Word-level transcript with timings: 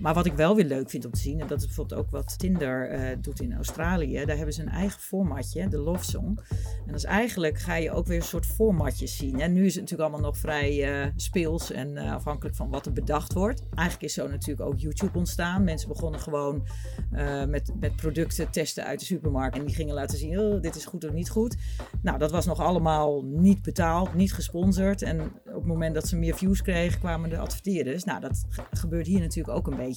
maar 0.00 0.14
wat 0.14 0.26
ik 0.26 0.32
wel 0.32 0.56
weer 0.56 0.64
leuk 0.64 0.90
vind 0.90 1.04
om 1.04 1.10
te 1.10 1.20
zien, 1.20 1.40
en 1.40 1.46
dat 1.46 1.60
is 1.60 1.66
bijvoorbeeld 1.66 2.00
ook 2.00 2.10
wat 2.10 2.38
Tinder 2.38 2.88
eh, 2.88 3.16
doet 3.20 3.40
in 3.40 3.54
Australië. 3.54 4.24
Daar 4.24 4.36
hebben 4.36 4.54
ze 4.54 4.62
een 4.62 4.68
eigen 4.68 5.00
formatje, 5.00 5.68
de 5.68 5.78
Love 5.78 6.04
Song. 6.04 6.38
En 6.48 6.86
dat 6.86 6.94
is 6.96 7.04
eigenlijk, 7.04 7.58
ga 7.58 7.74
je 7.74 7.90
ook 7.90 8.06
weer 8.06 8.16
een 8.16 8.22
soort 8.22 8.46
formatjes 8.46 9.16
zien. 9.16 9.40
En 9.40 9.52
nu 9.52 9.64
is 9.64 9.74
het 9.74 9.82
natuurlijk 9.82 10.10
allemaal 10.10 10.30
nog 10.30 10.38
vrij 10.38 11.02
uh, 11.02 11.06
speels 11.16 11.70
en 11.70 11.96
uh, 11.96 12.14
afhankelijk 12.14 12.56
van 12.56 12.70
wat 12.70 12.86
er 12.86 12.92
bedacht 12.92 13.32
wordt. 13.32 13.62
Eigenlijk 13.74 14.02
is 14.02 14.14
zo 14.14 14.28
natuurlijk 14.28 14.68
ook 14.68 14.78
YouTube 14.78 15.18
ontstaan. 15.18 15.64
Mensen 15.64 15.88
begonnen 15.88 16.20
gewoon 16.20 16.66
met, 17.48 17.72
met 17.80 17.96
producten 17.96 18.50
testen 18.50 18.84
uit 18.84 19.00
de 19.00 19.04
supermarkt. 19.04 19.56
En 19.56 19.64
die 19.64 19.74
gingen 19.74 19.94
laten 19.94 20.18
zien, 20.18 20.38
oh, 20.38 20.60
dit 20.60 20.76
is 20.76 20.84
goed 20.84 21.04
of 21.04 21.12
niet 21.12 21.30
goed. 21.30 21.56
Nou, 22.02 22.18
dat 22.18 22.30
was 22.30 22.46
nog 22.46 22.60
allemaal 22.60 23.24
niet 23.24 23.62
betaald, 23.62 24.14
niet 24.14 24.32
gesponsord. 24.32 25.02
En 25.02 25.20
op 25.20 25.54
het 25.54 25.66
moment 25.66 25.94
dat 25.94 26.08
ze 26.08 26.16
meer 26.16 26.36
views 26.36 26.62
kregen, 26.62 27.00
kwamen 27.00 27.30
de 27.30 27.38
adverteerders. 27.38 28.04
Nou, 28.04 28.20
dat 28.20 28.44
gebeurt 28.70 29.06
hier 29.06 29.20
natuurlijk 29.20 29.56
ook 29.56 29.66
een 29.66 29.76
beetje. 29.76 29.89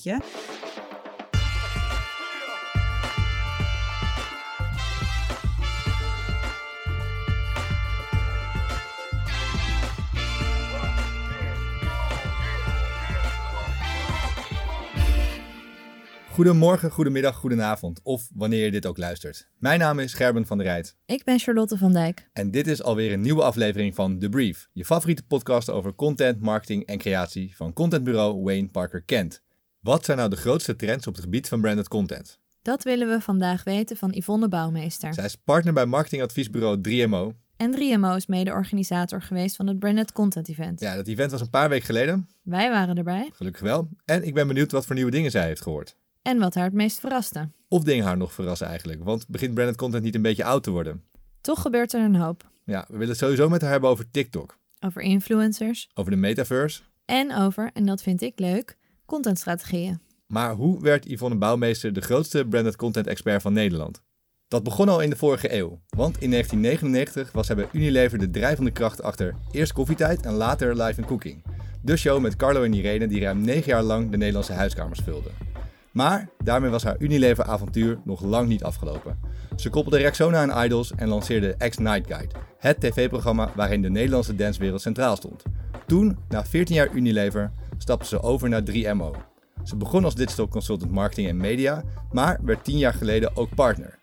Goedemorgen, 16.34 16.92
goedemiddag, 16.92 17.36
goedenavond 17.36 18.00
of 18.04 18.30
wanneer 18.34 18.66
je 18.66 18.72
dit 18.72 18.86
ook 18.86 18.98
luistert. 18.98 19.50
Mijn 19.58 19.80
naam 19.80 20.00
is 20.00 20.14
Gerben 20.14 20.46
van 20.46 20.58
der 20.58 20.68
Rijt. 20.68 20.98
Ik 21.06 21.24
ben 21.24 21.40
Charlotte 21.40 21.78
van 21.78 21.94
Dijk. 21.94 22.30
En 22.34 22.52
dit 22.52 22.68
is 22.68 22.84
alweer 22.84 23.12
een 23.12 23.22
nieuwe 23.22 23.44
aflevering 23.44 23.96
van 23.96 24.20
The 24.20 24.30
Brief, 24.30 24.70
je 24.72 24.86
favoriete 24.86 25.24
podcast 25.24 25.70
over 25.70 25.96
content, 25.96 26.40
marketing 26.42 26.86
en 26.86 26.98
creatie 26.98 27.56
van 27.56 27.74
contentbureau 27.74 28.44
Wayne 28.44 28.68
Parker 28.68 29.02
Kent. 29.02 29.43
Wat 29.84 30.06
zijn 30.06 30.18
nou 30.18 30.30
de 30.30 30.36
grootste 30.36 30.76
trends 30.76 31.08
op 31.08 31.14
het 31.14 31.24
gebied 31.24 31.48
van 31.48 31.62
branded 31.62 31.88
content? 31.88 32.40
Dat 32.62 32.84
willen 32.84 33.08
we 33.10 33.22
vandaag 33.22 33.64
weten 33.64 33.98
van 33.98 34.12
Yvonne 34.12 34.48
Bouwmeester. 34.48 35.14
Zij 35.14 35.26
is 35.26 35.36
partner 35.36 35.74
bij 35.74 35.86
marketingadviesbureau 35.86 36.78
3MO. 36.78 37.38
En 37.58 37.76
3MO 37.76 38.16
is 38.16 38.26
mede-organisator 38.26 39.22
geweest 39.22 39.56
van 39.56 39.68
het 39.68 39.80
Branded 39.80 40.12
Content 40.12 40.50
Event. 40.50 40.80
Ja, 40.80 40.96
dat 40.96 41.08
event 41.08 41.32
was 41.32 41.42
een 41.42 41.50
paar 41.50 41.70
weken 41.70 41.86
geleden. 41.86 42.30
Wij 42.42 42.70
waren 42.70 42.98
erbij. 42.98 43.30
Gelukkig 43.34 43.62
wel. 43.62 43.90
En 44.06 44.26
ik 44.26 44.34
ben 44.34 44.48
benieuwd 44.48 44.72
wat 44.72 44.86
voor 44.86 44.96
nieuwe 44.96 45.12
dingen 45.12 45.32
zij 45.32 45.46
heeft 45.46 45.62
gehoord. 45.62 45.96
En 46.22 46.40
wat 46.40 46.56
haar 46.56 46.66
het 46.66 46.74
meest 46.74 47.00
verraste. 47.00 47.50
Of 47.68 47.84
dingen 47.84 48.06
haar 48.06 48.18
nog 48.18 48.34
verrassen 48.34 48.68
eigenlijk. 48.68 49.04
Want 49.04 49.28
begint 49.28 49.54
branded 49.54 49.78
content 49.78 50.04
niet 50.04 50.16
een 50.16 50.22
beetje 50.22 50.44
oud 50.44 50.64
te 50.64 50.72
worden? 50.72 51.04
Toch 51.42 51.62
gebeurt 51.62 51.94
er 51.94 52.02
een 52.02 52.16
hoop. 52.16 52.50
Ja, 52.66 52.86
we 52.88 52.94
willen 52.94 53.10
het 53.10 53.18
sowieso 53.18 53.50
met 53.50 53.62
haar 53.62 53.72
hebben 53.72 53.90
over 53.90 54.12
TikTok. 54.12 54.58
Over 54.80 55.02
influencers. 55.02 55.90
Over 55.94 56.12
de 56.12 56.18
metaverse. 56.18 56.82
En 57.06 57.36
over, 57.36 57.70
en 57.74 57.86
dat 57.86 58.02
vind 58.02 58.22
ik 58.22 58.40
leuk, 58.40 58.78
contentstrategieën. 59.06 60.00
Maar 60.28 60.54
hoe 60.54 60.82
werd 60.82 61.06
Yvonne 61.06 61.38
Bouwmeester 61.38 61.94
de 61.94 62.02
grootste 62.02 62.46
branded 62.46 62.76
content 62.76 63.08
expert 63.08 63.42
van 63.42 63.54
Nederland? 63.54 64.02
Dat 64.48 64.64
begon 64.64 64.90
al 64.90 65.02
in 65.02 65.10
de 65.10 65.16
vorige 65.16 65.56
eeuw, 65.56 65.82
want 65.90 66.22
in 66.22 66.30
1999 66.30 67.32
was 67.32 67.48
hij 67.48 67.56
bij 67.56 67.68
Unilever 67.72 68.18
de 68.18 68.30
drijvende 68.30 68.72
kracht 68.72 69.04
achter 69.04 69.36
eerst 69.52 69.74
koffietijd 69.74 70.26
en 70.26 70.34
later 70.34 70.84
live 70.84 71.00
and 71.00 71.10
cooking. 71.10 71.44
De 71.82 71.98
show 71.98 72.22
met 72.22 72.36
Carlo 72.36 72.64
en 72.64 72.74
Irene 72.74 73.08
die 73.08 73.22
ruim 73.22 73.42
negen 73.42 73.72
jaar 73.72 73.84
lang 73.84 74.12
de 74.12 74.18
Nederlandse 74.18 74.54
huiskamers 74.54 75.00
vulde. 75.04 75.30
Maar 75.92 76.30
daarmee 76.44 76.70
was 76.70 76.84
haar 76.84 76.96
Unilever-avontuur 77.00 78.00
nog 78.04 78.22
lang 78.22 78.48
niet 78.48 78.64
afgelopen. 78.64 79.20
Ze 79.56 79.70
koppelde 79.70 79.98
Rexona 79.98 80.42
aan 80.42 80.64
Idols 80.64 80.92
en 80.96 81.08
lanceerde 81.08 81.56
X 81.70 81.78
Night 81.78 82.08
Guide, 82.08 82.36
het 82.58 82.80
tv-programma 82.80 83.52
waarin 83.56 83.82
de 83.82 83.90
Nederlandse 83.90 84.36
dancewereld 84.36 84.82
centraal 84.82 85.16
stond. 85.16 85.44
Toen, 85.88 86.18
na 86.30 86.46
14 86.46 86.76
jaar 86.76 86.94
Unilever, 86.94 87.52
stapte 87.78 88.08
ze 88.08 88.22
over 88.22 88.50
naar 88.50 88.64
3MO. 88.72 89.12
Ze 89.64 89.76
begon 89.76 90.04
als 90.04 90.16
digital 90.16 90.48
consultant 90.48 90.92
marketing 90.92 91.28
en 91.28 91.38
media, 91.38 91.84
maar 92.12 92.40
werd 92.44 92.64
10 92.64 92.78
jaar 92.78 92.94
geleden 92.94 93.36
ook 93.36 93.56
partner. 93.56 94.00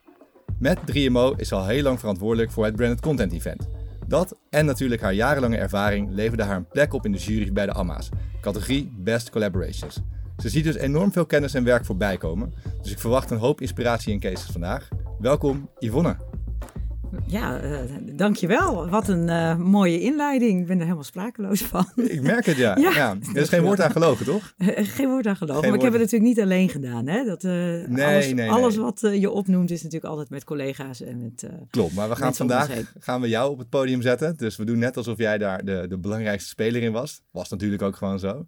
Met 0.58 0.78
3MO 0.78 1.36
is 1.36 1.48
ze 1.48 1.54
al 1.54 1.66
heel 1.66 1.82
lang 1.82 1.98
verantwoordelijk 1.98 2.50
voor 2.50 2.64
het 2.64 2.76
Branded 2.76 3.00
Content 3.00 3.32
Event. 3.32 3.68
Dat 4.06 4.36
en 4.50 4.66
natuurlijk 4.66 5.00
haar 5.00 5.14
jarenlange 5.14 5.56
ervaring 5.56 6.10
leverde 6.10 6.42
haar 6.42 6.56
een 6.56 6.68
plek 6.68 6.94
op 6.94 7.04
in 7.04 7.12
de 7.12 7.18
jury 7.18 7.52
bij 7.52 7.66
de 7.66 7.72
AMA's, 7.72 8.08
categorie 8.40 8.92
Best 8.96 9.30
Collaborations. 9.30 10.00
Ze 10.36 10.48
ziet 10.48 10.64
dus 10.64 10.76
enorm 10.76 11.12
veel 11.12 11.26
kennis 11.26 11.54
en 11.54 11.64
werk 11.64 11.84
voorbij 11.84 12.16
komen. 12.16 12.54
Dus 12.82 12.92
ik 12.92 12.98
verwacht 12.98 13.30
een 13.30 13.38
hoop 13.38 13.60
inspiratie 13.60 14.12
en 14.12 14.20
cases 14.20 14.50
vandaag. 14.50 14.88
Welkom 15.18 15.70
Yvonne. 15.78 16.29
Ja, 17.26 17.62
uh, 17.62 17.78
dankjewel. 18.12 18.88
Wat 18.88 19.08
een 19.08 19.28
uh, 19.28 19.56
mooie 19.56 20.00
inleiding. 20.00 20.60
Ik 20.60 20.66
ben 20.66 20.76
er 20.76 20.82
helemaal 20.82 21.04
sprakeloos 21.04 21.62
van. 21.62 21.86
Ik 21.96 22.22
merk 22.22 22.46
het, 22.46 22.56
ja. 22.56 22.76
ja, 22.94 23.16
Er 23.34 23.40
is 23.40 23.48
geen 23.54 23.62
woord 23.62 23.80
aan 23.80 23.90
gelogen, 23.90 24.26
toch? 24.26 24.54
geen 24.76 25.08
woord 25.08 25.26
aan 25.26 25.36
gelogen. 25.36 25.68
maar 25.68 25.74
ik 25.74 25.82
heb 25.82 25.92
het 25.92 26.00
natuurlijk 26.00 26.30
niet 26.30 26.40
alleen 26.40 26.68
gedaan. 26.68 27.06
Hè? 27.06 27.24
Dat, 27.24 27.44
uh, 27.44 27.52
nee, 27.52 28.06
alles, 28.06 28.32
nee, 28.32 28.50
alles 28.50 28.76
wat 28.76 29.00
je 29.00 29.30
opnoemt 29.30 29.70
is 29.70 29.82
natuurlijk 29.82 30.10
altijd 30.10 30.30
met 30.30 30.44
collega's 30.44 31.00
en 31.00 31.22
met 31.22 31.46
Klopt, 31.70 31.94
maar 31.94 32.08
we 32.08 32.16
gaan 32.16 32.34
vandaag 32.34 32.68
gaan 32.98 33.20
we 33.20 33.28
jou 33.28 33.50
op 33.50 33.58
het 33.58 33.68
podium 33.68 34.02
zetten. 34.02 34.36
Dus 34.36 34.56
we 34.56 34.64
doen 34.64 34.78
net 34.78 34.96
alsof 34.96 35.18
jij 35.18 35.38
daar 35.38 35.64
de, 35.64 35.86
de 35.88 35.98
belangrijkste 35.98 36.48
speler 36.48 36.82
in 36.82 36.92
was. 36.92 37.22
Was 37.30 37.48
natuurlijk 37.48 37.82
ook 37.82 37.96
gewoon 37.96 38.18
zo. 38.18 38.46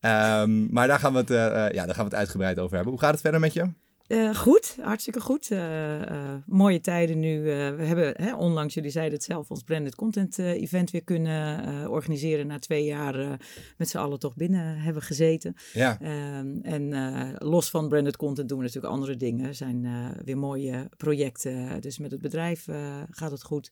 Um, 0.00 0.68
maar 0.70 0.86
daar 0.86 0.98
gaan, 0.98 1.12
we 1.12 1.18
het, 1.18 1.28
ja, 1.74 1.86
daar 1.86 1.94
gaan 1.94 2.04
we 2.04 2.10
het 2.10 2.14
uitgebreid 2.14 2.58
over 2.58 2.74
hebben. 2.74 2.92
Hoe 2.92 3.02
gaat 3.02 3.12
het 3.12 3.20
verder 3.20 3.40
met 3.40 3.52
je? 3.52 3.68
Uh, 4.10 4.34
goed, 4.34 4.76
hartstikke 4.80 5.20
goed. 5.20 5.50
Uh, 5.50 6.00
mooie 6.46 6.80
tijden 6.80 7.18
nu. 7.18 7.42
we 7.42 7.84
hebben 7.84 8.14
hè, 8.16 8.34
onlangs, 8.34 8.74
jullie 8.74 8.90
zeiden 8.90 9.14
het 9.14 9.24
zelf, 9.24 9.50
ons 9.50 9.62
Branded 9.62 9.94
Content 9.94 10.38
Event 10.38 10.90
weer 10.90 11.04
kunnen 11.04 11.88
organiseren. 11.90 12.46
Na 12.46 12.58
twee 12.58 12.84
jaar 12.84 13.38
met 13.76 13.88
z'n 13.88 13.98
allen 13.98 14.18
toch 14.18 14.34
binnen 14.34 14.78
hebben 14.78 15.02
gezeten. 15.02 15.54
Ja. 15.72 16.00
Ehm, 16.00 16.60
en 16.62 17.38
los 17.38 17.70
van 17.70 17.88
Branded 17.88 18.16
Content 18.16 18.48
doen 18.48 18.58
we 18.58 18.64
natuurlijk 18.64 18.92
andere 18.92 19.16
dingen. 19.16 19.46
Er 19.46 19.54
zijn 19.54 19.86
weer 20.24 20.38
mooie 20.38 20.88
projecten. 20.96 21.80
Dus 21.80 21.98
met 21.98 22.10
het 22.10 22.20
bedrijf 22.20 22.66
gaat 23.10 23.30
het 23.30 23.42
goed. 23.42 23.70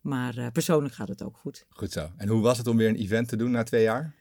Maar 0.00 0.52
persoonlijk 0.52 0.94
gaat 0.94 1.08
het 1.08 1.22
ook 1.22 1.36
goed. 1.36 1.66
Goed 1.68 1.92
zo. 1.92 2.10
En 2.16 2.28
hoe 2.28 2.42
was 2.42 2.58
het 2.58 2.66
om 2.66 2.76
weer 2.76 2.88
een 2.88 2.96
event 2.96 3.28
te 3.28 3.36
doen 3.36 3.50
na 3.50 3.62
twee 3.62 3.82
jaar? 3.82 4.14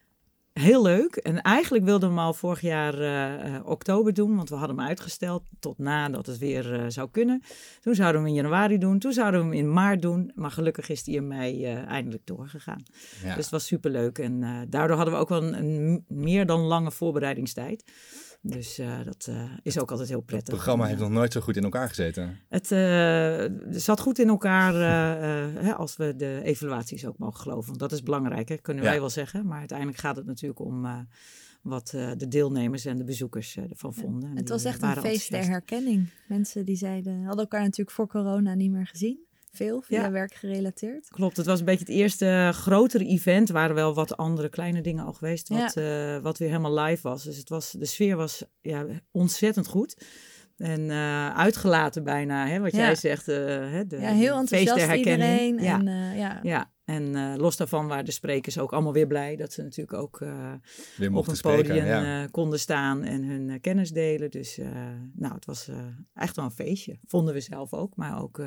Heel 0.60 0.82
leuk. 0.82 1.16
En 1.16 1.42
eigenlijk 1.42 1.86
wilden 1.86 2.10
we 2.10 2.16
hem 2.16 2.24
al 2.24 2.34
vorig 2.34 2.62
jaar 2.62 3.02
uh, 3.02 3.60
oktober 3.66 4.14
doen, 4.14 4.36
want 4.36 4.50
we 4.50 4.56
hadden 4.56 4.78
hem 4.78 4.88
uitgesteld 4.88 5.44
tot 5.60 5.78
nadat 5.78 6.26
het 6.26 6.38
weer 6.38 6.74
uh, 6.74 6.86
zou 6.88 7.10
kunnen. 7.12 7.44
Toen 7.82 7.96
zouden 7.96 8.22
we 8.22 8.28
hem 8.28 8.38
in 8.38 8.44
januari 8.44 8.78
doen, 8.78 9.00
toen 9.00 9.14
zouden 9.14 9.40
we 9.40 9.46
hem 9.46 9.56
in 9.56 9.74
maart 9.74 10.02
doen, 10.02 10.32
maar 10.36 10.52
gelukkig 10.52 10.90
is 10.90 11.04
die 11.04 11.16
in 11.16 11.28
mei 11.28 11.66
eindelijk 11.66 12.26
doorgegaan. 12.26 12.84
Dus 13.22 13.36
het 13.36 13.50
was 13.50 13.66
superleuk 13.66 14.18
en 14.18 14.68
daardoor 14.70 14.96
hadden 14.96 15.14
we 15.14 15.20
ook 15.20 15.30
wel 15.30 15.44
een, 15.44 15.54
een 15.54 16.06
meer 16.08 16.46
dan 16.46 16.60
lange 16.60 16.92
voorbereidingstijd. 16.92 17.84
Dus 18.42 18.80
uh, 18.80 19.06
dat 19.06 19.28
uh, 19.30 19.52
is 19.62 19.80
ook 19.80 19.92
altijd 19.92 20.10
heel 20.10 20.22
prettig. 20.22 20.48
Het 20.48 20.56
programma 20.56 20.86
heeft 20.86 21.00
nog 21.00 21.10
nooit 21.10 21.34
zo 21.34 21.42
goed 21.42 21.58
in 21.58 21.64
elkaar 21.64 21.88
gezeten. 21.88 22.40
Het 22.50 22.72
uh, 22.72 23.46
zat 23.70 24.00
goed 24.00 24.20
in 24.20 24.28
elkaar 24.28 24.74
hè, 25.64 25.74
als 25.74 25.98
we 25.98 26.16
de 26.16 26.42
evaluaties 26.44 27.06
ook 27.06 27.18
mogen 27.18 27.40
geloven. 27.40 27.68
Want 27.68 27.80
dat 27.80 27.92
is 27.92 28.04
belangrijk, 28.04 28.50
hè, 28.50 28.58
kunnen 28.58 28.84
wij 28.84 29.00
wel 29.00 29.10
zeggen. 29.10 29.46
Maar 29.46 29.60
uiteindelijk 29.60 29.98
gaat 29.98 30.16
het 30.16 30.26
natuurlijk 30.26 30.60
om 30.60 31.08
wat 31.62 31.88
de 31.90 32.28
deelnemers 32.28 32.86
en 32.86 32.98
de 32.98 33.04
bezoekers 33.04 33.58
ervan 33.58 33.94
vonden. 33.94 34.38
Het 34.38 34.50
was 34.50 34.64
echt 34.64 34.82
een 34.82 34.96
feest 34.96 35.32
der 35.32 35.46
herkenning. 35.46 36.10
Mensen 36.28 36.66
die 36.66 36.76
zeiden, 36.76 37.24
hadden 37.24 37.40
elkaar 37.44 37.62
natuurlijk 37.62 37.92
voor 37.92 38.08
corona 38.08 38.54
niet 38.54 38.72
meer 38.72 38.88
gezien. 38.88 39.28
Veel 39.52 39.82
via 39.82 40.02
ja. 40.02 40.12
werk 40.12 40.34
gerelateerd. 40.34 41.08
Klopt, 41.08 41.38
het 41.38 41.46
was 41.46 41.60
een 41.60 41.66
beetje 41.66 41.86
het 41.86 41.94
eerste 41.94 42.50
grotere 42.54 43.06
event. 43.06 43.48
Er 43.48 43.54
waren 43.54 43.76
wel 43.76 43.94
wat 43.94 44.18
andere 44.18 44.50
kleine 44.50 44.82
dingen 44.82 45.06
al 45.06 45.14
geweest, 45.14 45.50
wat, 45.50 45.74
ja. 45.74 46.16
uh, 46.16 46.22
wat 46.22 46.38
weer 46.38 46.48
helemaal 46.48 46.80
live 46.80 47.08
was. 47.08 47.24
Dus 47.24 47.38
het 47.38 47.50
was, 47.50 47.72
de 47.72 47.86
sfeer 47.86 48.16
was 48.16 48.44
ja, 48.62 48.86
ontzettend 49.12 49.68
goed. 49.68 50.06
En 50.58 50.82
uh, 50.82 51.38
uitgelaten 51.38 52.04
bijna, 52.04 52.48
hè, 52.48 52.60
wat 52.60 52.72
ja. 52.72 52.78
jij 52.80 52.96
zegt. 52.96 53.28
Uh, 53.28 53.36
hè, 53.48 53.88
de, 53.88 54.00
ja, 54.00 54.12
heel 54.12 54.38
enthousiast 54.38 54.94
iedereen. 54.94 55.58
Ja. 55.58 55.80
En, 55.80 56.18
ja. 56.44 56.72
En 56.90 57.16
uh, 57.16 57.34
los 57.38 57.58
daarvan 57.58 57.88
waren 57.88 58.06
de 58.06 58.12
sprekers 58.12 58.58
ook 58.58 58.74
allemaal 58.74 58.94
weer 58.94 59.08
blij 59.08 59.36
dat 59.36 59.54
ze 59.54 59.62
natuurlijk 59.62 59.94
ook 59.94 60.20
uh, 60.20 60.54
op 61.14 61.28
een 61.28 61.40
podium 61.42 61.86
ja. 61.86 62.24
uh, 62.24 62.30
konden 62.32 62.60
staan 62.60 63.04
en 63.04 63.24
hun 63.24 63.62
kennis 63.62 63.92
delen. 63.92 64.32
Dus 64.32 64.60
nou, 65.14 65.34
het 65.34 65.46
was 65.46 65.70
echt 66.14 66.36
wel 66.36 66.46
een 66.46 66.52
feestje. 66.52 67.00
Vonden 67.06 67.34
we 67.34 67.40
zelf 67.40 67.74
ook, 67.74 67.96
maar 67.96 68.22
ook 68.22 68.42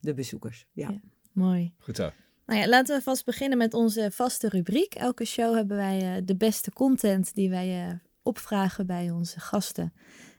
de 0.00 0.14
bezoekers. 0.14 0.66
Ja. 0.72 0.88
ja. 0.88 1.00
mooi. 1.32 1.74
Goed 1.78 1.96
zo. 1.96 2.10
Nou 2.46 2.60
ja, 2.60 2.68
laten 2.68 2.96
we 2.96 3.02
vast 3.02 3.24
beginnen 3.24 3.58
met 3.58 3.74
onze 3.74 4.10
vaste 4.12 4.48
rubriek. 4.48 4.94
Elke 4.94 5.24
show 5.24 5.54
hebben 5.54 5.76
wij 5.76 6.24
de 6.24 6.36
beste 6.36 6.70
content 6.72 7.34
die 7.34 7.50
wij 7.50 8.00
opvragen 8.22 8.86
bij 8.86 9.10
onze 9.10 9.40
gasten. 9.40 9.92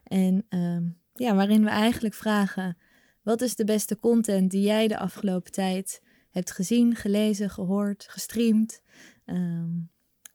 En 0.04 0.46
ehm, 0.48 0.84
ja, 1.14 1.34
waarin 1.34 1.64
we 1.64 1.70
eigenlijk 1.70 2.14
vragen: 2.14 2.76
wat 3.22 3.40
is 3.40 3.56
de 3.56 3.64
beste 3.64 3.98
content 3.98 4.50
die 4.50 4.62
jij 4.62 4.88
de 4.88 4.98
afgelopen 4.98 5.52
tijd 5.52 6.00
hebt 6.36 6.52
gezien, 6.52 6.94
gelezen, 6.94 7.50
gehoord, 7.50 8.06
gestreamd. 8.08 8.82
Um, 9.26 9.90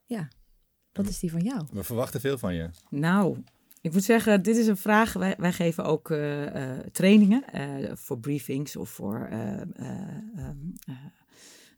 ja, 0.05 0.27
wat 0.91 1.07
is 1.07 1.19
die 1.19 1.31
van 1.31 1.41
jou? 1.41 1.65
We 1.71 1.83
verwachten 1.83 2.19
veel 2.19 2.37
van 2.37 2.53
je. 2.53 2.69
Nou, 2.89 3.43
ik 3.81 3.93
moet 3.93 4.03
zeggen, 4.03 4.43
dit 4.43 4.57
is 4.57 4.67
een 4.67 4.77
vraag. 4.77 5.13
Wij, 5.13 5.35
wij 5.37 5.53
geven 5.53 5.83
ook 5.83 6.09
uh, 6.09 6.45
uh, 6.45 6.79
trainingen 6.91 7.43
uh, 7.55 7.91
voor 7.95 8.19
briefings 8.19 8.75
of 8.75 8.89
voor 8.89 9.27
ehm, 9.29 9.67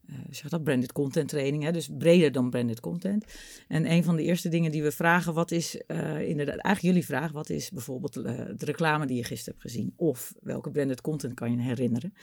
uh, 0.10 0.16
zeg 0.30 0.50
dat, 0.50 0.64
branded 0.64 0.92
content 0.92 1.30
training. 1.30 1.64
Hè, 1.64 1.72
dus 1.72 1.90
breder 1.98 2.32
dan 2.32 2.50
branded 2.50 2.80
content. 2.80 3.26
En 3.68 3.92
een 3.92 4.04
van 4.04 4.16
de 4.16 4.24
eerste 4.24 4.50
dingen 4.50 4.72
die 4.72 4.84
we 4.84 4.92
vragen, 4.92 5.34
wat 5.34 5.52
is 5.52 5.82
uh, 5.88 6.28
inderdaad, 6.28 6.58
eigenlijk 6.58 6.96
jullie 6.96 7.06
vraag, 7.06 7.32
wat 7.32 7.50
is 7.50 7.70
bijvoorbeeld 7.70 8.18
uh, 8.18 8.24
de 8.58 8.66
reclame 8.66 9.06
die 9.06 9.18
je 9.18 9.24
gisteren 9.24 9.60
hebt 9.60 9.72
gezien? 9.72 9.94
Of 9.96 10.34
welke 10.42 10.72
branded 10.72 11.02
content 11.02 11.34
kan 11.34 11.52
je 11.52 11.62
herinneren? 11.62 12.14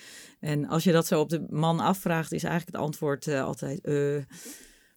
En 0.41 0.67
als 0.67 0.85
je 0.85 0.93
dat 0.93 1.07
zo 1.07 1.21
op 1.21 1.29
de 1.29 1.47
man 1.51 1.81
afvraagt, 1.81 2.33
is 2.33 2.43
eigenlijk 2.45 2.77
het 2.77 2.85
antwoord 2.85 3.29
altijd 3.29 3.81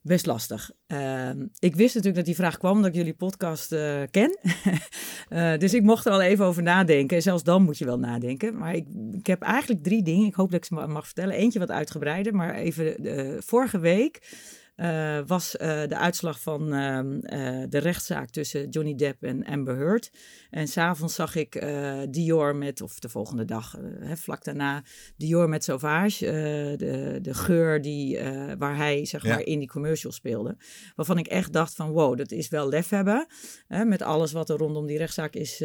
best 0.04 0.26
lastig. 0.26 0.72
Ehm, 0.88 1.46
ik 1.60 1.76
wist 1.76 1.96
natuurlijk 1.96 2.16
dat 2.16 2.26
die 2.26 2.36
vraag 2.36 2.58
kwam 2.58 2.76
omdat 2.76 2.90
ik 2.90 2.96
jullie 2.96 3.14
podcast 3.14 3.72
uh, 3.72 4.02
ken. 4.12 4.38
uh, 5.30 5.58
dus 5.64 5.74
ik 5.74 5.84
mocht 5.84 6.06
er 6.06 6.12
al 6.12 6.22
even 6.22 6.46
over 6.46 6.64
nadenken. 6.64 7.18
En 7.18 7.24
zelfs 7.24 7.44
dan 7.44 7.64
moet 7.64 7.78
je 7.78 7.86
wel 7.86 8.00
nadenken. 8.00 8.58
Maar 8.58 8.76
ik, 8.76 8.88
ik 9.12 9.28
heb 9.28 9.42
eigenlijk 9.42 9.84
drie 9.84 10.04
dingen. 10.04 10.28
Ik 10.28 10.34
hoop 10.34 10.52
dat 10.52 10.60
ik 10.60 10.66
ze 10.66 10.74
mag 10.74 11.06
vertellen. 11.06 11.36
Eentje 11.36 11.60
wat 11.60 11.72
uitgebreider. 11.72 12.36
Maar 12.36 12.54
even 12.54 13.06
uh, 13.06 13.38
vorige 13.40 13.80
week 13.80 14.20
uh, 14.76 15.20
was 15.26 15.56
uh, 15.56 15.68
de 15.88 15.98
uitslag 15.98 16.42
van 16.42 16.62
uh, 16.74 17.00
de 17.70 17.78
rechtszaak 17.78 18.30
tussen 18.30 18.70
Johnny 18.70 18.96
Depp 18.96 19.24
en 19.24 19.46
Amber 19.46 19.76
Heard. 19.76 20.12
En 20.50 20.68
s'avonds 20.68 21.16
zag 21.16 21.36
ik 21.36 21.66
Dior 22.10 22.56
met, 22.56 22.82
of 22.82 23.00
de 23.00 23.10
volgende 23.10 23.46
dag, 23.46 23.78
hè, 24.00 24.18
vlak 24.18 24.44
daarna, 24.44 24.84
Dior 25.18 25.50
met 25.50 25.64
Sauvage. 25.64 26.26
de, 26.78 27.20
de 27.22 27.34
geur 27.34 27.82
die, 27.82 28.20
waar 28.58 28.76
hij 28.78 29.06
zeg 29.06 29.24
ja. 29.24 29.30
maar 29.30 29.44
in 29.46 29.60
die 29.60 29.68
commercial 29.68 30.12
speelde. 30.12 30.58
Waarvan 30.96 31.18
ik 31.18 31.28
echt 31.28 31.54
dacht 31.54 31.76
van 31.76 31.92
wow, 31.92 32.18
dat 32.18 32.32
is 32.32 32.50
wel 32.50 32.70
lef 32.70 32.90
hebben. 32.90 33.28
Hè, 33.68 33.86
met 33.86 34.02
alles 34.02 34.32
wat 34.32 34.50
er 34.50 34.58
rondom 34.58 34.86
die 34.86 34.98
rechtszaak 34.98 35.34
is 35.34 35.64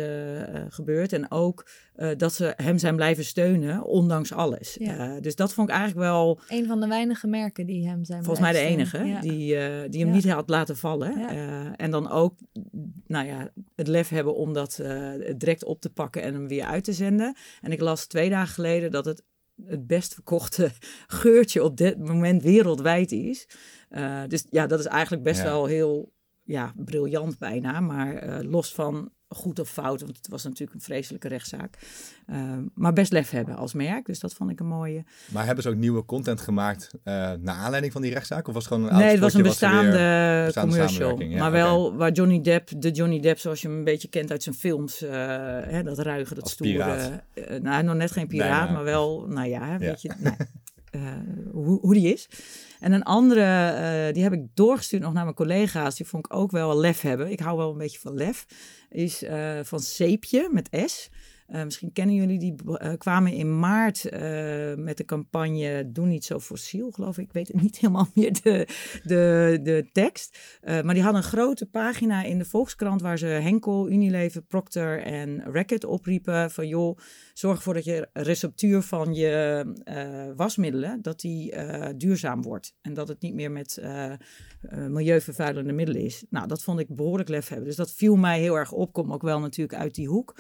gebeurd. 0.69 1.13
En 1.13 1.31
ook 1.31 1.69
dat 2.17 2.33
ze 2.35 2.53
hem 2.57 2.79
zijn 2.79 2.97
blijven 2.97 3.25
steunen, 3.25 3.85
ondanks 3.85 4.33
alles. 4.33 4.77
Ja. 4.81 5.21
dus 5.21 5.35
dat 5.35 5.53
vond 5.53 5.69
ik 5.69 5.75
eigenlijk 5.75 6.07
wel... 6.07 6.41
Een 6.49 6.67
van 6.67 6.81
de 6.81 6.87
weinige 6.87 7.27
merken 7.27 7.67
die 7.67 7.89
hem 7.89 8.05
zijn 8.05 8.25
Volgens 8.25 8.51
mij 8.51 8.53
de 8.53 8.69
enige. 8.69 9.05
Ja. 9.05 9.21
Die, 9.21 9.55
uh, 9.55 9.91
die 9.91 10.01
hem 10.01 10.09
ja. 10.09 10.15
niet 10.15 10.31
had 10.31 10.49
laten 10.49 10.77
vallen. 10.77 11.19
Ja. 11.19 11.35
Uh, 11.35 11.73
en 11.77 11.91
dan 11.91 12.11
ook 12.11 12.35
nou 13.07 13.27
ja, 13.27 13.51
het 13.75 13.89
lef 13.89 14.09
hebben 14.09 14.35
om 14.35 14.53
dat 14.53 14.79
uh, 14.83 15.11
direct 15.37 15.65
op 15.65 15.81
te 15.81 15.91
pakken 15.91 16.23
en 16.23 16.35
hem 16.35 16.49
weer 16.49 16.65
uit 16.65 16.85
te 16.85 16.93
zenden. 16.93 17.37
En 17.61 17.73
ik 17.73 17.81
las 17.81 18.07
twee 18.07 18.31
dagen 18.31 18.55
geleden 18.55 18.91
dat 18.91 19.05
het 19.05 19.23
het 19.67 19.87
best 19.87 20.15
verkochte 20.15 20.71
geurtje 21.07 21.65
op 21.65 21.77
dit 21.77 21.99
moment 21.99 22.43
wereldwijd 22.43 23.13
is. 23.13 23.49
dus 24.29 24.47
ja, 24.51 24.67
dat 24.67 24.79
is 24.79 24.87
eigenlijk 24.87 25.23
best 25.23 25.43
wel 25.43 25.67
heel 25.67 26.13
ja, 26.45 26.73
briljant 26.77 27.39
bijna. 27.39 27.81
Maar 27.81 28.43
los 28.45 28.75
van 28.75 29.11
goed 29.29 29.59
of 29.59 29.71
fout, 29.71 30.01
want 30.01 30.17
het 30.17 30.29
was 30.29 30.45
natuurlijk 30.45 30.75
een 30.75 30.81
vreselijke 30.81 31.29
rechtszaak. 31.29 31.79
Uh, 32.31 32.57
maar 32.75 32.93
best 32.93 33.13
lef 33.13 33.31
hebben 33.31 33.57
als 33.57 33.73
merk, 33.73 34.07
dus 34.07 34.19
dat 34.19 34.35
vond 34.35 34.51
ik 34.51 34.61
een 34.61 34.67
mooie. 34.67 35.05
Maar 35.33 35.45
hebben 35.45 35.63
ze 35.63 35.71
ook 35.71 35.77
nieuwe 35.77 36.05
content 36.05 36.41
gemaakt 36.41 36.91
uh, 36.93 37.03
naar 37.41 37.55
aanleiding 37.55 37.93
van 37.93 38.03
die 38.03 38.13
rechtszaak? 38.13 38.49
Of 38.49 38.55
was 38.55 38.65
het 38.65 38.73
gewoon 38.73 38.91
een 38.91 38.97
Nee, 38.99 39.11
het 39.11 39.19
was 39.19 39.35
een 39.35 39.43
bestaande, 39.43 39.91
weer, 39.91 40.45
bestaande 40.45 40.71
commercial. 40.71 41.21
Ja, 41.21 41.39
maar 41.39 41.51
wel 41.51 41.85
okay. 41.85 41.99
waar 41.99 42.13
Johnny 42.13 42.41
Depp, 42.41 42.71
de 42.77 42.91
Johnny 42.91 43.21
Depp 43.21 43.39
zoals 43.39 43.63
je 43.63 43.69
hem 43.69 43.77
een 43.77 43.85
beetje 43.85 44.09
kent 44.09 44.31
uit 44.31 44.43
zijn 44.43 44.55
films, 44.55 45.03
uh, 45.03 45.11
hè, 45.11 45.83
dat 45.83 45.99
ruige, 45.99 46.35
dat 46.35 46.49
stoere. 46.49 47.23
nou, 47.63 47.83
nog 47.83 47.95
net 47.95 48.13
geen 48.13 48.27
piraat, 48.27 48.65
nee, 48.65 48.75
maar 48.75 48.85
wel, 48.85 49.27
nou 49.29 49.49
ja, 49.49 49.79
weet 49.79 50.03
je. 50.03 50.11
Nou, 50.19 50.37
hoe, 51.53 51.81
hoe 51.81 51.95
die 51.95 52.13
is. 52.13 52.29
En 52.81 52.93
een 52.93 53.03
andere, 53.03 53.73
uh, 54.09 54.15
die 54.15 54.23
heb 54.23 54.33
ik 54.33 54.47
doorgestuurd 54.55 55.03
nog 55.03 55.13
naar 55.13 55.25
mijn 55.25 55.37
collega's. 55.37 55.97
Die 55.97 56.07
vond 56.07 56.27
ik 56.27 56.35
ook 56.35 56.51
wel 56.51 56.79
lef 56.79 57.01
hebben. 57.01 57.31
Ik 57.31 57.41
hou 57.41 57.57
wel 57.57 57.71
een 57.71 57.79
beetje 57.79 57.99
van 57.99 58.15
lef. 58.15 58.47
Is 58.91 59.23
uh, 59.23 59.59
van 59.63 59.81
Zeepje 59.81 60.49
met 60.53 60.69
S. 60.87 61.11
Uh, 61.49 61.65
misschien 61.65 61.93
kennen 61.93 62.15
jullie 62.15 62.39
die 62.39 62.55
uh, 62.65 62.93
kwamen 62.99 63.33
in 63.33 63.59
maart 63.59 64.05
uh, 64.05 64.11
met 64.75 64.97
de 64.97 65.05
campagne 65.05 65.93
Doe 65.93 66.07
niet 66.07 66.25
zo 66.25 66.41
fossiel, 66.41 66.91
geloof 66.91 67.19
ik. 67.19 67.25
Ik 67.25 67.33
weet 67.33 67.49
het 67.49 67.63
niet 67.63 67.79
helemaal 67.81 68.09
meer 68.15 68.33
de, 68.43 68.67
de, 69.03 69.59
de 69.63 69.89
tekst. 69.93 70.39
maar 70.65 70.95
die 70.95 71.03
hadden 71.03 71.23
een 71.23 71.29
grote 71.29 71.67
pagina 71.67 72.23
in 72.23 72.39
de 72.39 72.45
Volkskrant 72.45 73.01
waar 73.01 73.19
ze 73.19 73.27
Henkel, 73.27 73.91
Unilever, 73.91 74.43
Procter 74.43 75.03
en 75.03 75.43
Racket 75.53 75.85
opriepen 75.85 76.51
van 76.51 76.69
joh, 76.69 76.99
zorg 77.35 77.57
ervoor 77.57 77.75
dat 77.75 77.85
je 77.85 78.09
receptuur 78.13 78.83
van 78.83 79.15
je 79.15 79.65
wasmiddelen, 80.37 81.03
dat 81.03 81.21
die 81.21 81.55
duurzaam 81.97 82.43
wordt. 82.43 82.75
En 82.81 82.95
dat 82.95 83.09
het 83.09 83.21
niet 83.21 83.35
meer 83.35 83.51
met 83.51 83.83
milieuvervuilende 84.71 85.73
middelen 85.73 86.03
is. 86.03 86.25
Nou, 86.31 86.47
dat 86.47 86.63
vond 86.63 86.81
ik 86.81 86.97
behoorlijk 86.97 87.29
lef 87.29 87.49
hebben. 87.49 87.67
Dus 87.67 87.77
dat 87.77 87.93
viel 87.93 88.17
mij 88.17 88.41
heel 88.41 88.59
erg 88.59 88.73
op. 88.73 88.93
Kom 88.93 89.13
ook 89.13 89.23
wel 89.23 89.41
natuurlijk 89.41 89.79
uit 89.79 89.95
die 89.95 90.09
hoek. 90.09 90.37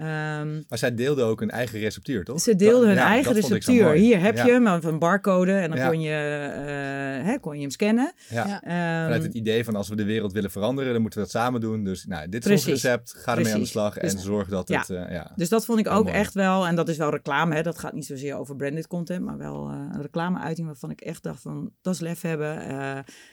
Um, 0.00 0.43
maar 0.68 0.78
zij 0.78 0.94
deelden 0.94 1.24
ook 1.24 1.40
een 1.40 1.50
eigen 1.50 1.78
receptuur, 1.78 2.24
toch? 2.24 2.40
Ze 2.40 2.56
deelden 2.56 2.88
hun 2.88 2.96
ja, 2.96 3.06
eigen 3.06 3.32
receptuur. 3.32 3.90
Hier 3.90 4.20
heb 4.20 4.36
ja. 4.36 4.46
je 4.46 4.52
hem, 4.52 4.66
een 4.66 4.98
barcode. 4.98 5.52
En 5.52 5.70
dan 5.70 5.78
ja. 5.78 5.88
kon, 5.88 6.00
je, 6.00 6.10
uh, 6.10 7.26
hè, 7.26 7.38
kon 7.38 7.54
je 7.54 7.60
hem 7.60 7.70
scannen. 7.70 8.12
Ja. 8.28 8.44
Um, 8.44 8.60
Vanuit 9.04 9.22
het 9.22 9.34
idee 9.34 9.64
van 9.64 9.76
als 9.76 9.88
we 9.88 9.96
de 9.96 10.04
wereld 10.04 10.32
willen 10.32 10.50
veranderen, 10.50 10.92
dan 10.92 11.00
moeten 11.00 11.20
we 11.20 11.24
dat 11.24 11.34
samen 11.34 11.60
doen. 11.60 11.84
Dus 11.84 12.04
nou, 12.04 12.28
dit 12.28 12.40
is 12.40 12.46
Precies. 12.46 12.72
ons 12.72 12.82
recept. 12.82 13.14
Ga 13.16 13.36
ermee 13.36 13.54
aan 13.54 13.60
de 13.60 13.66
slag 13.66 13.94
dus, 13.98 14.12
en 14.12 14.18
zorg 14.18 14.48
dat 14.48 14.68
het... 14.68 14.88
Uh, 14.88 15.10
ja. 15.10 15.32
Dus 15.36 15.48
dat 15.48 15.64
vond 15.64 15.78
ik 15.78 15.88
ook 15.88 16.04
mooi. 16.04 16.16
echt 16.16 16.34
wel, 16.34 16.66
en 16.66 16.76
dat 16.76 16.88
is 16.88 16.96
wel 16.96 17.10
reclame. 17.10 17.54
Hè, 17.54 17.62
dat 17.62 17.78
gaat 17.78 17.92
niet 17.92 18.06
zozeer 18.06 18.36
over 18.36 18.56
branded 18.56 18.86
content, 18.86 19.24
maar 19.24 19.38
wel 19.38 19.70
uh, 19.70 19.76
een 19.92 20.02
reclameuiting 20.02 20.66
waarvan 20.66 20.90
ik 20.90 21.00
echt 21.00 21.22
dacht 21.22 21.42
van, 21.42 21.72
dat 21.82 21.94
is 21.94 22.00
lef 22.00 22.20
hebben. 22.20 22.58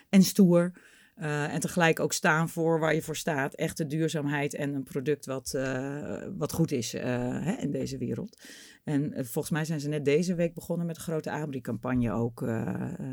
en 0.09 0.23
stoer. 0.23 0.71
Uh, 1.17 1.53
en 1.53 1.59
tegelijk 1.59 1.99
ook 1.99 2.13
staan 2.13 2.49
voor 2.49 2.79
waar 2.79 2.95
je 2.95 3.01
voor 3.01 3.15
staat. 3.15 3.53
Echte 3.53 3.85
duurzaamheid 3.85 4.53
en 4.53 4.73
een 4.73 4.83
product 4.83 5.25
wat, 5.25 5.53
uh, 5.55 6.23
wat 6.37 6.51
goed 6.51 6.71
is 6.71 6.93
uh, 6.93 7.01
hè, 7.45 7.53
in 7.53 7.71
deze 7.71 7.97
wereld. 7.97 8.41
En 8.83 9.13
volgens 9.15 9.49
mij 9.49 9.65
zijn 9.65 9.79
ze 9.79 9.89
net 9.89 10.05
deze 10.05 10.35
week 10.35 10.53
begonnen 10.53 10.85
met 10.85 10.95
een 10.95 11.01
grote 11.01 11.31
Abri-campagne 11.31 12.11
ook. 12.11 12.47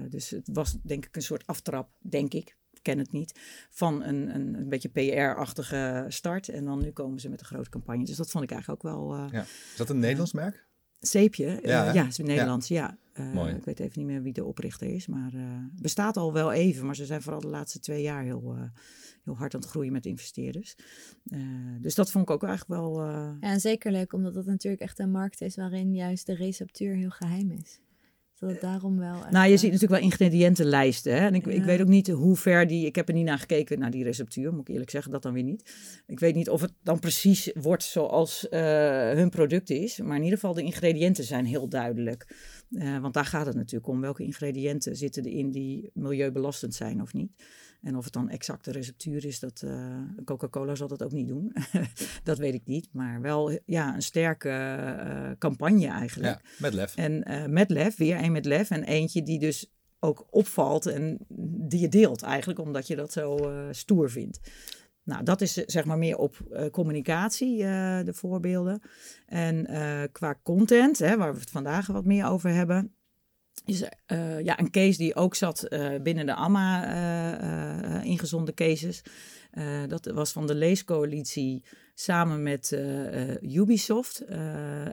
dus 0.08 0.30
het 0.30 0.48
was 0.52 0.76
denk 0.82 1.06
ik 1.06 1.16
een 1.16 1.22
soort 1.22 1.46
aftrap, 1.46 1.90
denk 1.98 2.34
ik. 2.34 2.56
Ik 2.70 2.82
ken 2.82 2.98
het 2.98 3.12
niet. 3.12 3.40
Van 3.70 4.02
een, 4.02 4.34
een, 4.34 4.54
een 4.54 4.68
beetje 4.68 4.88
PR-achtige 4.88 6.04
start. 6.08 6.48
En 6.48 6.64
dan 6.64 6.78
nu 6.78 6.90
komen 6.90 7.20
ze 7.20 7.28
met 7.28 7.40
een 7.40 7.46
grote 7.46 7.70
campagne. 7.70 8.04
Dus 8.04 8.16
dat 8.16 8.30
vond 8.30 8.44
ik 8.44 8.50
eigenlijk 8.50 8.84
ook 8.84 8.92
wel. 8.92 9.16
Ja. 9.16 9.42
Is 9.42 9.76
dat 9.76 9.90
een 9.90 9.98
Nederlands 9.98 10.32
merk? 10.32 10.67
Zeepje, 11.00 11.58
ja, 11.62 11.92
ja 11.92 12.06
is 12.06 12.18
Nederlands, 12.18 12.68
ja. 12.68 12.98
Uh, 13.14 13.48
ik 13.48 13.64
weet 13.64 13.80
even 13.80 13.98
niet 13.98 14.06
meer 14.06 14.22
wie 14.22 14.32
de 14.32 14.44
oprichter 14.44 14.86
is, 14.94 15.06
maar 15.06 15.34
uh, 15.34 15.42
bestaat 15.80 16.16
al 16.16 16.32
wel 16.32 16.52
even. 16.52 16.86
Maar 16.86 16.96
ze 16.96 17.06
zijn 17.06 17.22
vooral 17.22 17.40
de 17.40 17.48
laatste 17.48 17.78
twee 17.78 18.02
jaar 18.02 18.22
heel, 18.22 18.54
uh, 18.56 18.62
heel 19.24 19.36
hard 19.36 19.54
aan 19.54 19.60
het 19.60 19.68
groeien 19.68 19.92
met 19.92 20.06
investeerders. 20.06 20.74
dus 21.80 21.94
dat 21.94 22.10
vond 22.10 22.24
ik 22.24 22.30
ook 22.30 22.42
eigenlijk 22.42 22.80
wel... 22.80 23.04
Ja, 23.04 23.36
en 23.40 23.60
zeker 23.60 23.92
leuk, 23.92 24.12
omdat 24.12 24.34
dat 24.34 24.46
natuurlijk 24.46 24.82
echt 24.82 24.98
een 24.98 25.10
markt 25.10 25.40
is 25.40 25.56
waarin 25.56 25.94
juist 25.94 26.26
de 26.26 26.34
receptuur 26.34 26.94
heel 26.94 27.10
geheim 27.10 27.50
is. 27.50 27.80
Dat 28.38 28.50
het 28.50 28.60
daarom 28.60 28.98
wel. 28.98 29.16
Nou, 29.30 29.50
je 29.50 29.56
ziet 29.56 29.72
natuurlijk 29.72 30.00
wel 30.00 30.10
ingrediëntenlijsten. 30.10 31.12
Hè? 31.12 31.18
En 31.18 31.34
ik, 31.34 31.44
ja. 31.44 31.50
ik 31.50 31.64
weet 31.64 31.80
ook 31.80 31.88
niet 31.88 32.08
hoe 32.08 32.36
ver 32.36 32.66
die. 32.66 32.86
Ik 32.86 32.94
heb 32.94 33.08
er 33.08 33.14
niet 33.14 33.24
naar 33.24 33.38
gekeken, 33.38 33.78
naar 33.78 33.90
die 33.90 34.04
receptuur, 34.04 34.52
moet 34.52 34.60
ik 34.60 34.68
eerlijk 34.68 34.90
zeggen, 34.90 35.12
dat 35.12 35.22
dan 35.22 35.32
weer 35.32 35.42
niet. 35.42 35.72
Ik 36.06 36.20
weet 36.20 36.34
niet 36.34 36.48
of 36.48 36.60
het 36.60 36.72
dan 36.82 36.98
precies 36.98 37.50
wordt 37.54 37.82
zoals 37.82 38.46
uh, 38.50 38.60
hun 39.10 39.30
product 39.30 39.70
is. 39.70 39.98
Maar 39.98 40.16
in 40.16 40.22
ieder 40.22 40.38
geval, 40.38 40.54
de 40.54 40.62
ingrediënten 40.62 41.24
zijn 41.24 41.44
heel 41.44 41.68
duidelijk. 41.68 42.36
Uh, 42.70 42.98
want 42.98 43.14
daar 43.14 43.24
gaat 43.24 43.46
het 43.46 43.56
natuurlijk 43.56 43.88
om. 43.88 44.00
Welke 44.00 44.24
ingrediënten 44.24 44.96
zitten 44.96 45.24
erin 45.24 45.50
die 45.50 45.90
milieubelastend 45.94 46.74
zijn 46.74 47.02
of 47.02 47.12
niet? 47.12 47.30
En 47.82 47.96
of 47.96 48.04
het 48.04 48.12
dan 48.12 48.28
exact 48.28 48.64
de 48.64 48.72
receptuur 48.72 49.24
is, 49.24 49.38
dat 49.38 49.62
uh, 49.64 50.00
Coca-Cola 50.24 50.74
zal 50.74 50.88
dat 50.88 51.02
ook 51.02 51.12
niet 51.12 51.28
doen. 51.28 51.52
dat 52.24 52.38
weet 52.38 52.54
ik 52.54 52.62
niet. 52.64 52.88
Maar 52.92 53.20
wel 53.20 53.58
ja, 53.64 53.94
een 53.94 54.02
sterke 54.02 54.48
uh, 54.48 55.30
campagne 55.38 55.86
eigenlijk. 55.86 56.40
Ja, 56.42 56.50
met 56.58 56.74
lef. 56.74 56.96
En 56.96 57.30
uh, 57.30 57.44
met 57.44 57.70
lef, 57.70 57.96
weer 57.96 58.22
een 58.22 58.32
met 58.32 58.44
lef. 58.44 58.70
En 58.70 58.84
eentje 58.84 59.22
die 59.22 59.38
dus 59.38 59.72
ook 59.98 60.26
opvalt 60.30 60.86
en 60.86 61.18
die 61.68 61.80
je 61.80 61.88
deelt 61.88 62.22
eigenlijk, 62.22 62.58
omdat 62.58 62.86
je 62.86 62.96
dat 62.96 63.12
zo 63.12 63.52
stoer 63.70 64.10
vindt. 64.10 64.40
Nou, 65.08 65.24
dat 65.24 65.40
is 65.40 65.52
zeg 65.52 65.84
maar 65.84 65.98
meer 65.98 66.16
op 66.16 66.36
uh, 66.50 66.66
communicatie, 66.70 67.62
uh, 67.62 67.98
de 68.04 68.14
voorbeelden. 68.14 68.82
En 69.26 69.70
uh, 69.70 70.02
qua 70.12 70.40
content, 70.42 70.98
hè, 70.98 71.16
waar 71.16 71.34
we 71.34 71.40
het 71.40 71.50
vandaag 71.50 71.86
wat 71.86 72.04
meer 72.04 72.26
over 72.26 72.50
hebben, 72.50 72.94
is 73.64 73.78
ja, 74.42 74.58
een 74.58 74.70
case 74.70 74.98
die 74.98 75.14
ook 75.14 75.34
zat 75.34 75.68
binnen 76.02 76.26
de 76.26 76.34
AMA 76.34 78.02
ingezonde 78.02 78.54
cases. 78.54 79.02
dat 79.88 80.06
was 80.06 80.32
van 80.32 80.46
de 80.46 80.54
leescoalitie 80.54 81.62
samen 81.94 82.42
met 82.42 82.78
Ubisoft, 83.42 84.24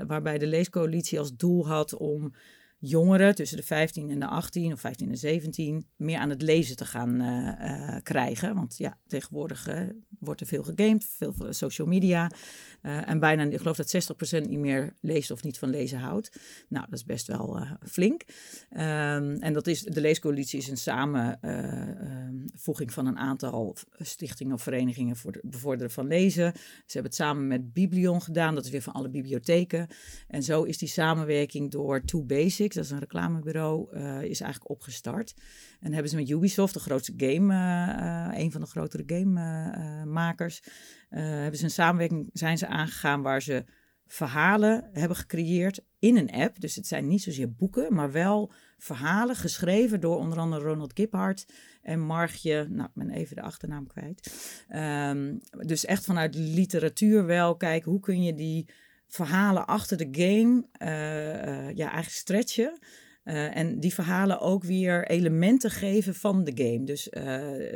waarbij 0.08 0.38
de 0.38 0.48
leescoalitie 0.48 1.20
als 1.20 1.36
doel 1.36 1.68
had 1.68 1.96
om 1.96 2.34
jongeren 2.80 3.36
tussen 3.36 3.58
de 3.58 3.64
15 3.64 4.10
en 4.10 4.20
de 4.20 4.28
18 4.28 4.74
of 4.74 4.80
15 4.80 5.10
en 5.10 5.18
17 5.18 5.88
meer 5.96 6.18
aan 6.18 6.30
het 6.30 6.42
lezen 6.42 6.76
te 6.76 6.86
gaan 6.86 7.22
uh, 7.22 7.28
uh, 7.28 7.98
krijgen. 8.04 8.56
Want 8.56 8.78
ja, 8.78 8.98
tegenwoordig 9.08 9.70
uh, 9.70 9.80
wordt 10.20 10.42
er 10.42 10.48
veel 10.48 10.64
gegamed, 10.64 11.06
veel 11.18 11.34
social 11.50 11.88
media. 11.88 12.32
en 12.82 13.20
bijna, 13.20 13.44
ik 13.44 13.58
geloof 13.58 13.76
dat 13.76 14.14
60% 14.46 14.50
niet 14.50 14.60
meer 14.60 14.94
leest 15.02 15.32
of 15.32 15.44
niet 15.44 15.58
van 15.58 15.70
lezen 15.70 16.00
houdt. 16.00 16.40
Nou, 16.70 16.86
dat 16.90 17.00
is 17.00 17.06
best 17.06 17.28
wel 17.28 17.66
flink. 17.88 18.24
Um, 18.72 19.36
en 19.36 19.54
dat 19.54 19.68
is, 19.68 19.82
de 19.82 20.02
Leescoalitie 20.02 20.60
is 20.60 20.68
een 20.68 20.78
samenvoeging 20.78 22.94
van 22.94 23.06
een 23.06 23.18
aantal 23.18 23.76
stichtingen 24.00 24.54
of 24.54 24.62
verenigingen 24.62 25.16
voor 25.16 25.32
het 25.32 25.42
bevorderen 25.44 25.92
van 25.92 26.08
lezen. 26.08 26.54
Ze 26.56 26.62
hebben 26.86 27.12
het 27.12 27.16
samen 27.16 27.48
met 27.48 27.74
Biblion 27.74 28.22
gedaan, 28.22 28.56
dat 28.56 28.66
is 28.66 28.72
weer 28.72 28.82
van 28.82 28.94
alle 28.94 29.10
bibliotheken. 29.10 29.88
En 30.28 30.44
zo 30.44 30.64
is 30.64 30.78
die 30.78 30.90
samenwerking 30.90 31.72
door 31.72 32.04
Two 32.04 32.24
Basics 32.24 32.75
dat 32.76 32.84
is 32.84 32.92
een 32.92 33.00
reclamebureau, 33.00 33.98
uh, 33.98 34.22
is 34.22 34.42
eigenlijk 34.42 34.70
opgestart. 34.70 35.34
En 35.80 35.94
hebben 35.94 36.10
ze 36.10 36.16
met 36.16 36.30
Ubisoft, 36.30 36.74
de 36.74 36.80
grootste 36.80 37.14
game, 37.18 37.54
uh, 37.54 38.40
een 38.40 38.52
van 38.52 38.62
de 38.62 38.68
grotere 38.68 39.04
gamemakers, 39.06 40.64
hebben 41.10 41.58
ze 41.60 41.64
een 41.64 41.70
samenwerking 41.70 42.30
zijn 42.34 42.58
ze 42.58 42.68
aangegaan 42.68 43.22
waar 43.22 43.42
ze 43.42 43.66
verhalen 44.08 44.90
hebben 44.92 45.18
gecreëerd 45.18 45.82
in 46.00 46.18
een 46.18 46.32
app. 46.32 46.60
Dus 46.60 46.76
het 46.76 46.88
zijn 46.88 47.08
niet 47.08 47.22
zozeer 47.22 47.54
boeken, 47.54 47.94
maar 47.94 48.12
wel 48.12 48.52
verhalen 48.78 49.36
geschreven 49.36 50.00
door 50.00 50.18
onder 50.18 50.40
andere 50.40 50.64
Ronald 50.64 50.92
Giphart 50.94 51.46
en 51.82 52.00
Margje, 52.00 52.68
nou, 52.70 52.88
ik 52.88 52.94
ben 52.94 53.10
even 53.10 53.36
de 53.36 53.42
achternaam 53.42 53.88
kwijt. 53.88 54.34
Um, 54.76 55.40
dus 55.68 55.86
echt 55.86 56.06
vanuit 56.06 56.36
literatuur 56.36 57.26
wel 57.26 57.56
kijken 57.56 57.92
hoe 57.92 58.00
kun 58.00 58.24
je 58.24 58.34
die 58.34 58.70
verhalen 59.08 59.66
achter 59.66 59.98
de 59.98 60.08
game 60.12 60.66
uh, 60.82 61.68
uh, 61.68 61.76
ja, 61.76 61.86
eigenlijk 61.86 62.10
stretchen. 62.10 62.80
Uh, 63.24 63.58
en 63.58 63.80
die 63.80 63.94
verhalen 63.94 64.40
ook 64.40 64.64
weer 64.64 65.08
elementen 65.08 65.72
geven 65.72 66.16
van 66.16 66.44
de 66.44 66.52
game. 66.56 66.84
Dus 66.84 67.04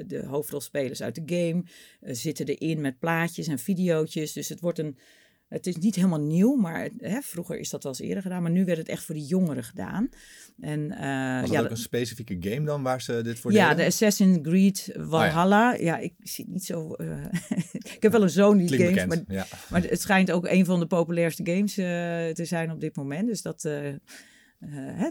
de 0.08 0.24
hoofdrolspelers 0.28 1.02
uit 1.02 1.16
de 1.16 1.36
game 1.36 1.64
zitten 2.02 2.46
erin 2.46 2.82
met 2.82 3.00
plaatjes 3.00 3.48
en 3.48 3.60
video's. 3.60 4.12
Dus 4.12 4.50
het 4.50 4.60
wordt 4.60 4.80
een 4.80 4.98
het 5.50 5.68
is 5.68 5.76
niet 5.76 5.96
helemaal 5.96 6.20
nieuw, 6.20 6.56
maar 6.56 6.90
hè, 6.98 7.22
vroeger 7.22 7.60
is 7.60 7.70
dat 7.70 7.84
wel 7.84 7.92
eens 7.92 8.02
eerder 8.02 8.24
gedaan. 8.24 8.42
Maar 8.42 8.52
nu 8.52 8.66
werd 8.66 8.78
het 8.78 8.90
echt 8.90 9.04
voor 9.04 9.16
de 9.16 9.26
jongeren 9.26 9.64
gedaan. 9.64 10.10
En, 10.60 10.80
uh, 10.80 11.40
Was 11.40 11.50
dat 11.50 11.58
ja, 11.60 11.62
ook 11.62 11.70
een 11.70 11.78
specifieke 11.78 12.38
game 12.40 12.66
dan 12.66 12.84
waar 12.84 13.02
ze 13.02 13.22
dit 13.22 13.40
voor 13.40 13.52
Ja, 13.52 13.64
deden? 13.64 13.78
de 13.78 13.86
Assassin's 13.86 14.40
Creed 14.42 14.90
Valhalla. 14.98 15.72
ja. 15.72 15.80
ja. 15.80 15.98
ik 15.98 16.14
zie 16.20 16.46
niet 16.50 16.66
zo... 16.66 16.96
Uh, 16.98 17.26
ik 17.96 17.98
heb 18.00 18.12
wel 18.12 18.22
een 18.22 18.30
zoon 18.30 18.58
die 18.58 18.68
Klinkt 18.68 18.86
games, 18.86 19.04
bekend, 19.04 19.28
maar, 19.28 19.38
ja. 19.38 19.46
maar 19.70 19.84
het 19.84 20.02
schijnt 20.02 20.32
ook 20.32 20.48
een 20.48 20.66
van 20.66 20.80
de 20.80 20.88
populairste 20.88 21.46
games 21.46 21.78
uh, 21.78 21.86
te 22.34 22.46
zijn 22.46 22.72
op 22.72 22.80
dit 22.80 22.96
moment. 22.96 23.28
Dus 23.28 23.42
dat... 23.42 23.64
Uh, 23.66 23.96
hè, 24.60 25.10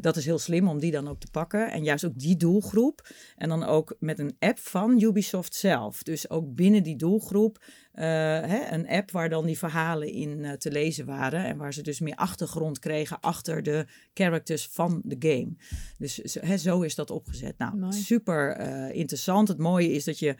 dat 0.00 0.16
is 0.16 0.24
heel 0.24 0.38
slim 0.38 0.68
om 0.68 0.78
die 0.78 0.90
dan 0.90 1.08
ook 1.08 1.20
te 1.20 1.30
pakken. 1.30 1.70
En 1.70 1.84
juist 1.84 2.04
ook 2.04 2.18
die 2.18 2.36
doelgroep. 2.36 3.08
En 3.36 3.48
dan 3.48 3.64
ook 3.64 3.96
met 4.00 4.18
een 4.18 4.36
app 4.38 4.58
van 4.58 5.00
Ubisoft 5.00 5.54
zelf. 5.54 6.02
Dus 6.02 6.30
ook 6.30 6.54
binnen 6.54 6.82
die 6.82 6.96
doelgroep 6.96 7.64
hè, 8.04 8.72
een 8.72 8.88
app 8.88 9.10
waar 9.10 9.28
dan 9.28 9.46
die 9.46 9.58
verhalen 9.58 10.08
in 10.08 10.38
uh, 10.38 10.52
te 10.52 10.70
lezen 10.70 11.06
waren. 11.06 11.44
En 11.44 11.56
waar 11.56 11.72
ze 11.72 11.82
dus 11.82 12.00
meer 12.00 12.14
achtergrond 12.14 12.78
kregen 12.78 13.20
achter 13.20 13.62
de 13.62 13.86
characters 14.14 14.68
van 14.72 15.00
de 15.04 15.16
game. 15.18 15.56
Dus 15.98 16.36
hè, 16.40 16.58
zo 16.58 16.80
is 16.80 16.94
dat 16.94 17.10
opgezet. 17.10 17.58
Nou, 17.58 17.76
Mooi. 17.76 17.92
super 17.92 18.60
interessant. 18.94 19.48
Het 19.48 19.58
mooie 19.58 19.92
is 19.92 20.04
dat 20.04 20.18
je. 20.18 20.36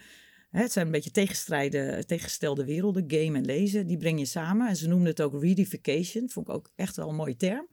Het 0.49 0.71
zijn 0.71 0.85
een 0.85 0.91
beetje 0.91 1.11
tegenstrijden, 1.11 2.07
tegengestelde 2.07 2.65
werelden, 2.65 3.03
game 3.07 3.37
en 3.37 3.45
lezen. 3.45 3.87
Die 3.87 3.97
breng 3.97 4.19
je 4.19 4.25
samen. 4.25 4.67
En 4.67 4.75
ze 4.75 4.87
noemden 4.87 5.07
het 5.07 5.21
ook 5.21 5.41
readification. 5.41 6.29
Vond 6.29 6.47
ik 6.47 6.53
ook 6.53 6.71
echt 6.75 6.95
wel 6.95 7.09
een 7.09 7.15
mooie 7.15 7.35
term. 7.35 7.67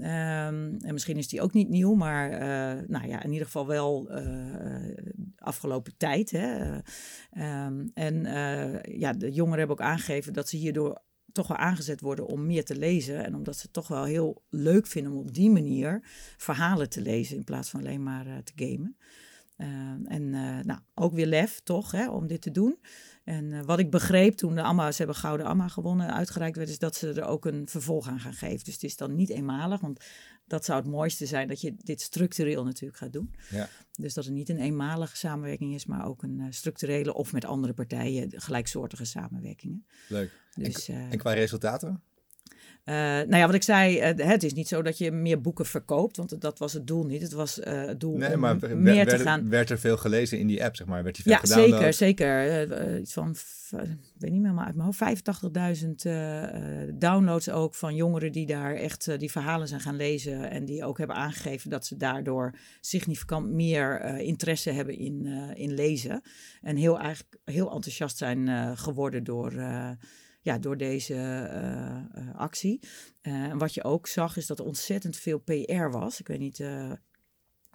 Um, 0.00 0.76
en 0.78 0.92
misschien 0.92 1.16
is 1.16 1.28
die 1.28 1.40
ook 1.40 1.52
niet 1.52 1.68
nieuw, 1.68 1.94
maar 1.94 2.32
uh, 2.32 2.82
nou 2.86 3.08
ja, 3.08 3.22
in 3.22 3.30
ieder 3.32 3.46
geval 3.46 3.66
wel 3.66 4.10
uh, 4.10 4.96
afgelopen 5.36 5.96
tijd. 5.96 6.30
Hè. 6.30 6.76
Um, 7.66 7.90
en 7.94 8.14
uh, 8.24 8.82
ja, 8.82 9.12
de 9.12 9.32
jongeren 9.32 9.58
hebben 9.58 9.78
ook 9.78 9.86
aangegeven 9.86 10.32
dat 10.32 10.48
ze 10.48 10.56
hierdoor 10.56 11.02
toch 11.32 11.48
wel 11.48 11.56
aangezet 11.56 12.00
worden 12.00 12.26
om 12.26 12.46
meer 12.46 12.64
te 12.64 12.76
lezen. 12.76 13.24
En 13.24 13.34
omdat 13.34 13.56
ze 13.56 13.62
het 13.62 13.72
toch 13.72 13.88
wel 13.88 14.04
heel 14.04 14.42
leuk 14.48 14.86
vinden 14.86 15.12
om 15.12 15.18
op 15.18 15.34
die 15.34 15.50
manier 15.50 16.00
verhalen 16.36 16.88
te 16.88 17.00
lezen 17.00 17.36
in 17.36 17.44
plaats 17.44 17.70
van 17.70 17.80
alleen 17.80 18.02
maar 18.02 18.42
te 18.44 18.52
gamen. 18.56 18.96
En 20.04 20.30
nou, 20.64 20.78
ook 20.94 21.14
weer 21.14 21.26
lef, 21.26 21.60
toch, 21.60 21.90
hè, 21.90 22.10
om 22.10 22.26
dit 22.26 22.40
te 22.40 22.50
doen. 22.50 22.78
En 23.28 23.44
uh, 23.44 23.60
wat 23.62 23.78
ik 23.78 23.90
begreep 23.90 24.34
toen 24.34 24.54
de 24.54 24.62
Amma, 24.62 24.90
ze 24.90 24.96
hebben 24.96 25.16
Gouden 25.16 25.46
Amma 25.46 25.68
gewonnen, 25.68 26.14
uitgereikt 26.14 26.56
werd, 26.56 26.68
is 26.68 26.78
dat 26.78 26.96
ze 26.96 27.12
er 27.12 27.24
ook 27.24 27.44
een 27.44 27.68
vervolg 27.68 28.08
aan 28.08 28.20
gaan 28.20 28.32
geven. 28.32 28.64
Dus 28.64 28.74
het 28.74 28.82
is 28.82 28.96
dan 28.96 29.14
niet 29.14 29.30
eenmalig, 29.30 29.80
want 29.80 30.04
dat 30.46 30.64
zou 30.64 30.80
het 30.80 30.90
mooiste 30.90 31.26
zijn 31.26 31.48
dat 31.48 31.60
je 31.60 31.74
dit 31.76 32.00
structureel 32.00 32.64
natuurlijk 32.64 32.98
gaat 32.98 33.12
doen. 33.12 33.34
Ja. 33.50 33.68
Dus 33.92 34.14
dat 34.14 34.24
het 34.24 34.34
niet 34.34 34.48
een 34.48 34.58
eenmalige 34.58 35.16
samenwerking 35.16 35.74
is, 35.74 35.86
maar 35.86 36.06
ook 36.06 36.22
een 36.22 36.46
structurele 36.50 37.14
of 37.14 37.32
met 37.32 37.44
andere 37.44 37.72
partijen 37.72 38.40
gelijksoortige 38.40 39.04
samenwerkingen. 39.04 39.86
Leuk. 40.08 40.30
Dus, 40.54 40.88
en, 40.88 41.10
en 41.10 41.18
qua 41.18 41.32
resultaten? 41.32 42.02
Uh, 42.88 42.94
nou 42.94 43.36
ja, 43.36 43.46
wat 43.46 43.54
ik 43.54 43.62
zei, 43.62 44.12
uh, 44.12 44.26
het 44.28 44.42
is 44.42 44.52
niet 44.52 44.68
zo 44.68 44.82
dat 44.82 44.98
je 44.98 45.12
meer 45.12 45.40
boeken 45.40 45.66
verkoopt, 45.66 46.16
want 46.16 46.40
dat 46.40 46.58
was 46.58 46.72
het 46.72 46.86
doel 46.86 47.04
niet. 47.04 47.22
Het 47.22 47.32
was 47.32 47.58
uh, 47.58 47.64
het 47.84 48.00
doel 48.00 48.16
nee, 48.16 48.34
om 48.34 48.40
maar 48.40 48.56
meer 48.76 48.94
werd, 48.94 49.08
te 49.08 49.18
gaan. 49.18 49.48
Werd 49.48 49.70
er 49.70 49.78
veel 49.78 49.96
gelezen 49.96 50.38
in 50.38 50.46
die 50.46 50.64
app, 50.64 50.76
zeg 50.76 50.86
maar? 50.86 51.02
Werd 51.02 51.14
die 51.14 51.24
veel 51.24 51.32
ja, 51.32 51.46
zeker, 51.46 51.92
zeker. 51.92 53.00
iets 53.00 53.12
van, 53.12 53.36
ik 53.70 54.12
weet 54.18 54.30
niet 54.30 54.40
meer, 54.40 54.54
maar 54.54 54.66
uit 54.66 54.74
mijn 54.74 54.86
hoofd 54.86 55.22
85.000 55.84 56.94
downloads 56.98 57.50
ook 57.50 57.74
van 57.74 57.94
jongeren 57.94 58.32
die 58.32 58.46
daar 58.46 58.74
echt 58.74 59.18
die 59.18 59.30
verhalen 59.30 59.68
zijn 59.68 59.80
gaan 59.80 59.96
lezen 59.96 60.50
en 60.50 60.64
die 60.64 60.84
ook 60.84 60.98
hebben 60.98 61.16
aangegeven 61.16 61.70
dat 61.70 61.86
ze 61.86 61.96
daardoor 61.96 62.54
significant 62.80 63.50
meer 63.50 64.04
interesse 64.18 64.70
hebben 64.70 64.98
in, 64.98 65.26
in 65.54 65.74
lezen. 65.74 66.22
En 66.62 66.76
heel, 66.76 66.98
eigenlijk, 66.98 67.38
heel 67.44 67.72
enthousiast 67.72 68.16
zijn 68.16 68.76
geworden 68.76 69.24
door 69.24 69.52
ja, 70.40 70.58
door 70.58 70.76
deze 70.76 71.14
uh, 71.14 72.22
uh, 72.22 72.34
actie. 72.34 72.80
En 73.20 73.58
wat 73.58 73.74
je 73.74 73.84
ook 73.84 74.06
zag 74.06 74.36
is 74.36 74.46
dat 74.46 74.58
er 74.58 74.64
ontzettend 74.64 75.16
veel 75.16 75.38
PR 75.38 75.88
was. 75.90 76.20
Ik 76.20 76.28
weet 76.28 76.38
niet 76.38 76.64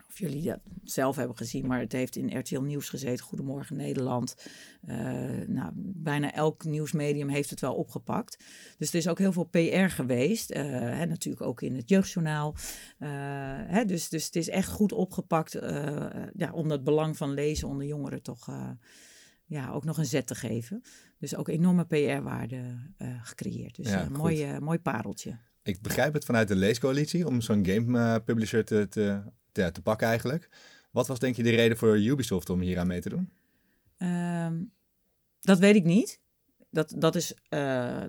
of 0.07 0.19
jullie 0.19 0.43
dat 0.43 0.59
zelf 0.83 1.15
hebben 1.15 1.37
gezien, 1.37 1.67
maar 1.67 1.79
het 1.79 1.91
heeft 1.91 2.15
in 2.15 2.37
RTL 2.37 2.61
Nieuws 2.61 2.89
gezeten. 2.89 3.25
Goedemorgen 3.25 3.75
Nederland. 3.75 4.35
nou, 5.47 5.71
bijna 5.75 6.33
elk 6.33 6.63
nieuwsmedium 6.63 7.29
heeft 7.29 7.49
het 7.49 7.59
wel 7.59 7.75
opgepakt. 7.75 8.43
Dus 8.77 8.89
er 8.89 8.95
is 8.95 9.07
ook 9.07 9.17
heel 9.17 9.31
veel 9.31 9.43
PR 9.43 9.89
geweest. 9.89 10.53
Hè, 10.53 11.05
natuurlijk 11.05 11.45
ook 11.45 11.61
in 11.61 11.75
het 11.75 11.89
jeugdjournaal. 11.89 12.55
Hè, 13.67 13.85
dus, 13.85 14.09
dus 14.09 14.25
het 14.25 14.35
is 14.35 14.49
echt 14.49 14.69
goed 14.69 14.91
opgepakt 14.91 15.51
ja, 16.35 16.51
om 16.51 16.67
dat 16.67 16.83
belang 16.83 17.17
van 17.17 17.33
lezen 17.33 17.67
onder 17.67 17.87
jongeren 17.87 18.21
toch 18.21 18.47
ja, 19.53 19.71
ook 19.71 19.85
nog 19.85 19.97
een 19.97 20.05
zet 20.05 20.27
te 20.27 20.35
geven. 20.35 20.81
Dus 21.19 21.35
ook 21.35 21.47
enorme 21.47 21.85
PR-waarde 21.85 22.61
uh, 22.97 23.23
gecreëerd. 23.23 23.75
Dus 23.75 23.89
Ja, 23.89 24.01
een 24.01 24.07
goed. 24.07 24.17
mooi, 24.17 24.53
uh, 24.53 24.57
mooi 24.57 24.79
pareltje. 24.79 25.37
Ik 25.63 25.81
begrijp 25.81 26.13
het 26.13 26.25
vanuit 26.25 26.47
de 26.47 26.55
leescoalitie 26.55 27.27
om 27.27 27.41
zo'n 27.41 27.65
game 27.65 28.21
publisher 28.21 28.65
te, 28.65 28.87
te, 28.87 29.21
te, 29.51 29.71
te 29.71 29.81
pakken 29.81 30.07
eigenlijk. 30.07 30.49
Wat 30.91 31.07
was 31.07 31.19
denk 31.19 31.35
je 31.35 31.43
de 31.43 31.49
reden 31.49 31.77
voor 31.77 31.97
Ubisoft 31.97 32.49
om 32.49 32.59
hier 32.59 32.79
aan 32.79 32.87
mee 32.87 33.01
te 33.01 33.09
doen? 33.09 33.29
Um, 33.97 34.71
dat 35.39 35.59
weet 35.59 35.75
ik 35.75 35.83
niet. 35.83 36.19
Dat, 36.69 36.93
dat 36.97 37.15
is 37.15 37.33
uh, 37.33 37.39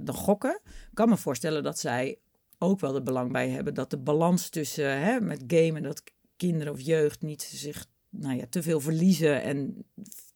de 0.03 0.13
gokken. 0.13 0.61
Ik 0.65 0.95
kan 0.95 1.09
me 1.09 1.17
voorstellen 1.17 1.63
dat 1.63 1.79
zij 1.79 2.19
ook 2.59 2.81
wel 2.81 2.95
er 2.95 3.03
belang 3.03 3.33
bij 3.33 3.49
hebben 3.51 3.75
dat 3.75 3.91
de 3.91 3.99
balans 3.99 4.49
tussen 4.49 5.01
hè, 5.01 5.21
met 5.21 5.45
gamen, 5.47 5.83
dat 5.83 6.03
kinderen 6.37 6.73
of 6.73 6.81
jeugd 6.81 7.23
niet 7.23 7.43
zich 7.43 7.87
nou 8.09 8.37
ja, 8.37 8.47
te 8.51 8.63
veel 8.63 8.81
verliezen 8.81 9.43
en 9.43 9.85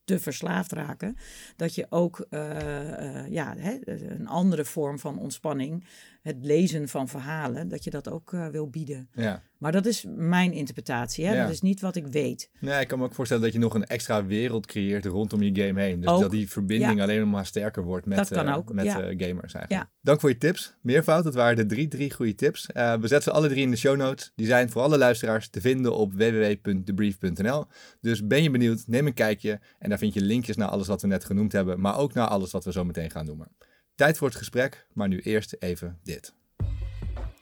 te 0.08 0.18
verslaafd 0.18 0.72
raken, 0.72 1.16
dat 1.56 1.74
je 1.74 1.86
ook 1.90 2.26
uh, 2.30 2.40
uh, 2.40 3.28
ja, 3.28 3.54
hè, 3.56 3.78
een 3.84 4.28
andere 4.28 4.64
vorm 4.64 4.98
van 4.98 5.18
ontspanning, 5.18 5.84
het 6.28 6.44
lezen 6.44 6.88
van 6.88 7.08
verhalen, 7.08 7.68
dat 7.68 7.84
je 7.84 7.90
dat 7.90 8.10
ook 8.10 8.32
uh, 8.32 8.46
wil 8.46 8.68
bieden. 8.70 9.08
Ja. 9.14 9.42
Maar 9.58 9.72
dat 9.72 9.86
is 9.86 10.04
mijn 10.16 10.52
interpretatie, 10.52 11.26
hè? 11.26 11.34
Ja. 11.34 11.42
dat 11.42 11.52
is 11.52 11.60
niet 11.60 11.80
wat 11.80 11.96
ik 11.96 12.06
weet. 12.06 12.50
Nee, 12.60 12.80
ik 12.80 12.88
kan 12.88 12.98
me 12.98 13.04
ook 13.04 13.14
voorstellen 13.14 13.42
dat 13.42 13.52
je 13.52 13.58
nog 13.58 13.74
een 13.74 13.86
extra 13.86 14.24
wereld 14.24 14.66
creëert 14.66 15.04
rondom 15.04 15.42
je 15.42 15.62
game 15.62 15.80
heen. 15.80 16.00
Dus 16.00 16.10
Ook. 16.10 16.20
dat 16.20 16.30
die 16.30 16.50
verbinding 16.50 16.96
Ja. 16.96 17.02
alleen 17.02 17.30
maar 17.30 17.46
sterker 17.46 17.82
wordt 17.82 18.06
met, 18.06 18.18
Dat 18.18 18.28
kan 18.28 18.46
eh, 18.48 18.56
ook, 18.56 18.72
met 18.72 18.86
eh, 18.86 18.94
gamers 18.94 19.54
eigenlijk. 19.54 19.90
Dank 20.02 20.20
voor 20.20 20.28
je 20.28 20.38
tips. 20.38 20.74
Meervoud, 20.80 21.24
dat 21.24 21.34
waren 21.34 21.56
de 21.56 21.66
drie, 21.66 21.88
drie 21.88 22.12
goede 22.12 22.34
tips. 22.34 22.66
Eh, 22.66 22.92
we 22.92 23.08
zetten 23.08 23.22
ze 23.22 23.30
alle 23.30 23.48
drie 23.48 23.62
in 23.62 23.70
de 23.70 23.76
show 23.76 23.96
notes. 23.96 24.32
Die 24.34 24.46
zijn 24.46 24.70
voor 24.70 24.82
alle 24.82 24.98
luisteraars 24.98 25.48
te 25.48 25.60
vinden 25.60 25.94
op 25.94 26.12
www.debrief.nl. 26.12 27.64
Dus 28.00 28.26
ben 28.26 28.42
je 28.42 28.50
benieuwd, 28.50 28.84
neem 28.86 29.06
een 29.06 29.14
kijkje. 29.14 29.60
En 29.78 29.88
daar 29.88 29.98
vind 29.98 30.14
je 30.14 30.20
linkjes 30.20 30.56
naar 30.56 30.68
alles 30.68 30.86
wat 30.86 31.02
we 31.02 31.08
net 31.08 31.24
genoemd 31.24 31.52
hebben. 31.52 31.80
Maar 31.80 31.98
ook 31.98 32.14
naar 32.14 32.26
alles 32.26 32.50
wat 32.50 32.64
we 32.64 32.72
zo 32.72 32.84
meteen 32.84 33.10
gaan 33.10 33.26
noemen. 33.26 33.48
Tijd 33.98 34.18
voor 34.18 34.28
het 34.28 34.36
gesprek, 34.36 34.86
maar 34.92 35.08
nu 35.08 35.18
eerst 35.18 35.56
even 35.58 35.98
dit. 36.02 36.34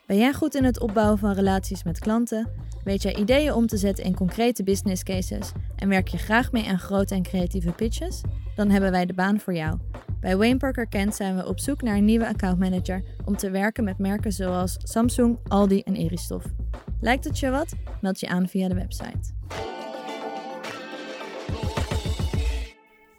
Ben 0.05 0.17
jij 0.17 0.33
goed 0.33 0.55
in 0.55 0.63
het 0.63 0.79
opbouwen 0.79 1.17
van 1.17 1.33
relaties 1.33 1.83
met 1.83 1.99
klanten? 1.99 2.49
Weet 2.83 3.01
jij 3.01 3.15
ideeën 3.15 3.53
om 3.53 3.67
te 3.67 3.77
zetten 3.77 4.03
in 4.03 4.15
concrete 4.15 4.63
business 4.63 5.03
cases? 5.03 5.51
En 5.75 5.89
werk 5.89 6.07
je 6.07 6.17
graag 6.17 6.51
mee 6.51 6.67
aan 6.67 6.79
grote 6.79 7.15
en 7.15 7.21
creatieve 7.21 7.71
pitches? 7.71 8.21
Dan 8.55 8.69
hebben 8.69 8.91
wij 8.91 9.05
de 9.05 9.13
baan 9.13 9.39
voor 9.39 9.53
jou. 9.53 9.79
Bij 10.19 10.37
Wayne 10.37 10.57
Parker 10.57 10.87
Kent 10.87 11.15
zijn 11.15 11.35
we 11.35 11.47
op 11.47 11.59
zoek 11.59 11.81
naar 11.81 11.95
een 11.95 12.05
nieuwe 12.05 12.27
accountmanager 12.27 13.03
om 13.25 13.37
te 13.37 13.49
werken 13.49 13.83
met 13.83 13.97
merken 13.97 14.31
zoals 14.31 14.75
Samsung, 14.77 15.39
Aldi 15.47 15.81
en 15.81 15.95
Eristoff. 15.95 16.45
Lijkt 17.01 17.23
het 17.23 17.39
je 17.39 17.49
wat? 17.49 17.73
Meld 18.01 18.19
je 18.19 18.27
aan 18.27 18.47
via 18.47 18.67
de 18.67 18.75
website. 18.75 19.35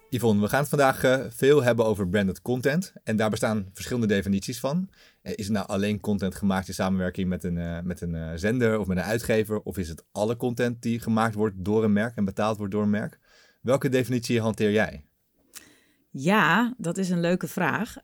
Yvonne, 0.09 0.41
we 0.41 0.47
gaan 0.47 0.59
het 0.59 0.69
vandaag 0.69 1.03
eh, 1.03 1.19
veel 1.29 1.63
hebben 1.63 1.85
over 1.85 2.09
branded 2.09 2.41
content. 2.41 2.93
En 3.03 3.15
daar 3.15 3.29
bestaan 3.29 3.69
verschillende 3.73 4.07
definities 4.07 4.59
van. 4.59 4.89
Eh, 5.21 5.33
is 5.35 5.45
het 5.45 5.53
nou 5.53 5.67
alleen 5.67 5.99
content 5.99 6.35
gemaakt 6.35 6.67
in 6.67 6.73
samenwerking 6.73 7.29
met 7.29 7.43
een, 7.43 7.57
eh, 7.57 7.79
met 7.83 8.01
een 8.01 8.39
zender 8.39 8.79
of 8.79 8.87
met 8.87 8.97
een 8.97 9.03
uitgever? 9.03 9.59
Of 9.61 9.77
is 9.77 9.89
het 9.89 10.05
alle 10.11 10.35
content 10.35 10.81
die 10.81 10.99
gemaakt 10.99 11.35
wordt 11.35 11.55
door 11.57 11.83
een 11.83 11.93
merk 11.93 12.15
en 12.15 12.25
betaald 12.25 12.57
wordt 12.57 12.73
door 12.73 12.83
een 12.83 12.89
merk? 12.89 13.19
Welke 13.61 13.89
definitie 13.89 14.41
hanteer 14.41 14.71
jij? 14.71 15.03
Ja, 16.09 16.73
dat 16.77 16.97
is 16.97 17.09
een 17.09 17.19
leuke 17.19 17.47
vraag. 17.47 17.95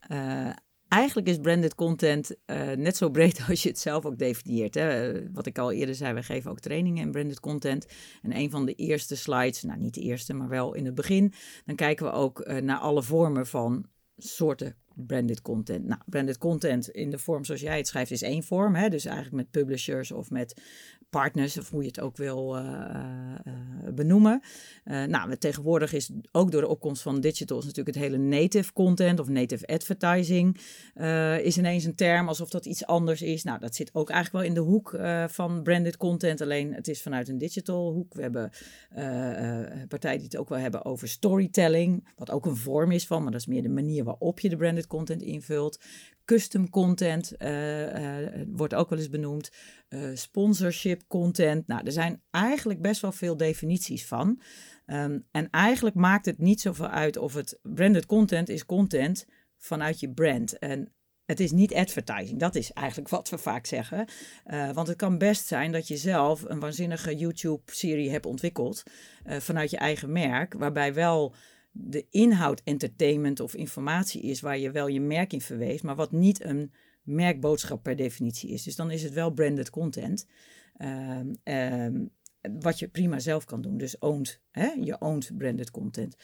Eigenlijk 0.87 1.27
is 1.27 1.37
branded 1.37 1.75
content 1.75 2.35
uh, 2.45 2.71
net 2.71 2.97
zo 2.97 3.09
breed 3.09 3.43
als 3.49 3.63
je 3.63 3.69
het 3.69 3.79
zelf 3.79 4.05
ook 4.05 4.17
definieert. 4.17 4.73
Hè. 4.73 5.13
Wat 5.31 5.45
ik 5.45 5.57
al 5.57 5.71
eerder 5.71 5.95
zei, 5.95 6.13
we 6.13 6.23
geven 6.23 6.51
ook 6.51 6.59
trainingen 6.59 7.03
in 7.03 7.11
branded 7.11 7.39
content. 7.39 7.85
En 8.21 8.35
een 8.35 8.49
van 8.49 8.65
de 8.65 8.73
eerste 8.73 9.15
slides, 9.15 9.63
nou 9.63 9.79
niet 9.79 9.93
de 9.93 10.01
eerste, 10.01 10.33
maar 10.33 10.49
wel 10.49 10.73
in 10.73 10.85
het 10.85 10.95
begin, 10.95 11.33
dan 11.65 11.75
kijken 11.75 12.05
we 12.05 12.11
ook 12.11 12.47
uh, 12.47 12.57
naar 12.57 12.77
alle 12.77 13.03
vormen 13.03 13.47
van 13.47 13.85
soorten 14.17 14.75
branded 14.95 15.41
content. 15.41 15.85
Nou, 15.85 16.01
branded 16.05 16.37
content 16.37 16.89
in 16.89 17.09
de 17.09 17.17
vorm 17.17 17.45
zoals 17.45 17.61
jij 17.61 17.77
het 17.77 17.87
schrijft 17.87 18.11
is 18.11 18.21
één 18.21 18.43
vorm. 18.43 18.75
Hè? 18.75 18.89
Dus 18.89 19.05
eigenlijk 19.05 19.35
met 19.35 19.51
publishers 19.51 20.11
of 20.11 20.29
met 20.29 20.61
partners, 21.22 21.57
of 21.57 21.69
hoe 21.69 21.81
je 21.81 21.88
het 21.88 22.00
ook 22.00 22.17
wil 22.17 22.57
uh, 22.57 22.63
uh, 22.63 23.93
benoemen. 23.93 24.41
Uh, 24.86 25.03
nou, 25.03 25.38
tegenwoordig 25.38 25.93
is 25.93 26.10
ook 26.31 26.51
door 26.51 26.62
de 26.62 26.67
opkomst 26.67 27.01
van 27.01 27.19
digital 27.19 27.57
is 27.57 27.65
natuurlijk 27.65 27.95
het 27.95 28.05
hele 28.05 28.17
native 28.17 28.74
content 28.74 29.19
of 29.19 29.27
native 29.27 29.67
advertising 29.67 30.57
is 31.41 31.57
ineens 31.57 31.84
een 31.84 31.95
term 31.95 32.27
alsof 32.27 32.50
dat 32.50 32.65
iets 32.65 32.86
anders 32.86 33.22
is. 33.22 33.43
Nou, 33.43 33.60
dat 33.60 33.75
zit 33.75 33.89
ook 33.93 34.10
eigenlijk 34.10 34.43
wel 34.43 34.55
in 34.55 34.63
de 34.63 34.72
hoek 34.72 35.00
van 35.27 35.63
branded 35.63 35.98
content, 35.98 36.41
alleen 36.41 36.74
het 36.74 36.88
is 36.88 37.01
vanuit 37.01 37.27
een 37.27 37.38
digital 37.38 37.93
hoek. 37.93 38.13
We 38.13 38.22
hebben 38.22 38.51
partijen 39.88 40.17
die 40.17 40.27
het 40.27 40.38
ook 40.38 40.50
wel 40.50 40.60
hebben 40.60 40.86
over 40.86 41.07
storytelling, 41.07 42.07
wat 42.15 42.31
ook 42.31 42.45
een 42.45 42.55
vorm 42.55 42.91
is 42.91 43.07
van, 43.07 43.24
maar 43.24 43.31
dat 43.31 43.41
is 43.41 43.48
meer 43.48 43.62
de 43.62 43.69
manier 43.69 44.03
waarop 44.03 44.39
je 44.39 44.50
de 44.50 44.57
branded 44.57 44.88
content 44.88 45.22
invult. 45.22 45.79
Custom 46.25 46.70
content 46.70 47.32
wordt 48.48 48.74
ook 48.74 48.89
wel 48.89 49.00
eens 49.00 49.10
benoemd. 49.10 49.50
sponsorship 50.13 51.01
content. 51.08 51.67
Nou, 51.67 51.82
er 51.86 51.91
zijn 51.91 52.22
eigenlijk 52.32 52.82
best 52.82 53.01
wel 53.01 53.12
veel 53.12 53.38
definities 53.38 54.05
van. 54.05 54.41
Um, 54.86 55.27
en 55.32 55.50
eigenlijk 55.50 55.96
maakt 55.96 56.25
het 56.25 56.38
niet 56.38 56.62
zoveel 56.62 56.88
uit 56.88 57.17
of 57.17 57.34
het 57.34 57.60
branded 57.62 58.05
content 58.05 58.50
is 58.50 58.65
content 58.65 59.25
vanuit 59.58 60.00
je 60.00 60.13
brand. 60.13 60.60
En 60.60 60.94
het 61.25 61.39
is 61.39 61.51
niet 61.51 61.74
advertising, 61.74 62.39
dat 62.39 62.55
is 62.55 62.72
eigenlijk 62.72 63.10
wat 63.15 63.29
we 63.29 63.38
vaak 63.38 63.65
zeggen. 63.65 64.08
Uh, 64.46 64.72
want 64.72 64.88
het 64.88 64.98
kan 64.98 65.17
best 65.17 65.46
zijn 65.48 65.72
dat 65.72 65.88
je 65.88 65.98
zelf 65.98 66.44
een 66.48 66.60
waanzinnige 66.60 67.15
YouTube-serie 67.15 68.10
hebt 68.10 68.25
ontwikkeld 68.25 68.84
uh, 69.25 69.38
vanuit 69.38 69.70
je 69.70 69.77
eigen 69.77 70.12
merk, 70.12 70.53
waarbij 70.53 70.94
wel 70.94 71.36
de 71.77 72.05
inhoud 72.10 72.62
entertainment 72.63 73.39
of 73.39 73.55
informatie 73.55 74.22
is 74.22 74.41
waar 74.41 74.58
je 74.58 74.72
wel 74.72 74.88
je 74.88 75.01
merk 75.01 75.34
in 75.34 75.41
verweest, 75.41 75.84
maar 75.84 75.96
wat 75.96 76.12
niet 76.12 76.44
een 76.44 76.72
merkboodschap 77.03 77.84
per 77.84 77.96
definitie 77.96 78.50
is. 78.50 78.63
Dus 78.63 78.75
dan 78.75 78.91
is 78.91 79.03
het 79.03 79.13
wel 79.13 79.32
branded 79.32 79.70
content. 79.70 80.25
Um, 80.77 81.36
um, 81.44 82.12
wat 82.62 82.79
je 82.79 82.88
prima 82.88 83.20
zelf 83.20 83.46
kan 83.46 83.62
doen. 83.62 83.77
Dus 83.77 83.98
owned, 83.98 84.41
hè? 84.51 84.67
je 84.67 85.00
owned 85.00 85.38
branded 85.38 85.72
content. 85.72 86.15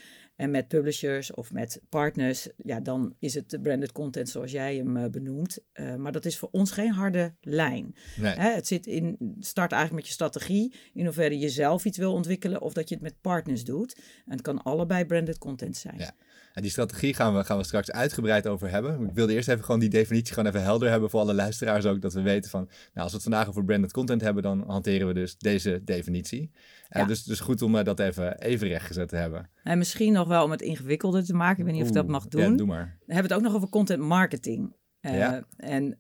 En 0.42 0.52
met 0.52 0.68
publishers 0.68 1.34
of 1.34 1.52
met 1.52 1.82
partners, 1.90 2.48
ja, 2.58 2.80
dan 2.80 3.16
is 3.20 3.34
het 3.34 3.50
de 3.50 3.60
branded 3.60 3.92
content 3.92 4.30
zoals 4.30 4.52
jij 4.52 4.76
hem 4.76 4.98
uh, 4.98 5.06
benoemt. 5.06 5.60
Uh, 5.74 5.96
maar 5.96 6.12
dat 6.12 6.26
is 6.26 6.38
voor 6.38 6.50
ons 6.52 6.72
geen 6.72 6.92
harde 6.92 7.34
lijn. 7.42 7.96
Nee. 8.16 8.34
Hè? 8.34 8.50
Het 8.50 8.68
zit 8.68 8.88
in, 8.88 9.36
start 9.40 9.72
eigenlijk 9.72 10.02
met 10.02 10.08
je 10.08 10.14
strategie, 10.14 10.74
in 10.94 11.06
hoeverre 11.06 11.40
je 11.40 11.50
zelf 11.50 11.86
iets 11.86 11.98
wil 11.98 12.14
ontwikkelen 12.14 12.62
of 12.62 12.74
dat 12.74 12.90
je 12.90 12.96
het 12.96 13.04
met 13.04 13.22
partners 13.22 13.64
doet. 13.64 13.96
En 14.26 14.32
het 14.32 14.42
kan 14.42 14.64
allebei 14.64 15.06
branded 15.06 15.38
content 15.38 15.78
zijn. 15.78 15.98
Ja. 15.98 16.16
En 16.54 16.62
die 16.62 16.72
strategie 16.72 17.14
gaan 17.14 17.36
we, 17.36 17.44
gaan 17.44 17.58
we 17.58 17.64
straks 17.64 17.92
uitgebreid 17.92 18.48
over 18.48 18.70
hebben. 18.70 19.08
Ik 19.08 19.14
wilde 19.14 19.34
eerst 19.34 19.48
even 19.48 19.64
gewoon 19.64 19.80
die 19.80 19.90
definitie 19.90 20.34
gewoon 20.34 20.50
even 20.50 20.64
helder 20.64 20.90
hebben 20.90 21.10
voor 21.10 21.20
alle 21.20 21.34
luisteraars 21.34 21.86
ook. 21.86 22.02
Dat 22.02 22.14
we 22.14 22.22
weten 22.22 22.50
van, 22.50 22.66
nou, 22.66 22.76
als 22.94 23.10
we 23.10 23.14
het 23.14 23.24
vandaag 23.24 23.48
over 23.48 23.66
branded 23.66 23.92
content 23.92 24.22
hebben, 24.22 24.44
dan 24.44 24.64
hanteren 24.68 25.08
we 25.08 25.14
dus 25.14 25.38
deze 25.38 25.82
definitie. 25.84 26.52
Ja. 26.90 27.02
Uh, 27.02 27.08
dus, 27.08 27.24
dus 27.24 27.40
goed 27.40 27.62
om 27.62 27.76
uh, 27.76 27.84
dat 27.84 28.00
even, 28.00 28.42
even 28.42 28.68
rechtgezet 28.68 29.10
te 29.10 29.16
hebben. 29.16 29.50
En 29.64 29.78
misschien 29.78 30.14
nog 30.14 30.28
wel 30.28 30.44
om 30.44 30.52
het 30.52 30.62
ingewikkelder 30.62 31.26
te 31.26 31.34
maken. 31.34 31.60
Ik 31.60 31.66
weet 31.66 31.74
niet 31.74 31.82
Oeh, 31.82 31.92
of 31.92 31.96
dat 31.96 32.08
mag 32.08 32.28
doen. 32.28 32.52
Ja, 32.52 32.58
doe 32.58 32.68
maar. 32.68 32.98
We 33.06 33.14
hebben 33.14 33.32
het 33.32 33.40
ook 33.40 33.48
nog 33.48 33.56
over 33.56 33.70
content 33.70 34.02
marketing. 34.02 34.74
Uh, 35.02 35.18
ja. 35.18 35.46
En 35.58 36.00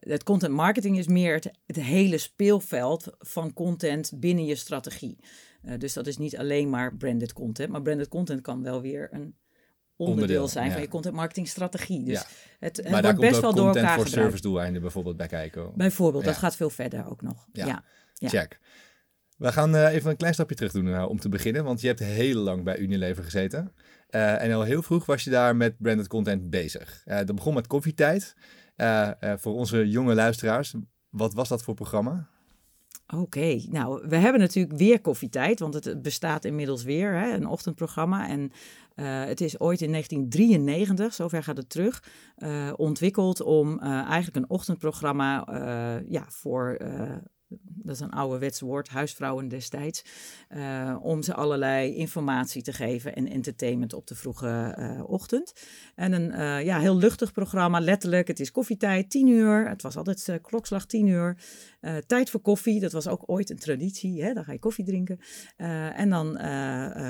het 0.00 0.22
content 0.22 0.52
marketing 0.52 0.98
is 0.98 1.06
meer 1.06 1.34
het, 1.34 1.50
het, 1.66 1.80
hele 1.80 2.18
speelveld 2.18 3.10
van 3.18 3.52
content 3.52 4.12
binnen 4.16 4.44
je 4.44 4.54
strategie. 4.54 5.18
dus 5.78 5.92
dat 5.92 6.06
is 6.06 6.16
niet 6.16 6.38
alleen 6.38 6.70
maar 6.70 6.96
branded 6.96 7.32
content, 7.32 7.70
maar 7.70 7.82
branded 7.82 8.08
content 8.08 8.40
kan 8.40 8.62
wel 8.62 8.80
weer 8.80 9.08
een 9.12 9.34
onderdeel, 9.98 10.48
zijn 10.48 10.66
ja. 10.66 10.72
van 10.72 10.80
je 10.80 10.88
content 10.88 11.14
marketing 11.14 11.48
strategie. 11.48 12.04
Dus 12.04 12.20
ja. 12.20 12.26
het, 12.58 12.76
het 12.76 12.88
maar 12.88 13.02
wordt 13.02 13.20
best 13.20 13.40
wel 13.40 13.54
door 13.54 13.66
elkaar 13.66 13.94
voor 13.94 14.04
gebruikt. 14.04 14.10
service 14.10 14.42
doeleinden 14.42 14.82
bijvoorbeeld 14.82 15.16
bij 15.16 15.26
kijken. 15.26 15.72
Bijvoorbeeld, 15.74 16.24
dat 16.24 16.36
gaat 16.36 16.56
veel 16.56 16.70
verder 16.70 17.10
ook 17.10 17.22
nog. 17.22 17.46
Ja, 17.52 17.84
check. 18.14 18.58
We 19.36 19.52
gaan 19.52 19.74
uh, 19.74 19.92
even 19.94 20.10
een 20.10 20.16
klein 20.16 20.34
stapje 20.34 20.54
terug 20.54 20.72
doen 20.72 20.86
uh, 20.86 21.08
om 21.08 21.20
te 21.20 21.28
beginnen, 21.28 21.64
want 21.64 21.80
je 21.80 21.86
hebt 21.86 21.98
heel 21.98 22.40
lang 22.40 22.64
bij 22.64 22.78
Unilever 22.78 23.24
gezeten. 23.24 23.72
Uh, 24.10 24.42
en 24.42 24.52
al 24.52 24.62
heel 24.62 24.82
vroeg 24.82 25.06
was 25.06 25.24
je 25.24 25.30
daar 25.30 25.56
met 25.56 25.74
branded 25.78 26.08
content 26.08 26.50
bezig. 26.50 27.02
dat 27.04 27.34
begon 27.34 27.54
met 27.54 27.66
koffietijd. 27.66 28.34
voor 29.36 29.54
onze 29.54 29.88
jonge 29.88 30.14
luisteraars, 30.14 30.74
wat 31.08 31.34
was 31.34 31.48
dat 31.48 31.62
voor 31.62 31.74
programma? 31.74 32.28
Oké, 33.14 33.60
nou, 33.70 34.08
we 34.08 34.16
hebben 34.16 34.40
natuurlijk 34.40 34.78
weer 34.78 35.00
koffietijd, 35.00 35.60
want 35.60 35.74
het 35.74 36.02
bestaat 36.02 36.44
inmiddels 36.44 36.82
weer, 36.82 37.12
hè, 37.12 37.32
een 37.32 37.46
ochtendprogramma. 37.46 38.28
En 38.28 38.40
uh, 38.40 39.24
het 39.24 39.40
is 39.40 39.60
ooit 39.60 39.80
in 39.80 39.90
1993, 39.90 41.14
zover 41.14 41.42
gaat 41.42 41.56
het 41.56 41.68
terug, 41.68 42.02
uh, 42.38 42.72
ontwikkeld 42.76 43.40
om 43.40 43.72
uh, 43.72 43.90
eigenlijk 43.90 44.36
een 44.36 44.50
ochtendprogramma 44.50 45.46
ja, 46.08 46.24
voor 46.28 46.76
dat 47.88 47.94
is 47.94 48.00
een 48.00 48.10
ouderwets 48.10 48.60
woord, 48.60 48.88
huisvrouwen 48.88 49.48
destijds, 49.48 50.04
uh, 50.50 50.96
om 51.00 51.22
ze 51.22 51.34
allerlei 51.34 51.94
informatie 51.94 52.62
te 52.62 52.72
geven 52.72 53.14
en 53.14 53.28
entertainment 53.28 53.92
op 53.92 54.06
de 54.06 54.14
vroege 54.14 54.74
uh, 54.78 55.02
ochtend. 55.06 55.52
En 55.94 56.12
een 56.12 56.30
uh, 56.30 56.64
ja, 56.64 56.78
heel 56.78 56.96
luchtig 56.96 57.32
programma, 57.32 57.80
letterlijk. 57.80 58.28
Het 58.28 58.40
is 58.40 58.50
koffietijd, 58.50 59.10
tien 59.10 59.28
uur. 59.28 59.68
Het 59.68 59.82
was 59.82 59.96
altijd 59.96 60.38
klokslag 60.42 60.86
tien 60.86 61.06
uur. 61.06 61.36
tijd 62.06 62.30
voor 62.30 62.40
koffie, 62.40 62.80
dat 62.80 62.92
was 62.92 63.08
ook 63.08 63.22
ooit 63.26 63.50
een 63.50 63.58
traditie. 63.58 64.22
Hè? 64.22 64.32
Dan 64.32 64.44
ga 64.44 64.52
je 64.52 64.58
koffie 64.58 64.84
drinken. 64.84 65.20
en 65.94 66.10
dan 66.10 66.36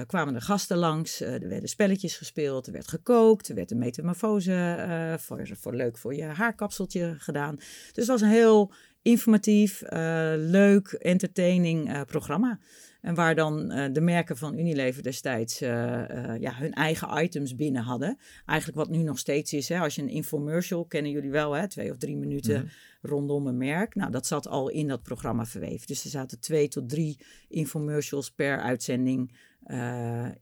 kwamen 0.06 0.34
er 0.34 0.42
gasten 0.42 0.76
langs. 0.76 1.20
er 1.20 1.48
werden 1.48 1.68
spelletjes 1.68 2.16
gespeeld, 2.16 2.66
er 2.66 2.72
werd 2.72 2.88
gekookt, 2.88 3.48
er 3.48 3.54
werd 3.54 3.70
een 3.70 3.78
metamorfose 3.78 5.16
voor, 5.20 5.48
voor 5.60 5.74
leuk 5.74 5.98
voor 5.98 6.14
je 6.14 6.24
haarkapseltje 6.24 7.14
gedaan. 7.18 7.56
Dus 7.56 7.92
het 7.92 8.06
was 8.06 8.20
een 8.20 8.28
heel 8.28 8.72
informatief, 9.02 9.82
uh, 9.82 9.88
leuk, 10.36 10.92
entertaining 10.92 11.88
uh, 11.88 12.00
programma. 12.02 12.58
En 13.00 13.14
waar 13.14 13.34
dan 13.34 13.72
uh, 13.72 13.86
de 13.92 14.00
merken 14.00 14.36
van 14.36 14.58
Unilever 14.58 15.02
destijds 15.02 15.58
ja, 15.58 16.54
hun 16.54 16.72
eigen 16.72 17.22
items 17.22 17.54
binnen 17.54 17.82
hadden. 17.82 18.18
Eigenlijk 18.46 18.78
wat 18.78 18.88
nu 18.88 19.02
nog 19.02 19.18
steeds 19.18 19.52
is. 19.52 19.68
Hè, 19.68 19.78
als 19.78 19.94
je 19.94 20.02
een 20.02 20.08
infomercial, 20.08 20.84
kennen 20.84 21.12
jullie 21.12 21.30
wel, 21.30 21.52
hè, 21.52 21.68
twee 21.68 21.90
of 21.90 21.96
drie 21.96 22.16
minuten 22.16 22.54
mm 22.54 22.60
-hmm. 22.60 23.10
rondom 23.10 23.46
een 23.46 23.56
merk. 23.56 23.94
Nou, 23.94 24.10
dat 24.10 24.26
zat 24.26 24.48
al 24.48 24.68
in 24.68 24.88
dat 24.88 25.02
programma 25.02 25.46
verweven. 25.46 25.86
Dus 25.86 26.04
er 26.04 26.10
zaten 26.10 26.40
twee 26.40 26.68
tot 26.68 26.88
drie 26.88 27.18
infomercials 27.48 28.30
per 28.30 28.60
uitzending 28.60 29.32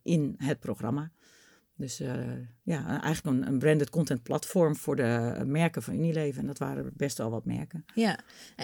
in 0.02 0.34
het 0.38 0.60
programma. 0.60 1.12
Dus 1.76 2.00
uh, 2.00 2.24
ja, 2.62 3.02
eigenlijk 3.02 3.36
een, 3.36 3.46
een, 3.46 3.58
branded 3.58 3.90
content 3.90 4.22
platform 4.22 4.76
voor 4.76 4.96
de 4.96 5.42
merken 5.46 5.82
van 5.82 5.94
Unilever. 5.94 6.40
En 6.40 6.46
dat 6.46 6.58
waren 6.58 6.92
best 6.96 7.18
wel 7.18 7.30
wat 7.30 7.44
merken. 7.44 7.84
Ja, 7.94 8.18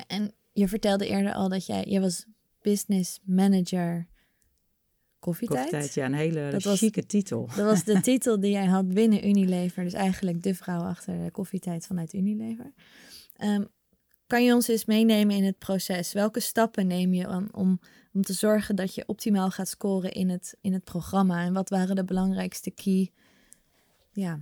en 0.07 0.33
je 0.53 0.69
vertelde 0.69 1.07
eerder 1.07 1.33
al 1.33 1.49
dat 1.49 1.67
jij, 1.67 1.85
jij 1.85 2.01
was 2.01 2.27
business 2.63 3.21
manager 3.25 4.07
koffietijd. 5.19 5.61
Koffietijd, 5.61 5.95
ja, 5.95 6.05
een 6.05 6.15
hele 6.15 6.51
dat 6.51 6.79
chique 6.79 7.01
was, 7.01 7.11
titel. 7.11 7.47
Dat 7.47 7.67
was 7.67 7.85
de 7.85 8.01
titel 8.11 8.41
die 8.41 8.51
jij 8.51 8.67
had 8.67 8.89
binnen 8.89 9.29
Unilever. 9.29 9.85
Dus 9.85 9.93
eigenlijk 9.93 10.43
de 10.43 10.55
vrouw 10.55 10.81
achter 10.81 11.25
de 11.25 11.31
koffietijd 11.31 11.87
vanuit 11.87 12.13
Unilever. 12.13 12.73
Um, 13.45 13.69
kan 14.33 14.45
je 14.45 14.55
ons 14.55 14.69
eens 14.69 14.85
meenemen 14.85 15.37
in 15.37 15.45
het 15.45 15.59
proces? 15.59 16.13
Welke 16.13 16.41
stappen 16.41 16.87
neem 16.87 17.15
je 17.15 17.29
om, 17.29 17.49
om, 17.51 17.81
om 18.13 18.23
te 18.23 18.33
zorgen 18.33 18.77
dat 18.77 18.95
je 18.95 19.05
optimaal 19.07 19.51
gaat 19.51 19.69
scoren 19.69 20.13
in 20.13 20.31
het, 20.31 20.57
in 20.61 20.73
het 20.73 20.85
programma? 20.85 21.45
En 21.45 21.53
wat 21.53 21.69
waren 21.69 21.97
de 21.97 22.05
belangrijkste 22.05 22.71
key 22.71 23.11
ja, 24.13 24.39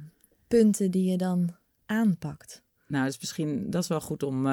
punten 0.49 0.91
die 0.91 1.11
je 1.11 1.17
dan 1.17 1.57
aanpakt? 1.87 2.63
Nou, 2.87 3.07
is 3.07 3.19
misschien 3.19 3.71
dat 3.71 3.83
is 3.83 3.89
wel 3.89 4.01
goed 4.01 4.23
om. 4.23 4.47
Uh, 4.47 4.53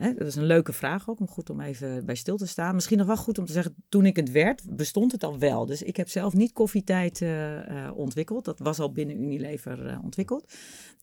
uh, 0.00 0.18
dat 0.18 0.26
is 0.26 0.36
een 0.36 0.46
leuke 0.46 0.72
vraag 0.72 1.08
ook, 1.08 1.20
om 1.20 1.28
goed 1.28 1.50
om 1.50 1.60
even 1.60 2.06
bij 2.06 2.14
stil 2.14 2.36
te 2.36 2.46
staan. 2.46 2.74
Misschien 2.74 2.98
nog 2.98 3.06
wel 3.06 3.16
goed 3.16 3.38
om 3.38 3.44
te 3.44 3.52
zeggen, 3.52 3.74
toen 3.88 4.06
ik 4.06 4.16
het 4.16 4.30
werd, 4.30 4.76
bestond 4.76 5.12
het 5.12 5.24
al 5.24 5.38
wel. 5.38 5.66
Dus 5.66 5.82
ik 5.82 5.96
heb 5.96 6.08
zelf 6.08 6.32
niet 6.32 6.52
koffietijd 6.52 7.20
uh, 7.20 7.90
ontwikkeld. 7.94 8.44
Dat 8.44 8.58
was 8.58 8.78
al 8.78 8.92
binnen 8.92 9.22
Unilever 9.22 9.98
ontwikkeld. 10.02 10.52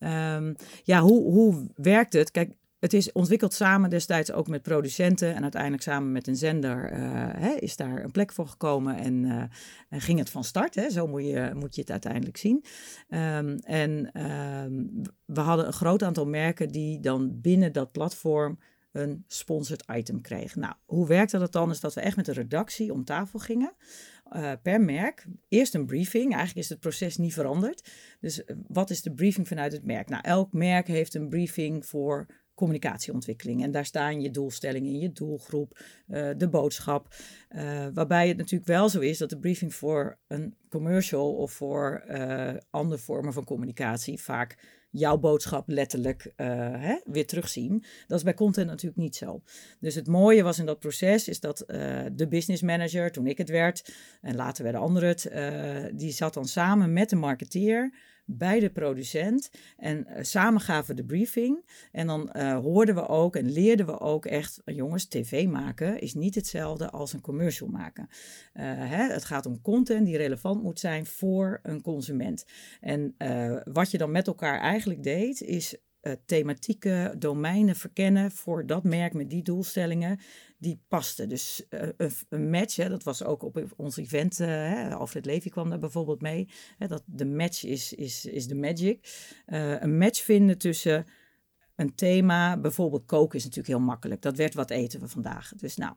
Um, 0.00 0.56
ja, 0.82 1.00
hoe, 1.00 1.30
hoe 1.30 1.66
werkt 1.74 2.12
het? 2.12 2.30
Kijk, 2.30 2.54
het 2.82 2.92
is 2.92 3.12
ontwikkeld 3.12 3.52
samen 3.52 3.90
destijds 3.90 4.32
ook 4.32 4.48
met 4.48 4.62
producenten 4.62 5.34
en 5.34 5.42
uiteindelijk 5.42 5.82
samen 5.82 6.12
met 6.12 6.26
een 6.26 6.36
zender 6.36 6.92
uh, 6.92 6.98
hè, 7.36 7.54
is 7.54 7.76
daar 7.76 8.04
een 8.04 8.10
plek 8.10 8.32
voor 8.32 8.46
gekomen 8.46 8.96
en 8.96 9.24
uh, 9.24 10.00
ging 10.00 10.18
het 10.18 10.30
van 10.30 10.44
start. 10.44 10.74
Hè? 10.74 10.90
Zo 10.90 11.06
moet 11.06 11.24
je, 11.24 11.50
moet 11.54 11.74
je 11.74 11.80
het 11.80 11.90
uiteindelijk 11.90 12.36
zien. 12.36 12.64
Um, 13.08 13.58
en 13.58 14.22
um, 14.64 15.02
we 15.24 15.40
hadden 15.40 15.66
een 15.66 15.72
groot 15.72 16.02
aantal 16.02 16.26
merken 16.26 16.68
die 16.68 17.00
dan 17.00 17.40
binnen 17.40 17.72
dat 17.72 17.92
platform 17.92 18.58
een 18.92 19.24
sponsored 19.26 19.84
item 19.92 20.20
kregen. 20.20 20.60
Nou, 20.60 20.74
hoe 20.84 21.06
werkte 21.06 21.38
dat 21.38 21.52
dan? 21.52 21.70
Is 21.70 21.80
dat 21.80 21.94
we 21.94 22.00
echt 22.00 22.16
met 22.16 22.24
de 22.24 22.32
redactie 22.32 22.92
om 22.92 23.04
tafel 23.04 23.38
gingen. 23.38 23.72
eh, 24.24 24.52
per 24.62 24.80
merk 24.80 25.26
eerst 25.48 25.74
een 25.74 25.86
briefing. 25.86 26.30
Eigenlijk 26.32 26.58
is 26.58 26.68
het 26.68 26.80
proces 26.80 27.16
niet 27.16 27.34
veranderd. 27.34 27.90
Dus 28.20 28.44
eh, 28.44 28.56
wat 28.68 28.90
is 28.90 29.02
de 29.02 29.14
briefing 29.14 29.48
vanuit 29.48 29.72
het 29.72 29.84
merk? 29.84 30.08
Nou, 30.08 30.22
elk 30.22 30.52
merk 30.52 30.86
heeft 30.86 31.14
een 31.14 31.28
briefing 31.28 31.86
voor 31.86 32.26
communicatieontwikkeling. 32.62 33.62
En 33.62 33.70
daar 33.70 33.84
staan 33.84 34.20
je 34.20 34.30
doelstellingen 34.30 34.92
in, 34.92 34.98
je 34.98 35.12
doelgroep, 35.12 35.78
uh, 36.08 36.30
de 36.36 36.48
boodschap. 36.48 37.14
Uh, 37.50 37.86
waarbij 37.94 38.28
het 38.28 38.36
natuurlijk 38.36 38.70
wel 38.70 38.88
zo 38.88 39.00
is 39.00 39.18
dat 39.18 39.30
de 39.30 39.38
briefing 39.38 39.74
voor 39.74 40.18
een 40.28 40.54
commercial 40.68 41.34
of 41.34 41.52
voor 41.52 42.04
uh, 42.08 42.50
andere 42.70 43.00
vormen 43.00 43.32
van 43.32 43.44
communicatie 43.44 44.20
vaak 44.20 44.80
jouw 44.90 45.18
boodschap 45.18 45.68
letterlijk 45.68 46.32
hè, 46.36 46.96
weer 47.04 47.26
terugzien. 47.26 47.84
Dat 48.06 48.18
is 48.18 48.24
bij 48.24 48.34
content 48.34 48.66
natuurlijk 48.66 49.02
niet 49.02 49.16
zo. 49.16 49.42
Dus 49.80 49.94
het 49.94 50.06
mooie 50.06 50.42
was 50.42 50.58
in 50.58 50.66
dat 50.66 50.78
proces 50.78 51.28
is 51.28 51.40
dat 51.40 51.64
de 52.12 52.26
business 52.28 52.62
manager, 52.62 53.12
toen 53.12 53.26
ik 53.26 53.38
het 53.38 53.48
werd, 53.48 53.94
en 54.20 54.36
later 54.36 54.62
werden 54.62 54.80
anderen 54.80 55.08
het, 55.08 55.30
die 55.98 56.12
zat 56.12 56.34
dan 56.34 56.44
samen 56.44 56.92
met 56.92 57.10
de 57.10 57.16
marketeer 57.16 57.94
bij 58.38 58.60
de 58.60 58.70
producent. 58.70 59.50
En 59.76 60.06
uh, 60.08 60.16
samen 60.20 60.60
gaven 60.60 60.96
de 60.96 61.04
briefing. 61.04 61.64
En 61.92 62.06
dan 62.06 62.30
uh, 62.36 62.58
hoorden 62.58 62.94
we 62.94 63.08
ook 63.08 63.36
en 63.36 63.52
leerden 63.52 63.86
we 63.86 64.00
ook 64.00 64.26
echt, 64.26 64.60
jongens, 64.64 65.04
tv 65.04 65.46
maken 65.46 66.00
is 66.00 66.14
niet 66.14 66.34
hetzelfde 66.34 66.90
als 66.90 67.12
een 67.12 67.20
commercial 67.20 67.68
maken. 67.68 68.08
Uh, 68.08 68.62
hè, 68.64 69.12
het 69.12 69.24
gaat 69.24 69.46
om 69.46 69.60
content 69.60 70.06
die 70.06 70.16
relevant 70.16 70.62
moet 70.62 70.80
zijn 70.80 71.06
voor 71.06 71.60
een 71.62 71.82
consument. 71.82 72.44
En 72.80 73.14
wat 73.64 73.90
je 73.90 73.98
dan 73.98 74.10
met 74.10 74.26
elkaar 74.26 74.60
eigenlijk 74.60 75.02
deed, 75.02 75.40
is 75.40 75.76
thematieke 76.26 77.14
domeinen 77.18 77.76
verkennen 77.76 78.30
voor 78.30 78.66
dat 78.66 78.84
merk 78.84 79.12
met 79.12 79.30
die 79.30 79.42
doelstellingen 79.42 80.18
die 80.62 80.82
pasten. 80.88 81.28
Dus 81.28 81.66
uh, 81.70 81.88
een, 81.96 82.12
een, 82.28 82.50
match, 82.50 82.76
hè, 82.76 82.88
dat 82.88 83.02
was 83.02 83.24
ook 83.24 83.42
op 83.42 83.72
ons 83.76 83.96
event, 83.96 84.38
hè, 84.38 84.94
Alfred 84.94 85.26
Levy 85.26 85.48
kwam 85.48 85.68
daar 85.68 85.78
bijvoorbeeld 85.78 86.20
mee, 86.20 86.48
hè, 86.78 86.86
dat 86.86 87.02
de 87.06 87.26
match 87.26 87.64
is, 87.64 87.92
is, 87.92 88.26
is 88.26 88.46
de 88.46 88.54
magic. 88.54 89.08
een 89.46 89.98
match 89.98 90.22
vinden 90.22 90.58
tussen 90.58 91.06
een 91.76 91.94
thema, 91.94 92.56
bijvoorbeeld 92.56 93.06
koken 93.06 93.38
is 93.38 93.44
natuurlijk 93.44 93.74
heel 93.74 93.86
makkelijk. 93.86 94.22
Dat 94.22 94.36
werd 94.36 94.54
wat 94.54 94.70
eten 94.70 95.00
we 95.00 95.08
vandaag. 95.08 95.52
Dus 95.56 95.76
nou, 95.76 95.94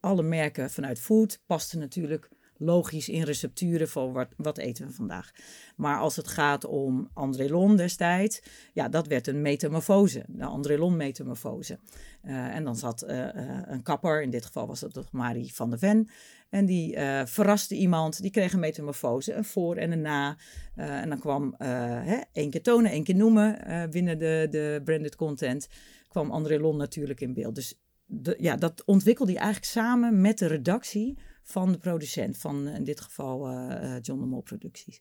alle 0.00 0.22
merken 0.22 0.70
vanuit 0.70 0.98
food 0.98 1.42
pasten 1.46 1.78
natuurlijk 1.78 2.28
logisch 2.60 3.08
in 3.08 3.22
recepturen 3.22 3.88
van 3.88 4.12
wat, 4.12 4.28
wat 4.36 4.58
eten 4.58 4.86
we 4.86 4.92
vandaag. 4.92 5.30
Maar 5.76 5.98
als 5.98 6.16
het 6.16 6.28
gaat 6.28 6.64
om 6.64 7.08
Andrelon 7.12 7.76
destijds, 7.76 8.42
ja, 8.72 8.88
dat 8.88 9.06
werd 9.06 9.26
een 9.26 9.42
metamorfose, 9.42 10.24
de 10.28 10.44
Andrelon 10.44 10.96
metamorfose. 10.96 11.78
Uh, 12.24 12.54
en 12.54 12.64
dan 12.64 12.76
zat 12.76 13.04
uh, 13.08 13.18
uh, 13.18 13.60
een 13.64 13.82
kapper, 13.82 14.22
in 14.22 14.30
dit 14.30 14.44
geval 14.44 14.66
was 14.66 14.80
dat 14.80 14.92
toch 14.92 15.12
Marie 15.12 15.54
van 15.54 15.70
der 15.70 15.78
Ven, 15.78 16.08
en 16.48 16.66
die 16.66 16.98
verraste 17.24 17.74
iemand, 17.74 18.22
die 18.22 18.30
kreeg 18.30 18.52
een 18.52 18.60
metamorfose, 18.60 19.34
een 19.34 19.44
voor 19.44 19.76
en 19.76 19.92
een 19.92 20.00
na. 20.00 20.36
en 20.74 21.08
dan 21.08 21.18
kwam 21.18 21.54
hè, 21.58 22.20
één 22.32 22.50
keer 22.50 22.62
tonen, 22.62 22.90
één 22.90 23.04
keer 23.04 23.14
noemen 23.14 23.58
binnen 23.90 24.18
de, 24.18 24.46
de 24.50 24.80
branded 24.84 25.16
content, 25.16 25.68
kwam 26.08 26.30
Andrelon 26.30 26.76
natuurlijk 26.76 27.20
in 27.20 27.34
beeld. 27.34 27.54
Dus 27.54 27.80
de, 28.06 28.36
ja, 28.38 28.56
dat 28.56 28.84
ontwikkelde 28.84 29.32
hij 29.32 29.40
eigenlijk 29.40 29.72
samen 29.72 30.20
met 30.20 30.38
de 30.38 30.46
redactie 30.46 31.18
van 31.50 31.72
de 31.72 31.78
producent, 31.78 32.38
van 32.38 32.68
in 32.68 32.84
dit 32.84 33.00
geval 33.00 33.50
uh, 33.50 33.96
John 34.00 34.20
de 34.20 34.26
Mol 34.26 34.42
Producties. 34.42 35.00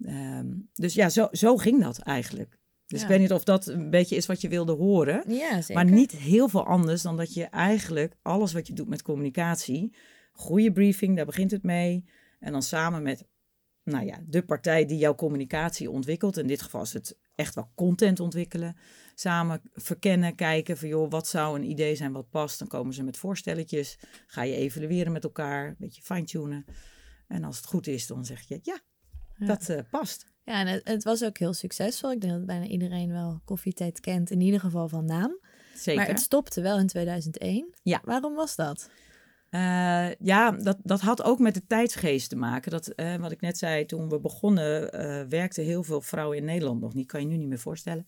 Um, 0.00 0.68
dus 0.74 0.94
ja, 0.94 1.08
zo, 1.08 1.28
zo 1.30 1.56
ging 1.56 1.82
dat 1.82 1.98
eigenlijk. 1.98 2.58
Dus 2.86 2.98
Ja. 2.98 3.04
ik 3.04 3.10
weet 3.10 3.20
niet 3.20 3.32
of 3.32 3.44
dat 3.44 3.66
een 3.66 3.90
beetje 3.90 4.16
is 4.16 4.26
wat 4.26 4.40
je 4.40 4.48
wilde 4.48 4.72
horen. 4.72 5.24
Ja. 5.26 5.60
Maar 5.72 5.84
niet 5.84 6.12
heel 6.12 6.48
veel 6.48 6.66
anders 6.66 7.02
dan 7.02 7.16
dat 7.16 7.34
je 7.34 7.44
eigenlijk 7.44 8.16
alles 8.22 8.52
wat 8.52 8.66
je 8.66 8.72
doet 8.72 8.88
met 8.88 9.02
communicatie, 9.02 9.96
goede 10.32 10.72
briefing, 10.72 11.16
daar 11.16 11.26
begint 11.26 11.50
het 11.50 11.62
mee. 11.62 12.04
En 12.38 12.52
dan 12.52 12.62
samen 12.62 13.02
met 13.02 13.26
nou 13.82 14.06
ja, 14.06 14.18
de 14.26 14.42
partij 14.42 14.86
die 14.86 14.98
jouw 14.98 15.14
communicatie 15.14 15.90
ontwikkelt, 15.90 16.36
in 16.36 16.46
dit 16.46 16.62
geval 16.62 16.82
is 16.82 16.92
het 16.92 17.18
echt 17.34 17.54
wel 17.54 17.70
content 17.74 18.20
ontwikkelen, 18.20 18.76
samen 19.20 19.60
verkennen, 19.74 20.34
kijken 20.34 20.76
van 20.76 20.88
joh, 20.88 21.10
wat 21.10 21.26
zou 21.28 21.58
een 21.58 21.70
idee 21.70 21.94
zijn 21.94 22.12
wat 22.12 22.30
past. 22.30 22.58
Dan 22.58 22.68
komen 22.68 22.94
ze 22.94 23.02
met 23.02 23.16
voorstelletjes, 23.16 23.98
ga 24.26 24.42
je 24.42 24.54
evalueren 24.54 25.12
met 25.12 25.24
elkaar, 25.24 25.68
een 25.68 25.76
beetje 25.78 26.02
fine-tunen. 26.02 26.64
En 27.28 27.44
als 27.44 27.56
het 27.56 27.66
goed 27.66 27.86
is, 27.86 28.06
dan 28.06 28.24
zeg 28.24 28.40
je 28.48 28.58
ja, 28.62 28.78
Ja. 29.36 29.46
dat 29.46 29.68
eh, 29.68 29.78
past. 29.90 30.26
Ja, 30.44 30.60
en 30.60 30.66
het, 30.66 30.88
het 30.88 31.04
was 31.04 31.24
ook 31.24 31.38
heel 31.38 31.52
succesvol. 31.52 32.12
Ik 32.12 32.20
denk 32.20 32.32
dat 32.32 32.46
bijna 32.46 32.64
iedereen 32.64 33.12
wel 33.12 33.40
koffietijd 33.44 34.00
kent, 34.00 34.30
in 34.30 34.40
ieder 34.40 34.60
geval 34.60 34.88
van 34.88 35.04
naam. 35.04 35.38
Zeker. 35.74 36.00
Maar 36.00 36.10
het 36.10 36.20
stopte 36.20 36.60
wel 36.60 36.78
in 36.78 36.86
2001. 36.86 37.74
Ja. 37.82 38.00
Waarom 38.04 38.34
was 38.34 38.56
dat? 38.56 38.90
Eh, 39.50 40.14
ja, 40.18 40.50
dat, 40.50 40.78
dat 40.82 41.00
had 41.00 41.22
ook 41.22 41.38
met 41.38 41.54
de 41.54 41.66
tijdsgeest 41.66 42.28
te 42.28 42.36
maken. 42.36 42.70
Dat, 42.70 42.86
eh, 42.86 43.16
wat 43.16 43.30
ik 43.30 43.40
net 43.40 43.58
zei, 43.58 43.86
toen 43.86 44.08
we 44.08 44.20
begonnen, 44.20 44.92
eh 44.92 45.26
werkten 45.28 45.64
heel 45.64 45.82
veel 45.82 46.00
vrouwen 46.00 46.36
in 46.36 46.44
Nederland 46.44 46.80
nog 46.80 46.94
niet. 46.94 47.06
Kan 47.06 47.20
je 47.20 47.26
nu 47.26 47.36
niet 47.36 47.48
meer 47.48 47.58
voorstellen. 47.58 48.06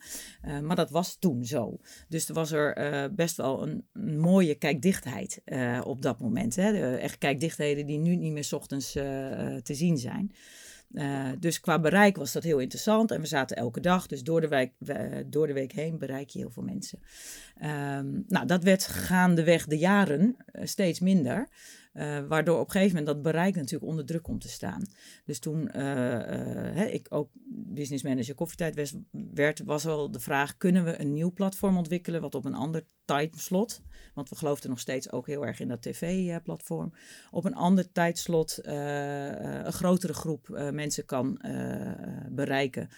Maar 0.62 0.76
dat 0.76 0.90
was 0.90 1.16
toen 1.18 1.44
zo. 1.44 1.78
Dus 2.08 2.28
er 2.28 2.34
was 2.34 2.52
er 2.52 3.14
best 3.14 3.36
wel 3.36 3.62
een, 3.62 3.84
mooie 4.20 4.54
kijkdichtheid 4.54 5.42
op 5.84 6.02
dat 6.02 6.20
moment. 6.20 6.56
Hè? 6.56 6.96
Echt 6.96 7.18
kijkdichtheden 7.18 7.86
die 7.86 7.98
nu 7.98 8.16
niet 8.16 8.32
meer 8.32 8.44
's 8.44 8.52
ochtends 8.52 8.92
te 8.92 9.74
zien 9.74 9.98
zijn. 9.98 10.32
Eh, 10.94 11.28
dus 11.38 11.60
qua 11.60 11.78
bereik 11.78 12.16
was 12.16 12.32
dat 12.32 12.42
heel 12.42 12.58
interessant. 12.58 13.10
En 13.10 13.20
we 13.20 13.26
zaten 13.26 13.56
elke 13.56 13.80
dag. 13.80 14.06
Dus 14.06 14.22
door 14.22 14.40
de, 14.40 14.48
week, 14.48 14.72
we- 14.78 15.24
door 15.26 15.46
de 15.46 15.52
week 15.52 15.72
heen 15.72 15.98
bereik 15.98 16.28
je 16.28 16.38
heel 16.38 16.50
veel 16.50 16.62
mensen. 16.62 16.98
Ehm, 17.58 18.06
nou, 18.28 18.46
dat 18.46 18.62
werd 18.62 18.86
gaandeweg 18.86 19.66
de 19.66 19.78
jaren 19.78 20.36
eh, 20.46 20.66
steeds 20.66 21.00
minder. 21.00 21.48
Eh, 21.92 22.18
waardoor 22.28 22.58
op 22.58 22.66
een 22.66 22.70
gegeven 22.70 22.96
moment 22.96 23.14
dat 23.14 23.32
bereik 23.32 23.54
natuurlijk 23.54 23.90
onder 23.90 24.04
druk 24.04 24.22
komt 24.22 24.40
te 24.40 24.48
staan. 24.48 24.86
Dus 25.24 25.38
toen 25.38 25.70
eh, 25.70 26.82
eh, 26.84 26.94
ik 26.94 27.06
ook 27.10 27.30
business 27.48 28.02
manager 28.02 28.34
koffietijd 28.34 29.08
werd, 29.10 29.62
was 29.64 29.84
wel 29.84 30.10
de 30.10 30.20
vraag: 30.20 30.56
kunnen 30.56 30.84
we 30.84 31.00
een 31.00 31.12
nieuw 31.12 31.32
platform 31.32 31.76
ontwikkelen 31.76 32.20
wat 32.20 32.34
op 32.34 32.44
een 32.44 32.54
ander 32.54 32.84
timeslot, 33.04 33.82
want 34.14 34.28
we 34.28 34.36
geloofden 34.36 34.70
nog 34.70 34.80
steeds 34.80 35.12
ook 35.12 35.26
heel 35.26 35.46
erg 35.46 35.60
in 35.60 35.68
dat 35.68 35.82
tv-platform, 35.82 36.92
op 37.30 37.44
een 37.44 37.54
ander 37.54 37.92
tijdslot 37.92 38.58
een 38.62 39.72
grotere 39.72 40.14
groep 40.14 40.48
mensen 40.72 41.04
kan 41.04 41.40
bereiken. 42.28 42.88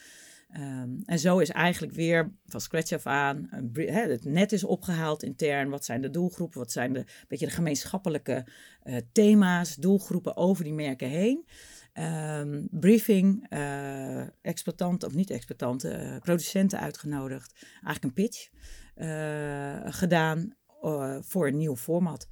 Ehm, 0.52 0.90
en 1.04 1.18
zo 1.18 1.38
is 1.38 1.50
eigenlijk 1.50 1.92
weer 1.92 2.32
van 2.46 2.60
scratch 2.60 2.92
af 2.92 3.06
aan, 3.06 3.48
het 3.74 4.24
net 4.24 4.52
is 4.52 4.64
opgehaald 4.64 5.22
intern. 5.22 5.68
Wat 5.68 5.84
zijn 5.84 6.00
de 6.00 6.10
doelgroepen? 6.10 6.58
Wat 6.58 6.72
zijn 6.72 6.92
de, 6.92 7.04
beetje 7.28 7.46
de 7.46 7.52
gemeenschappelijke 7.52 8.46
eh, 8.82 8.96
thema's, 9.12 9.74
doelgroepen 9.74 10.36
over 10.36 10.64
die 10.64 10.72
merken 10.72 11.08
heen? 11.08 11.46
Ehm, 11.92 12.62
briefing, 12.70 13.46
eh 13.48 14.20
exploitanten 14.42 15.08
of 15.08 15.14
niet 15.14 15.30
exploitanten, 15.30 16.00
eh, 16.00 16.20
producenten 16.20 16.78
uitgenodigd. 16.80 17.66
Eigenlijk 17.84 18.04
een 18.04 18.12
pitch 18.12 18.48
gedaan 19.94 20.54
voor 21.20 21.46
een 21.46 21.56
nieuw 21.56 21.76
format. 21.76 22.28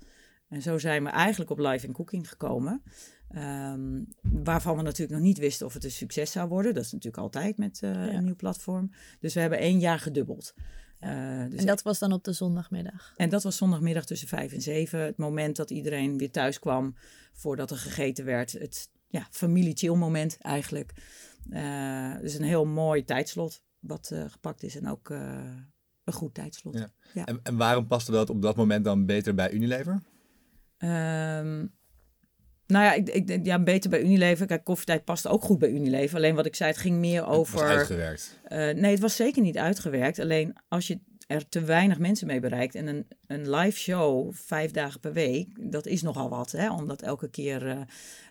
En 0.48 0.62
zo 0.62 0.78
zijn 0.78 1.04
we 1.04 1.10
eigenlijk 1.10 1.50
op 1.50 1.58
live 1.58 1.86
in 1.86 1.92
cooking 1.92 2.28
gekomen. 2.28 2.82
Ehm, 3.30 4.02
waarvan 4.22 4.76
we 4.76 4.82
natuurlijk 4.82 5.18
nog 5.18 5.26
niet 5.26 5.38
wisten 5.38 5.66
of 5.66 5.74
het 5.74 5.84
een 5.84 5.90
succes 5.90 6.30
zou 6.32 6.48
worden. 6.48 6.74
Dat 6.74 6.84
is 6.84 6.92
natuurlijk 6.92 7.22
altijd 7.22 7.58
met 7.58 7.80
eh, 7.82 7.92
Ja. 7.92 8.12
een 8.12 8.24
nieuw 8.24 8.36
platform. 8.36 8.90
Dus 9.20 9.34
we 9.34 9.40
hebben 9.40 9.58
één 9.58 9.78
jaar 9.78 9.98
gedubbeld. 9.98 10.54
Eh, 10.98 11.44
dus 11.48 11.60
En 11.60 11.66
dat 11.66 11.82
was 11.82 11.98
dan 11.98 12.12
op 12.12 12.24
de 12.24 12.32
zondagmiddag. 12.32 13.12
en 13.16 13.28
dat 13.28 13.42
was 13.42 13.56
zondagmiddag 13.56 14.04
tussen 14.04 14.28
vijf 14.28 14.52
en 14.52 14.60
zeven. 14.62 15.00
Het 15.00 15.16
moment 15.16 15.56
dat 15.56 15.70
iedereen 15.70 16.18
weer 16.18 16.30
thuis 16.30 16.58
kwam 16.58 16.94
voordat 17.32 17.70
er 17.70 17.76
gegeten 17.76 18.24
werd. 18.24 18.52
Het 18.52 18.90
ja, 19.08 19.26
familie-chill 19.30 19.94
moment 19.94 20.38
eigenlijk. 20.38 20.92
Eh, 21.50 22.18
dus 22.20 22.34
een 22.34 22.42
heel 22.44 22.66
mooi 22.66 23.04
tijdslot 23.04 23.62
wat 23.78 24.10
eh, 24.12 24.24
gepakt 24.28 24.62
is. 24.62 24.76
En 24.76 24.88
ook 24.88 25.10
eh, 25.10 25.54
een 26.04 26.12
goed 26.12 26.34
tijdslot. 26.34 26.74
Ja. 26.78 26.92
Ja. 27.14 27.24
En, 27.24 27.40
en 27.42 27.56
waarom 27.56 27.86
paste 27.86 28.10
dat 28.10 28.30
op 28.30 28.42
dat 28.42 28.56
moment 28.56 28.84
dan 28.84 29.06
beter 29.06 29.34
bij 29.34 29.50
Unilever? 29.52 30.02
Ehm, 30.76 31.66
nou 32.70 32.84
ja, 32.84 32.92
ik, 32.92 33.08
ik, 33.08 33.26
denk, 33.26 33.46
ja, 33.46 33.62
beter 33.62 33.90
bij 33.90 34.02
Unilever. 34.02 34.46
Kijk, 34.46 34.64
koffietijd 34.64 35.04
past 35.04 35.26
ook 35.26 35.42
goed 35.42 35.58
bij 35.58 35.70
Unilever. 35.70 36.16
Alleen 36.16 36.34
wat 36.34 36.46
ik 36.46 36.56
zei, 36.56 36.70
het 36.70 36.80
ging 36.80 36.96
meer 36.96 37.18
Het 37.18 37.28
was 37.28 37.36
over... 37.36 37.60
uitgewerkt. 37.60 38.38
Eh, 38.42 38.58
nee, 38.58 38.90
het 38.90 39.00
was 39.00 39.16
zeker 39.16 39.42
niet 39.42 39.58
uitgewerkt. 39.58 40.18
Alleen 40.18 40.56
als 40.68 40.86
je 40.86 40.98
er 41.26 41.48
te 41.48 41.60
weinig 41.60 41.98
mensen 41.98 42.26
mee 42.26 42.40
bereikt 42.40 42.74
en 42.74 42.86
een, 42.86 43.06
een 43.26 43.50
live 43.50 43.78
show 43.78 44.32
vijf 44.34 44.70
dagen 44.70 45.00
per 45.00 45.12
week, 45.12 45.72
dat 45.72 45.86
is 45.86 46.02
nogal 46.02 46.28
wat, 46.28 46.52
hè, 46.52 46.72
om 46.72 46.86
dat 46.86 47.02
elke 47.02 47.30
keer 47.30 47.66
eh, 47.66 47.80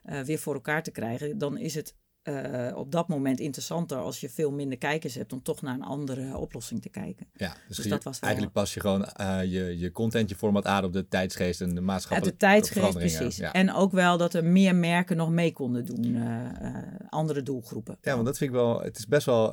eh, 0.04 0.26
weer 0.26 0.40
voor 0.40 0.54
elkaar 0.54 0.84
te 0.84 0.92
krijgen. 0.92 1.38
Dan 1.38 1.58
is 1.58 1.76
het 1.76 1.96
eh, 2.24 2.78
op 2.78 2.92
dat 2.92 3.08
moment 3.08 3.40
interessanter 3.40 3.98
als 3.98 4.20
je 4.20 4.30
veel 4.30 4.52
minder 4.52 4.78
kijkers 4.78 5.16
hebt 5.16 5.34
om 5.34 5.42
toch 5.44 5.62
naar 5.62 5.74
een 5.74 5.84
andere 5.84 6.38
oplossing 6.38 6.82
te 6.82 6.90
kijken. 6.90 7.28
Ja, 7.34 7.54
dus, 7.68 7.76
Dus 7.76 7.86
je- 7.86 7.92
dat 7.92 8.04
was 8.04 8.20
wel- 8.20 8.30
eigenlijk 8.30 8.54
pas 8.60 8.74
je 8.74 8.80
gewoon 8.80 9.06
eh, 9.06 9.44
je, 9.44 9.78
je 9.80 9.92
content, 9.92 10.30
je 10.30 10.36
format 10.36 10.66
aan 10.66 10.84
op 10.84 10.94
de 10.94 11.08
tijdsgeest 11.08 11.62
en 11.62 11.76
de 11.76 11.82
maatschappelijke 11.82 12.38
de 12.40 12.46
tijdsgeest, 12.46 12.98
precies. 12.98 13.38
Ja. 13.38 13.54
En 13.54 13.74
ook 13.74 13.92
wel 13.92 14.18
dat 14.18 14.34
er 14.34 14.46
meer 14.46 14.76
merken 14.76 15.18
nog 15.18 15.30
mee 15.30 15.54
konden 15.54 15.86
doen, 15.86 16.16
eh, 16.16 16.80
andere 17.10 17.44
doelgroepen. 17.44 17.98
Ja, 18.02 18.14
want 18.14 18.26
dat 18.26 18.38
vind 18.38 18.50
ik 18.50 18.56
wel, 18.56 18.82
het 18.82 18.98
is 18.98 19.08
best 19.08 19.26
wel, 19.26 19.52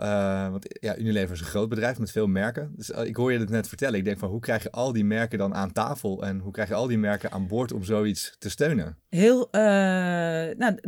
want 0.51 0.67
ja, 0.81 0.97
Unilever 0.97 1.35
is 1.35 1.41
een 1.41 1.47
groot 1.47 1.69
bedrijf 1.69 1.99
met 1.99 2.11
veel 2.11 2.27
merken. 2.27 2.73
Dus 2.77 2.91
ik 2.91 3.17
hoor 3.17 3.33
je 3.33 3.39
het 3.39 3.51
net 3.51 3.69
vertellen. 3.69 3.99
Ik 3.99 4.05
denk 4.05 4.19
van, 4.19 4.29
hoe 4.31 4.41
krijg 4.41 4.63
je 4.63 4.71
al 4.71 4.93
die 4.93 5.05
merken 5.05 5.39
dan 5.39 5.55
aan 5.55 5.73
tafel 5.73 6.25
en 6.25 6.39
hoe 6.39 6.53
krijg 6.53 6.69
je 6.69 6.75
al 6.75 6.87
die 6.87 6.99
merken 6.99 7.31
aan 7.31 7.47
boord 7.47 7.73
om 7.73 7.85
zoiets 7.85 8.35
te 8.39 8.51
steunen? 8.51 8.99
Heel, 9.09 9.49
nou, 9.53 10.79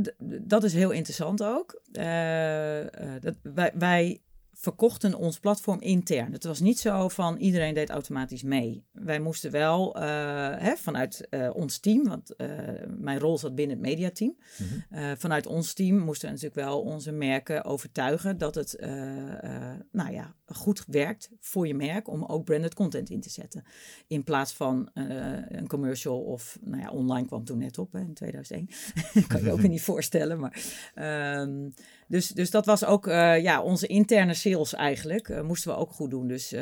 dat 0.43 0.65
is 0.65 0.73
heel 0.75 0.91
interessant 0.91 1.43
ook. 1.43 1.68
Eh, 1.93 2.81
eh, 2.81 3.23
dat, 3.23 3.35
wij, 3.43 3.71
wij 3.75 4.21
verkochten 4.61 5.15
ons 5.15 5.39
platform 5.39 5.81
intern. 5.81 6.33
Het 6.33 6.45
was 6.45 6.61
niet 6.61 6.79
zo 6.79 7.09
van 7.09 7.37
iedereen 7.37 7.75
deed 7.75 7.91
automatisch 7.91 8.43
mee. 8.43 8.85
Wij 8.93 9.21
moesten 9.21 9.51
wel 9.51 9.97
eh, 9.97 10.03
hè, 10.57 10.77
vanuit 10.77 11.29
eh, 11.29 11.51
ons 11.53 11.79
team, 11.79 12.05
want 12.05 12.37
eh, 12.37 12.49
mijn 12.97 13.19
rol 13.19 13.39
zat 13.39 13.55
binnen 13.55 13.77
het 13.77 13.87
mediateam. 13.87 14.37
Mhm. 14.59 15.17
Vanuit 15.17 15.47
ons 15.47 15.73
team 15.73 15.99
moesten 15.99 16.29
we 16.29 16.35
natuurlijk 16.35 16.61
wel 16.61 16.81
onze 16.81 17.13
merken 17.13 17.65
overtuigen 17.65 18.39
dat 18.39 18.55
het 18.55 18.77
nou 19.91 20.13
ja, 20.13 20.35
goed 20.47 20.85
werkt 20.87 21.31
voor 21.41 21.67
je 21.67 21.75
merk 21.75 22.09
om 22.09 22.25
ook 22.25 22.45
branded 22.45 22.75
content 22.75 23.11
in 23.11 23.21
te 23.21 23.31
zetten. 23.31 23.65
In 24.07 24.25
plaats 24.25 24.53
van 24.53 24.91
een 25.49 25.67
commercial 25.67 26.21
of 26.21 26.59
nou 26.61 26.83
ja, 26.83 26.91
online 26.91 27.27
kwam 27.27 27.45
toen 27.45 27.59
net 27.59 27.79
op 27.79 27.93
hè, 27.93 28.01
in 28.01 28.15
2001. 28.15 28.69
kan 29.29 29.43
je 29.43 29.53
ook 29.53 29.63
niet 29.63 29.83
voorstellen. 29.83 30.39
Maar, 30.41 30.65
ehm, 30.95 31.69
dus, 32.09 32.29
dus 32.29 32.51
dat 32.51 32.67
was 32.67 32.85
ook 32.85 33.07
eh, 33.07 33.43
ja, 33.43 33.63
onze 33.63 33.87
interne 33.87 34.35
sales 34.35 34.75
eigenlijk. 34.75 35.29
eh, 35.29 35.43
moesten 35.43 35.71
we 35.71 35.77
ook 35.77 35.91
goed 35.91 36.11
doen. 36.11 36.29
Dus 36.29 36.53
eh, 36.53 36.61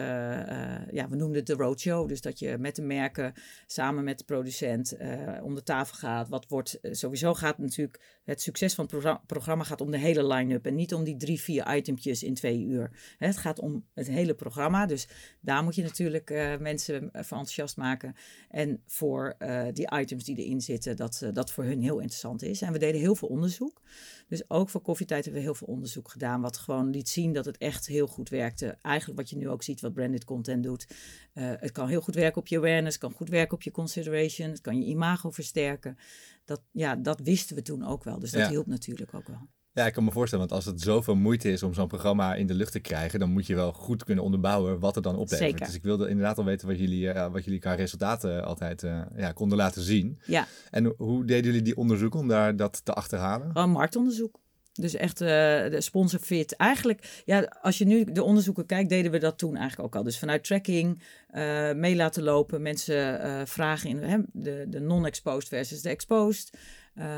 ja, 0.90 1.08
we 1.08 1.16
noemden 1.16 1.36
het 1.36 1.46
de 1.46 1.54
roadshow. 1.54 2.08
Dus 2.08 2.20
dat 2.20 2.38
je 2.38 2.58
met 2.58 2.76
de 2.76 2.82
merken 2.82 3.32
samen 3.66 4.04
met 4.04 4.18
de 4.18 4.24
producent 4.24 4.96
om 5.42 5.54
de 5.54 5.62
tafel 5.62 5.96
gaat. 5.96 6.28
Wat 6.28 6.48
wordt 6.48 6.78
sowieso 6.82 7.34
gaat 7.34 7.58
natuurlijk 7.58 8.15
het 8.26 8.42
succes 8.42 8.74
van 8.74 8.84
het 8.84 8.92
progra- 8.92 9.22
programma 9.26 9.64
gaat 9.64 9.80
om 9.80 9.90
de 9.90 9.98
hele 9.98 10.26
line-up 10.26 10.66
en 10.66 10.74
niet 10.74 10.94
om 10.94 11.04
die 11.04 11.16
drie, 11.16 11.40
vier 11.40 11.76
itempjes 11.76 12.22
in 12.22 12.34
twee 12.34 12.64
uur. 12.64 12.90
Het 13.18 13.36
gaat 13.36 13.58
om 13.58 13.84
het 13.94 14.06
hele 14.06 14.34
programma. 14.34 14.86
Dus 14.86 15.08
daar 15.40 15.62
moet 15.62 15.74
je 15.74 15.82
natuurlijk 15.82 16.30
eh, 16.30 16.56
mensen 16.56 16.94
eh, 16.94 17.22
voor 17.22 17.36
enthousiast 17.36 17.76
maken. 17.76 18.14
En 18.50 18.82
voor 18.86 19.34
eh, 19.38 19.64
die 19.72 19.90
items 19.90 20.24
die 20.24 20.36
erin 20.36 20.60
zitten, 20.60 20.96
dat 20.96 21.30
dat 21.32 21.52
voor 21.52 21.64
hun 21.64 21.82
heel 21.82 21.98
interessant 21.98 22.42
is. 22.42 22.62
En 22.62 22.72
we 22.72 22.78
deden 22.78 23.00
heel 23.00 23.14
veel 23.14 23.28
onderzoek. 23.28 23.80
Dus 24.28 24.50
ook 24.50 24.68
voor 24.68 24.80
koffietijd 24.80 25.24
hebben 25.24 25.42
we 25.42 25.48
heel 25.48 25.58
veel 25.58 25.68
onderzoek 25.68 26.10
gedaan. 26.10 26.40
Wat 26.40 26.58
gewoon 26.58 26.90
liet 26.90 27.08
zien 27.08 27.32
dat 27.32 27.44
het 27.44 27.58
echt 27.58 27.86
heel 27.86 28.06
goed 28.06 28.28
werkte. 28.28 28.78
Eigenlijk 28.82 29.18
wat 29.18 29.30
je 29.30 29.36
nu 29.36 29.48
ook 29.48 29.62
ziet 29.62 29.80
wat 29.80 29.92
branded 29.92 30.24
content 30.24 30.62
doet. 30.62 30.86
Het 31.32 31.72
kan 31.72 31.88
heel 31.88 32.00
goed 32.00 32.14
werken 32.14 32.40
op 32.40 32.46
je 32.46 32.56
awareness. 32.56 32.96
Het 32.96 33.04
kan 33.04 33.12
goed 33.12 33.28
werken 33.28 33.54
op 33.54 33.62
je 33.62 33.70
consideration. 33.70 34.48
Het 34.48 34.60
kan 34.60 34.78
je 34.78 34.84
imago 34.84 35.30
versterken. 35.30 35.98
Dat, 36.46 36.62
ja, 36.72 36.96
dat 36.96 37.20
wisten 37.20 37.56
we 37.56 37.62
toen 37.62 37.84
ook 37.86 38.04
wel. 38.04 38.18
Dus 38.18 38.30
dat 38.30 38.40
Ja. 38.40 38.48
hielp 38.48 38.66
natuurlijk 38.66 39.14
ook 39.14 39.26
wel. 39.28 39.48
Ja, 39.72 39.86
ik 39.86 39.92
kan 39.92 40.04
me 40.04 40.10
voorstellen, 40.10 40.48
want 40.48 40.56
als 40.64 40.72
het 40.72 40.80
zoveel 40.80 41.14
moeite 41.16 41.50
is 41.52 41.62
om 41.62 41.74
zo'n 41.74 41.88
programma 41.88 42.34
in 42.34 42.46
de 42.46 42.54
lucht 42.54 42.72
te 42.72 42.78
krijgen, 42.80 43.18
dan 43.20 43.30
moet 43.30 43.46
je 43.46 43.54
wel 43.54 43.72
goed 43.72 44.04
kunnen 44.04 44.24
onderbouwen 44.24 44.78
wat 44.78 44.96
er 44.96 45.02
dan 45.02 45.16
oplevert. 45.16 45.50
Zeker. 45.50 45.66
Dus 45.66 45.74
ik 45.74 45.82
wilde 45.82 46.08
inderdaad 46.08 46.38
al 46.38 46.44
weten 46.44 46.68
wat 46.68 46.78
jullie, 46.78 47.10
eh, 47.10 47.32
wat 47.32 47.44
jullie 47.44 47.60
qua 47.60 47.74
resultaten 47.74 48.44
altijd 48.44 48.82
eh, 48.82 49.00
ja, 49.16 49.32
konden 49.32 49.58
laten 49.58 49.82
zien. 49.82 50.18
Ja, 50.26 50.46
En 50.70 50.84
ho- 50.84 50.94
hoe 50.96 51.24
deden 51.24 51.44
jullie 51.44 51.62
die 51.62 51.76
onderzoek 51.76 52.14
om 52.14 52.28
daar 52.28 52.56
dat 52.56 52.84
te 52.84 52.92
achterhalen? 52.92 53.50
Gewoon 53.52 53.70
marktonderzoek. 53.70 54.40
Dus 54.76 54.94
echt 54.94 55.20
eh, 55.20 55.28
de 55.70 55.80
sponsor 55.80 56.20
fit. 56.20 56.56
Eigenlijk, 56.56 57.22
ja, 57.24 57.52
als 57.62 57.78
je 57.78 57.84
nu 57.84 58.04
de 58.04 58.22
onderzoeken 58.22 58.66
kijkt, 58.66 58.88
deden 58.88 59.10
we 59.10 59.18
dat 59.18 59.38
toen 59.38 59.56
eigenlijk 59.56 59.88
ook 59.88 59.96
al. 59.96 60.02
Dus 60.02 60.18
vanuit 60.18 60.44
tracking, 60.44 61.02
eh, 61.28 61.72
mee 61.72 61.96
laten 61.96 62.22
lopen, 62.22 62.62
mensen 62.62 63.20
eh, 63.20 63.40
vragen 63.44 63.90
in 63.90 63.98
hè, 63.98 64.18
de, 64.32 64.64
de 64.68 64.80
non-exposed 64.80 65.48
versus 65.48 65.82
de 65.82 65.88
exposed. 65.88 66.50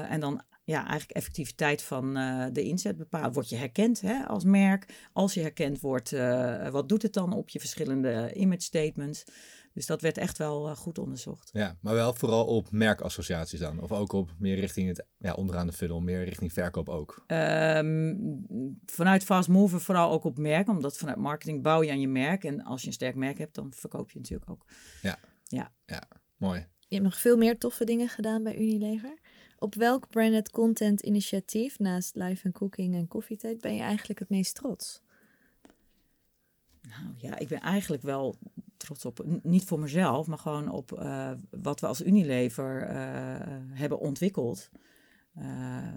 En 0.09 0.21
dan 0.21 0.43
ja, 0.65 0.81
eigenlijk 0.81 1.11
effectiviteit 1.11 1.83
van 1.83 2.15
de 2.53 2.63
inzet 2.63 2.97
bepalen. 2.97 3.33
Word 3.33 3.49
je 3.49 3.57
herkend 3.57 4.01
hè, 4.01 4.25
als 4.27 4.45
merk? 4.45 5.09
Als 5.13 5.35
je 5.35 5.41
herkend 5.41 5.81
wordt, 5.81 6.15
wat 6.71 6.89
doet 6.89 7.03
het 7.03 7.13
dan 7.13 7.33
op 7.33 7.49
je 7.49 7.59
verschillende 7.59 8.33
image 8.35 8.61
statements? 8.61 9.25
Dus 9.79 9.87
dat 9.87 10.01
werd 10.01 10.19
echt 10.19 10.39
wel 10.39 10.69
eh, 10.69 10.77
goed 10.77 10.99
onderzocht. 10.99 11.51
Ja, 11.53 11.77
maar 11.81 11.95
wel 11.95 12.13
vooral 12.13 12.47
op 12.47 12.71
merkassociaties 12.71 13.61
dan. 13.61 13.81
Of 13.81 13.93
ook 13.93 14.13
op 14.13 14.35
meer 14.39 14.55
richting 14.55 14.89
het 14.89 15.05
ja, 15.19 15.33
onderaan 15.33 15.67
de 15.67 15.73
funnel, 15.73 16.01
meer 16.01 16.25
richting 16.25 16.53
verkoop 16.53 16.89
ook. 16.89 17.25
Ehm, 17.27 18.15
vanuit 18.87 19.25
fast 19.25 19.49
mover 19.49 19.81
vooral 19.81 20.11
ook 20.11 20.25
op 20.25 20.39
merk, 20.39 20.69
omdat 20.69 20.97
vanuit 20.97 21.19
marketing 21.19 21.63
bouw 21.63 21.83
je 21.83 21.91
aan 21.91 22.01
je 22.01 22.09
merk. 22.09 22.45
En 22.45 22.65
als 22.65 22.81
je 22.81 22.87
een 22.87 22.93
sterk 22.93 23.15
merk 23.15 23.39
hebt, 23.39 23.55
dan 23.55 23.73
verkoop 23.75 24.11
je 24.11 24.19
natuurlijk 24.19 24.51
ook. 24.51 24.65
Mooi. 26.37 26.67
Je 26.79 26.95
hebt 26.95 27.07
nog 27.07 27.19
veel 27.19 27.37
meer 27.37 27.59
toffe 27.59 27.85
dingen 27.85 28.09
gedaan 28.09 28.43
bij 28.43 28.57
Unilever. 28.57 29.19
Op 29.59 29.75
welk 29.75 30.09
branded 30.09 30.51
content 30.51 31.01
initiatief 31.01 31.79
naast 31.79 32.15
live 32.15 32.45
en 32.45 32.53
cooking 32.53 32.95
en 32.95 33.09
koffietijd 33.09 33.61
ben 33.61 33.75
je 33.75 33.83
eigenlijk 33.83 34.19
het 34.19 34.29
meest 34.29 34.55
trots? 34.55 35.03
Nou 36.83 37.15
ja, 37.17 37.39
ik 37.39 37.49
ben 37.49 37.61
eigenlijk 37.61 38.03
wel 38.03 38.37
trots 38.79 39.05
op, 39.05 39.25
niet 39.43 39.65
voor 39.65 39.81
mezelf, 39.81 40.27
maar 40.27 40.39
gewoon 40.39 40.71
op 40.71 40.93
eh, 40.93 41.31
wat 41.51 41.81
we 41.81 41.87
als 41.87 42.03
Unilever 42.03 42.83
eh, 42.83 42.97
hebben 43.71 43.99
ontwikkeld. 43.99 44.71
Eh, 45.35 45.93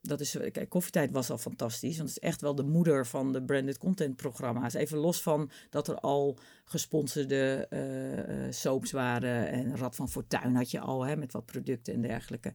dat 0.00 0.20
is, 0.20 0.36
kijk, 0.52 0.68
koffietijd 0.68 1.10
was 1.10 1.30
al 1.30 1.38
fantastisch, 1.38 1.96
want 1.96 2.08
het 2.08 2.18
is 2.18 2.28
echt 2.28 2.40
wel 2.40 2.54
de 2.54 2.62
moeder 2.62 3.06
van 3.06 3.32
de 3.32 3.42
branded 3.42 3.78
content 3.78 4.16
programma's. 4.16 4.74
Even 4.74 4.98
los 4.98 5.22
van 5.22 5.50
dat 5.70 5.88
er 5.88 5.94
al 5.94 6.38
gesponsorde 6.64 7.68
soaps 8.50 8.90
waren 8.90 9.50
en 9.50 9.76
Rad 9.76 9.96
van 9.96 10.08
Fortuin 10.08 10.54
had 10.54 10.70
je 10.70 10.80
al 10.80 11.02
hè, 11.02 11.16
met 11.16 11.32
wat 11.32 11.46
producten 11.46 11.94
en 11.94 12.00
dergelijke. 12.00 12.52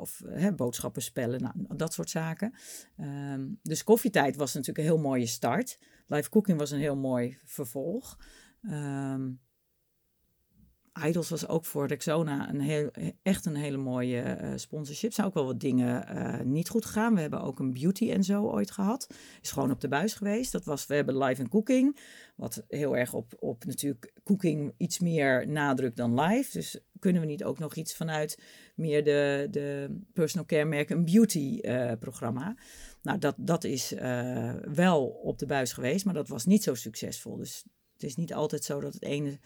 Of 0.00 0.22
hè, 0.26 0.52
boodschappenspellen, 0.52 1.40
nou, 1.40 1.54
dat 1.76 1.92
soort 1.92 2.10
zaken. 2.10 2.54
Ehm, 2.96 3.46
dus 3.62 3.84
koffietijd 3.84 4.36
was 4.36 4.54
natuurlijk 4.54 4.78
een 4.78 4.94
heel 4.94 5.02
mooie 5.02 5.26
start. 5.26 5.78
Live 6.06 6.30
cooking 6.30 6.58
was 6.58 6.70
een 6.70 6.78
heel 6.78 6.96
mooi 6.96 7.38
vervolg. 7.44 8.16
Ehm 8.68 9.30
Idols 11.02 11.28
was 11.28 11.48
ook 11.48 11.64
voor 11.64 11.86
Rexona 11.86 12.48
een 12.48 12.60
heel, 12.60 12.90
echt 13.22 13.46
een 13.46 13.56
hele 13.56 13.76
mooie 13.76 14.20
eh, 14.20 14.52
sponsorship. 14.56 15.12
Zijn 15.12 15.26
ook 15.26 15.34
wel 15.34 15.46
wat 15.46 15.60
dingen 15.60 16.06
eh, 16.06 16.40
niet 16.40 16.68
goed 16.68 16.84
gegaan. 16.84 17.14
We 17.14 17.20
hebben 17.20 17.40
ook 17.40 17.58
een 17.58 17.72
beauty 17.72 18.10
en 18.10 18.24
zo 18.24 18.44
ooit 18.44 18.70
gehad. 18.70 19.06
Is 19.42 19.50
gewoon 19.50 19.70
op 19.70 19.80
de 19.80 19.88
buis 19.88 20.14
geweest. 20.14 20.52
Dat 20.52 20.64
was, 20.64 20.86
we 20.86 20.94
hebben 20.94 21.18
live 21.18 21.42
en 21.42 21.48
cooking. 21.48 21.98
Wat 22.36 22.64
heel 22.68 22.96
erg 22.96 23.14
op, 23.14 23.32
op 23.38 23.64
natuurlijk 23.64 24.12
cooking 24.24 24.74
iets 24.76 24.98
meer 24.98 25.48
nadruk 25.48 25.96
dan 25.96 26.20
live. 26.20 26.52
Dus 26.52 26.80
kunnen 26.98 27.20
we 27.20 27.26
niet 27.26 27.44
ook 27.44 27.58
nog 27.58 27.74
iets 27.74 27.94
vanuit 27.94 28.38
meer 28.74 29.04
de, 29.04 29.48
de 29.50 29.98
personal 30.12 30.46
care 30.46 30.64
merken 30.64 30.96
een 30.96 31.04
beauty 31.04 31.58
eh, 31.58 31.92
programma. 31.98 32.56
Nou, 33.02 33.18
dat, 33.18 33.34
dat 33.38 33.64
is 33.64 33.94
wel 34.74 35.06
op 35.06 35.38
de 35.38 35.46
buis 35.46 35.72
geweest, 35.72 36.04
maar 36.04 36.14
dat 36.14 36.28
was 36.28 36.44
niet 36.44 36.62
zo 36.62 36.74
succesvol. 36.74 37.36
Dus 37.36 37.64
is 38.04 38.16
niet 38.16 38.34
altijd 38.34 38.64
zo 38.64 38.80
dat 38.80 38.94
het 38.94 39.02
ene, 39.02 39.38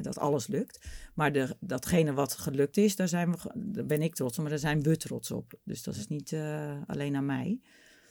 dat 0.00 0.18
alles 0.18 0.46
lukt. 0.46 0.86
Maar 1.14 1.32
de, 1.32 1.56
datgene 1.60 2.12
wat 2.12 2.32
gelukt 2.32 2.76
is, 2.76 2.96
daar, 2.96 3.08
zijn 3.08 3.32
we, 3.32 3.38
daar 3.54 3.86
ben 3.86 4.02
ik 4.02 4.14
trots 4.14 4.36
op, 4.36 4.40
maar 4.40 4.50
daar 4.50 4.58
zijn 4.58 4.82
we 4.82 4.96
trots 4.96 5.30
op. 5.30 5.54
Dus 5.64 5.82
dat 5.82 5.94
is 5.94 6.08
niet 6.08 6.32
eh, 6.32 6.72
alleen 6.86 7.16
aan 7.16 7.26
mij. 7.26 7.60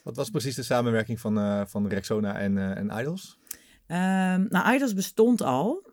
Wat 0.02 0.16
was 0.16 0.30
precies 0.30 0.54
de 0.54 0.62
samenwerking 0.62 1.20
van, 1.20 1.38
eh, 1.38 1.62
van 1.66 1.88
Rexona 1.88 2.38
en, 2.38 2.58
eh, 2.58 2.76
en 2.76 3.00
Idols? 3.00 3.38
Ehm, 3.86 4.46
nou, 4.48 4.74
Idols 4.74 4.94
bestond 4.94 5.40
al. 5.40 5.90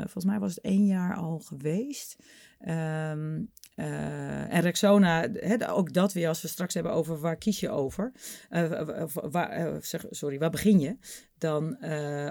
Volgens 0.00 0.24
mij 0.24 0.38
was 0.38 0.54
het 0.54 0.64
één 0.64 0.86
jaar 0.86 1.16
al 1.16 1.38
geweest. 1.38 2.16
Ehm, 2.58 3.42
eh, 3.74 4.54
en 4.54 4.60
Rexona, 4.60 5.28
ook 5.68 5.92
dat 5.92 6.12
weer 6.12 6.28
als 6.28 6.42
we 6.42 6.48
straks 6.48 6.74
hebben 6.74 6.92
over 6.92 7.20
waar 7.20 7.36
kies 7.36 7.60
je 7.60 7.70
over. 7.70 8.12
Eh, 8.48 8.68
wa- 8.68 8.84
wa- 8.84 9.28
waar, 9.30 9.50
eh, 9.50 9.74
zeg, 9.80 10.04
sorry, 10.10 10.38
waar 10.38 10.50
begin 10.50 10.80
je? 10.80 10.96
Dan 11.38 11.84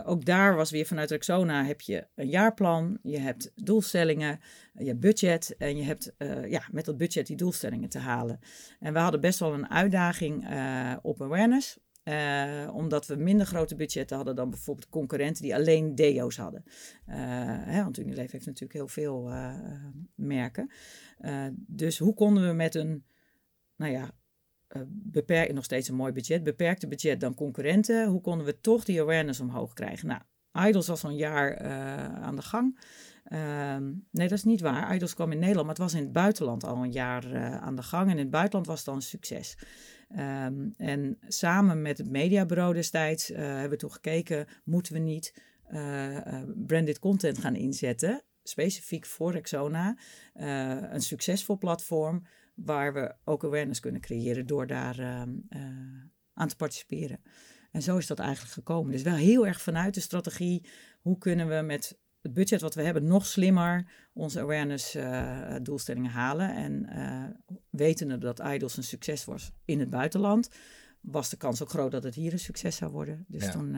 ook 0.05 0.25
daar 0.25 0.55
was 0.55 0.71
weer 0.71 0.85
vanuit 0.85 1.11
Rexona 1.11 1.65
heb 1.65 1.81
je 1.81 2.07
een 2.15 2.29
jaarplan. 2.29 2.97
Je 3.01 3.19
hebt 3.19 3.51
doelstellingen, 3.55 4.39
je 4.73 4.85
hebt 4.85 4.99
budget. 4.99 5.55
En 5.57 5.77
je 5.77 5.83
hebt 5.83 6.13
ja, 6.47 6.63
met 6.71 6.85
dat 6.85 6.97
budget 6.97 7.27
die 7.27 7.35
doelstellingen 7.35 7.89
te 7.89 7.99
halen. 7.99 8.39
En 8.79 8.93
we 8.93 8.99
hadden 8.99 9.21
best 9.21 9.39
wel 9.39 9.53
een 9.53 9.69
uitdaging 9.69 10.47
op 11.01 11.21
awareness. 11.21 11.77
Eh, 12.03 12.69
omdat 12.73 13.05
we 13.05 13.15
minder 13.15 13.45
grote 13.45 13.75
budgetten 13.75 14.15
hadden 14.15 14.35
dan 14.35 14.49
bijvoorbeeld 14.49 14.89
concurrenten 14.89 15.43
die 15.43 15.55
alleen 15.55 15.95
deo's 15.95 16.37
hadden. 16.37 16.63
Eh, 17.05 17.15
hè, 17.65 17.83
want 17.83 17.97
Unilever 17.97 18.31
heeft 18.31 18.45
natuurlijk 18.45 18.73
heel 18.73 18.87
veel 18.87 19.29
eh, 19.29 19.55
merken. 20.15 20.71
Dus 21.55 21.97
hoe 21.97 22.13
konden 22.13 22.47
we 22.47 22.53
met 22.53 22.75
een, 22.75 23.05
nou 23.75 23.91
ja, 23.91 24.11
beperkt, 24.89 25.53
nog 25.53 25.63
steeds 25.63 25.87
een 25.87 25.95
mooi 25.95 26.11
budget, 26.11 26.43
beperkte 26.43 26.87
budget 26.87 27.19
dan 27.19 27.33
concurrenten, 27.33 28.07
hoe 28.07 28.21
konden 28.21 28.45
we 28.45 28.59
toch 28.59 28.83
die 28.83 29.01
awareness 29.01 29.39
omhoog 29.39 29.73
krijgen? 29.73 30.07
Nou, 30.07 30.21
Idols 30.67 30.87
was 30.87 31.03
al 31.03 31.09
een 31.09 31.15
jaar 31.15 31.57
aan 32.19 32.35
de 32.35 32.41
gang. 32.41 32.79
Ehm, 33.33 33.83
nee, 34.11 34.27
dat 34.27 34.37
is 34.37 34.43
niet 34.43 34.61
waar. 34.61 34.95
Idols 34.95 35.13
kwam 35.13 35.31
in 35.31 35.39
Nederland, 35.39 35.67
maar 35.67 35.75
het 35.75 35.83
was 35.83 35.93
in 35.93 36.03
het 36.03 36.11
buitenland 36.11 36.63
al 36.63 36.83
een 36.83 36.91
jaar 36.91 37.37
aan 37.59 37.75
de 37.75 37.83
gang. 37.83 38.05
En 38.05 38.11
in 38.11 38.17
het 38.17 38.29
buitenland 38.29 38.67
was 38.67 38.77
het 38.77 38.85
dan 38.85 38.95
een 38.95 39.01
succes. 39.01 39.57
Ehm, 40.09 40.69
en 40.77 41.17
samen 41.27 41.81
met 41.81 41.97
het 41.97 42.09
mediabureau 42.09 42.73
destijds 42.73 43.27
hebben 43.27 43.69
we 43.69 43.75
toen 43.75 43.91
gekeken, 43.91 44.47
moeten 44.63 44.93
we 44.93 44.99
niet 44.99 45.33
branded 46.55 46.99
content 46.99 47.37
gaan 47.37 47.55
inzetten, 47.55 48.23
specifiek 48.43 49.05
voor 49.05 49.31
Rexona, 49.31 49.97
een 50.93 51.01
succesvol 51.01 51.57
platform 51.57 52.23
waar 52.55 52.93
we 52.93 53.15
ook 53.23 53.43
awareness 53.43 53.79
kunnen 53.79 54.01
creëren 54.01 54.45
door 54.45 54.67
daar 54.67 54.99
ehm, 54.99 55.29
eh, 55.49 55.61
aan 56.33 56.47
te 56.47 56.55
participeren. 56.55 57.19
En 57.71 57.81
zo 57.81 57.97
is 57.97 58.07
dat 58.07 58.19
eigenlijk 58.19 58.53
gekomen. 58.53 58.91
Dus 58.91 59.01
wel 59.01 59.15
heel 59.15 59.47
erg 59.47 59.61
vanuit 59.61 59.93
de 59.93 59.99
strategie, 59.99 60.65
hoe 61.01 61.17
kunnen 61.17 61.47
we 61.47 61.61
met 61.61 61.99
het 62.23 62.33
budget 62.33 62.61
wat 62.61 62.75
we 62.75 62.81
hebben 62.81 63.07
nog 63.07 63.25
slimmer 63.25 63.91
onze 64.13 64.39
awareness 64.39 64.95
uh, 64.95 65.55
doelstellingen 65.61 66.11
halen. 66.11 66.55
En 66.55 66.89
uh, 66.89 67.57
wetende 67.69 68.17
dat 68.17 68.39
Idols 68.39 68.77
een 68.77 68.83
succes 68.83 69.25
was 69.25 69.51
in 69.65 69.79
het 69.79 69.89
buitenland, 69.89 70.49
was 71.01 71.29
de 71.29 71.37
kans 71.37 71.61
ook 71.61 71.69
groot 71.69 71.91
dat 71.91 72.03
het 72.03 72.15
hier 72.15 72.33
een 72.33 72.39
succes 72.39 72.75
zou 72.75 72.91
worden. 72.91 73.25
Dus 73.27 73.51
toen 73.51 73.77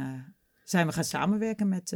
zijn 0.64 0.88
we 0.88 0.94
gaan 0.94 1.04
samenwerken 1.04 1.68
met... 1.68 1.92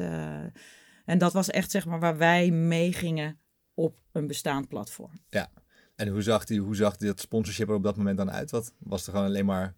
en 1.06 1.18
dat 1.18 1.34
was 1.34 1.50
echt 1.50 1.72
zeg 1.72 1.86
maar 1.86 2.00
waar 2.00 2.18
wij 2.18 2.52
meegingen 2.52 3.40
op 3.74 3.98
een 4.12 4.28
bestaand 4.28 4.68
platform. 4.68 5.22
Ja, 5.30 5.52
en 5.96 6.08
hoe 6.08 6.22
zag, 6.22 6.46
die, 6.46 6.60
hoe 6.60 6.76
zag 6.76 6.98
dat 6.98 7.20
sponsorship 7.20 7.70
er 7.70 7.76
op 7.76 7.84
dat 7.84 7.98
moment 7.98 8.18
dan 8.18 8.32
uit? 8.32 8.52
Wat, 8.52 8.74
was 8.78 9.06
er 9.06 9.12
gewoon 9.12 9.28
alleen 9.28 9.46
maar 9.46 9.76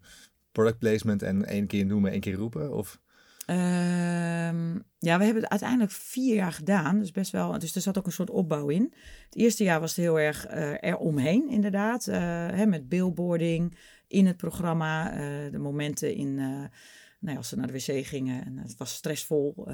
product 0.52 0.78
placement 0.78 1.22
en 1.22 1.44
één 1.44 1.66
keer 1.66 1.86
noemen, 1.86 2.10
één 2.10 2.20
keer 2.20 2.34
roepen? 2.34 2.74
Of? 2.74 3.00
Ehm, 3.46 4.74
ja, 4.98 5.18
we 5.18 5.24
hebben 5.24 5.42
het 5.42 5.48
uiteindelijk 5.48 5.90
vier 5.90 6.34
jaar 6.34 6.52
gedaan. 6.52 6.98
Dus 6.98 7.10
best 7.10 7.32
wel. 7.32 7.58
Dus 7.58 7.74
er 7.74 7.80
zat 7.80 7.98
ook 7.98 8.06
een 8.06 8.12
soort 8.12 8.30
opbauw 8.30 8.68
in. 8.68 8.94
Het 9.24 9.36
eerste 9.36 9.64
jaar 9.64 9.80
was 9.80 9.96
het 9.96 10.04
heel 10.04 10.20
erg 10.20 10.50
uh, 10.50 10.74
eromheen, 10.80 11.48
inderdaad. 11.48 12.06
Uh, 12.06 12.14
hè, 12.48 12.66
met 12.66 12.88
billboarding 12.88 13.78
in 14.06 14.26
het 14.26 14.36
programma. 14.36 15.12
Uh, 15.12 15.52
de 15.52 15.58
momenten 15.58 16.14
in. 16.14 16.34
nou 17.18 17.36
als 17.36 17.48
ze 17.48 17.56
naar 17.56 17.66
de 17.66 17.72
wc 17.72 18.06
gingen 18.06 18.44
en 18.44 18.56
het 18.56 18.76
was 18.76 18.94
stressvol. 18.94 19.68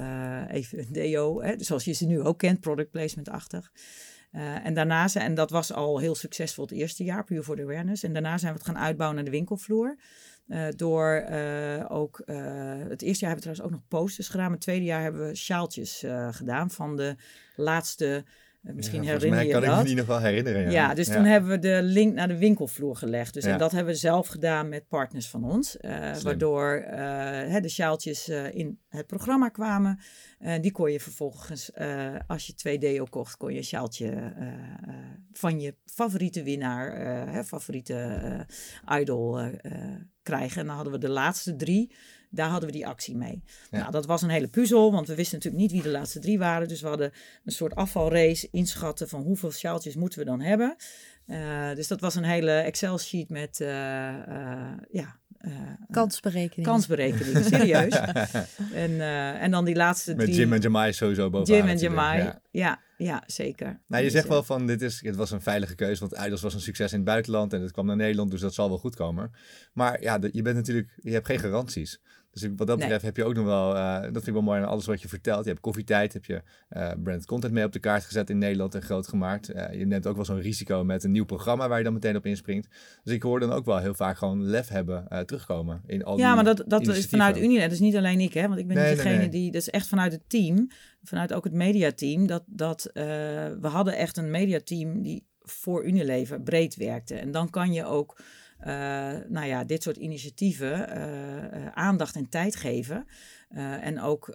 even 0.47 0.79
een 0.79 0.91
deo. 0.91 1.41
Hè, 1.41 1.53
zoals 1.57 1.85
je 1.85 1.93
ze 1.93 2.05
nu 2.05 2.21
ook 2.21 2.37
kent, 2.37 2.59
product 2.59 2.91
placement-achtig. 2.91 3.71
En 4.63 4.73
daarna 4.73 5.07
en 5.13 5.33
dat 5.33 5.49
was 5.49 5.73
al 5.73 5.99
heel 5.99 6.15
succesvol 6.15 6.63
het 6.63 6.73
eerste 6.73 7.03
jaar, 7.03 7.23
puur 7.23 7.43
voor 7.43 7.55
de 7.55 7.61
awareness. 7.61 8.03
En 8.03 8.13
daarna 8.13 8.37
zijn 8.37 8.53
we 8.53 8.57
het 8.57 8.67
gaan 8.67 8.77
uitbouwen 8.77 9.15
naar 9.15 9.25
de 9.25 9.37
winkelvloer. 9.37 9.97
Uh, 10.49 10.67
door 10.75 11.25
uh, 11.29 11.85
ook, 11.87 12.21
het 12.89 13.01
eerste 13.01 13.25
jaar 13.25 13.33
hebben 13.33 13.35
we 13.35 13.39
trouwens 13.41 13.61
ook 13.61 13.71
nog 13.71 13.87
posters 13.87 14.29
gedaan. 14.29 14.51
Het 14.51 14.61
tweede 14.61 14.85
jaar 14.85 15.01
hebben 15.01 15.27
we 15.27 15.35
sjaaltjes 15.35 16.03
gedaan 16.31 16.69
van 16.71 16.95
de 16.95 17.15
laatste 17.59 18.15
eh, 18.15 18.31
misschien 18.61 19.03
ja, 19.03 19.11
herinner 19.11 19.43
je 19.43 19.51
kan 19.51 19.61
dat. 19.61 19.71
ik 19.71 19.77
me 19.77 19.83
die 19.83 19.95
nog 19.95 20.05
wel 20.05 20.19
herinneren. 20.19 20.61
Ja, 20.61 20.69
ja 20.69 20.93
dus 20.93 21.07
toen 21.07 21.23
hebben 21.23 21.49
we 21.49 21.59
de 21.59 21.79
link 21.83 22.13
naar 22.13 22.27
de 22.27 22.37
winkelvloer 22.37 22.95
gelegd. 22.95 23.33
Dus 23.33 23.43
en 23.43 23.57
dat 23.57 23.71
hebben 23.71 23.93
we 23.93 23.99
zelf 23.99 24.27
gedaan 24.27 24.69
met 24.69 24.87
partners 24.87 25.27
van 25.27 25.43
ons. 25.43 25.77
Uh, 25.81 26.15
waardoor 26.15 26.85
uh, 26.85 27.61
de 27.61 27.69
sjaaltjes 27.69 28.29
in 28.29 28.79
het 28.89 29.07
programma 29.07 29.49
kwamen. 29.49 29.99
die 30.61 30.71
kon 30.71 30.91
je 30.91 30.99
vervolgens, 30.99 31.71
als 32.27 32.47
je 32.47 32.53
twee 32.53 32.79
deo 32.79 33.05
kocht, 33.05 33.37
kon 33.37 33.51
je 33.51 33.57
een 33.57 33.63
sjaaltje 33.63 34.33
van 35.31 35.59
je 35.59 35.75
favoriete 35.85 36.43
winnaar, 36.43 36.99
hè, 37.31 37.43
favoriete 37.43 38.45
idol 38.99 39.39
krijgen. 40.23 40.61
En 40.61 40.67
dan 40.67 40.75
hadden 40.75 40.93
we 40.93 40.99
de 40.99 41.09
laatste 41.09 41.55
drie 41.55 41.91
daar 42.29 42.49
hadden 42.49 42.69
we 42.69 42.75
die 42.75 42.87
actie 42.87 43.17
mee. 43.17 43.43
Nou, 43.71 43.91
dat 43.91 44.05
was 44.05 44.21
een 44.21 44.29
hele 44.29 44.47
puzzel, 44.47 44.91
want 44.91 45.07
we 45.07 45.15
wisten 45.15 45.37
natuurlijk 45.37 45.63
niet 45.63 45.71
wie 45.71 45.91
de 45.91 45.97
laatste 45.97 46.19
drie 46.19 46.39
waren. 46.39 46.67
Dus 46.67 46.81
we 46.81 46.87
hadden 46.87 47.11
een 47.45 47.51
soort 47.51 47.75
afvalrace 47.75 48.47
inschatten 48.51 49.09
van 49.09 49.21
hoeveel 49.21 49.51
sjaaltjes 49.51 49.95
moeten 49.95 50.19
we 50.19 50.25
dan 50.25 50.41
hebben. 50.41 50.75
Uh, 51.27 51.75
dus 51.75 51.87
dat 51.87 52.01
was 52.01 52.15
een 52.15 52.23
hele 52.23 52.51
Excel-sheet 52.51 53.29
met, 53.29 53.59
uh, 53.59 53.67
uh, 53.67 54.71
ja... 54.91 55.19
kansberekening. 55.91 56.67
Kansberekening, 56.67 57.45
serieus. 57.53 57.93
en, 58.73 59.01
en 59.39 59.51
dan 59.51 59.65
die 59.65 59.75
laatste 59.75 60.15
drie... 60.15 60.27
Met 60.27 60.35
Jim 60.35 60.53
en 60.53 60.59
Jamai 60.59 60.93
sowieso 60.93 61.29
bovenaan. 61.29 61.59
Jim 61.59 61.69
en 61.69 61.77
Jamai, 61.77 62.23
ja. 62.23 62.41
ja. 62.51 62.79
Ja, 62.99 63.23
zeker. 63.27 63.79
Nou, 63.87 64.03
je 64.03 64.09
zegt 64.09 64.27
wel 64.27 64.43
van, 64.43 64.67
dit 64.67 64.81
is, 64.81 65.01
het 65.01 65.15
was 65.15 65.31
een 65.31 65.41
veilige 65.41 65.75
keuze, 65.75 66.07
want 66.07 66.25
Idols 66.25 66.41
was 66.41 66.53
een 66.53 66.59
succes 66.59 66.91
in 66.91 66.97
het 66.97 67.07
buitenland 67.07 67.53
en 67.53 67.61
het 67.61 67.71
kwam 67.71 67.85
naar 67.85 67.95
Nederland, 67.95 68.31
dus 68.31 68.41
dat 68.41 68.53
zal 68.53 68.69
wel 68.69 68.77
goed 68.77 68.95
komen. 68.95 69.31
Maar 69.73 70.01
ja, 70.01 70.19
je 70.31 70.41
bent 70.41 70.55
natuurlijk, 70.55 70.89
je 70.95 71.11
hebt 71.11 71.25
geen 71.25 71.39
garanties. 71.39 71.99
Dus 72.39 72.49
wat 72.55 72.67
dat 72.67 72.77
betreft 72.79 73.03
heb 73.03 73.17
je 73.17 73.23
ook 73.23 73.33
nog 73.33 73.45
wel, 73.45 73.75
uh, 73.75 74.01
dat 74.01 74.11
vind 74.11 74.27
ik 74.27 74.33
wel 74.33 74.41
mooi 74.41 74.61
aan 74.61 74.67
alles 74.67 74.85
wat 74.85 75.01
je 75.01 75.07
vertelt. 75.07 75.43
Je 75.43 75.49
hebt 75.49 75.61
koffietijd, 75.61 76.13
heb 76.13 76.25
je 76.25 76.41
uh, 76.69 76.91
brand 77.03 77.25
content 77.25 77.53
mee 77.53 77.65
op 77.65 77.71
de 77.71 77.79
kaart 77.79 78.05
gezet 78.05 78.29
in 78.29 78.37
Nederland 78.37 78.75
en 78.75 78.81
groot 78.81 79.07
gemaakt. 79.07 79.55
Uh, 79.55 79.73
je 79.73 79.85
neemt 79.85 80.07
ook 80.07 80.15
wel 80.15 80.25
zo'n 80.25 80.41
risico 80.41 80.83
met 80.83 81.03
een 81.03 81.11
nieuw 81.11 81.25
programma 81.25 81.67
waar 81.67 81.77
je 81.77 81.83
dan 81.83 81.93
meteen 81.93 82.15
op 82.15 82.25
inspringt. 82.25 82.67
Dus 83.03 83.13
ik 83.13 83.21
hoor 83.21 83.39
dan 83.39 83.51
ook 83.51 83.65
wel 83.65 83.77
heel 83.77 83.93
vaak 83.93 84.17
gewoon 84.17 84.43
lef 84.43 84.67
hebben 84.67 85.25
terugkomen 85.25 85.81
in 85.85 86.03
al 86.03 86.17
Ja, 86.17 86.35
maar 86.35 86.43
dat, 86.43 86.63
dat 86.67 86.87
is 86.87 87.05
vanuit 87.05 87.37
Unie, 87.37 87.59
dat 87.59 87.71
is 87.71 87.79
niet 87.79 87.95
alleen 87.95 88.19
ik, 88.19 88.33
hè, 88.33 88.47
want 88.47 88.59
ik 88.59 88.67
ben 88.67 88.77
niet 88.77 88.95
degene 88.97 89.29
die, 89.29 89.51
dat 89.51 89.61
is 89.61 89.69
echt 89.69 89.87
vanuit 89.87 90.11
het 90.11 90.29
team, 90.29 90.67
vanuit 91.03 91.33
ook 91.33 91.43
het 91.43 91.53
mediateam, 91.53 92.27
dat, 92.27 92.43
dat 92.45 92.89
we 92.93 93.67
hadden 93.67 93.97
echt 93.97 94.17
een 94.17 94.31
mediateam 94.31 95.01
die 95.01 95.27
voor 95.39 95.85
Unilever 95.85 96.41
breed 96.41 96.75
werkte. 96.75 97.15
En 97.15 97.31
dan 97.31 97.49
kan 97.49 97.73
je 97.73 97.85
ook 97.85 98.21
nou 99.27 99.45
ja, 99.45 99.63
dit 99.63 99.83
soort 99.83 99.97
initiatieven 99.97 100.97
uh, 100.97 101.67
aandacht 101.67 102.15
en 102.15 102.29
tijd 102.29 102.55
geven. 102.55 103.05
en 103.81 104.01
ook 104.01 104.31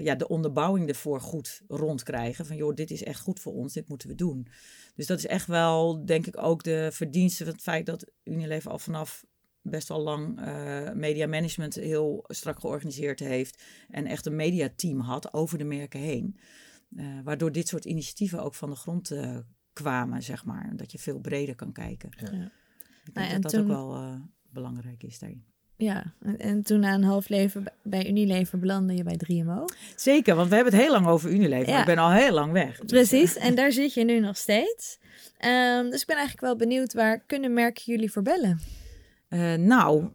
ja, 0.00 0.14
de 0.14 0.28
onderbouwing 0.28 0.88
ervoor 0.88 1.20
goed 1.20 1.62
rondkrijgen. 1.68 2.46
Van 2.46 2.56
joh, 2.56 2.74
dit 2.74 2.90
is 2.90 3.04
echt 3.04 3.20
goed 3.20 3.40
voor 3.40 3.52
ons, 3.52 3.72
dit 3.72 3.88
moeten 3.88 4.08
we 4.08 4.14
doen. 4.14 4.48
Dus 4.94 5.06
dat 5.06 5.18
is 5.18 5.26
echt 5.26 5.46
wel, 5.46 6.04
denk 6.04 6.26
ik, 6.26 6.42
ook 6.42 6.62
de 6.62 6.88
verdienste 6.92 7.44
van 7.44 7.52
het 7.52 7.62
feit 7.62 7.86
dat 7.86 8.10
Unilever 8.24 8.70
al 8.70 8.78
vanaf 8.78 9.24
best 9.62 9.88
wel 9.88 10.00
lang 10.00 10.40
uh, 10.40 10.92
media 10.92 11.26
management 11.26 11.74
heel 11.74 12.24
strak 12.26 12.60
georganiseerd 12.60 13.18
heeft. 13.18 13.62
En 13.88 14.06
echt 14.06 14.26
een 14.26 14.36
mediateam 14.36 15.00
had 15.00 15.32
over 15.32 15.58
de 15.58 15.64
merken 15.64 16.00
heen. 16.00 16.38
Uh, 16.90 17.20
waardoor 17.24 17.52
dit 17.52 17.68
soort 17.68 17.84
initiatieven 17.84 18.42
ook 18.42 18.54
van 18.54 18.70
de 18.70 18.76
grond 18.76 19.10
uh, 19.10 19.38
kwamen, 19.72 20.22
zeg 20.22 20.44
maar. 20.44 20.72
Dat 20.76 20.92
je 20.92 20.98
veel 20.98 21.18
breder 21.18 21.54
kan 21.54 21.72
kijken. 21.72 22.10
Ja. 22.16 22.52
Ik 23.08 23.14
denk 23.14 23.28
nou, 23.28 23.40
dat 23.40 23.50
dat 23.50 23.60
ook 23.60 23.66
wel 23.66 23.94
uh, 23.94 24.14
belangrijk 24.50 25.02
is 25.02 25.18
daarin. 25.18 25.44
Ja, 25.76 26.14
en, 26.20 26.38
en, 26.38 26.62
toen 26.62 26.80
na 26.80 26.94
een 26.94 27.04
half 27.04 27.28
leven 27.28 27.64
bij 27.82 28.08
Unilever 28.08 28.58
belandde 28.58 28.94
je 28.94 29.02
bij 29.02 29.20
3MO. 29.32 29.64
Zeker, 29.96 30.34
want 30.34 30.48
we 30.48 30.54
hebben 30.54 30.72
het 30.72 30.82
heel 30.82 30.92
lang 30.92 31.06
over 31.06 31.30
Unilever. 31.30 31.68
Ja. 31.68 31.80
Ik 31.80 31.86
ben 31.86 31.98
al 31.98 32.10
heel 32.10 32.32
lang 32.32 32.52
weg. 32.52 32.84
Precies, 32.86 33.36
en 33.36 33.54
daar 33.54 33.72
zit 33.72 33.94
je 33.94 34.04
nu 34.04 34.20
nog 34.20 34.36
steeds. 34.36 34.98
Um, 35.44 35.90
dus 35.90 36.00
ik 36.00 36.06
ben 36.06 36.16
eigenlijk 36.16 36.46
wel 36.46 36.56
benieuwd, 36.56 36.92
waar 36.92 37.20
kunnen 37.26 37.52
merken 37.52 37.82
jullie 37.84 38.12
voor 38.12 38.22
bellen? 38.22 38.60
Uh, 39.28 39.54
nou, 39.54 40.08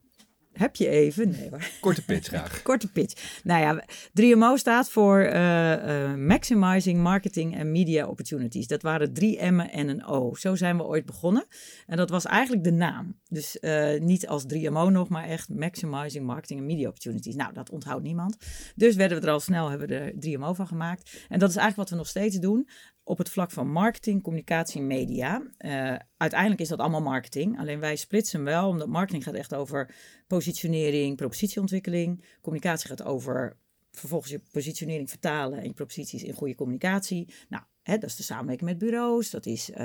heb 0.54 0.76
je 0.76 0.88
even? 0.88 1.30
Nee, 1.30 1.50
maar. 1.50 1.72
Korte 1.80 2.06
pitch 2.06 2.28
graag. 2.28 2.62
Korte 2.62 2.92
pitch. 2.92 3.42
Nou 3.44 3.62
ja, 3.62 3.86
3MO 4.22 4.58
staat 4.58 4.90
voor 4.90 5.20
uh, 5.24 5.72
uh, 5.72 6.16
Maximizing 6.16 7.02
Marketing 7.02 7.60
and 7.60 7.68
Media 7.68 8.08
Opportunities. 8.08 8.68
Dat 8.68 8.82
waren 8.82 9.14
drie 9.14 9.52
M'en 9.52 9.72
en 9.72 9.88
een 9.88 10.06
O. 10.06 10.36
Zo 10.36 10.56
zijn 10.56 10.78
we 10.78 10.84
ooit 10.84 11.06
begonnen. 11.06 11.46
En 11.88 11.98
dat 11.98 12.10
was 12.10 12.26
eigenlijk 12.26 12.64
de 12.64 12.72
naam. 12.72 13.20
Dus 13.30 13.58
uh, 13.62 14.00
niet 14.00 14.28
als 14.28 14.44
3MO 14.54 14.92
nog, 14.92 15.10
maar 15.10 15.24
echt 15.24 15.50
Maximizing 15.50 16.26
Marketing 16.26 16.60
and 16.60 16.70
Media 16.70 16.88
Opportunities. 16.88 17.36
Nou, 17.36 17.54
dat 17.54 17.70
onthoudt 17.70 18.04
niemand. 18.04 18.38
Dus 18.76 18.96
werden 18.96 19.20
we 19.20 19.28
er 19.28 19.34
al 19.34 19.40
snel, 19.40 19.70
hebben 19.70 19.88
we 19.88 19.96
er 19.96 20.12
3MO 20.12 20.56
van 20.56 20.68
gemaakt. 20.68 21.26
En 21.30 21.40
dat 21.40 21.50
is 21.50 21.56
eigenlijk 21.56 21.76
wat 21.76 21.90
we 21.90 21.96
nog 21.96 22.08
steeds 22.08 22.40
doen 22.40 22.68
op 23.04 23.18
het 23.18 23.30
vlak 23.30 23.52
van 23.52 23.72
marketing, 23.72 24.22
communicatie 24.22 24.82
en 24.82 24.88
media. 24.88 25.42
Uh, 25.60 25.96
uiteindelijk 26.18 26.62
is 26.62 26.68
dat 26.68 26.80
allemaal 26.80 27.02
marketing. 27.02 27.60
Alleen 27.60 27.80
wij 27.80 27.96
splitsen 27.96 28.44
wel, 28.44 28.68
omdat 28.68 28.88
marketing 28.88 29.24
gaat 29.24 29.34
echt 29.34 29.54
over 29.54 29.96
positionering, 30.28 31.16
propositieontwikkeling. 31.16 32.26
Communicatie 32.42 32.90
gaat 32.90 33.04
over 33.04 33.58
vervolgens 33.92 34.32
je 34.32 34.42
positionering 34.52 35.10
vertalen 35.10 35.60
en 35.60 35.64
je 35.64 35.74
proposities 35.74 36.24
in 36.24 36.34
goede 36.34 36.56
communicatie. 36.56 37.34
Nou, 37.50 37.64
hè, 37.82 37.98
dat 37.98 38.10
is 38.10 38.16
de 38.16 38.24
samenwerking 38.24 38.70
met 38.70 38.80
bureaus, 38.80 39.30
dat 39.30 39.46
is 39.46 39.70
uh, 39.70 39.76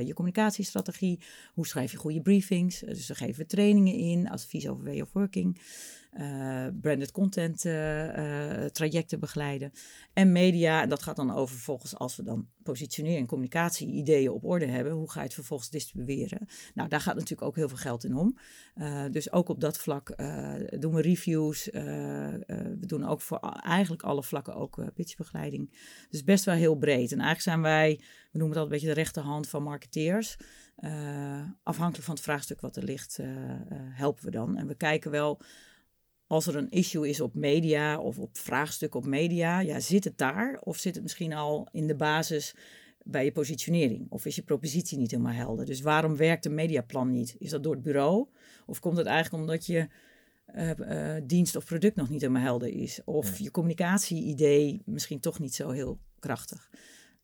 je 0.00 0.14
communicatiestrategie. 0.14 1.20
Hoe 1.52 1.66
schrijf 1.66 1.90
je 1.90 1.96
goede 1.96 2.22
briefings? 2.22 2.80
Dus 2.80 3.06
daar 3.06 3.16
geven 3.16 3.40
we 3.42 3.46
trainingen 3.46 3.94
in, 3.94 4.28
advies 4.28 4.68
over 4.68 4.84
way 4.84 5.00
of 5.00 5.12
working 5.12 5.60
uh, 6.18 6.66
branded 6.80 7.12
content 7.12 7.64
uh, 7.64 8.64
trajecten 8.64 9.20
begeleiden. 9.20 9.72
En 10.12 10.32
media, 10.32 10.82
en 10.82 10.88
dat 10.88 11.02
gaat 11.02 11.16
dan 11.16 11.34
over 11.34 11.54
vervolgens 11.54 11.96
als 11.96 12.16
we 12.16 12.22
dan 12.22 12.48
positionering 12.62 13.18
en 13.18 13.26
communicatie 13.26 13.88
ideeën 13.88 14.30
op 14.30 14.44
orde 14.44 14.66
hebben, 14.66 14.92
hoe 14.92 15.10
ga 15.10 15.18
je 15.18 15.24
het 15.24 15.34
vervolgens 15.34 15.70
distribueren? 15.70 16.48
Nou, 16.74 16.88
daar 16.88 17.00
gaat 17.00 17.14
natuurlijk 17.14 17.42
ook 17.42 17.56
heel 17.56 17.68
veel 17.68 17.76
geld 17.76 18.04
in 18.04 18.16
om. 18.16 18.38
dus 19.10 19.32
ook 19.32 19.48
op 19.48 19.60
dat 19.60 19.78
vlak 19.78 20.16
doen 20.78 20.94
we 20.94 21.00
reviews. 21.00 21.64
we 21.64 22.86
doen 22.86 23.04
ook 23.04 23.20
voor 23.20 23.38
eigenlijk 23.62 24.02
alle 24.02 24.22
vlakken 24.22 24.54
ook 24.54 24.94
pitchbegeleiding. 24.94 25.76
Dus 26.10 26.24
best 26.24 26.44
wel 26.44 26.54
heel 26.54 26.76
breed. 26.76 27.12
En 27.12 27.20
eigenlijk 27.20 27.40
zijn 27.40 27.62
wij, 27.62 28.00
we 28.30 28.38
noemen 28.38 28.56
het 28.56 28.58
altijd 28.58 28.64
een 28.64 28.68
beetje 28.68 28.94
de 28.94 29.00
rechterhand 29.00 29.48
van 29.48 29.62
marketeers. 29.62 30.36
afhankelijk 31.62 32.04
van 32.04 32.14
het 32.14 32.24
vraagstuk 32.24 32.60
wat 32.60 32.76
er 32.76 32.84
ligt, 32.84 33.18
helpen 33.90 34.24
we 34.24 34.30
dan. 34.30 34.56
En 34.56 34.66
we 34.66 34.74
kijken 34.74 35.10
wel 35.10 35.40
als 36.28 36.46
er 36.46 36.56
een 36.56 36.70
issue 36.70 37.08
is 37.08 37.20
op 37.20 37.34
media 37.34 37.98
of 37.98 38.18
op 38.18 38.38
vraagstukken 38.38 39.00
op 39.00 39.06
media, 39.06 39.60
ja, 39.60 39.80
zit 39.80 40.04
het 40.04 40.18
daar? 40.18 40.60
Of 40.62 40.76
zit 40.76 40.94
het 40.94 41.02
misschien 41.02 41.32
al 41.32 41.68
in 41.72 41.86
de 41.86 41.94
basis 41.94 42.54
bij 43.02 43.24
je 43.24 43.32
positionering? 43.32 44.06
Of 44.10 44.26
is 44.26 44.36
je 44.36 44.42
propositie 44.42 44.98
niet 44.98 45.10
helemaal 45.10 45.32
helder? 45.32 45.64
Dus 45.64 45.80
waarom 45.80 46.16
werkt 46.16 46.44
een 46.44 46.54
mediaplan 46.54 47.10
niet? 47.10 47.36
Is 47.38 47.50
dat 47.50 47.62
door 47.62 47.74
het 47.74 47.82
bureau? 47.82 48.26
Of 48.66 48.80
komt 48.80 48.96
het 48.96 49.06
eigenlijk 49.06 49.42
omdat 49.44 49.66
je 49.66 49.88
uh, 50.56 51.14
dienst 51.24 51.56
of 51.56 51.64
product 51.64 51.96
nog 51.96 52.08
niet 52.08 52.20
helemaal 52.20 52.42
helder 52.42 52.68
is? 52.68 53.00
Of 53.04 53.38
je 53.38 53.50
communicatie-idee 53.50 54.82
misschien 54.84 55.20
toch 55.20 55.38
niet 55.38 55.54
zo 55.54 55.70
heel 55.70 55.98
krachtig? 56.18 56.70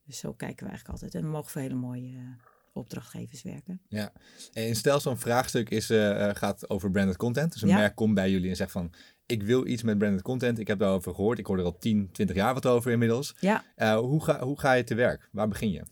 Dus 0.07 0.19
zo 0.19 0.33
kijken 0.33 0.65
we 0.65 0.71
eigenlijk 0.71 0.89
altijd. 0.89 1.15
En 1.15 1.29
we 1.29 1.35
mogen 1.35 1.51
voor 1.51 1.61
hele 1.61 1.75
mooie 1.75 2.37
opdrachtgevers 2.75 3.43
werken. 3.43 3.81
Ja, 3.89 4.13
en 4.53 4.77
stel 4.77 5.01
zo'n 5.01 5.19
vraagstuk 5.19 5.71
is, 5.71 5.91
uh, 5.91 6.31
gaat 6.33 6.71
over 6.71 6.91
branded 6.91 7.17
content. 7.17 7.53
Dus 7.53 7.63
een 7.63 7.69
merk 7.69 7.95
komt 7.95 8.15
bij 8.15 8.31
jullie 8.31 8.51
en 8.51 8.57
zegt 8.57 8.73
van, 8.73 8.91
ik 9.27 9.43
wil 9.43 9.67
iets 9.67 9.83
met 9.83 9.99
branded 9.99 10.23
content. 10.23 10.59
Ik 10.59 10.67
heb 10.67 10.79
daarover 10.79 11.15
gehoord. 11.15 11.39
Ik 11.39 11.47
hoor 11.47 11.59
er 11.59 11.65
al 11.65 11.79
10, 11.79 12.09
20 12.13 12.37
jaar 12.37 12.55
wat 12.55 12.67
over 12.67 12.91
inmiddels. 12.91 13.35
Ja. 13.41 13.65
Uh, 13.77 13.97
hoe, 13.97 14.25
ga, 14.25 14.41
hoe 14.41 14.61
ga 14.61 14.73
je 14.73 14.85
te 14.85 14.95
werk? 14.95 15.29
Waar 15.33 15.49
begin 15.49 15.71
je? 15.71 15.83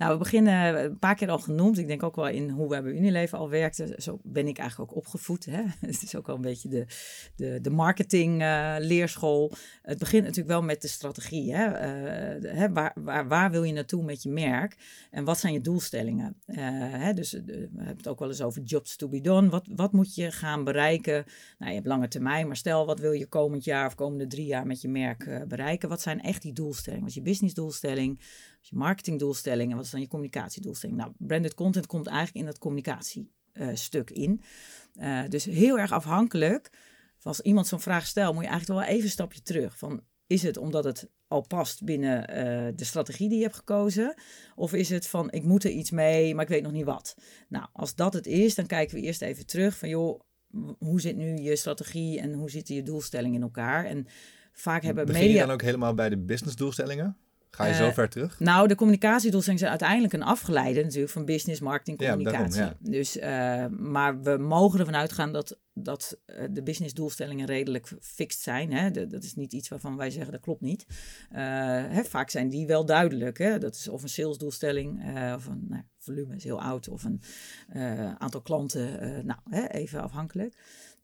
Nou, 0.00 0.12
we 0.12 0.18
beginnen 0.18 0.84
een 0.84 0.98
paar 0.98 1.14
keer 1.14 1.30
al 1.30 1.38
genoemd. 1.38 1.78
Ik 1.78 1.86
denk 1.86 2.02
ook 2.02 2.16
wel 2.16 2.28
in 2.28 2.50
hoe 2.50 2.68
we 2.68 2.82
bij 2.82 2.92
Unilever 2.92 3.38
al 3.38 3.48
werkten. 3.48 4.02
Zo 4.02 4.20
ben 4.22 4.48
ik 4.48 4.58
eigenlijk 4.58 4.90
ook 4.90 4.96
opgevoed. 4.96 5.44
Hè? 5.44 5.62
Het 5.86 6.02
is 6.02 6.16
ook 6.16 6.26
wel 6.26 6.36
een 6.36 6.42
beetje 6.42 6.68
de, 6.68 6.86
de, 7.36 7.58
de 7.60 7.70
marketing 7.70 8.42
uh, 8.42 8.74
leerschool. 8.78 9.52
Het 9.82 9.98
begint 9.98 10.22
natuurlijk 10.22 10.48
wel 10.48 10.62
met 10.62 10.82
de 10.82 10.88
strategie. 10.88 11.54
Hè? 11.54 11.66
Uh, 11.66 12.52
hè? 12.56 12.72
Waar, 12.72 13.28
waar, 13.28 13.50
wil 13.50 13.62
je 13.62 13.72
naartoe 13.72 14.04
met 14.04 14.22
je 14.22 14.28
merk? 14.28 14.76
En 15.10 15.24
wat 15.24 15.38
zijn 15.38 15.52
je 15.52 15.60
doelstellingen? 15.60 16.36
Hè? 16.46 17.14
Dus 17.14 17.32
we 17.32 17.68
hebben 17.76 17.96
het 17.96 18.08
ook 18.08 18.18
wel 18.18 18.28
eens 18.28 18.42
over 18.42 18.62
jobs 18.62 18.96
to 18.96 19.08
be 19.08 19.20
done. 19.20 19.48
Wat, 19.48 19.68
wat 19.74 19.92
moet 19.92 20.14
je 20.14 20.30
gaan 20.30 20.64
bereiken? 20.64 21.24
Nou, 21.58 21.70
je 21.70 21.76
hebt 21.76 21.86
lange 21.86 22.08
termijn, 22.08 22.46
maar 22.46 22.56
stel 22.56 22.86
wat 22.86 23.00
wil 23.00 23.12
je 23.12 23.26
komend 23.26 23.64
jaar 23.64 23.86
of 23.86 23.94
komende 23.94 24.26
drie 24.26 24.46
jaar 24.46 24.66
met 24.66 24.80
je 24.80 24.88
merk 24.88 25.44
bereiken? 25.48 25.88
Wat 25.88 26.00
zijn 26.00 26.20
echt 26.20 26.42
die 26.42 26.52
doelstellingen? 26.52 27.04
Wat 27.04 27.10
is 27.16 27.22
je 27.22 27.22
businessdoelstelling? 27.22 28.20
Je 28.60 28.76
marketingdoelstellingen, 28.76 29.76
wat 29.76 29.84
is 29.84 29.90
dan 29.90 30.00
je 30.00 30.08
communicatiedoelstelling? 30.08 30.98
Nou, 30.98 31.12
branded 31.18 31.54
content 31.54 31.86
komt 31.86 32.06
eigenlijk 32.06 32.36
in 32.36 32.44
dat 32.44 32.58
communicatiestuk 32.58 34.10
in. 34.10 34.42
Uh, 34.94 35.22
dus 35.28 35.44
heel 35.44 35.78
erg 35.78 35.92
afhankelijk. 35.92 36.70
Als 37.22 37.40
iemand 37.40 37.66
zo'n 37.66 37.80
vraag 37.80 38.06
stelt, 38.06 38.34
moet 38.34 38.44
je 38.44 38.48
eigenlijk 38.48 38.80
wel 38.80 38.88
even 38.88 39.04
een 39.04 39.10
stapje 39.10 39.42
terug. 39.42 39.78
Van, 39.78 40.02
is 40.26 40.42
het 40.42 40.56
omdat 40.56 40.84
het 40.84 41.08
al 41.28 41.46
past 41.46 41.84
binnen 41.84 42.20
uh, 42.20 42.72
de 42.76 42.84
strategie 42.84 43.28
die 43.28 43.38
je 43.38 43.44
hebt 43.44 43.56
gekozen? 43.56 44.14
Of 44.54 44.72
is 44.72 44.88
het 44.88 45.06
van, 45.06 45.30
ik 45.30 45.42
moet 45.42 45.64
er 45.64 45.70
iets 45.70 45.90
mee, 45.90 46.34
maar 46.34 46.44
ik 46.44 46.50
weet 46.50 46.62
nog 46.62 46.72
niet 46.72 46.84
wat? 46.84 47.16
Nou, 47.48 47.66
als 47.72 47.94
dat 47.94 48.12
het 48.12 48.26
is, 48.26 48.54
dan 48.54 48.66
kijken 48.66 48.96
we 48.96 49.02
eerst 49.02 49.22
even 49.22 49.46
terug 49.46 49.76
van, 49.76 49.88
joh, 49.88 50.20
hoe 50.78 51.00
zit 51.00 51.16
nu 51.16 51.36
je 51.36 51.56
strategie 51.56 52.20
en 52.20 52.32
hoe 52.32 52.50
zitten 52.50 52.74
je 52.74 52.82
doelstellingen 52.82 53.36
in 53.36 53.42
elkaar? 53.42 53.84
En 53.84 54.06
vaak 54.52 54.82
hebben 54.82 55.06
Begin 55.06 55.20
media... 55.20 55.40
je 55.40 55.46
dan 55.46 55.54
ook 55.54 55.62
helemaal 55.62 55.94
bij 55.94 56.08
de 56.08 56.18
businessdoelstellingen? 56.18 57.16
Ga 57.50 57.66
je 57.66 57.74
zo 57.74 57.86
eh, 57.86 57.92
ver 57.92 58.08
terug? 58.08 58.40
Nou, 58.40 58.68
de 58.68 58.74
communicatiedoelstellingen 58.74 59.58
zijn 59.58 59.70
uiteindelijk 59.70 60.12
een 60.12 60.22
afgeleide 60.22 60.82
natuurlijk 60.82 61.12
van 61.12 61.24
business, 61.24 61.60
marketing, 61.60 61.98
communicatie. 61.98 62.60
Ja, 62.60 62.76
Dus, 62.78 63.16
uh, 63.16 63.66
maar 63.66 64.22
we 64.22 64.36
mogen 64.36 64.78
ervan 64.78 64.96
uitgaan 64.96 65.32
dat, 65.32 65.58
dat 65.72 66.18
uh, 66.26 66.44
de 66.50 66.62
businessdoelstellingen 66.62 67.46
redelijk 67.46 67.92
fixed 68.00 68.42
zijn. 68.42 68.72
Hè? 68.72 68.90
dat 69.06 69.22
is 69.22 69.34
niet 69.34 69.52
iets 69.52 69.68
waarvan 69.68 69.96
wij 69.96 70.10
zeggen 70.10 70.32
dat 70.32 70.40
klopt 70.40 70.60
niet. 70.60 70.86
Hè, 71.30 72.04
vaak 72.04 72.30
zijn 72.30 72.48
die 72.48 72.66
wel 72.66 72.84
duidelijk. 72.84 73.38
Hè? 73.38 73.58
Dat 73.58 73.74
is 73.74 73.88
of 73.88 74.02
een 74.02 74.08
salesdoelstelling 74.08 75.02
of 75.34 75.46
een 75.46 75.66
nou, 75.68 75.82
volume 75.98 76.36
is 76.36 76.44
heel 76.44 76.62
oud 76.62 76.88
of 76.88 77.04
een 77.04 77.22
aantal 78.18 78.40
klanten. 78.40 78.90
nou, 79.26 79.38
hè, 79.50 79.66
even 79.66 80.02
afhankelijk. 80.02 80.54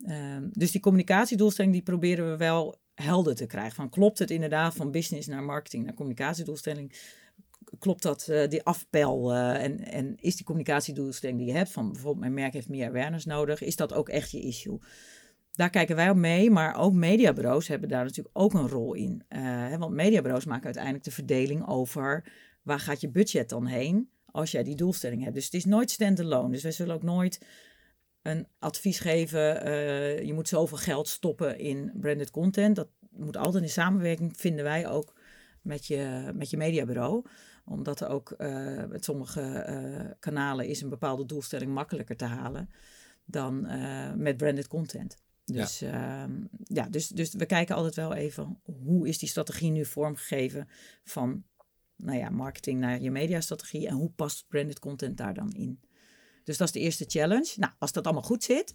Ehm, 0.05 0.49
dus 0.53 0.71
die 0.71 0.81
communicatiedoelstelling 0.81 1.73
die 1.73 1.83
proberen 1.83 2.31
we 2.31 2.37
wel 2.37 2.79
helder 2.97 3.35
te 3.35 3.47
krijgen. 3.47 3.75
Van 3.75 3.91
klopt 3.91 4.19
het 4.19 4.31
inderdaad 4.31 4.75
van 4.75 4.91
business 4.91 5.29
naar 5.29 5.43
marketing 5.43 5.85
naar 5.85 5.95
communicatiedoelstelling? 5.95 6.93
Klopt 7.79 8.03
dat, 8.03 8.27
uh, 8.31 8.49
die 8.49 8.63
afpel 8.63 9.33
uh, 9.33 9.63
en, 9.65 9.85
en 9.85 10.17
is 10.17 10.37
die 10.37 10.45
communicatiedoelstelling 10.45 11.39
die 11.39 11.47
je 11.47 11.53
hebt, 11.53 11.71
van 11.71 11.93
bijvoorbeeld 11.93 12.21
mijn 12.21 12.35
merk 12.35 12.53
heeft 12.53 12.69
meer 12.69 12.89
awareness 12.89 13.25
nodig, 13.25 13.61
is 13.63 13.77
dat 13.77 13.93
ook 13.93 14.09
echt 14.09 14.31
je 14.31 14.41
issue? 14.41 14.79
Daar 15.53 15.71
kijken 15.71 15.97
wij 15.97 16.11
op 16.11 16.17
mee, 16.17 16.51
maar 16.51 16.77
ook 16.77 16.93
mediabureaus 16.93 17.69
hebben 17.69 17.89
daar 17.89 18.05
natuurlijk 18.05 18.39
ook 18.39 18.55
een 18.55 18.69
rol 18.69 18.95
in. 18.95 19.23
Hè, 19.29 19.79
want 19.79 19.95
mediabureaus 19.95 20.45
maken 20.45 20.65
uiteindelijk 20.65 21.05
de 21.05 21.11
verdeling 21.11 21.69
over 21.69 22.33
waar 22.63 22.81
gaat 22.81 23.01
je 23.01 23.11
budget 23.11 23.49
dan 23.49 23.67
heen 23.67 24.11
als 24.37 24.51
jij 24.51 24.63
die 24.63 24.75
doelstelling 24.75 25.23
hebt. 25.23 25.35
Dus 25.35 25.45
het 25.45 25.55
is 25.55 25.65
nooit 25.65 25.91
stand-alone. 25.91 26.53
Dus 26.53 26.63
wij 26.63 26.73
zullen 26.73 26.95
ook 26.95 27.03
nooit 27.03 27.41
een 28.27 28.47
advies 28.59 28.99
geven. 28.99 29.67
Uh, 29.67 30.23
je 30.23 30.33
moet 30.33 30.49
zoveel 30.49 30.79
geld 30.79 31.09
stoppen 31.09 31.59
in 31.59 31.93
branded 31.95 32.31
content. 32.31 32.77
Dat 32.77 32.89
moet 33.11 33.37
altijd 33.37 33.63
in 33.63 33.71
samenwerking, 33.71 34.37
vinden 34.37 34.65
wij 34.65 34.89
ook, 34.89 35.13
met 35.63 35.87
je, 35.87 36.31
met 36.35 36.51
je 36.51 36.57
mediabureau. 36.57 37.25
Omdat 37.65 38.01
er 38.01 38.09
ook 38.09 38.35
uh, 38.39 38.85
met 38.85 39.05
sommige 39.05 39.67
uh, 39.69 40.11
kanalen 40.21 40.67
is 40.67 40.81
een 40.81 40.89
bepaalde 40.89 41.27
doelstelling 41.27 41.75
makkelijker 41.75 42.17
te 42.17 42.25
halen 42.25 42.71
dan 43.25 43.61
met 44.17 44.37
branded 44.37 44.69
content. 44.69 45.17
Dus, 45.45 45.79
ja. 45.79 46.23
Ehm, 46.23 46.45
ja, 46.65 46.89
dus, 46.89 47.09
dus 47.09 47.35
we 47.35 47.47
kijken 47.47 47.75
altijd 47.75 47.95
wel 47.95 48.15
even 48.15 48.61
hoe 48.65 49.09
is 49.09 49.19
die 49.19 49.29
strategie 49.29 49.71
nu 49.71 49.85
vormgegeven 49.85 50.69
van 51.05 51.45
nou 51.97 52.19
ja, 52.19 52.31
marketing 52.31 52.81
naar 52.81 53.01
je 53.01 53.11
mediastrategie 53.11 53.89
en 53.89 53.95
hoe 53.95 54.11
past 54.11 54.45
branded 54.49 54.79
content 54.79 55.17
daar 55.17 55.35
dan 55.35 55.53
in. 55.53 55.81
Dus 56.47 56.57
dat 56.57 56.67
is 56.67 56.73
de 56.73 56.81
eerste 56.81 57.05
challenge. 57.09 57.53
Nou, 57.57 57.73
als 57.79 57.93
dat 57.93 58.05
allemaal 58.05 58.23
goed 58.23 58.45
zit, 58.45 58.75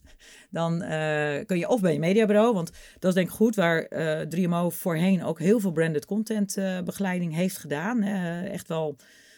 dan 0.49 0.73
uh, 0.73 1.45
kun 1.45 1.57
je 1.57 1.67
of 1.67 1.81
bij 1.81 1.93
je 1.93 1.99
mediabureau, 1.99 2.53
want 2.53 2.71
dat 2.99 3.09
is 3.09 3.13
denk 3.13 3.27
ik 3.27 3.33
goed 3.33 3.55
waar 3.55 3.85
uh, 3.89 4.21
eh, 4.21 4.29
3MO 4.29 4.75
voorheen 4.75 5.23
ook 5.23 5.39
heel 5.39 5.59
veel 5.59 5.71
branded 5.71 6.05
content 6.05 6.57
uh, 6.57 6.81
begeleiding 6.81 7.33
heeft 7.33 7.57
gedaan. 7.57 8.03
echt 8.43 8.67
wel 8.67 8.95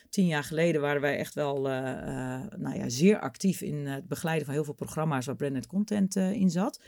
tien 0.10 0.28
jaar 0.28 0.44
geleden 0.44 0.82
waren 0.82 1.02
wij 1.02 1.18
echt 1.18 1.34
wel 1.34 1.62
nou 1.62 2.76
ja, 2.76 2.90
zeer 2.90 3.20
actief 3.20 3.62
in 3.62 3.88
het 3.88 4.08
begeleiden 4.08 4.46
van 4.46 4.54
heel 4.54 4.64
veel 4.64 4.74
programma's 4.74 5.26
waar 5.26 5.36
branded 5.36 5.68
content 5.68 6.16
in 6.16 6.50
zat. 6.50 6.80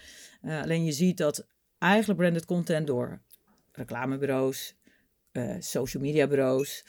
alleen 0.41 0.83
je 0.83 0.91
ziet 0.91 1.17
dat 1.17 1.47
eigenlijk 1.77 2.19
branded 2.19 2.45
content 2.45 2.87
door 2.87 3.21
reclamebureaus, 3.71 4.75
social 5.59 6.03
media 6.03 6.27
bureaus, 6.27 6.85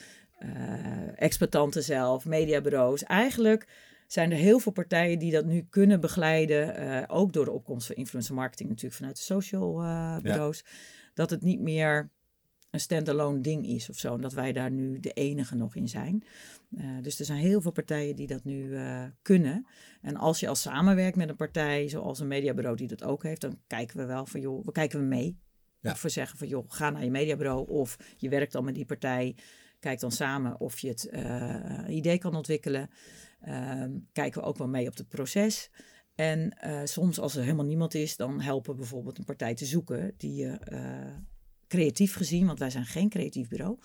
exploitanten 1.15 1.83
zelf, 1.83 2.25
mediabureaus, 2.25 3.03
eigenlijk 3.03 3.67
zijn 4.07 4.31
er 4.31 4.37
heel 4.37 4.59
veel 4.59 4.71
partijen 4.71 5.19
die 5.19 5.31
dat 5.31 5.45
nu 5.45 5.65
kunnen 5.69 6.01
begeleiden. 6.01 6.83
Uh, 6.83 7.03
ook 7.07 7.33
door 7.33 7.45
de 7.45 7.51
opkomst 7.51 7.87
van 7.87 7.95
influencer 7.95 8.35
marketing 8.35 8.69
natuurlijk 8.69 8.95
vanuit 8.95 9.15
de 9.15 9.23
social 9.23 9.83
uh, 9.83 10.17
bureaus. 10.17 10.65
Dat 11.13 11.29
het 11.29 11.41
niet 11.41 11.59
meer 11.59 12.09
een 12.71 12.79
standalone 12.79 13.41
ding 13.41 13.67
is 13.67 13.89
of 13.89 13.97
zo. 13.97 14.13
En 14.13 14.21
dat 14.21 14.33
wij 14.33 14.53
daar 14.53 14.71
nu 14.71 14.99
de 14.99 15.11
enige 15.11 15.55
nog 15.55 15.75
in 15.75 15.87
zijn. 15.87 16.23
Uh, 16.71 16.85
dus 17.01 17.19
er 17.19 17.25
zijn 17.25 17.39
heel 17.39 17.61
veel 17.61 17.71
partijen 17.71 18.15
die 18.15 18.27
dat 18.27 18.43
nu 18.43 18.77
kunnen. 19.21 19.67
En 20.01 20.15
als 20.15 20.39
je 20.39 20.47
al 20.47 20.55
samenwerkt 20.55 21.17
met 21.17 21.29
een 21.29 21.35
partij, 21.35 21.89
zoals 21.89 22.19
een 22.19 22.27
mediabureau 22.27 22.77
die 22.77 22.87
dat 22.87 23.03
ook 23.03 23.23
heeft, 23.23 23.41
dan 23.41 23.59
kijken 23.67 23.97
we 23.97 24.05
wel 24.05 24.25
van 24.25 24.39
joh, 24.41 24.65
we 24.65 24.71
kijken 24.71 24.99
we 24.99 25.05
mee. 25.05 25.37
Ja. 25.81 25.91
Of 25.91 26.01
we 26.01 26.09
zeggen 26.09 26.37
van 26.37 26.47
joh, 26.47 26.65
ga 26.67 26.89
naar 26.89 27.03
je 27.03 27.11
mediabureau 27.11 27.67
of 27.67 27.97
je 28.17 28.29
werkt 28.29 28.55
al 28.55 28.63
met 28.63 28.75
die 28.75 28.85
partij. 28.85 29.35
Kijk 29.79 29.99
dan 29.99 30.11
samen 30.11 30.59
of 30.59 30.79
je 30.79 30.87
het 30.87 31.09
idee 31.87 32.17
kan 32.17 32.35
ontwikkelen. 32.35 32.89
Um, 33.47 34.07
kijken 34.13 34.41
we 34.41 34.47
ook 34.47 34.57
wel 34.57 34.67
mee 34.67 34.87
op 34.87 34.97
het 34.97 35.07
proces. 35.07 35.69
En 36.15 36.57
uh, 36.65 36.81
soms 36.83 37.19
als 37.19 37.35
er 37.35 37.43
helemaal 37.43 37.65
niemand 37.65 37.93
is, 37.93 38.15
dan 38.15 38.41
helpen 38.41 38.71
we 38.71 38.77
bijvoorbeeld 38.77 39.17
een 39.17 39.25
partij 39.25 39.55
te 39.55 39.65
zoeken 39.65 40.13
die 40.17 40.35
je 40.35 40.59
uh, 40.71 41.15
creatief 41.67 42.15
gezien, 42.15 42.45
want 42.45 42.59
wij 42.59 42.69
zijn 42.69 42.85
geen 42.85 43.09
creatief 43.09 43.47
bureau, 43.47 43.77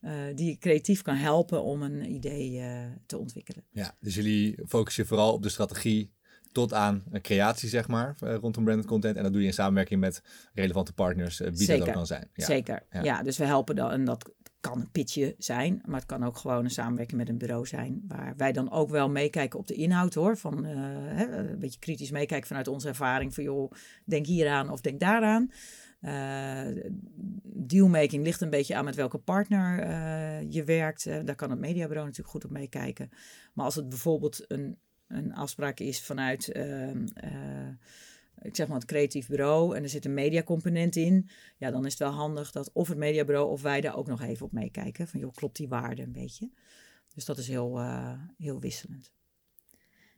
uh, 0.00 0.12
die 0.34 0.46
je 0.46 0.58
creatief 0.58 1.02
kan 1.02 1.14
helpen 1.14 1.62
om 1.62 1.82
een 1.82 2.10
idee 2.10 2.62
te 3.06 3.18
ontwikkelen. 3.18 3.64
Ja, 3.70 3.96
dus 4.00 4.14
jullie 4.14 4.58
focussen 4.66 5.06
vooral 5.06 5.32
op 5.32 5.42
de 5.42 5.48
strategie 5.48 6.12
tot 6.52 6.72
aan 6.72 7.04
een 7.10 7.22
creatie, 7.22 7.68
zeg 7.68 7.88
maar, 7.88 8.16
rondom 8.18 8.64
branded 8.64 8.86
content. 8.86 9.16
En 9.16 9.22
dat 9.22 9.32
doe 9.32 9.40
je 9.40 9.46
in 9.46 9.54
samenwerking 9.54 10.00
met 10.00 10.22
relevante 10.54 10.92
partners, 10.92 11.38
wie 11.38 11.54
Zeker. 11.56 11.78
dat 11.78 11.88
ook 11.88 11.94
kan 11.94 12.06
zijn. 12.06 12.30
Ja. 12.34 12.44
Zeker, 12.44 12.86
ja. 12.90 13.02
ja. 13.02 13.22
Dus 13.22 13.38
we 13.38 13.44
helpen 13.44 13.76
dan, 13.76 13.90
en 13.90 14.04
dat 14.04 14.32
kan 14.60 14.80
een 14.80 14.90
pitje 14.90 15.34
zijn, 15.38 15.82
maar 15.84 16.00
het 16.00 16.08
kan 16.08 16.24
ook 16.24 16.36
gewoon 16.36 16.64
een 16.64 16.70
samenwerking 16.70 17.18
met 17.18 17.28
een 17.28 17.38
bureau 17.38 17.66
zijn. 17.66 18.04
Waar 18.08 18.34
wij 18.36 18.52
dan 18.52 18.70
ook 18.70 18.90
wel 18.90 19.10
meekijken 19.10 19.58
op 19.58 19.66
de 19.66 19.74
inhoud 19.74 20.14
hoor. 20.14 20.36
Van 20.36 20.66
uh, 20.66 20.72
hè, 21.16 21.50
een 21.50 21.58
beetje 21.58 21.78
kritisch 21.78 22.10
meekijken 22.10 22.46
vanuit 22.46 22.68
onze 22.68 22.88
ervaring. 22.88 23.34
Van 23.34 23.44
joh, 23.44 23.72
denk 24.04 24.26
hieraan 24.26 24.70
of 24.70 24.80
denk 24.80 25.00
daaraan. 25.00 25.50
Uh, 26.00 26.84
dealmaking 27.42 28.24
ligt 28.24 28.40
een 28.40 28.50
beetje 28.50 28.76
aan 28.76 28.84
met 28.84 28.94
welke 28.94 29.18
partner 29.18 29.86
uh, 29.86 30.50
je 30.50 30.64
werkt. 30.64 31.04
daar 31.04 31.34
kan 31.34 31.50
het 31.50 31.58
mediabureau 31.58 32.06
natuurlijk 32.06 32.34
goed 32.34 32.44
op 32.44 32.50
meekijken. 32.50 33.08
Maar 33.54 33.64
als 33.64 33.74
het 33.74 33.88
bijvoorbeeld 33.88 34.44
een, 34.48 34.78
een 35.06 35.34
afspraak 35.34 35.80
is 35.80 36.02
vanuit 36.02 36.52
ehm, 36.52 37.04
ik 38.42 38.56
zeg 38.56 38.66
maar 38.66 38.76
het 38.76 38.86
creatief 38.86 39.28
bureau 39.28 39.76
en 39.76 39.82
er 39.82 39.88
zit 39.88 40.04
een 40.04 40.14
mediacomponent 40.14 40.96
in, 40.96 41.28
ja, 41.56 41.70
dan 41.70 41.86
is 41.86 41.90
het 41.90 42.00
wel 42.00 42.10
handig 42.10 42.50
dat 42.50 42.72
of 42.72 42.88
het 42.88 42.98
mediabureau 42.98 43.50
of 43.50 43.62
wij 43.62 43.80
daar 43.80 43.96
ook 43.96 44.06
nog 44.06 44.22
even 44.22 44.46
op 44.46 44.52
meekijken. 44.52 45.08
Van 45.08 45.20
joh, 45.20 45.34
klopt 45.34 45.56
die 45.56 45.68
waarde 45.68 46.02
een 46.02 46.12
beetje? 46.12 46.50
Dus 47.14 47.24
dat 47.24 47.38
is 47.38 47.48
heel, 47.48 47.78
uh, 47.78 48.22
heel 48.38 48.60
wisselend. 48.60 49.12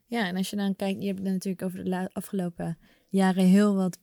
Ja, 0.05 0.27
en 0.27 0.35
als 0.35 0.49
je 0.49 0.55
dan 0.55 0.75
kijkt, 0.75 1.01
je 1.01 1.07
hebt 1.07 1.21
natuurlijk 1.21 1.61
over 1.61 1.83
de 1.83 2.09
afgelopen 2.13 2.77
jaren 3.09 3.45
heel 3.45 3.75
wat 3.75 3.99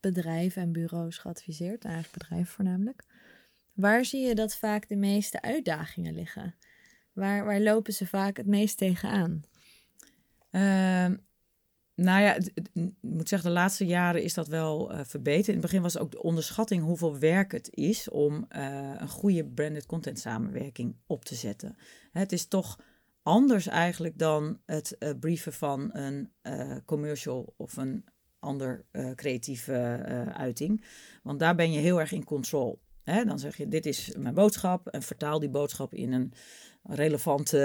bedrijven 0.00 0.62
en 0.62 0.72
bureaus 0.72 1.18
geadviseerd, 1.18 1.84
eigenlijk 1.84 2.18
bedrijven 2.18 2.52
voornamelijk. 2.52 3.04
Waar 3.72 4.04
zie 4.04 4.26
je 4.26 4.34
dat 4.34 4.56
vaak 4.56 4.88
de 4.88 4.96
meeste 4.96 5.42
uitdagingen 5.42 6.14
liggen? 6.14 6.54
Waar, 7.12 7.44
waar 7.44 7.60
lopen 7.60 7.92
ze 7.92 8.06
vaak 8.06 8.36
het 8.36 8.46
meest 8.46 8.76
tegenaan? 8.76 9.42
Ehm, 10.50 11.16
nou 12.00 12.22
ja, 12.22 12.34
ik 12.34 12.92
moet 13.00 13.28
zeggen, 13.28 13.48
de 13.48 13.54
laatste 13.54 13.86
jaren 13.86 14.22
is 14.22 14.34
dat 14.34 14.48
wel 14.48 14.92
uh, 14.92 15.00
verbeterd. 15.04 15.46
In 15.46 15.52
het 15.52 15.62
begin 15.62 15.82
was 15.82 15.98
ook 15.98 16.10
de 16.10 16.22
onderschatting 16.22 16.82
hoeveel 16.82 17.18
werk 17.18 17.52
het 17.52 17.68
is 17.70 18.08
om 18.08 18.46
uh, 18.56 18.94
een 18.98 19.08
goede 19.08 19.44
branded 19.44 19.86
content 19.86 20.18
samenwerking 20.18 20.96
op 21.06 21.24
te 21.24 21.34
zetten. 21.34 21.76
Het 22.12 22.32
is 22.32 22.46
toch 22.46 22.78
anders 23.22 23.66
eigenlijk 23.66 24.18
dan 24.18 24.60
het 24.66 24.96
uh, 24.98 25.10
brieven 25.20 25.52
van 25.52 25.90
een 25.92 26.32
commercial 26.84 27.54
of 27.56 27.76
een 27.76 28.04
ander 28.38 28.84
creatieve 29.14 29.72
uiting. 30.32 30.84
Want 31.22 31.38
daar 31.38 31.54
ben 31.54 31.72
je 31.72 31.78
heel 31.78 32.00
erg 32.00 32.12
in 32.12 32.24
control. 32.24 32.80
Dan 33.04 33.38
zeg 33.38 33.56
je, 33.56 33.68
dit 33.68 33.86
is 33.86 34.14
mijn 34.18 34.34
boodschap 34.34 34.86
en 34.86 35.02
vertaal 35.02 35.38
die 35.38 35.48
boodschap 35.48 35.94
in 35.94 36.12
een 36.12 36.32
relevante 36.82 37.58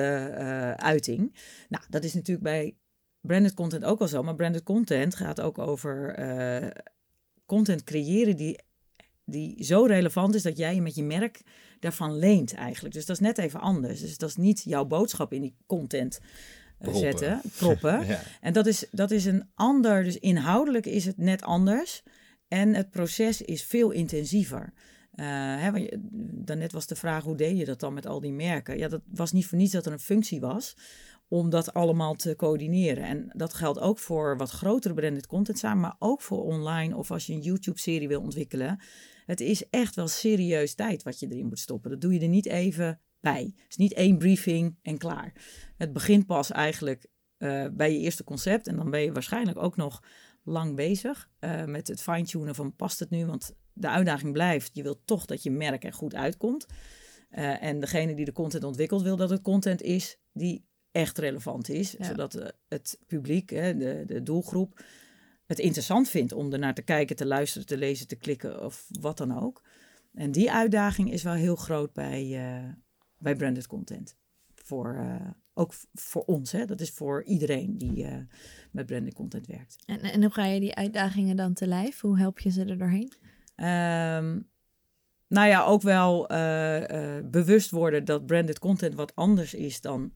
uiting. 0.78 1.36
Nou, 1.70 1.84
dat 1.90 2.04
is 2.04 2.14
natuurlijk 2.14 2.44
bij 2.46 2.76
branded 3.26 3.54
content 3.54 3.84
ook 3.84 4.02
al 4.02 4.08
zo, 4.08 4.24
maar 4.24 4.36
branded 4.36 4.64
content 4.64 5.16
gaat 5.16 5.42
ook 5.42 5.58
over 5.58 6.20
uh, 6.20 6.70
content 7.46 7.84
creëren 7.84 8.36
die, 8.36 8.60
die 9.26 9.64
zo 9.64 9.84
relevant 9.84 10.36
is 10.36 10.42
dat 10.42 10.58
jij 10.58 10.76
je 10.76 10.82
met 10.82 10.96
je 10.96 11.04
merk 11.04 11.42
daarvan 11.80 12.18
leent 12.18 12.54
eigenlijk. 12.54 12.94
Dus 12.94 13.06
dat 13.06 13.16
is 13.16 13.22
net 13.22 13.38
even 13.38 13.60
anders. 13.60 14.02
Dus 14.02 14.18
dat 14.18 14.30
is 14.30 14.36
niet 14.36 14.64
jouw 14.64 14.86
boodschap 14.86 15.34
in 15.34 15.42
die 15.42 15.56
content 15.66 16.20
uh, 16.82 16.96
zetten, 16.96 17.42
proppen. 17.58 18.08
ja. 18.08 18.22
En 18.42 18.54
dat 18.54 18.66
is, 18.66 18.86
dat 18.92 19.12
is 19.12 19.26
een 19.26 19.50
ander, 19.54 20.04
dus 20.04 20.20
inhoudelijk 20.20 20.86
is 20.86 21.06
het 21.06 21.18
net 21.18 21.42
anders. 21.42 22.04
En 22.48 22.74
het 22.74 22.90
proces 22.90 23.42
is 23.42 23.64
veel 23.64 23.92
intensiever. 23.92 24.74
Uh, 25.16 25.26
hè, 25.62 25.72
want 25.72 25.84
je, 25.84 26.00
daarnet 26.46 26.72
was 26.72 26.88
de 26.88 26.96
vraag, 26.96 27.24
hoe 27.24 27.36
deed 27.36 27.58
je 27.58 27.66
dat 27.66 27.80
dan 27.80 27.94
met 27.94 28.08
al 28.08 28.20
die 28.20 28.32
merken? 28.32 28.78
Ja, 28.78 28.88
dat 28.88 29.02
was 29.06 29.32
niet 29.32 29.46
voor 29.46 29.58
niets 29.58 29.72
dat 29.72 29.86
er 29.86 29.92
een 29.92 30.00
functie 30.00 30.40
was 30.40 30.76
om 31.28 31.50
dat 31.50 31.74
allemaal 31.74 32.16
te 32.16 32.36
coördineren. 32.36 33.04
En 33.04 33.32
dat 33.34 33.54
geldt 33.54 33.80
ook 33.80 34.00
voor 34.00 34.38
wat 34.38 34.50
grotere 34.50 34.94
branded 34.94 35.28
content 35.28 35.60
samen, 35.60 35.82
maar 35.82 35.96
ook 36.00 36.22
voor 36.22 36.44
online 36.44 36.96
of 36.96 37.12
als 37.12 37.26
je 37.26 37.34
een 37.34 37.42
YouTube-serie 37.42 38.08
wil 38.08 38.22
ontwikkelen. 38.22 38.80
Het 39.26 39.40
is 39.40 39.70
echt 39.70 39.96
wel 39.96 40.08
serieus 40.08 40.76
tijd 40.76 41.04
wat 41.04 41.20
je 41.20 41.28
erin 41.28 41.48
moet 41.48 41.60
stoppen. 41.60 41.90
Dat 41.92 42.02
doe 42.02 42.14
je 42.14 42.20
er 42.20 42.28
niet 42.28 42.46
even 42.46 43.00
bij. 43.20 43.44
Het 43.44 43.70
is 43.70 43.76
niet 43.76 43.94
één 43.94 44.18
briefing 44.18 44.78
en 44.82 44.98
klaar. 44.98 45.34
Het 45.78 45.94
begint 45.94 46.26
pas 46.26 46.52
eigenlijk 46.52 47.08
uh, 47.38 47.66
bij 47.74 47.92
je 47.94 48.00
eerste 48.00 48.24
concept 48.24 48.68
en 48.68 48.76
dan 48.76 48.90
ben 48.90 49.02
je 49.02 49.12
waarschijnlijk 49.12 49.58
ook 49.58 49.76
nog 49.76 50.04
lang 50.44 50.76
bezig 50.76 51.30
uh, 51.40 51.64
met 51.64 51.88
het 51.88 52.02
fine-tunen 52.02 52.56
van 52.56 52.76
past 52.76 53.00
het 53.00 53.10
nu, 53.10 53.26
want 53.26 53.56
de 53.74 53.90
uitdaging 53.90 54.34
blijft. 54.34 54.76
Je 54.76 54.84
wilt 54.84 55.02
toch 55.06 55.26
dat 55.26 55.44
je 55.44 55.52
merk 55.52 55.84
er 55.84 55.94
goed 55.94 56.16
uitkomt. 56.16 56.66
Uh, 57.32 57.64
en 57.64 57.80
degene 57.80 58.16
die 58.16 58.26
de 58.26 58.32
content 58.32 58.64
ontwikkelt 58.64 59.02
wil 59.02 59.16
dat 59.16 59.30
het 59.30 59.42
content 59.42 59.82
is 59.82 60.20
die 60.34 60.66
echt 60.96 61.18
relevant 61.18 61.70
is. 61.70 61.94
Zodat 61.94 62.36
uh, 62.36 62.46
het 62.68 63.00
publiek, 63.08 63.50
hè, 63.50 63.78
de, 63.78 64.04
de 64.08 64.24
doelgroep, 64.24 64.84
het 65.46 65.60
interessant 65.60 66.10
vindt 66.10 66.34
om 66.34 66.54
er 66.54 66.60
naar 66.60 66.74
te 66.74 66.82
kijken, 66.82 67.16
te 67.16 67.26
luisteren, 67.26 67.68
te 67.68 67.78
lezen, 67.78 68.08
te 68.08 68.16
klikken 68.16 68.64
of 68.64 68.88
wat 69.00 69.18
dan 69.18 69.44
ook. 69.44 69.64
En 70.14 70.32
die 70.32 70.52
uitdaging 70.52 71.12
is 71.12 71.24
wel 71.24 71.34
heel 71.34 71.56
groot 71.56 71.94
bij, 71.94 72.26
uh, 72.26 72.70
bij 73.18 73.36
branded 73.36 73.68
content. 73.68 74.18
Voor, 74.54 74.96
uh, 74.96 75.30
ook 75.54 75.74
voor 75.94 76.24
ons, 76.24 76.52
hè? 76.52 76.66
dat 76.66 76.82
is 76.82 76.90
voor 76.90 77.24
iedereen 77.24 77.78
die 77.78 78.08
met 78.72 78.86
branded 78.86 79.14
content 79.14 79.48
werkt. 79.48 79.76
En, 79.86 80.00
en 80.00 80.22
hoe 80.22 80.32
ga 80.32 80.46
je 80.46 80.60
die 80.60 80.76
uitdagingen 80.76 81.36
dan 81.36 81.54
te 81.54 81.68
lijf? 81.68 82.02
Hoe 82.02 82.18
help 82.18 82.40
je 82.40 82.50
ze 82.50 82.66
er 82.66 82.78
doorheen? 82.78 83.12
Um, 83.56 84.50
nou 85.28 85.48
ja, 85.48 85.64
ook 85.64 85.82
wel 85.82 86.28
bewust 87.30 87.72
worden 87.72 88.06
dat 88.06 88.26
branded 88.26 88.60
content 88.60 88.96
wat 88.96 89.16
anders 89.16 89.54
is 89.54 89.82
dan 89.82 90.12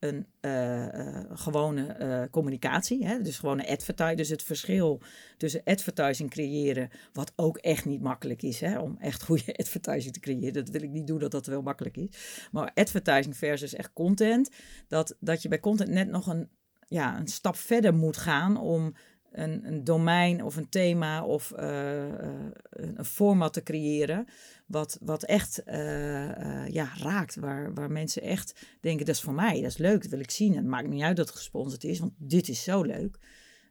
een 0.00 0.26
uh, 0.40 0.86
uh, 0.86 1.20
gewone 1.32 1.96
uh, 2.00 2.22
communicatie. 2.30 3.06
Hè? 3.06 3.20
Dus 3.20 3.38
gewone 3.38 3.68
advertising. 3.68 4.16
Dus 4.16 4.28
het 4.28 4.42
verschil 4.42 5.00
tussen 5.36 5.60
advertising 5.64 6.30
creëren, 6.30 6.90
wat 7.12 7.32
ook 7.36 7.56
echt 7.56 7.84
niet 7.84 8.00
makkelijk 8.00 8.42
is. 8.42 8.60
Hè? 8.60 8.78
Om 8.78 8.96
echt 9.00 9.22
goede 9.22 9.56
advertising 9.62 10.12
te 10.12 10.20
creëren. 10.20 10.52
Dat 10.52 10.68
wil 10.68 10.82
ik 10.82 10.90
niet 10.90 11.06
doen 11.06 11.18
dat 11.18 11.30
dat 11.30 11.46
wel 11.46 11.62
makkelijk 11.62 11.96
is. 11.96 12.48
Maar 12.52 12.70
advertising 12.74 13.36
versus 13.36 13.74
echt 13.74 13.92
content. 13.92 14.50
Dat, 14.88 15.16
dat 15.20 15.42
je 15.42 15.48
bij 15.48 15.60
content 15.60 15.90
net 15.90 16.08
nog 16.08 16.26
een, 16.26 16.48
ja, 16.88 17.18
een 17.18 17.28
stap 17.28 17.56
verder 17.56 17.94
moet 17.94 18.16
gaan 18.16 18.56
om 18.56 18.94
een, 19.32 19.66
een 19.66 19.84
domein 19.84 20.44
of 20.44 20.56
een 20.56 20.68
thema 20.68 21.24
of 21.24 21.52
uh, 21.58 22.08
uh, 22.08 22.28
een 22.70 23.04
format 23.04 23.52
te 23.52 23.62
creëren. 23.62 24.26
Wat, 24.66 24.98
wat 25.00 25.22
echt 25.22 25.62
uh, 25.66 26.68
ja, 26.68 26.88
raakt. 26.96 27.36
Waar, 27.36 27.74
waar 27.74 27.90
mensen 27.90 28.22
echt 28.22 28.66
denken: 28.80 29.06
dat 29.06 29.14
is 29.14 29.20
voor 29.20 29.34
mij, 29.34 29.54
dat 29.54 29.70
is 29.70 29.76
leuk, 29.76 30.02
dat 30.02 30.10
wil 30.10 30.20
ik 30.20 30.30
zien. 30.30 30.50
En 30.50 30.58
het 30.58 30.66
maakt 30.66 30.88
niet 30.88 31.02
uit 31.02 31.16
dat 31.16 31.28
het 31.28 31.36
gesponsord 31.36 31.84
is, 31.84 31.98
want 31.98 32.12
dit 32.16 32.48
is 32.48 32.62
zo 32.62 32.82
leuk. 32.82 33.18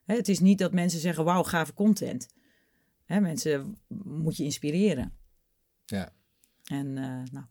Hè, 0.04 0.14
het 0.14 0.28
is 0.28 0.40
niet 0.40 0.58
dat 0.58 0.72
mensen 0.72 1.00
zeggen: 1.00 1.24
wauw, 1.24 1.42
gave 1.42 1.74
content. 1.74 2.28
Hè, 3.04 3.20
mensen 3.20 3.76
moet 4.04 4.36
je 4.36 4.44
inspireren. 4.44 5.12
Ja. 5.84 6.12
En 6.64 6.92
nou. 7.32 7.44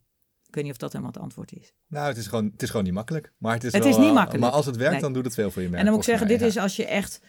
Ik 0.49 0.55
weet 0.55 0.63
niet 0.63 0.73
of 0.73 0.79
dat 0.79 0.91
helemaal 0.91 1.13
het 1.13 1.21
antwoord 1.21 1.51
is. 1.51 1.73
Nou, 1.87 2.07
het 2.07 2.17
is 2.17 2.27
gewoon, 2.27 2.49
het 2.51 2.61
is 2.61 2.69
gewoon 2.69 2.85
niet 2.85 2.93
makkelijk. 2.93 3.33
Maar 3.37 3.53
het 3.53 3.63
is, 3.63 3.71
het 3.71 3.83
wel, 3.83 3.91
is 3.91 3.97
niet 3.97 4.13
makkelijk. 4.13 4.43
Maar 4.43 4.51
als 4.51 4.65
het 4.65 4.75
werkt, 4.75 4.91
nee. 4.91 5.01
dan 5.01 5.13
doet 5.13 5.25
het 5.25 5.33
veel 5.33 5.51
voor 5.51 5.61
je 5.61 5.67
merk. 5.67 5.79
En 5.79 5.85
dan 5.85 5.95
moet 5.95 6.03
ik 6.03 6.09
zeggen, 6.09 6.27
mij, 6.27 6.37
dit 6.37 6.47
is 6.47 6.57
als 6.57 6.75
je 6.75 6.85
echt 6.85 7.21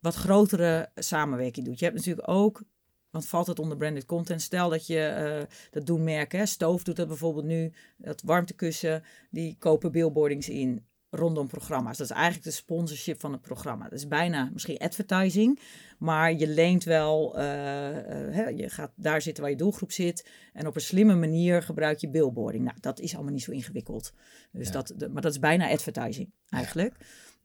wat 0.00 0.14
grotere 0.14 0.90
samenwerking 0.94 1.66
doet. 1.66 1.78
Je 1.78 1.84
hebt 1.84 1.96
natuurlijk 1.96 2.28
ook, 2.28 2.62
want 3.10 3.26
valt 3.26 3.46
het 3.46 3.58
onder 3.58 3.76
branded 3.76 4.04
content, 4.04 4.42
stel 4.42 4.68
dat 4.68 4.86
je, 4.86 5.36
uh, 5.40 5.56
dat 5.70 5.86
doen 5.86 6.04
merken, 6.04 6.38
hè? 6.38 6.46
Stoof 6.46 6.82
doet 6.82 6.96
dat 6.96 7.08
bijvoorbeeld 7.08 7.44
nu, 7.44 7.72
dat 7.96 8.22
warmtekussen, 8.22 9.02
die 9.30 9.56
kopen 9.58 9.92
billboardings 9.92 10.48
in 10.48 10.86
rondom 11.10 11.46
programma's. 11.48 11.96
Dat 11.96 12.10
is 12.10 12.16
eigenlijk 12.16 12.44
de 12.44 12.50
sponsorship 12.50 13.20
van 13.20 13.32
het 13.32 13.40
programma. 13.40 13.84
Dat 13.84 13.98
is 13.98 14.08
bijna 14.08 14.50
misschien 14.52 14.78
advertising, 14.78 15.60
maar 15.98 16.32
je 16.34 16.48
leent 16.48 16.84
wel, 16.84 17.38
uh, 17.38 17.42
uh, 17.42 17.94
hè, 18.34 18.48
je 18.48 18.68
gaat 18.68 18.92
daar 18.96 19.22
zitten 19.22 19.42
waar 19.42 19.52
je 19.52 19.58
doelgroep 19.58 19.92
zit 19.92 20.28
en 20.52 20.66
op 20.66 20.74
een 20.74 20.80
slimme 20.80 21.14
manier 21.14 21.62
gebruik 21.62 21.98
je 21.98 22.08
billboarding. 22.08 22.64
Nou, 22.64 22.76
dat 22.80 23.00
is 23.00 23.14
allemaal 23.14 23.32
niet 23.32 23.42
zo 23.42 23.50
ingewikkeld. 23.50 24.12
Dus 24.52 24.66
Ja. 24.66 24.72
dat, 24.72 24.94
maar 25.12 25.22
dat 25.22 25.32
is 25.32 25.38
bijna 25.38 25.70
advertising 25.70 26.30
eigenlijk. 26.48 26.96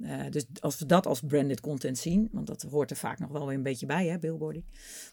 Eh, 0.04 0.30
dus 0.30 0.45
als 0.60 0.80
we 0.80 0.86
dat 0.86 1.06
als 1.06 1.20
branded 1.20 1.60
content 1.60 1.97
zien, 1.97 2.30
want 2.32 2.47
dat 2.47 2.62
hoort 2.62 2.91
er 2.91 2.97
vaak 2.97 3.20
nog 3.20 3.32
wel 3.32 3.45
weer 3.45 3.56
een 3.56 3.64
beetje 3.64 3.86
bij, 3.86 4.08
hè, 4.08 4.20
billboarding, 4.20 4.66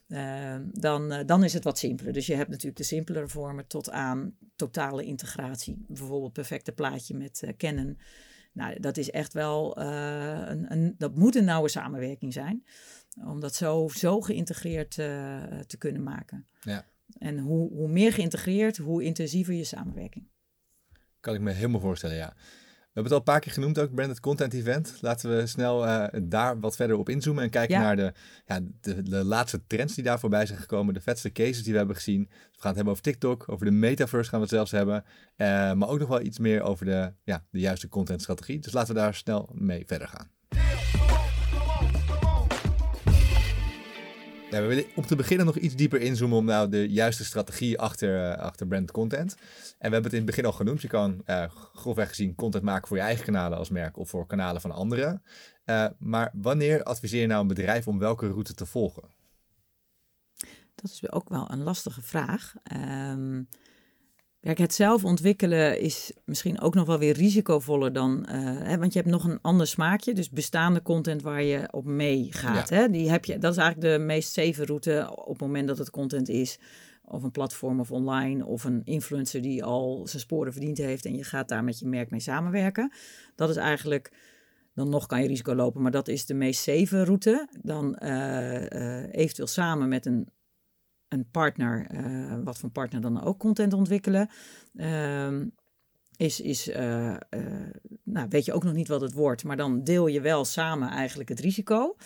eh, 0.09 0.57
dan, 0.73 1.13
eh, 1.13 1.27
dan 1.27 1.45
is 1.45 1.53
het 1.53 1.65
wat 1.65 1.79
simpeler. 1.79 2.13
Dus 2.13 2.27
je 2.27 2.35
hebt 2.35 2.49
natuurlijk 2.49 2.77
de 2.77 2.85
simpelere 2.85 3.29
vormen 3.29 3.67
tot 3.67 3.91
aan 3.91 4.37
totale 4.57 5.05
integratie. 5.05 5.85
Bijvoorbeeld 5.89 6.33
perfecte 6.33 6.73
plaatje 6.73 7.15
met 7.15 7.53
Canon. 7.57 7.99
Nou, 8.53 8.81
dat 8.81 8.97
is 8.97 9.11
echt 9.11 9.33
wel 9.33 9.79
een, 9.79 10.73
een, 10.73 10.95
dat 10.99 11.15
moet 11.15 11.37
een 11.37 11.45
nauwe 11.45 11.69
samenwerking 11.69 12.33
zijn, 12.33 12.65
om 13.25 13.41
dat 13.41 13.55
zo, 13.55 13.89
zo 13.89 14.21
geïntegreerd 14.21 14.91
te 15.67 15.77
kunnen 15.79 16.03
maken. 16.03 16.47
Ja. 16.61 16.87
En 17.19 17.39
hoe, 17.39 17.71
hoe 17.73 17.89
meer 17.89 18.13
geïntegreerd, 18.13 18.77
hoe 18.77 19.03
intensiever 19.03 19.55
je 19.55 19.65
samenwerking. 19.65 20.29
Kan 21.21 21.35
ik 21.35 21.41
me 21.41 21.51
helemaal 21.51 21.81
voorstellen, 21.81 22.17
ja. 22.17 22.37
We 23.03 23.07
hebben 23.07 23.19
het 23.19 23.29
al 23.29 23.35
een 23.35 23.41
paar 23.41 23.53
keer 23.53 23.63
genoemd 23.63 23.79
ook, 23.89 23.95
Branded 23.95 24.21
Content 24.21 24.53
Event. 24.55 24.99
Laten 25.01 25.37
we 25.37 25.47
snel 25.47 25.87
eh, 25.87 26.21
daar 26.23 26.61
wat 26.61 26.77
verder 26.77 26.97
op 26.97 27.09
inzoomen 27.09 27.45
en 27.45 27.51
kijken 27.51 27.77
Ja. 27.77 27.83
naar 27.83 27.97
de, 27.97 28.13
ja, 28.47 28.61
de, 28.81 29.03
de 29.03 29.25
laatste 29.25 29.61
trends 29.67 29.95
die 29.95 30.05
daar 30.05 30.21
voorbij 30.21 30.47
zijn 30.47 30.59
gekomen. 30.59 30.95
De 30.95 31.01
vetste 31.01 31.33
cases 31.33 31.63
die 31.63 31.73
we 31.73 31.79
hebben 31.79 31.97
gezien. 31.97 32.25
Dus 32.29 32.37
we 32.39 32.61
gaan 32.61 32.67
het 32.67 32.75
hebben 32.75 32.93
over 32.93 33.03
TikTok, 33.03 33.45
over 33.47 33.65
de 33.67 33.73
metaverse 33.73 34.31
gaan 34.31 34.39
we 34.39 34.45
het 34.45 34.55
zelfs 34.55 34.71
hebben. 34.71 35.05
Eh, 35.37 35.47
maar 35.73 35.89
ook 35.89 35.99
nog 35.99 36.09
wel 36.09 36.21
iets 36.21 36.39
meer 36.39 36.63
over 36.63 36.85
de, 36.85 37.13
ja, 37.25 37.45
de 37.51 37.59
juiste 37.61 37.89
contentstrategie. 37.89 38.59
Dus 38.59 38.73
laten 38.73 38.95
we 38.95 39.01
daar 39.01 39.15
snel 39.15 39.51
mee 39.55 39.83
verder 39.87 40.09
gaan. 40.09 40.31
We 44.51 44.67
willen 44.67 44.85
om 44.95 45.07
te 45.07 45.17
beginnen 45.17 45.47
nog 45.47 45.57
iets 45.57 45.75
dieper 45.75 46.01
inzoomen 46.01 46.39
om 46.39 46.45
nou 46.45 46.69
de 46.69 46.89
juiste 46.89 47.25
strategie 47.25 47.79
achter, 47.79 48.31
eh, 48.31 48.39
achter 48.39 48.67
brand 48.67 48.91
content. 48.91 49.35
En 49.35 49.89
we 49.89 49.95
hebben 49.95 50.03
het 50.03 50.13
in 50.13 50.19
het 50.19 50.27
begin 50.27 50.45
al 50.45 50.53
genoemd. 50.53 50.83
Je 50.83 50.89
kan 50.89 51.23
eh, 51.25 51.51
grofweg 51.75 52.09
gezien 52.09 52.35
content 52.35 52.65
maken 52.65 52.89
voor 52.89 52.97
je 52.97 53.03
eigen 53.03 53.25
kanalen 53.25 53.59
als 53.59 53.71
merk 53.71 53.97
of 53.97 54.09
voor 54.09 54.27
kanalen 54.27 54.61
van 54.61 54.71
anderen. 54.71 55.23
Eh, 55.65 55.87
maar 55.99 56.31
wanneer 56.33 56.83
adviseer 56.83 57.21
je 57.21 57.27
nou 57.27 57.41
een 57.41 57.47
bedrijf 57.47 57.89
om 57.89 57.99
welke 57.99 58.29
route 58.29 58.55
te 58.55 58.67
volgen? 58.67 59.03
Dat 60.75 60.91
is 60.91 61.13
ook 61.13 61.29
wel 61.29 61.51
een 61.51 61.63
lastige 61.63 62.03
vraag. 62.03 62.55
Ehm, 62.63 63.43
kijk, 64.41 64.59
het 64.59 64.75
zelf 64.75 65.05
ontwikkelen 65.05 65.81
is 65.81 66.13
misschien 66.25 66.61
ook 66.61 66.75
nog 66.75 66.87
wel 66.87 66.99
weer 66.99 67.15
risicovoller 67.15 67.93
dan... 67.93 68.27
eh, 68.27 68.39
hè, 68.43 68.79
want 68.79 68.93
je 68.93 68.99
hebt 68.99 69.11
nog 69.11 69.25
een 69.25 69.39
ander 69.43 69.67
smaakje. 69.67 70.15
Dus 70.15 70.31
bestaande 70.31 70.83
content 70.83 71.23
waar 71.23 71.43
je 71.43 71.69
op 71.71 71.85
meegaat. 71.85 72.69
Ja. 72.69 72.77
Hè? 72.77 72.91
Die 72.91 73.11
heb 73.11 73.25
je, 73.25 73.39
dat 73.39 73.53
is 73.53 73.59
eigenlijk 73.59 73.93
de 73.93 74.05
meest 74.05 74.33
safe 74.33 74.65
route 74.65 75.13
op 75.15 75.29
het 75.33 75.41
moment 75.41 75.69
dat 75.69 75.79
het 75.79 75.91
content 75.91 76.29
is. 76.29 76.59
Of 77.05 77.23
een 77.23 77.31
platform 77.31 77.81
of 77.81 77.91
online. 77.91 78.47
Of 78.47 78.65
een 78.65 78.83
influencer 78.85 79.43
die 79.43 79.65
al 79.65 80.07
zijn 80.07 80.23
sporen 80.23 80.53
verdiend 80.53 80.79
heeft. 80.79 81.05
En 81.05 81.17
je 81.17 81.25
gaat 81.25 81.49
daar 81.49 81.65
met 81.65 81.79
je 81.79 81.87
merk 81.87 82.11
mee 82.11 82.21
samenwerken. 82.21 82.93
Dat 83.35 83.49
is 83.49 83.57
eigenlijk 83.57 84.13
dan 84.75 84.89
nog 84.89 85.07
kan 85.07 85.23
je 85.23 85.29
risico 85.29 85.55
lopen, 85.55 85.83
maar 85.83 85.91
dat 85.91 86.09
is 86.09 86.27
de 86.27 86.35
meest 86.35 86.63
safe 86.63 87.05
route. 87.05 87.49
Dan 87.63 87.99
uh, 88.03 89.15
eventueel 89.15 89.49
samen 89.49 89.89
met 89.89 90.07
een, 90.07 90.29
een 91.11 91.31
partner, 91.31 91.87
wat 92.45 92.59
voor 92.59 92.71
partner 92.71 93.01
dan 93.01 93.23
ook, 93.23 93.39
content 93.39 93.73
ontwikkelen. 93.73 94.31
Ehm, 94.77 95.47
is, 96.17 96.41
is 96.41 96.67
nou, 98.05 98.27
weet 98.29 98.45
je 98.45 98.53
ook 98.53 98.65
nog 98.65 98.75
niet 98.75 98.89
wat 98.89 99.01
het 99.01 99.13
wordt, 99.13 99.45
maar 99.45 99.57
dan 99.57 99.85
deel 99.85 100.07
je 100.07 100.21
wel 100.21 100.45
samen 100.45 100.89
eigenlijk 100.89 101.29
het 101.29 101.41
risico. 101.41 101.97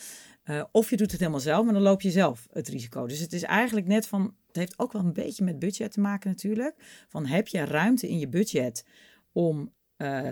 of 0.73 0.91
je 0.91 0.97
doet 0.97 1.11
het 1.11 1.21
helemaal 1.21 1.41
zelf, 1.41 1.65
maar 1.65 1.75
dan 1.75 1.83
loop 1.83 2.01
je 2.01 2.11
zelf 2.11 2.47
het 2.53 2.69
risico. 2.69 3.07
Dus 3.07 3.19
het 3.19 3.33
is 3.33 3.43
eigenlijk 3.43 3.87
net 3.87 4.07
van, 4.07 4.35
het 4.47 4.57
heeft 4.57 4.79
ook 4.79 4.93
wel 4.93 5.03
een 5.03 5.13
beetje 5.13 5.45
met 5.45 5.59
budget 5.59 5.93
te 5.93 6.01
maken 6.01 6.31
natuurlijk. 6.31 7.05
Van 7.09 7.27
heb 7.27 7.49
je 7.49 7.65
ruimte 7.65 8.09
in 8.09 8.19
je 8.19 8.29
budget 8.29 8.85
om 9.33 9.73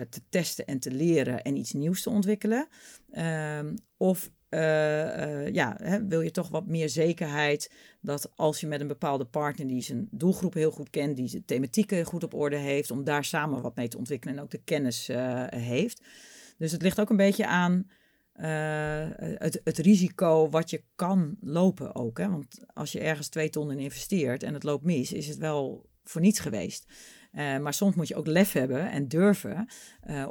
te 0.09 0.21
testen 0.29 0.65
en 0.65 0.79
te 0.79 0.91
leren 0.91 1.43
en 1.43 1.57
iets 1.57 1.73
nieuws 1.73 2.01
te 2.01 2.09
ontwikkelen? 2.09 2.67
Um, 3.11 3.75
of 3.97 4.31
ja, 5.53 5.77
hè, 5.77 6.05
wil 6.07 6.21
je 6.21 6.31
toch 6.31 6.49
wat 6.49 6.67
meer 6.67 6.89
zekerheid 6.89 7.71
dat 8.01 8.31
als 8.35 8.59
je 8.59 8.67
met 8.67 8.81
een 8.81 8.87
bepaalde 8.87 9.25
partner 9.25 9.67
die 9.67 9.81
zijn 9.81 10.07
doelgroep 10.11 10.53
heel 10.53 10.71
goed 10.71 10.89
kent, 10.89 11.15
die 11.15 11.27
zijn 11.27 11.45
thematieken 11.45 12.05
goed 12.05 12.23
op 12.23 12.33
orde 12.33 12.55
heeft, 12.57 12.91
om 12.91 13.03
daar 13.03 13.25
samen 13.25 13.61
wat 13.61 13.75
mee 13.75 13.87
te 13.87 13.97
ontwikkelen 13.97 14.35
en 14.37 14.43
ook 14.43 14.51
de 14.51 14.61
kennis 14.63 15.09
heeft. 15.49 16.01
Dus 16.57 16.71
het 16.71 16.81
ligt 16.81 16.99
ook 16.99 17.09
een 17.09 17.17
beetje 17.17 17.47
aan 17.47 17.87
het, 18.33 19.61
het, 19.63 19.77
risico 19.77 20.49
wat 20.49 20.69
je 20.69 20.83
kan 20.95 21.37
lopen 21.41 21.95
ook. 21.95 22.17
Hè? 22.17 22.29
Want 22.29 22.59
als 22.73 22.91
je 22.91 22.99
ergens 22.99 23.27
twee 23.27 23.49
ton 23.49 23.71
in 23.71 23.79
investeert 23.79 24.43
en 24.43 24.53
het 24.53 24.63
loopt 24.63 24.83
mis, 24.83 25.13
is 25.13 25.27
het 25.27 25.37
wel 25.37 25.89
voor 26.03 26.21
niets 26.21 26.39
geweest. 26.39 26.85
Maar 27.33 27.73
soms 27.73 27.95
moet 27.95 28.07
je 28.07 28.15
ook 28.15 28.27
lef 28.27 28.51
hebben 28.51 28.91
en 28.91 29.07
durven 29.07 29.67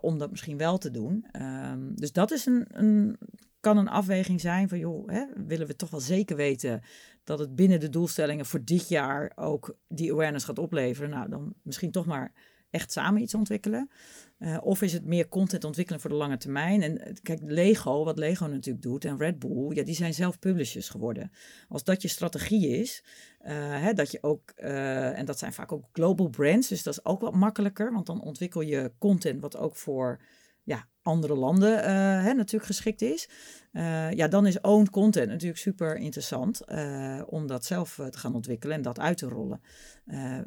om 0.00 0.18
dat 0.18 0.30
misschien 0.30 0.56
wel 0.56 0.78
te 0.78 0.90
doen. 0.90 1.26
Um, 1.42 1.92
dus 1.96 2.12
dat 2.12 2.30
is 2.30 2.46
een, 2.46 2.66
een, 2.68 3.18
kan 3.62 3.76
een 3.76 3.88
afweging 3.88 4.40
zijn 4.40 4.68
van, 4.68 4.78
joh, 4.78 5.08
hè, 5.08 5.24
willen 5.46 5.66
we 5.66 5.76
toch 5.76 5.90
wel 5.90 6.00
zeker 6.00 6.36
weten 6.36 6.82
dat 7.24 7.38
het 7.38 7.54
binnen 7.54 7.80
de 7.80 7.88
doelstellingen 7.88 8.46
voor 8.46 8.64
dit 8.64 8.88
jaar 8.88 9.32
ook 9.34 9.76
die 9.88 10.12
awareness 10.12 10.44
gaat 10.44 10.58
opleveren? 10.58 11.10
Nou, 11.10 11.28
dan 11.28 11.54
misschien 11.62 11.90
toch 11.90 12.06
maar 12.06 12.32
echt 12.70 12.92
samen 12.92 13.22
iets 13.22 13.34
ontwikkelen. 13.34 13.90
Uh, 14.38 14.58
of 14.60 14.82
is 14.82 14.92
het 14.92 15.04
meer 15.04 15.28
content 15.28 15.64
ontwikkelen 15.64 16.00
voor 16.00 16.10
de 16.10 16.16
lange 16.16 16.36
termijn? 16.36 16.82
En 16.82 17.18
kijk, 17.22 17.40
Lego, 17.42 18.04
wat 18.04 18.18
Lego 18.18 18.46
natuurlijk 18.46 18.84
doet, 18.84 19.04
en 19.04 19.18
Red 19.18 19.38
Bull, 19.38 19.74
ja, 19.74 19.82
die 19.82 19.94
zijn 19.94 20.14
zelf 20.14 20.38
publishers 20.38 20.88
geworden. 20.88 21.32
Als 21.68 21.84
dat 21.84 22.02
je 22.02 22.08
strategie 22.08 22.68
is, 22.68 23.04
uh, 23.42 23.48
hè, 23.80 23.92
dat 23.92 24.10
je 24.10 24.18
ook, 24.22 24.50
en 24.50 25.24
dat 25.24 25.38
zijn 25.38 25.52
vaak 25.52 25.72
ook 25.72 25.88
global 25.92 26.28
brands, 26.28 26.68
dus 26.68 26.82
dat 26.82 26.94
is 26.94 27.04
ook 27.04 27.20
wat 27.20 27.34
makkelijker, 27.34 27.92
want 27.92 28.06
dan 28.06 28.22
ontwikkel 28.22 28.60
je 28.60 28.92
content 28.98 29.40
wat 29.40 29.56
ook 29.56 29.76
voor 29.76 30.20
ja, 30.62 30.88
andere 31.02 31.34
landen 31.34 31.78
uh, 31.78 31.84
hè, 32.24 32.32
natuurlijk 32.32 32.64
geschikt 32.64 33.02
is. 33.02 33.28
Uh, 33.72 34.12
ja, 34.12 34.28
dan 34.28 34.46
is 34.46 34.60
owned 34.60 34.90
content 34.90 35.28
natuurlijk 35.28 35.60
super 35.60 35.96
interessant 35.96 36.60
uh, 36.68 37.22
om 37.26 37.46
dat 37.46 37.64
zelf 37.64 37.94
te 38.10 38.18
gaan 38.18 38.34
ontwikkelen 38.34 38.76
en 38.76 38.82
dat 38.82 38.98
uit 38.98 39.18
te 39.18 39.26
rollen. 39.26 39.60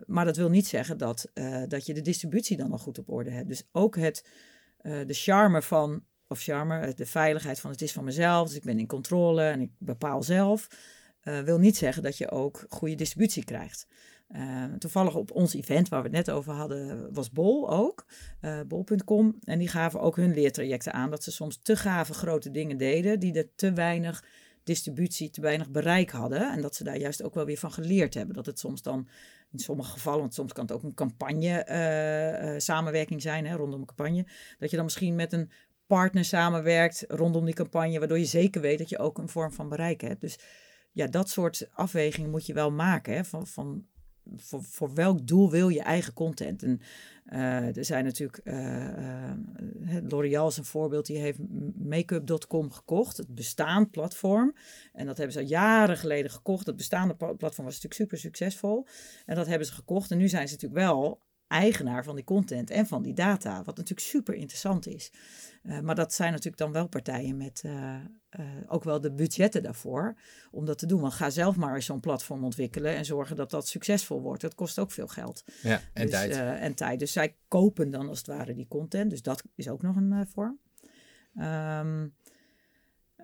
maar 0.06 0.26
dat 0.26 0.38
wil 0.38 0.50
niet 0.50 0.68
zeggen 0.68 0.98
dat, 0.98 1.32
dat 1.68 1.86
je 1.86 1.94
de 1.94 2.02
distributie 2.02 2.58
dan 2.58 2.72
al 2.72 2.78
goed 2.78 2.98
op 2.98 3.10
orde 3.10 3.30
hebt. 3.30 3.48
Dus 3.48 3.68
ook 3.72 3.96
het, 3.96 4.26
de 4.82 5.06
charme 5.08 5.62
van, 5.62 6.04
of 6.28 6.42
charme, 6.42 6.94
de 6.94 7.06
veiligheid 7.06 7.60
van 7.60 7.72
het 7.72 7.82
is 7.82 7.92
van 7.92 8.04
mezelf, 8.04 8.48
dus 8.48 8.58
ik 8.58 8.64
ben 8.64 8.80
in 8.80 8.88
controle 8.88 9.44
en 9.44 9.62
ik 9.62 9.72
bepaal 9.78 10.24
zelf, 10.24 10.68
wil 11.22 11.60
niet 11.60 11.78
zeggen 11.78 12.04
dat 12.04 12.18
je 12.18 12.32
ook 12.32 12.66
goede 12.70 12.96
distributie 12.96 13.44
krijgt. 13.44 13.88
Uh, 14.32 14.64
toevallig 14.80 15.16
op 15.16 15.32
ons 15.32 15.54
event 15.54 15.90
waar 15.90 16.02
we 16.02 16.08
het 16.08 16.16
net 16.16 16.32
over 16.32 16.54
hadden, 16.54 17.14
was 17.14 17.32
Bol 17.32 17.70
ook, 17.70 18.06
uh, 18.42 18.60
bol.com. 18.68 19.38
En 19.44 19.60
die 19.60 19.68
gaven 19.68 20.02
ook 20.02 20.16
hun 20.16 20.34
leertrajecten 20.34 20.94
aan 20.94 21.10
dat 21.10 21.24
ze 21.24 21.32
soms 21.32 21.60
te 21.62 21.76
gave 21.76 22.14
grote 22.14 22.52
dingen 22.52 22.78
deden, 22.78 23.20
die 23.20 23.34
er 23.34 23.56
te 23.56 23.74
weinig 23.74 24.24
distributie, 24.64 25.30
te 25.30 25.42
weinig 25.42 25.70
bereik 25.70 26.10
hadden. 26.10 26.52
En 26.52 26.62
dat 26.62 26.76
ze 26.76 26.84
daar 26.84 26.98
juist 26.98 27.24
ook 27.24 27.34
wel 27.34 27.46
weer 27.46 27.58
van 27.58 27.72
geleerd 27.72 28.14
hebben. 28.14 28.36
Dat 28.36 28.46
het 28.46 28.60
soms 28.60 28.82
dan, 28.82 29.08
in 29.52 29.60
sommige 29.60 29.92
gevallen, 29.92 30.20
want 30.20 30.34
soms 30.34 30.54
kan 30.54 30.66
het 30.66 30.74
ook 30.74 30.84
een 30.84 30.94
campagne 30.94 31.66
uh, 32.54 32.60
samenwerking 32.60 33.22
zijn 33.22 33.46
hè, 33.46 33.56
rondom 33.56 33.80
een 33.80 33.86
campagne, 33.86 34.26
dat 34.60 34.70
je 34.70 34.76
dan 34.76 34.86
misschien 34.86 35.16
met 35.16 35.34
een 35.34 35.52
partner 35.88 36.26
samenwerkt 36.26 37.06
rondom 37.08 37.46
die 37.46 37.54
campagne, 37.54 38.00
waardoor 38.00 38.20
je 38.20 38.26
zeker 38.26 38.62
weet 38.62 38.78
dat 38.78 38.90
je 38.90 38.98
ook 38.98 39.18
een 39.18 39.30
vorm 39.30 39.52
van 39.52 39.70
bereik 39.70 40.02
hebt. 40.02 40.22
Dus 40.22 40.40
ja, 40.92 41.08
dat 41.08 41.30
soort 41.30 41.68
afwegingen 41.74 42.30
moet 42.30 42.46
je 42.46 42.54
wel 42.54 42.72
maken. 42.72 43.14
Hè, 43.14 43.24
van, 43.24 43.48
van 43.48 43.86
voor, 44.36 44.64
voor 44.64 44.94
welk 44.94 45.28
doel 45.28 45.52
wil 45.52 45.70
je 45.70 45.82
eigen 45.82 46.14
content? 46.14 46.64
En 46.64 46.82
uh, 47.34 47.78
er 47.78 47.86
zijn 47.86 48.06
natuurlijk, 48.06 48.42
uh, 48.44 48.88
uh, 48.88 49.98
L'Oreal 50.08 50.48
is 50.48 50.58
een 50.58 50.66
voorbeeld, 50.66 51.06
die 51.06 51.18
heeft 51.18 51.40
makeup.com 51.76 52.72
gekocht, 52.72 53.18
het 53.18 53.36
bestaand 53.36 53.92
platform. 53.92 54.56
En 54.94 55.06
dat 55.06 55.18
hebben 55.18 55.36
ze 55.36 55.42
al 55.42 55.48
jaren 55.48 55.98
geleden 55.98 56.32
gekocht. 56.32 56.66
Het 56.66 56.76
bestaande 56.76 57.16
platform 57.16 57.66
was 57.66 57.74
natuurlijk 57.74 57.94
super 57.94 58.18
succesvol. 58.18 58.88
En 59.26 59.36
dat 59.36 59.48
hebben 59.48 59.68
ze 59.68 59.74
gekocht. 59.74 60.12
En 60.12 60.18
nu 60.18 60.28
zijn 60.28 60.48
ze 60.48 60.54
natuurlijk 60.54 60.82
wel 60.82 61.22
eigenaar 61.48 62.04
van 62.04 62.16
die 62.16 62.24
content 62.24 62.70
en 62.70 62.88
van 62.88 63.04
die 63.04 63.14
data, 63.14 63.64
wat 63.64 63.78
natuurlijk 63.78 64.08
super 64.08 64.34
interessant 64.34 64.88
is. 64.88 65.12
Uh, 65.64 65.80
maar 65.80 65.96
dat 65.96 66.14
zijn 66.14 66.32
natuurlijk 66.32 66.58
dan 66.58 66.72
wel 66.72 66.88
partijen 66.88 67.38
met 67.38 67.64
uh, 67.66 67.96
uh, 68.40 68.46
ook 68.68 68.84
wel 68.84 69.02
de 69.02 69.12
budgetten 69.12 69.64
daarvoor 69.64 70.16
om 70.52 70.66
dat 70.66 70.78
te 70.78 70.86
doen. 70.86 71.02
Want 71.02 71.14
ga 71.14 71.30
zelf 71.30 71.56
maar 71.56 71.76
eens 71.76 71.86
zo'n 71.86 72.00
platform 72.00 72.44
ontwikkelen 72.44 72.96
en 72.96 73.06
zorgen 73.06 73.36
dat 73.36 73.50
dat 73.50 73.68
succesvol 73.68 74.22
wordt. 74.22 74.42
Dat 74.42 74.56
kost 74.56 74.80
ook 74.80 74.92
veel 74.92 75.08
geld. 75.08 75.44
Ja, 75.62 75.82
en 75.94 76.02
dus, 76.02 76.12
tijd. 76.12 76.32
en 76.60 76.76
tijd. 76.76 77.00
Dus 77.00 77.12
zij 77.12 77.36
kopen 77.48 77.92
dan 77.92 78.08
als 78.08 78.18
het 78.18 78.28
ware 78.28 78.54
die 78.54 78.68
content. 78.68 79.10
Dus 79.10 79.22
dat 79.22 79.44
is 79.56 79.70
ook 79.70 79.82
nog 79.82 79.96
een 79.96 80.28
vorm. 80.28 80.60
Um, 81.36 82.16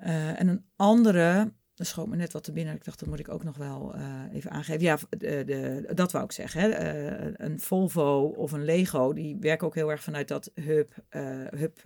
en 0.01 0.47
een 0.47 0.65
andere 0.76 1.53
schoot 1.86 2.08
me 2.08 2.16
net 2.16 2.34
wat 2.34 2.44
te 2.44 2.52
binnen. 2.52 2.76
Ik 2.76 2.84
dacht, 2.84 3.00
dat 3.00 3.10
moet 3.10 3.20
ik 3.20 3.30
ook 3.30 3.44
nog 3.44 3.58
wel 3.58 3.96
uh, 3.96 4.24
even 4.34 4.52
aangeven. 4.52 4.82
Ja, 4.82 4.98
de, 5.10 5.44
de, 5.46 5.92
dat 5.94 6.12
wou 6.12 6.24
ik 6.24 6.32
zeggen. 6.32 6.62
Hè. 6.62 6.70
Uh, 7.28 7.34
een 7.38 7.60
Volvo 7.60 8.22
of 8.22 8.52
een 8.52 8.66
Lego, 8.66 9.14
die 9.14 9.38
werken 9.40 9.68
ook 9.68 9.76
heel 9.76 9.92
erg 9.92 10.04
vanuit 10.04 10.28
dat 10.28 10.52
hub, 10.56 10.94
hub 11.50 11.80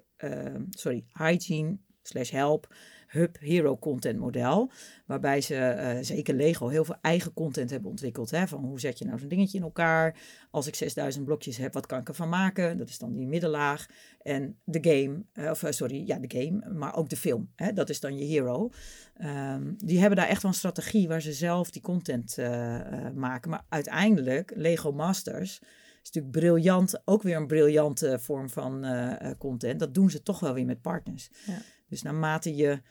sorry, 0.70 1.06
hygiene 1.14 1.78
slash 2.02 2.32
help 2.32 2.68
hub 3.08 3.38
hero 3.39 3.78
content 3.78 4.20
model. 4.20 4.72
Waarbij 5.06 5.41
ze, 5.41 5.53
uh, 5.53 6.03
zeker 6.03 6.34
Lego, 6.34 6.68
heel 6.68 6.86
veel 6.86 6.97
eigen 7.01 7.34
content 7.34 7.70
hebben 7.70 7.89
ontwikkeld. 7.89 8.32
Hè? 8.32 8.47
Van 8.47 8.64
hoe 8.64 8.80
zet 8.80 8.99
je 8.99 9.06
nou 9.06 9.20
zo'n 9.20 9.28
dingetje 9.28 9.58
in 9.58 9.64
elkaar? 9.64 10.16
Als 10.51 10.68
ik 10.68 10.76
6000 10.76 11.26
blokjes 11.26 11.58
heb, 11.58 11.74
wat 11.74 11.86
kan 11.86 11.99
ik 11.99 12.08
ervan 12.08 12.30
maken? 12.30 12.78
Dat 12.78 12.89
is 12.89 12.97
dan 12.97 13.14
die 13.14 13.28
middenlaag. 13.28 13.86
En 14.22 14.58
de 14.64 14.80
game, 14.82 15.24
uh, 15.34 15.49
of 15.49 15.64
sorry, 15.70 16.08
ja, 16.08 16.20
de 16.20 16.39
game, 16.39 16.74
maar 16.74 16.95
ook 16.95 17.10
de 17.10 17.18
film. 17.18 17.49
Hè? 17.56 17.74
Dat 17.74 17.89
is 17.89 17.99
dan 17.99 18.18
je 18.18 18.26
hero. 18.26 18.70
Um, 19.22 19.76
die 19.78 19.99
hebben 19.99 20.18
daar 20.18 20.28
echt 20.28 20.41
wel 20.41 20.51
een 20.51 20.58
strategie 20.58 21.08
waar 21.08 21.22
ze 21.22 21.34
zelf 21.34 21.72
die 21.72 21.82
content 21.82 22.38
maken. 23.16 23.49
Maar 23.49 23.66
uiteindelijk, 23.70 24.51
Lego 24.56 24.91
Masters 24.91 25.60
is 26.03 26.12
natuurlijk 26.12 26.32
briljant, 26.32 27.01
ook 27.06 27.22
weer 27.22 27.36
een 27.36 27.47
briljante 27.47 28.20
vorm 28.20 28.49
van 28.49 28.86
content. 29.38 29.80
Dat 29.80 29.93
doen 29.93 30.10
ze 30.10 30.24
toch 30.24 30.39
wel 30.39 30.53
weer 30.53 30.66
met 30.66 30.82
partners. 30.82 31.30
Ja. 31.45 31.62
Dus 31.88 32.01
naarmate 32.01 32.56
je 32.56 32.82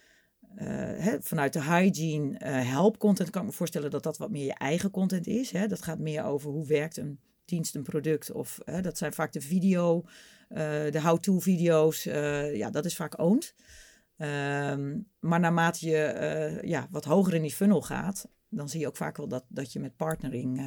uh, 0.57 0.65
hè, 0.99 1.23
vanuit 1.23 1.53
de 1.53 1.63
hygiene 1.63 2.31
uh, 2.31 2.71
help 2.71 2.99
content 2.99 3.31
kan 3.31 3.41
ik 3.43 3.49
me 3.49 3.55
voorstellen 3.55 3.91
dat 3.91 4.03
dat 4.03 4.19
wat 4.19 4.31
meer 4.31 4.45
je 4.45 4.55
eigen 4.55 4.91
content 4.91 5.27
is. 5.27 5.51
Hè. 5.51 5.67
Dat 5.67 5.83
gaat 5.83 5.99
meer 5.99 6.25
over 6.25 6.51
hoe 6.51 6.67
werkt 6.67 6.97
een 6.97 7.21
dienst, 7.45 7.75
een 7.75 7.83
product. 7.83 8.33
Of 8.33 8.59
hè, 8.65 8.81
dat 8.81 8.99
zijn 8.99 9.13
vaak 9.13 9.33
de 9.33 9.41
video, 9.41 10.05
uh, 10.49 10.59
de 10.91 11.01
how-to 11.01 11.39
video's. 11.39 12.03
ja, 12.53 12.71
dat 12.71 12.85
is 12.85 12.97
vaak 12.97 13.19
owned. 13.19 13.55
Um, 14.17 15.09
maar 15.21 15.41
naarmate 15.41 15.87
je 15.89 16.61
ja, 16.63 16.89
wat 16.91 17.05
hoger 17.05 17.35
in 17.35 17.43
die 17.43 17.55
funnel 17.55 17.83
gaat, 17.83 18.29
dan 18.49 18.69
zie 18.69 18.81
je 18.81 18.87
ook 18.87 18.97
vaak 18.97 19.17
wel 19.17 19.29
dat, 19.29 19.45
dat 19.49 19.73
je 19.73 19.81
met 19.81 19.97
partnering 19.97 20.61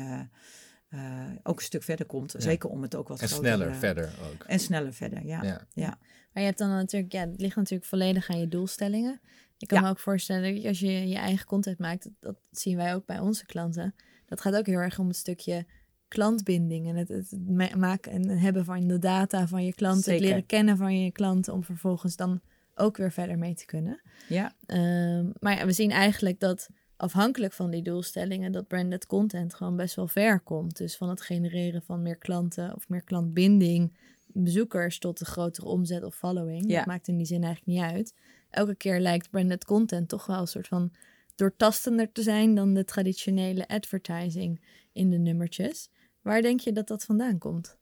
ook 1.43 1.57
een 1.57 1.65
stuk 1.65 1.83
verder 1.83 2.05
komt. 2.05 2.31
Ja. 2.31 2.39
Zeker 2.39 2.69
om 2.69 2.81
het 2.81 2.95
ook 2.95 3.07
wat 3.07 3.21
en 3.21 3.27
groter... 3.27 3.45
sneller 3.45 3.75
verder 3.75 4.09
ook. 4.31 4.43
En 4.43 4.59
sneller 4.59 4.93
verder, 4.93 5.25
ja. 5.25 5.43
ja. 5.43 5.67
ja. 5.73 5.97
Maar 6.33 6.45
je 6.45 6.51
hebt 6.51 6.57
dan 6.57 6.69
natuurlijk, 6.69 7.11
ja, 7.11 7.19
het 7.19 7.41
ligt 7.41 7.55
natuurlijk 7.55 7.89
volledig 7.89 8.29
aan 8.29 8.39
je 8.39 8.47
doelstellingen. 8.47 9.21
Ik 9.57 9.67
kan 9.67 9.83
me 9.83 9.89
ook 9.89 9.99
voorstellen 9.99 10.55
dat 10.55 10.65
als 10.65 10.79
je 10.79 11.07
je 11.07 11.15
eigen 11.15 11.45
content 11.45 11.79
maakt, 11.79 12.03
dat, 12.03 12.13
dat, 12.19 12.35
zien 12.51 12.77
wij 12.77 12.95
ook 12.95 13.05
bij 13.05 13.19
onze 13.19 13.45
klanten. 13.45 13.95
Dat 14.25 14.41
gaat 14.41 14.55
ook 14.55 14.65
heel 14.65 14.79
erg 14.79 14.99
om 14.99 15.07
het 15.07 15.15
stukje 15.15 15.65
klantbinding 16.07 16.87
en 16.87 16.95
het, 16.95 17.07
het 17.07 17.75
maken 17.75 18.11
en 18.11 18.29
hebben 18.29 18.65
van 18.65 18.87
de 18.87 18.99
data 18.99 19.47
van 19.47 19.65
je 19.65 19.73
klanten, 19.73 20.03
Zeker. 20.03 20.19
het 20.19 20.29
leren 20.29 20.45
kennen 20.45 20.77
van 20.77 21.01
je 21.03 21.11
klanten, 21.11 21.53
om 21.53 21.63
vervolgens 21.63 22.15
dan 22.15 22.41
ook 22.75 22.97
weer 22.97 23.11
verder 23.11 23.37
mee 23.37 23.55
te 23.55 23.65
kunnen. 23.65 24.01
Ja. 24.27 24.53
Um, 24.67 25.33
maar 25.39 25.57
ja, 25.57 25.65
we 25.65 25.71
zien 25.71 25.91
eigenlijk 25.91 26.39
dat 26.39 26.69
afhankelijk 26.95 27.53
van 27.53 27.71
die 27.71 27.81
doelstellingen, 27.81 28.51
dat 28.51 28.67
branded 28.67 29.05
content 29.05 29.53
gewoon 29.53 29.75
best 29.75 29.95
wel 29.95 30.07
ver 30.07 30.39
komt. 30.39 30.77
Dus 30.77 30.97
van 30.97 31.09
het 31.09 31.21
genereren 31.21 31.81
van 31.81 32.01
meer 32.01 32.17
klanten 32.17 32.75
of 32.75 32.89
meer 32.89 33.03
klantbinding, 33.03 33.93
bezoekers 34.27 34.99
tot 34.99 35.19
de 35.19 35.25
grotere 35.25 35.67
omzet 35.67 36.03
of 36.03 36.15
following. 36.15 36.69
Ja. 36.69 36.77
Dat 36.77 36.85
maakt 36.85 37.07
in 37.07 37.17
die 37.17 37.25
zin 37.25 37.43
eigenlijk 37.43 37.77
niet 37.77 37.91
uit 37.91 38.13
elke 38.49 38.75
keer 38.75 38.99
lijkt 38.99 39.29
branded 39.29 39.65
content 39.65 40.09
toch 40.09 40.25
wel 40.25 40.39
een 40.39 40.47
soort 40.47 40.67
van 40.67 40.91
doortastender 41.35 42.11
te 42.11 42.21
zijn 42.21 42.55
dan 42.55 42.73
de 42.73 42.85
traditionele 42.85 43.67
advertising 43.67 44.61
in 44.93 45.09
de 45.09 45.17
nummertjes. 45.17 45.89
Waar 46.21 46.41
denk 46.41 46.59
je 46.59 46.71
dat 46.71 46.87
dat 46.87 47.03
vandaan 47.03 47.37
komt? 47.37 47.77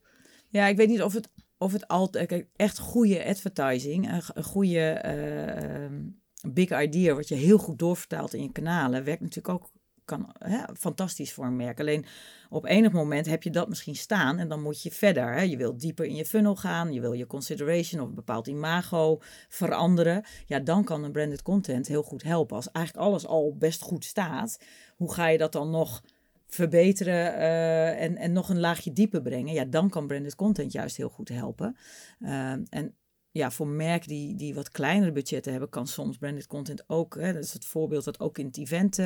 Ja, 0.49 0.67
ik 0.67 0.77
weet 0.77 0.89
niet 0.89 1.01
of 1.01 1.13
het 1.13 1.29
of 1.57 1.71
het 1.71 1.87
altijd 1.87 2.45
echt 2.55 2.79
goede 2.79 3.25
advertising, 3.25 4.11
een, 4.11 4.43
goede 4.43 5.03
uh, 5.05 6.51
big 6.53 6.81
idea, 6.81 7.13
wat 7.13 7.27
je 7.27 7.35
heel 7.35 7.57
goed 7.57 7.79
doorvertaalt 7.79 8.33
in 8.33 8.41
je 8.41 8.51
kanalen, 8.51 9.03
werkt 9.03 9.21
natuurlijk 9.21 9.49
ook 9.49 9.69
kan, 10.05 10.29
hè, 10.39 10.63
fantastisch 10.73 11.33
voor 11.33 11.45
een 11.45 11.55
merk. 11.55 11.79
Alleen 11.79 12.05
op 12.49 12.65
enig 12.65 12.91
moment 12.91 13.25
heb 13.25 13.43
je 13.43 13.49
dat 13.49 13.69
misschien 13.69 13.95
staan 13.95 14.37
en 14.37 14.47
dan 14.47 14.61
moet 14.61 14.81
je 14.81 14.91
verder. 14.91 15.33
Hè. 15.33 15.41
Je 15.41 15.57
wil 15.57 15.77
dieper 15.77 16.05
in 16.05 16.15
je 16.15 16.25
funnel 16.25 16.55
gaan, 16.55 16.93
je 16.93 17.01
wil 17.01 17.13
je 17.13 17.27
consideration 17.27 18.01
of 18.01 18.07
een 18.07 18.15
bepaald 18.15 18.47
imago 18.47 19.21
veranderen. 19.47 20.23
Ja, 20.45 20.59
dan 20.59 20.83
kan 20.83 21.03
een 21.03 21.11
branded 21.11 21.41
content 21.41 21.87
heel 21.87 22.03
goed 22.03 22.23
helpen. 22.23 22.55
Als 22.55 22.71
eigenlijk 22.71 23.05
alles 23.05 23.25
al 23.27 23.55
best 23.57 23.81
goed 23.81 24.05
staat, 24.05 24.59
hoe 24.95 25.13
ga 25.13 25.27
je 25.27 25.37
dat 25.37 25.51
dan 25.51 25.69
nog 25.69 26.03
verbeteren 26.47 27.33
uh, 27.33 28.01
en, 28.01 28.17
en 28.17 28.31
nog 28.31 28.49
een 28.49 28.59
laagje 28.59 28.93
dieper 28.93 29.21
brengen? 29.21 29.53
Ja, 29.53 29.65
dan 29.65 29.89
kan 29.89 30.07
branded 30.07 30.35
content 30.35 30.71
juist 30.71 30.97
heel 30.97 31.09
goed 31.09 31.29
helpen. 31.29 31.77
Uh, 32.19 32.51
en 32.51 32.95
ja, 33.35 33.51
voor 33.51 33.67
merken 33.67 34.07
die, 34.07 34.35
die 34.35 34.55
wat 34.55 34.71
kleinere 34.71 35.11
budgetten 35.11 35.51
hebben, 35.51 35.69
kan 35.69 35.87
soms 35.87 36.17
branded 36.17 36.47
content 36.47 36.83
ook. 36.87 37.15
Hè, 37.15 37.33
dat 37.33 37.43
is 37.43 37.53
het 37.53 37.65
voorbeeld 37.65 38.03
dat 38.03 38.19
ook 38.19 38.37
in 38.37 38.45
het 38.45 38.57
event 38.57 38.97
uh, 38.97 39.05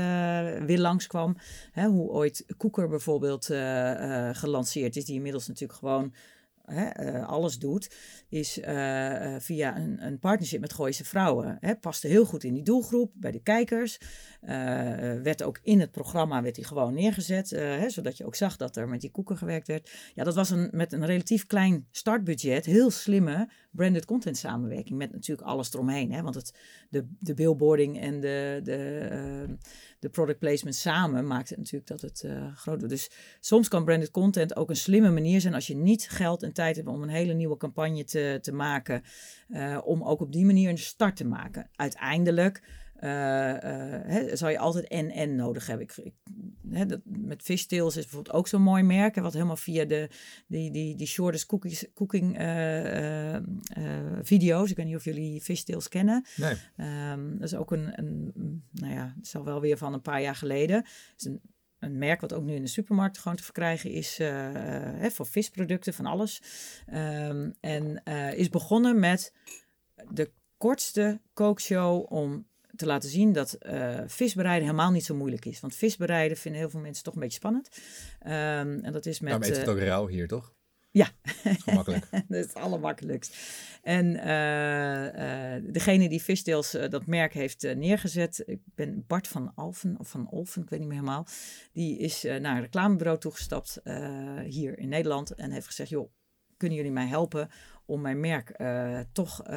weer 0.65 0.79
langskwam. 0.79 1.37
Hè, 1.71 1.87
hoe 1.87 2.09
ooit 2.09 2.45
Koeker 2.57 2.89
bijvoorbeeld 2.89 3.49
uh, 3.49 3.57
uh, 3.57 4.29
gelanceerd 4.33 4.95
is, 4.95 5.05
die 5.05 5.15
inmiddels 5.15 5.47
natuurlijk 5.47 5.79
gewoon 5.79 6.13
alles 7.25 7.59
doet, 7.59 7.95
is 8.27 8.53
via 9.39 9.77
een, 9.77 10.05
een, 10.05 10.19
partnership 10.19 10.61
met 10.61 10.73
Gooise 10.73 11.05
Vrouwen. 11.05 11.57
Hè, 11.59 11.75
paste 11.75 12.07
heel 12.07 12.25
goed 12.25 12.43
in 12.43 12.53
die 12.53 12.63
doelgroep, 12.63 13.11
bij 13.15 13.31
de 13.31 13.41
kijkers. 13.41 13.97
werd 15.23 15.43
ook 15.43 15.59
in 15.63 15.79
het 15.79 15.91
programma 15.91 16.41
werd 16.41 16.55
hij 16.55 16.65
gewoon 16.65 16.93
neergezet, 16.93 17.47
zodat 17.87 18.17
je 18.17 18.25
ook 18.25 18.35
zag 18.35 18.57
dat 18.57 18.75
er 18.75 18.89
met 18.89 19.01
die 19.01 19.11
koeken 19.11 19.37
gewerkt 19.37 19.67
werd. 19.67 19.91
Ja, 20.15 20.23
dat 20.23 20.35
was 20.35 20.49
een, 20.49 20.69
met 20.71 20.93
een 20.93 21.05
relatief 21.05 21.45
klein 21.45 21.87
startbudget, 21.91 22.65
heel 22.65 22.91
slimme 22.91 23.49
branded 23.71 24.05
content 24.05 24.37
samenwerking. 24.37 24.97
Met 24.97 25.11
natuurlijk 25.11 25.47
alles 25.47 25.73
eromheen. 25.73 26.11
Hè, 26.11 26.21
want 26.21 26.35
het, 26.35 26.53
de, 26.89 27.05
de 27.19 27.33
billboarding 27.33 27.99
en 27.99 28.19
de, 28.19 28.59
de, 28.63 29.57
de 29.99 30.09
product 30.09 30.39
placement 30.39 30.75
samen 30.75 31.27
maakt 31.27 31.49
het 31.49 31.57
natuurlijk 31.57 31.87
dat 31.87 32.01
het 32.01 32.23
uh, 32.25 32.55
groot 32.55 32.77
wordt. 32.77 32.89
Dus 32.89 33.11
soms 33.39 33.67
kan 33.67 33.85
branded 33.85 34.11
content 34.11 34.55
ook 34.55 34.69
een 34.69 34.75
slimme 34.75 35.09
manier 35.09 35.41
zijn 35.41 35.53
als 35.53 35.67
je 35.67 35.75
niet 35.75 36.09
geld 36.09 36.43
en 36.43 36.53
tijd 36.53 36.75
hebt 36.75 36.87
om 36.87 37.03
een 37.03 37.09
hele 37.09 37.33
nieuwe 37.33 37.57
campagne 37.57 38.03
te, 38.03 38.39
te 38.41 38.51
maken. 38.51 39.03
Uh, 39.49 39.77
om 39.83 40.03
ook 40.03 40.21
op 40.21 40.31
die 40.31 40.45
manier 40.45 40.69
een 40.69 40.77
start 40.77 41.15
te 41.15 41.25
maken. 41.25 41.69
Uiteindelijk 41.75 42.61
uh, 43.03 44.33
zal 44.33 44.49
je 44.49 44.59
altijd 44.59 44.87
en-en 44.87 45.35
nodig 45.35 45.67
hebben. 45.67 45.85
Ik, 45.85 45.97
ik, 45.97 46.13
hè, 46.69 46.85
dat, 46.85 46.99
met 47.03 47.41
Fishtails 47.41 47.95
is 47.95 48.03
bijvoorbeeld 48.03 48.35
ook 48.35 48.47
zo'n 48.47 48.61
mooi 48.61 48.83
merk. 48.83 49.15
Wat 49.15 49.33
helemaal 49.33 49.55
via 49.55 49.85
de, 49.85 50.09
die, 50.47 50.71
die, 50.71 50.95
die 50.95 51.07
shortest 51.07 51.45
cookies, 51.45 51.85
cooking 51.93 52.41
uh, 52.41 53.37
video's. 54.21 54.69
Ik 54.69 54.75
weet 54.75 54.85
niet 54.85 54.95
of 54.95 55.03
jullie 55.03 55.41
Fishtails 55.41 55.87
kennen. 55.87 56.25
Nee. 56.35 56.55
Um, 57.11 57.33
dat 57.33 57.47
is 57.47 57.55
ook 57.55 57.71
een, 57.71 57.99
een, 57.99 58.33
nou 58.71 58.93
ja, 58.93 59.13
het 59.15 59.25
is 59.25 59.35
al 59.35 59.45
wel 59.45 59.61
weer 59.61 59.77
van 59.77 59.93
een 59.93 60.01
paar 60.01 60.21
jaar 60.21 60.35
geleden. 60.35 60.75
Het 60.75 61.13
is 61.17 61.25
een, 61.25 61.41
een 61.79 61.97
merk 61.97 62.21
wat 62.21 62.33
ook 62.33 62.43
nu 62.43 62.55
in 62.55 62.61
de 62.61 62.67
supermarkt 62.67 63.17
gewoon 63.17 63.37
te 63.37 63.43
verkrijgen 63.43 63.91
is 63.91 64.17
hè, 64.17 65.11
voor 65.11 65.25
visproducten, 65.25 65.93
van 65.93 66.05
alles. 66.05 66.41
Um, 66.93 67.53
en 67.59 68.03
is 68.35 68.49
begonnen 68.49 68.99
met 68.99 69.33
de 70.09 70.31
kortste 70.57 71.21
kookshow 71.33 72.11
om 72.11 72.47
te 72.79 72.85
laten 72.85 73.09
zien 73.09 73.33
dat 73.33 73.57
uh, 73.61 73.99
visbereiden 74.07 74.67
helemaal 74.67 74.91
niet 74.91 75.05
zo 75.05 75.15
moeilijk 75.15 75.45
is. 75.45 75.59
Want 75.59 75.75
visbereiden 75.75 76.37
vinden 76.37 76.61
heel 76.61 76.69
veel 76.69 76.79
mensen 76.79 77.03
toch 77.03 77.13
een 77.13 77.19
beetje 77.19 77.37
spannend. 77.37 77.69
Um, 78.23 78.29
en 78.83 78.91
dat 78.91 79.05
is 79.05 79.19
met... 79.19 79.39
Maar 79.39 79.49
eet 79.49 79.57
het 79.57 79.67
ook 79.67 79.79
rauw 79.79 80.07
hier, 80.07 80.27
toch? 80.27 80.53
Ja. 80.91 81.07
Gemakkelijk. 81.43 82.07
dat 82.27 82.37
is 82.37 82.45
het 82.45 82.53
allermakkelijkst. 82.53 83.37
En 83.81 84.05
uh, 84.05 85.05
uh, 85.05 85.63
degene 85.73 86.09
die 86.09 86.21
Visdeels 86.21 86.75
uh, 86.75 86.89
dat 86.89 87.05
merk 87.05 87.33
heeft 87.33 87.75
neergezet, 87.75 88.43
ik 88.45 88.61
ben 88.75 89.03
Bart 89.07 89.27
van 89.27 89.51
Alfen, 89.55 89.95
of 89.99 90.09
van 90.09 90.29
Olfen, 90.29 90.61
ik 90.61 90.69
weet 90.69 90.79
niet 90.79 90.87
meer 90.87 90.97
helemaal, 90.97 91.27
die 91.71 91.97
is 91.97 92.23
naar 92.23 92.55
een 92.55 92.61
reclamebureau 92.61 93.19
toegestapt 93.19 93.81
hier 94.45 94.79
in 94.79 94.89
Nederland 94.89 95.33
en 95.33 95.51
heeft 95.51 95.65
gezegd, 95.65 95.89
joh, 95.89 96.11
kunnen 96.57 96.77
jullie 96.77 96.91
mij 96.91 97.07
helpen 97.07 97.49
om 97.89 98.01
mijn 98.01 98.19
merk 98.19 98.53
uh, 98.57 98.99
toch 99.11 99.43
uh, 99.47 99.53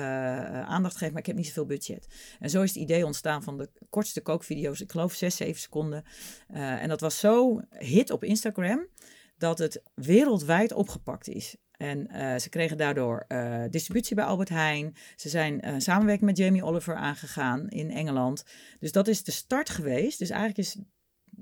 aandacht 0.62 0.92
te 0.92 0.98
geven, 0.98 1.12
maar 1.12 1.22
ik 1.22 1.26
heb 1.26 1.36
niet 1.36 1.46
zoveel 1.46 1.66
budget. 1.66 2.06
En 2.40 2.50
zo 2.50 2.62
is 2.62 2.68
het 2.68 2.82
idee 2.82 3.06
ontstaan 3.06 3.42
van 3.42 3.58
de 3.58 3.70
kortste 3.90 4.20
kookvideo's, 4.20 4.80
ik 4.80 4.90
geloof 4.90 5.12
6, 5.12 5.36
7 5.36 5.60
seconden. 5.60 6.04
En 6.48 6.88
dat 6.88 7.00
was 7.00 7.18
zo 7.18 7.60
hit 7.70 8.10
op 8.10 8.24
Instagram 8.24 8.86
dat 9.36 9.58
het 9.58 9.82
wereldwijd 9.94 10.72
opgepakt 10.72 11.28
is. 11.28 11.56
En 11.72 12.06
ze 12.40 12.48
kregen 12.48 12.76
daardoor 12.76 13.26
distributie 13.70 14.16
bij 14.16 14.24
Albert 14.24 14.48
Heijn. 14.48 14.94
Ze 15.16 15.28
zijn 15.28 15.82
samenwerking 15.82 16.26
met 16.26 16.38
Jamie 16.38 16.64
Oliver 16.64 16.94
aangegaan 16.94 17.68
in 17.68 17.90
Engeland. 17.90 18.44
Dus 18.78 18.92
dat 18.92 19.08
is 19.08 19.24
de 19.24 19.32
start 19.32 19.70
geweest. 19.70 20.18
Dus 20.18 20.30
eigenlijk 20.30 20.58
is 20.58 20.76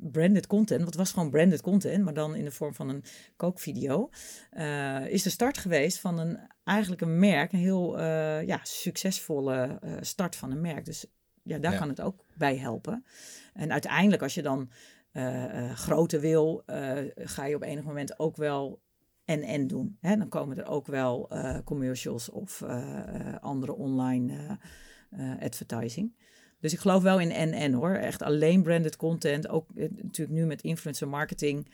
branded 0.02 0.46
content, 0.46 0.84
wat 0.84 0.94
was 0.94 1.12
gewoon 1.12 1.30
branded 1.30 1.60
content, 1.60 2.04
maar 2.04 2.14
dan 2.14 2.34
in 2.34 2.44
de 2.44 2.50
vorm 2.50 2.74
van 2.74 2.88
een 2.88 3.04
kookvideo, 3.36 4.10
uh, 4.52 5.06
is 5.06 5.22
de 5.22 5.30
start 5.30 5.58
geweest 5.58 5.98
van 5.98 6.18
een 6.18 6.38
eigenlijk 6.64 7.02
een 7.02 7.18
merk, 7.18 7.52
een 7.52 7.58
heel 7.58 7.98
uh, 7.98 8.46
ja, 8.46 8.60
succesvolle 8.62 9.80
uh, 9.84 9.92
start 10.00 10.36
van 10.36 10.50
een 10.50 10.60
merk. 10.60 10.84
Dus 10.84 11.06
ja, 11.42 11.58
daar 11.58 11.72
ja. 11.72 11.78
kan 11.78 11.88
het 11.88 12.00
ook 12.00 12.24
bij 12.34 12.56
helpen. 12.56 13.04
En 13.54 13.72
uiteindelijk, 13.72 14.22
als 14.22 14.34
je 14.34 14.42
dan 14.42 14.70
groter 15.74 16.20
wil, 16.20 16.62
ga 17.14 17.44
je 17.44 17.54
op 17.54 17.62
enig 17.62 17.84
moment 17.84 18.18
ook 18.18 18.36
wel 18.36 18.80
en 19.24 19.42
en 19.42 19.66
doen. 19.66 19.96
Hè? 20.00 20.16
Dan 20.16 20.28
komen 20.28 20.58
er 20.58 20.66
ook 20.66 20.86
wel 20.86 21.30
commercials 21.64 22.28
of 22.28 22.62
andere 23.40 23.74
online 23.74 24.58
advertising. 25.40 26.14
Dus 26.60 26.72
ik 26.72 26.78
geloof 26.78 27.02
wel 27.02 27.20
in 27.20 27.30
en-en 27.30 27.72
hoor. 27.72 27.94
Echt 27.94 28.22
alleen 28.22 28.62
branded 28.62 28.96
content. 28.96 29.48
Ook 29.48 29.66
eh, 29.76 29.88
natuurlijk 29.90 30.38
nu 30.38 30.46
met 30.46 30.62
influencer 30.62 31.08
marketing. 31.08 31.72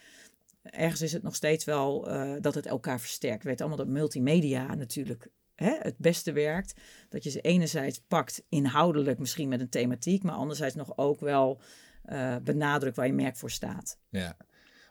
Ergens 0.62 1.03
is 1.03 1.12
het 1.12 1.22
nog 1.22 1.34
steeds 1.34 1.64
wel 1.64 2.11
uh, 2.11 2.32
dat 2.41 2.55
het 2.55 2.66
elkaar 2.66 3.01
versterkt. 3.01 3.43
We 3.43 3.49
weten 3.49 3.66
allemaal 3.66 3.84
dat 3.84 3.95
multimedia 3.95 4.74
natuurlijk 4.74 5.28
hè, 5.55 5.76
het 5.78 5.99
beste 5.99 6.32
werkt. 6.32 6.80
Dat 7.09 7.24
je 7.24 7.30
ze 7.30 7.41
enerzijds 7.41 8.01
pakt 8.09 8.45
inhoudelijk 8.49 9.18
misschien 9.18 9.49
met 9.49 9.61
een 9.61 9.68
thematiek. 9.68 10.22
Maar 10.22 10.34
anderzijds 10.34 10.74
nog 10.74 10.97
ook 10.97 11.20
wel 11.20 11.61
uh, 12.05 12.37
benadrukt 12.43 12.97
waar 12.97 13.07
je 13.07 13.12
merk 13.12 13.37
voor 13.37 13.51
staat. 13.51 13.99
Ja. 14.09 14.37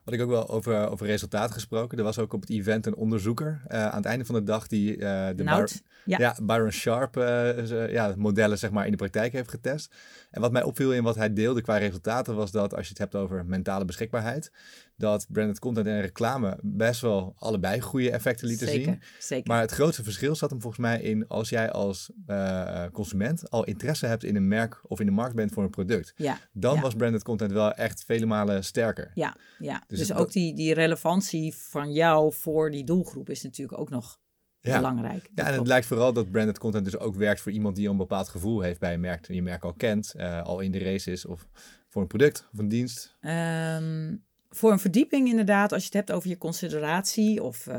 Wat 0.05 0.13
ik 0.13 0.21
ook 0.21 0.29
wel 0.29 0.49
over, 0.49 0.89
over 0.89 1.05
resultaat 1.05 1.51
gesproken. 1.51 1.97
Er 1.97 2.03
was 2.03 2.19
ook 2.19 2.33
op 2.33 2.41
het 2.41 2.49
event 2.49 2.85
een 2.85 2.95
onderzoeker 2.95 3.61
uh, 3.67 3.87
aan 3.87 3.95
het 3.95 4.05
einde 4.05 4.25
van 4.25 4.35
de 4.35 4.43
dag 4.43 4.67
die 4.67 4.91
uh, 4.97 5.27
de 5.27 5.43
Byron, 5.43 5.67
ja. 6.05 6.17
ja. 6.17 6.35
Byron 6.43 6.71
Sharp 6.71 7.17
uh, 7.17 7.91
ja, 7.91 8.13
modellen 8.17 8.57
zeg 8.57 8.71
maar, 8.71 8.85
in 8.85 8.91
de 8.91 8.97
praktijk 8.97 9.33
heeft 9.33 9.49
getest. 9.49 9.95
En 10.31 10.41
wat 10.41 10.51
mij 10.51 10.63
opviel 10.63 10.93
in 10.93 11.03
wat 11.03 11.15
hij 11.15 11.33
deelde 11.33 11.61
qua 11.61 11.77
resultaten 11.77 12.35
was 12.35 12.51
dat 12.51 12.75
als 12.75 12.83
je 12.83 12.89
het 12.89 12.97
hebt 12.97 13.15
over 13.15 13.45
mentale 13.45 13.85
beschikbaarheid, 13.85 14.51
dat 14.97 15.25
branded 15.29 15.59
content 15.59 15.87
en 15.87 16.01
reclame 16.01 16.57
best 16.61 17.01
wel 17.01 17.33
allebei 17.37 17.81
goede 17.81 18.11
effecten 18.11 18.47
lieten 18.47 18.67
zeker, 18.67 18.83
zien. 18.83 19.01
Zeker. 19.19 19.51
Maar 19.51 19.61
het 19.61 19.71
grootste 19.71 20.03
verschil 20.03 20.35
zat 20.35 20.49
hem 20.49 20.61
volgens 20.61 20.81
mij 20.81 21.01
in 21.01 21.27
als 21.27 21.49
jij 21.49 21.71
als 21.71 22.11
uh, 22.27 22.85
consument 22.91 23.49
al 23.49 23.63
interesse 23.63 24.05
hebt 24.05 24.23
in 24.23 24.35
een 24.35 24.47
merk 24.47 24.81
of 24.87 24.99
in 24.99 25.05
de 25.05 25.11
markt 25.11 25.35
bent 25.35 25.51
voor 25.51 25.63
een 25.63 25.69
product. 25.69 26.13
Ja, 26.15 26.39
dan 26.53 26.75
ja. 26.75 26.81
was 26.81 26.93
branded 26.93 27.23
content 27.23 27.51
wel 27.51 27.73
echt 27.73 28.03
vele 28.03 28.25
malen 28.25 28.63
sterker. 28.63 29.11
Ja, 29.13 29.35
ja. 29.59 29.83
dus, 29.87 29.99
dus 29.99 30.13
ook 30.13 30.31
die, 30.31 30.55
die 30.55 30.73
relevantie 30.73 31.55
van 31.55 31.91
jou 31.91 32.33
voor 32.33 32.71
die 32.71 32.83
doelgroep 32.83 33.29
is 33.29 33.43
natuurlijk 33.43 33.79
ook 33.79 33.89
nog 33.89 34.19
ja. 34.59 34.75
belangrijk. 34.75 35.29
Ja, 35.35 35.47
en 35.47 35.53
het 35.53 35.67
lijkt 35.67 35.85
vooral 35.85 36.13
dat 36.13 36.31
branded 36.31 36.57
content 36.57 36.85
dus 36.85 36.97
ook 36.97 37.15
werkt 37.15 37.41
voor 37.41 37.51
iemand 37.51 37.75
die 37.75 37.89
een 37.89 37.97
bepaald 37.97 38.29
gevoel 38.29 38.61
heeft 38.61 38.79
bij 38.79 38.93
een 38.93 38.99
merk. 38.99 39.27
Die 39.27 39.35
je 39.35 39.41
merk 39.41 39.63
al 39.63 39.73
kent, 39.73 40.13
uh, 40.17 40.41
al 40.41 40.59
in 40.59 40.71
de 40.71 40.79
race 40.79 41.11
is 41.11 41.25
of 41.25 41.47
voor 41.89 42.01
een 42.01 42.07
product 42.07 42.47
of 42.53 42.59
een 42.59 42.69
dienst. 42.69 43.15
Um, 43.21 44.23
voor 44.55 44.71
een 44.71 44.79
verdieping 44.79 45.27
inderdaad, 45.27 45.71
als 45.71 45.81
je 45.81 45.87
het 45.87 45.97
hebt 45.97 46.11
over 46.11 46.29
je 46.29 46.37
consideratie 46.37 47.43
of 47.43 47.67
uh, 47.67 47.75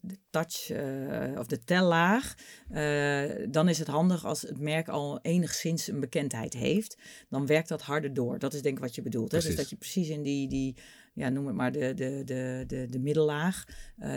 de 0.00 0.18
touch 0.30 0.70
uh, 0.70 1.38
of 1.38 1.46
de 1.46 1.64
tellaag, 1.64 2.34
uh, 2.72 3.46
dan 3.48 3.68
is 3.68 3.78
het 3.78 3.88
handig 3.88 4.24
als 4.24 4.42
het 4.42 4.60
merk 4.60 4.88
al 4.88 5.18
enigszins 5.22 5.86
een 5.86 6.00
bekendheid 6.00 6.54
heeft. 6.54 6.96
Dan 7.28 7.46
werkt 7.46 7.68
dat 7.68 7.82
harder 7.82 8.14
door. 8.14 8.38
Dat 8.38 8.54
is 8.54 8.62
denk 8.62 8.76
ik 8.76 8.82
wat 8.82 8.94
je 8.94 9.02
bedoelt. 9.02 9.32
Hè? 9.32 9.38
Dus 9.38 9.56
dat 9.56 9.70
je 9.70 9.76
precies 9.76 10.08
in 10.08 10.22
die, 10.22 10.48
die 10.48 10.76
ja, 11.14 11.28
noem 11.28 11.46
het 11.46 11.56
maar 11.56 11.72
de, 11.72 11.94
de, 11.94 12.22
de, 12.24 12.64
de, 12.66 12.86
de 12.90 12.98
middellaag, 12.98 13.64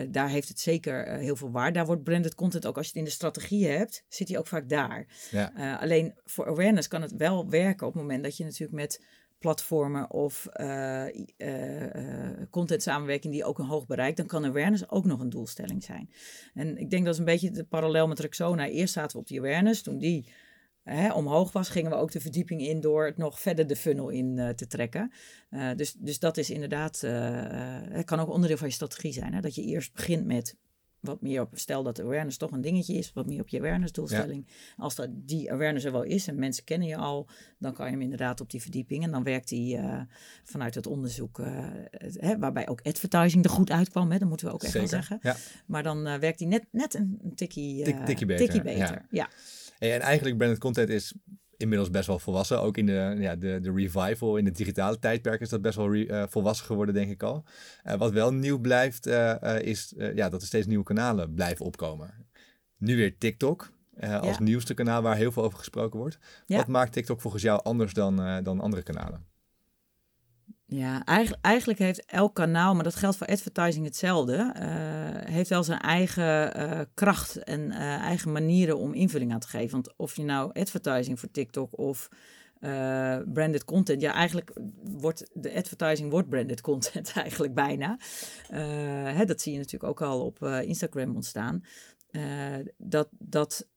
daar 0.09 0.29
heeft 0.29 0.47
het 0.47 0.59
zeker 0.59 1.17
heel 1.17 1.35
veel 1.35 1.51
waarde. 1.51 1.73
Daar 1.73 1.85
wordt 1.85 2.03
branded 2.03 2.35
content 2.35 2.65
ook, 2.65 2.77
als 2.77 2.85
je 2.85 2.91
het 2.91 3.01
in 3.01 3.07
de 3.07 3.15
strategie 3.15 3.67
hebt, 3.67 4.03
zit 4.07 4.27
hij 4.27 4.37
ook 4.37 4.47
vaak 4.47 4.69
daar. 4.69 5.07
Ja. 5.31 5.77
alleen 5.81 6.13
voor 6.23 6.47
awareness 6.47 6.87
kan 6.87 7.01
het 7.01 7.15
wel 7.15 7.49
werken 7.49 7.87
op 7.87 7.93
het 7.93 8.01
moment 8.01 8.23
dat 8.23 8.37
je 8.37 8.43
natuurlijk 8.43 8.79
met 8.79 9.01
platformen 9.43 10.11
of 10.11 10.47
uh, 10.59 11.05
uh, 11.37 12.29
content 12.49 12.81
samenwerking 12.81 13.33
die 13.33 13.43
ook 13.43 13.59
een 13.59 13.65
hoog 13.65 13.85
bereik, 13.85 14.15
dan 14.15 14.25
kan 14.25 14.45
awareness 14.45 14.89
ook 14.89 15.05
nog 15.05 15.19
een 15.19 15.29
doelstelling 15.29 15.83
zijn. 15.83 16.09
En 16.53 16.77
ik 16.77 16.89
denk 16.89 17.05
dat 17.05 17.13
is 17.13 17.19
een 17.19 17.25
beetje 17.25 17.51
de 17.51 17.63
parallel 17.63 18.07
met 18.07 18.19
Rexona. 18.19 18.67
Eerst 18.67 18.93
zaten 18.93 19.11
we 19.11 19.21
op 19.21 19.27
die 19.27 19.39
awareness, 19.39 19.81
toen 19.81 19.97
die 19.97 20.27
hè, 20.83 21.13
omhoog 21.13 21.51
was, 21.51 21.69
gingen 21.69 21.91
we 21.91 21.97
ook 21.97 22.11
de 22.11 22.19
verdieping 22.19 22.61
in 22.61 22.81
door 22.81 23.05
het 23.05 23.17
nog 23.17 23.39
verder 23.39 23.67
de 23.67 23.75
funnel 23.75 24.09
in 24.09 24.53
te 24.55 24.67
trekken. 24.67 25.11
Dus, 25.75 25.93
dus 25.93 26.19
dat 26.19 26.37
is 26.37 26.49
inderdaad, 26.49 27.01
het 27.01 28.05
kan 28.05 28.19
ook 28.19 28.29
onderdeel 28.29 28.57
van 28.57 28.67
je 28.67 28.73
strategie 28.73 29.13
zijn. 29.13 29.33
Hè? 29.33 29.41
Dat 29.41 29.55
je 29.55 29.63
eerst 29.63 29.93
begint 29.93 30.25
met 30.25 30.55
wat 31.03 31.21
meer 31.21 31.41
op, 31.41 31.49
stel 31.53 31.83
dat 31.83 31.99
awareness 31.99 32.37
toch 32.37 32.51
een 32.51 32.61
dingetje 32.61 32.93
is, 32.93 33.13
wat 33.13 33.25
meer 33.25 33.41
op 33.41 33.47
je 33.47 33.57
awareness 33.59 33.91
doelstelling. 33.91 34.47
Als 34.77 34.95
dat 34.95 35.09
die 35.11 35.51
awareness 35.51 35.85
er 35.85 35.91
wel 35.91 36.03
is 36.03 36.27
en 36.27 36.39
mensen 36.39 36.63
kennen 36.63 36.87
je 36.87 36.95
al, 36.95 37.27
dan 37.59 37.73
kan 37.73 37.85
je 37.85 37.91
hem 37.91 38.01
inderdaad 38.01 38.41
op 38.41 38.49
die 38.49 38.61
verdieping. 38.61 39.03
En 39.03 39.11
dan 39.11 39.23
werkt 39.23 39.49
die 39.49 39.77
uh, 39.77 40.01
vanuit 40.43 40.75
het 40.75 40.87
onderzoek, 40.87 41.39
uh, 41.39 41.69
hè, 41.99 42.37
waarbij 42.37 42.67
ook 42.67 42.81
advertising 42.81 43.43
er 43.43 43.49
goed 43.49 43.71
uitkwam, 43.71 44.11
hè, 44.11 44.17
dat 44.17 44.27
moeten 44.27 44.47
we 44.47 44.53
ook 44.53 44.63
echt 44.63 44.73
wel 44.73 44.87
zeggen. 44.87 45.19
Ja. 45.21 45.35
Maar 45.65 45.83
dan 45.83 46.07
uh, 46.07 46.15
werkt 46.15 46.39
die 46.39 46.47
net, 46.47 46.65
net 46.71 46.93
een, 46.93 47.31
tikkie, 47.35 47.83
Tik, 47.83 48.05
tikkie 48.05 48.25
beter. 48.25 48.45
Tikkie 48.45 48.61
beter. 48.61 49.05
Ja. 49.09 49.29
en 49.79 50.01
eigenlijk 50.01 50.37
branded 50.37 50.59
content 50.59 50.89
is 50.89 51.13
inmiddels 51.63 51.89
best 51.89 52.07
wel 52.07 52.19
volwassen. 52.19 52.61
Ook 52.61 52.77
in 52.77 52.85
de, 52.85 53.15
ja, 53.19 53.35
de, 53.35 53.59
de 53.59 53.71
revival, 53.71 54.37
in 54.37 54.45
het 54.45 54.55
digitale 54.55 54.99
tijdperk 54.99 55.41
is 55.41 55.49
dat 55.49 55.61
best 55.61 55.75
wel 55.75 55.93
re, 55.93 56.07
uh, 56.07 56.23
volwassen 56.27 56.65
geworden, 56.65 56.95
denk 56.95 57.11
ik 57.11 57.23
al. 57.23 57.43
Uh, 57.85 57.93
wat 57.93 58.11
wel 58.11 58.33
nieuw 58.33 58.59
blijft, 58.59 59.07
uh, 59.07 59.59
is 59.61 59.93
ja, 59.97 60.29
dat 60.29 60.41
er 60.41 60.47
steeds 60.47 60.67
nieuwe 60.67 60.83
kanalen 60.83 61.33
blijven 61.33 61.65
opkomen. 61.65 62.13
Nu 62.77 62.95
weer 62.95 63.17
TikTok. 63.17 63.71
als 63.99 64.39
nieuwste 64.39 64.73
kanaal 64.73 65.01
waar 65.01 65.15
heel 65.15 65.31
veel 65.31 65.43
over 65.43 65.57
gesproken 65.57 65.99
wordt. 65.99 66.17
Ja. 66.45 66.57
Wat 66.57 66.67
maakt 66.67 66.93
TikTok 66.93 67.21
volgens 67.21 67.43
jou 67.43 67.63
anders 67.63 67.93
dan, 67.93 68.43
dan 68.43 68.59
andere 68.59 68.83
kanalen? 68.83 69.25
Ja, 70.73 71.05
eigenlijk, 71.05 71.45
eigenlijk 71.45 71.79
heeft 71.79 72.05
elk 72.05 72.35
kanaal, 72.35 72.75
maar 72.75 72.83
dat 72.83 72.95
geldt 72.95 73.17
voor 73.17 73.27
advertising 73.27 73.85
hetzelfde, 73.85 74.35
uh, 74.35 75.33
heeft 75.33 75.49
wel 75.49 75.63
zijn 75.63 75.79
eigen 75.79 76.59
uh, 76.59 76.79
kracht 76.93 77.37
en 77.37 77.61
uh, 77.61 77.77
eigen 77.79 78.31
manieren 78.31 78.77
om 78.77 78.93
invulling 78.93 79.33
aan 79.33 79.39
te 79.39 79.47
geven. 79.47 79.71
Want 79.71 79.93
of 79.97 80.15
je 80.15 80.23
nou 80.23 80.53
advertising 80.53 81.19
voor 81.19 81.31
TikTok 81.31 81.77
of 81.77 82.09
branded 83.33 83.65
content, 83.65 84.01
ja, 84.01 84.13
eigenlijk 84.13 84.51
wordt 84.83 85.29
de 85.33 85.53
advertising 85.53 86.11
wordt 86.11 86.29
branded 86.29 86.61
content 86.71 87.11
eigenlijk 87.15 87.53
bijna. 87.53 87.97
Hè, 89.13 89.25
dat 89.25 89.41
zie 89.41 89.51
je 89.51 89.57
natuurlijk 89.57 89.91
ook 89.91 90.01
al 90.01 90.25
op 90.25 90.43
Instagram 90.45 91.15
ontstaan. 91.15 91.63
dat, 92.77 93.07
dat 93.11 93.67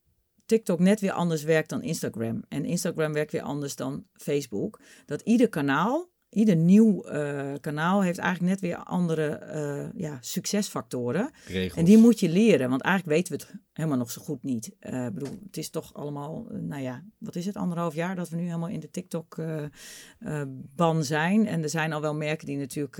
TikTok 0.46 0.78
net 0.78 1.00
weer 1.00 1.12
anders 1.12 1.42
werkt 1.42 1.68
dan 1.68 1.82
Instagram. 1.82 2.44
En 2.48 2.64
Instagram 2.64 3.12
werkt 3.12 3.32
weer 3.32 3.42
anders 3.42 3.76
dan 3.76 4.06
Facebook. 4.12 4.80
Dat 5.06 5.20
ieder 5.20 5.48
kanaal 5.48 6.14
ieder 6.36 6.56
nieuw 6.56 7.06
uh, 7.06 7.52
kanaal 7.60 8.02
heeft 8.02 8.18
eigenlijk 8.18 8.50
net 8.50 8.60
weer 8.60 8.76
andere 8.76 9.40
uh, 9.54 9.86
ja, 10.00 10.18
succesfactoren. 10.20 11.30
Regels. 11.46 11.78
En 11.78 11.84
die 11.84 11.98
moet 11.98 12.20
je 12.20 12.28
leren, 12.28 12.70
want 12.70 12.82
eigenlijk 12.82 13.16
weten 13.16 13.36
we 13.36 13.42
het 13.42 13.54
helemaal 13.72 13.98
nog 13.98 14.10
zo 14.10 14.22
goed 14.22 14.42
niet. 14.42 14.76
Uh, 14.80 15.08
bedoel, 15.08 15.38
het 15.46 15.56
is 15.56 15.70
toch 15.70 15.94
allemaal, 15.94 16.46
nou 16.50 16.82
ja, 16.82 17.04
wat 17.18 17.36
is 17.36 17.46
het, 17.46 17.56
anderhalf 17.56 17.94
jaar 17.94 18.16
dat 18.16 18.28
we 18.28 18.36
nu 18.36 18.44
helemaal 18.44 18.68
in 18.68 18.80
de 18.80 18.90
TikTok-ban 18.90 21.04
zijn. 21.04 21.46
En 21.46 21.62
er 21.62 21.68
zijn 21.68 21.92
al 21.92 22.00
wel 22.00 22.14
merken 22.14 22.46
die 22.46 22.56
natuurlijk 22.56 22.98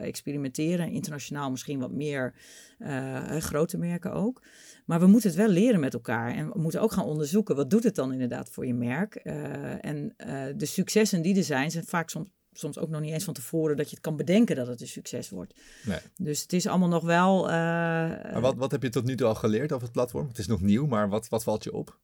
experimenteren, 0.00 0.90
internationaal 0.90 1.50
misschien 1.50 1.78
wat 1.78 1.92
meer, 1.92 2.34
grote 3.38 3.78
merken 3.78 4.12
ook. 4.12 4.42
Maar 4.86 5.00
we 5.00 5.06
moeten 5.06 5.30
het 5.30 5.38
wel 5.38 5.48
leren 5.48 5.80
met 5.80 5.94
elkaar. 5.94 6.34
En 6.34 6.52
we 6.52 6.60
moeten 6.60 6.80
ook 6.80 6.92
gaan 6.92 7.04
onderzoeken, 7.04 7.56
wat 7.56 7.70
doet 7.70 7.84
het 7.84 7.94
dan 7.94 8.12
inderdaad 8.12 8.50
voor 8.50 8.66
je 8.66 8.74
merk? 8.74 9.14
en 9.14 10.14
de 10.56 10.66
successen 10.66 11.22
die 11.22 11.36
er 11.36 11.44
zijn, 11.44 11.70
zijn 11.70 11.84
vaak 11.84 12.10
soms 12.10 12.30
soms 12.58 12.78
ook 12.78 12.88
nog 12.88 13.00
niet 13.00 13.12
eens 13.12 13.24
van 13.24 13.34
tevoren 13.34 13.76
dat 13.76 13.88
je 13.88 13.94
het 13.94 14.04
kan 14.04 14.16
bedenken 14.16 14.56
dat 14.56 14.66
het 14.66 14.80
een 14.80 14.88
succes 14.88 15.30
wordt. 15.30 15.54
Nee. 15.84 15.98
Dus 16.16 16.42
het 16.42 16.52
is 16.52 16.66
allemaal 16.66 16.88
nog 16.88 17.04
wel. 17.04 17.44
Uh, 17.44 17.52
maar 17.52 18.40
wat, 18.40 18.56
wat 18.56 18.70
heb 18.70 18.82
je 18.82 18.88
tot 18.88 19.04
nu 19.04 19.16
toe 19.16 19.26
al 19.26 19.34
geleerd 19.34 19.72
over 19.72 19.84
het 19.84 19.92
platform? 19.92 20.28
Het 20.28 20.38
is 20.38 20.46
nog 20.46 20.60
nieuw, 20.60 20.86
maar 20.86 21.08
wat, 21.08 21.28
wat 21.28 21.42
valt 21.42 21.64
je 21.64 21.72
op? 21.72 21.98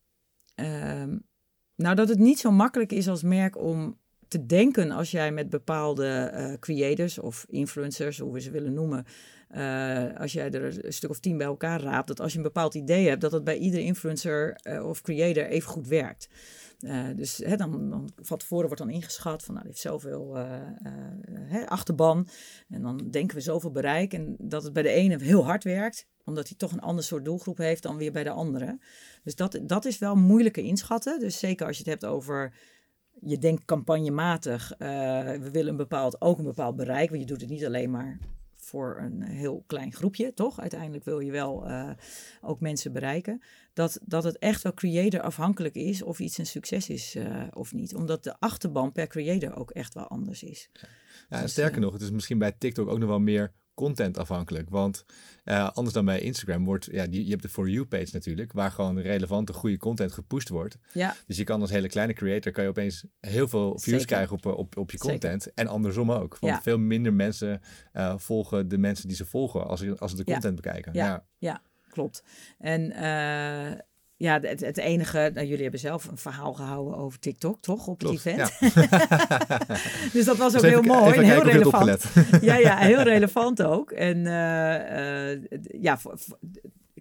Uh, 0.57 1.03
nou, 1.75 1.95
dat 1.95 2.09
het 2.09 2.19
niet 2.19 2.39
zo 2.39 2.51
makkelijk 2.51 2.93
is 2.93 3.09
als 3.09 3.23
merk 3.23 3.59
om 3.59 3.99
te 4.29 4.47
denken 4.47 4.91
als 4.91 5.11
jij 5.11 5.33
met 5.33 5.51
bepaalde 5.51 6.33
uh, 6.35 6.59
creators 6.59 7.19
of 7.19 7.47
influencers, 7.49 8.19
hoe 8.19 8.33
we 8.33 8.41
ze 8.41 8.51
willen 8.51 8.75
noemen, 8.75 9.05
uh, 9.57 10.21
als 10.21 10.33
jij 10.33 10.51
er 10.51 10.85
een 10.87 10.93
stuk 10.93 11.11
of 11.11 11.21
tien 11.21 11.39
bij 11.39 11.47
elkaar 11.47 11.81
raapt, 11.81 12.09
dat 12.09 12.21
als 12.21 12.33
je 12.33 12.39
een 12.39 12.45
bepaald 12.45 12.75
idee 12.75 13.09
hebt, 13.09 13.21
dat 13.21 13.33
het 13.33 13.45
bij 13.45 13.57
iedere 13.57 13.83
influencer 13.83 14.61
uh, 14.63 14.87
of 14.87 15.01
creator 15.01 15.47
even 15.47 15.71
goed 15.71 15.89
werkt. 15.89 16.29
Uh, 16.85 17.07
dus 17.17 17.37
dan, 17.57 17.91
dan 17.91 18.11
van 18.15 18.39
tevoren 18.39 18.67
wordt 18.67 18.83
dan 18.83 18.91
ingeschat 18.91 19.43
van 19.43 19.55
nou, 19.55 19.67
heeft 19.67 19.81
zoveel 19.81 20.37
uh, 20.37 20.61
uh, 21.53 21.67
achterban. 21.67 22.29
En 22.69 22.83
dan 22.83 23.11
denken 23.11 23.37
we 23.37 23.43
zoveel 23.43 23.71
bereik. 23.71 24.13
En 24.13 24.37
dat 24.39 24.63
het 24.63 24.73
bij 24.73 24.83
de 24.83 24.89
ene 24.89 25.23
heel 25.23 25.45
hard 25.45 25.65
werkt, 25.65 26.07
omdat 26.25 26.49
hij 26.49 26.57
toch 26.57 26.73
een 26.73 26.81
ander 26.81 27.05
soort 27.05 27.25
doelgroep 27.25 27.59
heeft 27.59 27.83
dan 27.83 27.97
weer 27.97 28.13
bij 28.13 28.25
de 28.25 28.31
andere. 28.31 28.79
Dus 29.23 29.35
dat, 29.35 29.61
dat 29.63 29.85
is 29.85 29.99
wel 29.99 30.15
moeilijker 30.15 30.65
inschatten. 30.65 31.21
Dus 31.21 31.39
zeker 31.39 31.67
als 31.67 31.77
je 31.77 31.83
het 31.83 32.01
hebt 32.01 32.13
over. 32.13 32.55
Je 33.21 33.39
denkt 33.39 33.65
campagnematig, 33.65 34.75
we 34.79 35.49
willen 35.53 35.71
een 35.71 35.77
bepaald, 35.77 36.21
ook 36.21 36.39
een 36.39 36.45
bepaald 36.45 36.77
bereik. 36.77 37.09
Want 37.09 37.21
je 37.21 37.27
doet 37.27 37.41
het 37.41 37.51
niet 37.51 37.65
alleen 37.65 37.91
maar 37.91 38.19
voor 38.75 38.99
een 38.99 39.23
heel 39.23 39.65
klein 39.67 39.93
groepje, 39.93 40.35
toch? 40.35 40.61
Uiteindelijk 40.61 41.05
wil 41.05 41.21
je 41.21 41.31
wel 41.31 41.69
uh, 41.69 41.91
ook 42.41 42.61
mensen 42.61 42.93
bereiken. 42.93 43.43
Dat, 43.73 43.99
dat 44.03 44.25
het 44.25 44.39
echt 44.39 44.63
wel 44.63 44.75
creator 44.75 45.21
afhankelijk 45.21 45.75
is 45.75 46.03
of 46.03 46.19
iets 46.19 46.39
een 46.39 46.47
succes 46.47 46.89
is 46.89 47.15
uh, 47.15 47.43
of 47.53 47.73
niet. 47.73 47.95
Omdat 47.95 48.25
de 48.25 48.37
achterban 48.39 48.93
per 48.93 49.07
creator 49.07 49.57
ook 49.57 49.71
echt 49.71 49.95
wel 49.95 50.09
anders 50.09 50.43
is. 50.43 50.71
Ja, 51.29 51.41
dus, 51.41 51.51
sterker 51.51 51.79
uh, 51.79 51.85
nog, 51.85 51.93
het 51.93 52.03
is 52.03 52.11
misschien 52.11 52.39
bij 52.39 52.53
TikTok 52.53 52.89
ook 52.89 52.99
nog 52.99 53.09
wel 53.09 53.21
meer 53.21 53.53
content 53.75 54.19
afhankelijk. 54.19 54.71
Want 54.71 55.05
uh, 55.45 55.71
anders 55.71 55.95
dan 55.95 56.05
bij 56.05 56.21
Instagram 56.21 56.65
wordt, 56.65 56.89
ja, 56.93 57.07
die, 57.07 57.25
je 57.25 57.31
hebt 57.31 57.43
de 57.43 57.49
For 57.49 57.69
You 57.69 57.85
page 57.87 58.09
natuurlijk, 58.13 58.53
waar 58.53 58.71
gewoon 58.71 58.99
relevante, 59.01 59.53
goede 59.53 59.77
content 59.79 60.13
gepusht 60.13 60.49
wordt. 60.49 60.77
Ja. 60.93 61.15
Dus 61.27 61.37
je 61.37 61.45
kan 61.45 61.61
als 61.61 61.71
hele 61.71 61.89
kleine 61.89 62.13
creator, 62.13 62.53
kan 62.53 62.63
je 62.65 62.71
opeens 62.71 63.05
heel 63.21 63.49
veel 63.49 63.69
views 63.79 63.85
Zeker. 64.01 64.07
krijgen 64.07 64.37
op, 64.37 64.47
op, 64.47 64.77
op 64.77 64.91
je 64.91 64.99
content. 64.99 65.43
Zeker. 65.43 65.59
En 65.65 65.67
andersom 65.71 66.13
ook. 66.13 66.39
Want 66.39 66.53
Ja. 66.55 66.63
veel 66.63 66.79
minder 66.79 67.13
mensen 67.15 67.61
uh, 67.93 68.15
volgen 68.19 68.69
de 68.69 68.79
mensen 68.79 69.09
die 69.09 69.17
ze 69.17 69.25
volgen 69.27 69.67
als, 69.67 69.81
ze- 69.81 69.99
als 69.99 70.11
ze 70.11 70.17
de 70.17 70.25
content 70.25 70.55
bekijken. 70.57 70.93
Ja. 70.95 71.07
Ja. 71.07 71.25
Ja, 71.39 71.63
klopt. 71.91 72.23
En 72.59 72.91
eh, 72.93 73.79
ja, 74.17 74.41
het, 74.41 74.61
het 74.61 74.79
enige, 74.79 75.31
nou, 75.35 75.47
jullie 75.47 75.63
hebben 75.63 75.81
zelf 75.81 76.05
een 76.05 76.19
verhaal 76.19 76.53
gehouden 76.53 76.97
over 76.97 77.19
TikTok, 77.19 77.61
toch? 77.61 77.87
Op 77.87 78.01
het 78.01 78.09
Klopt, 78.09 78.27
event. 78.27 78.53
ja. 78.61 79.49
dus 80.13 80.25
dat 80.25 80.37
was 80.37 80.55
ook 80.55 80.61
Dus 80.61 80.71
heel 80.71 80.83
mooi 80.83 81.15
en 81.15 81.25
heel 81.25 81.43
relevant. 81.43 82.05
ja, 82.41 82.57
ja, 82.57 82.77
heel 82.77 83.03
relevant 83.03 83.63
ook. 83.63 83.91
En 83.91 84.27
eh, 84.27 85.33
eh, 85.33 85.41
ja, 85.81 85.99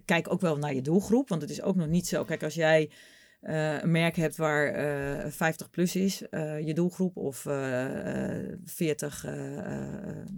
kijk 0.04 0.32
ook 0.32 0.40
wel 0.40 0.56
naar 0.56 0.74
je 0.74 0.82
doelgroep, 0.82 1.28
want 1.28 1.42
het 1.42 1.50
is 1.50 1.62
ook 1.62 1.76
nog 1.76 1.88
niet 1.88 2.06
zo. 2.06 2.24
Kijk, 2.24 2.42
als 2.42 2.54
jij 2.54 2.90
eh, 3.44 3.82
een 3.82 3.90
merk 3.90 4.16
hebt 4.16 4.36
waar 4.36 4.66
eh 4.66 5.30
50 5.30 5.70
plus 5.70 5.96
is, 5.96 6.28
eh, 6.30 6.60
je 6.66 6.74
doelgroep, 6.74 7.16
of 7.16 7.46
eh, 7.46 8.38
eh, 8.40 8.58
40, 8.64 9.24
eh, 9.24 9.58
eh, 9.58 9.86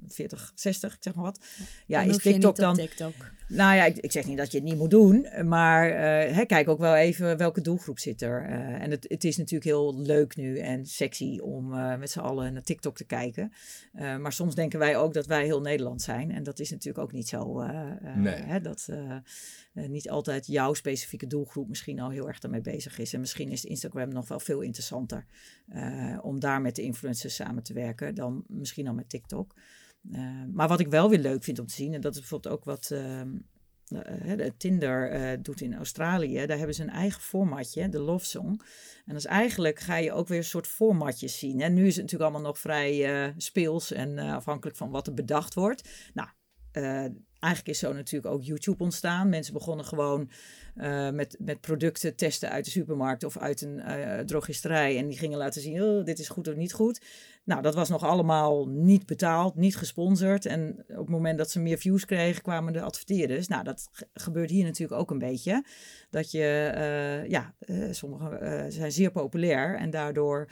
40, 0.09 0.53
60, 0.55 0.95
ik 0.95 1.03
zeg 1.03 1.15
maar 1.15 1.25
wat. 1.25 1.41
Ja, 1.87 1.99
Dan 1.99 2.07
is 2.09 2.13
hoef 2.15 2.23
je 2.23 2.29
niet 2.31 2.41
TikTok 2.43 2.57
op 2.57 2.77
dan 2.77 2.87
TikTok. 2.87 3.13
nou 3.49 3.77
ja, 3.77 3.85
ik, 3.85 3.97
ik 3.97 4.13
zeg 4.13 4.27
niet 4.27 4.37
dat 4.37 4.53
je 4.53 4.59
het 4.59 4.67
niet 4.67 4.77
moet 4.79 4.91
doen, 4.91 5.27
maar 5.45 5.91
eh, 5.91 6.35
hè, 6.37 6.45
kijk 6.45 6.69
ook 6.69 6.79
wel 6.79 6.95
even 6.95 7.37
welke 7.37 7.61
doelgroep 7.61 7.99
zit 7.99 8.23
er. 8.23 8.45
Eh, 8.45 8.57
en 8.83 8.91
het, 8.91 9.05
het 9.09 9.25
is 9.25 9.37
natuurlijk 9.37 9.65
heel 9.71 10.01
leuk 10.01 10.37
nu 10.37 10.59
en 10.59 10.87
sexy 10.87 11.39
om 11.39 11.75
eh, 11.75 11.97
met 11.97 12.11
z'n 12.11 12.19
allen 12.19 12.53
naar 12.53 12.63
TikTok 12.63 12.97
te 12.97 13.05
kijken. 13.05 13.53
Eh, 13.93 14.17
maar 14.17 14.33
soms 14.33 14.55
denken 14.55 14.79
wij 14.79 14.97
ook 14.97 15.15
dat 15.15 15.27
wij 15.27 15.45
heel 15.45 15.61
Nederland 15.61 16.03
zijn. 16.03 16.33
En 16.33 16.43
dat 16.43 16.59
is 16.59 16.71
natuurlijk 16.71 17.05
ook 17.05 17.13
niet 17.13 17.29
zo. 17.29 17.61
eh, 17.61 17.69
eh, 18.03 18.17
Nee. 18.17 18.35
hè, 18.43 18.61
dat 18.61 18.89
eh, 19.77 19.89
niet 19.89 20.11
altijd 20.11 20.47
jouw 20.47 20.74
specifieke 20.74 21.27
doelgroep 21.27 21.68
misschien 21.68 22.01
al 22.01 22.11
heel 22.11 22.29
erg 22.29 22.39
daarmee 22.39 22.61
bezig 22.61 22.99
is. 22.99 23.12
En 23.12 23.20
misschien 23.20 23.51
is 23.51 23.64
Instagram 23.64 24.09
nog 24.09 24.29
wel 24.29 24.41
veel 24.41 24.61
interessanter 24.61 25.27
eh, 25.68 26.18
om 26.22 26.41
daar 26.41 26.61
met 26.61 26.77
de 26.77 26.83
influencers 26.83 27.35
samen 27.35 27.62
te 27.62 27.72
werken 27.72 28.14
dan 28.14 28.45
misschien 28.49 28.89
al 28.89 28.95
met 28.95 29.09
TikTok. 29.09 29.55
Eh, 30.12 30.45
maar 30.53 30.68
wat 30.68 30.81
ik 30.81 30.89
wel 30.89 31.11
weer 31.11 31.18
leuk 31.18 31.45
vind 31.45 31.59
om 31.59 31.66
te 31.66 31.74
zien, 31.74 31.95
en 31.95 32.01
dat 32.01 32.14
is 32.14 32.20
bijvoorbeeld 32.20 32.55
ook 32.55 32.64
wat 32.64 32.91
ehm, 32.91 33.37
eh, 33.87 34.37
de 34.37 34.55
Tinder 34.57 35.43
doet 35.43 35.61
in 35.61 35.74
Australië, 35.74 36.47
daar 36.47 36.59
hebben 36.59 36.74
ze 36.74 36.83
een 36.83 36.91
eigen 36.91 37.20
formatje, 37.20 37.89
de 37.89 37.99
Love 37.99 38.24
Song. 38.24 38.61
En 39.07 39.16
is 39.16 39.24
eigenlijk, 39.24 39.79
ga 39.79 39.97
je 39.97 40.12
ook 40.12 40.29
weer 40.29 40.39
een 40.39 40.45
soort 40.45 40.66
formatjes 40.66 41.39
zien. 41.39 41.61
En 41.61 41.74
nu 41.74 41.87
is 41.87 41.97
het 41.97 42.05
natuurlijk 42.05 42.31
allemaal 42.31 42.51
nog 42.51 42.59
vrij 42.59 43.35
speels 43.37 43.93
en 43.93 44.18
afhankelijk 44.18 44.77
van 44.77 44.91
wat 44.91 45.07
er 45.07 45.14
bedacht 45.14 45.55
wordt. 45.55 45.89
Nou, 46.14 46.29
eh, 46.77 47.07
eigenlijk 47.39 47.68
is 47.68 47.79
zo 47.79 47.93
natuurlijk 47.93 48.35
ook 48.35 48.43
YouTube 48.43 48.83
ontstaan. 48.85 49.29
Mensen 49.29 49.53
begonnen 49.53 49.85
gewoon 49.85 50.31
eh, 50.74 51.11
met, 51.11 51.37
met 51.41 51.61
producten 51.61 52.16
testen 52.16 52.51
uit 52.51 52.64
de 52.64 52.70
supermarkt 52.70 53.24
of 53.24 53.39
uit 53.39 53.61
een 53.61 53.81
eh, 53.81 54.18
drogisterij. 54.18 54.99
En 54.99 55.07
die 55.07 55.18
gingen 55.18 55.39
laten 55.39 55.61
zien, 55.61 55.83
oh, 55.83 56.05
dit 56.05 56.18
is 56.18 56.29
goed 56.29 56.49
of 56.49 56.55
niet 56.55 56.72
goed. 56.72 57.01
Nou, 57.45 57.62
dat 57.62 57.74
was 57.74 57.89
nog 57.89 58.03
allemaal 58.03 58.68
niet 58.68 59.07
betaald, 59.07 59.55
niet 59.57 59.77
gesponsord. 59.77 60.47
En 60.47 60.85
op 60.89 60.97
het 60.97 61.09
moment 61.09 61.39
dat 61.39 61.51
ze 61.51 61.61
meer 61.61 61.79
views 61.79 62.05
kregen, 62.05 62.43
kwamen 62.43 62.72
de 62.72 62.83
adverteerders. 62.83 63.49
Nou, 63.49 63.64
dat 63.64 63.89
ge- 63.93 64.09
gebeurt 64.14 64.51
hier 64.51 64.64
natuurlijk 64.64 65.01
ook 65.01 65.11
een 65.11 65.18
beetje. 65.18 65.64
Dat 66.11 66.31
je, 66.31 67.24
ja, 67.29 67.55
sommige 67.91 68.29
eh, 68.29 68.64
zijn 68.68 68.93
zeer 68.93 69.11
populair. 69.11 69.77
En 69.77 69.91
daardoor 69.91 70.51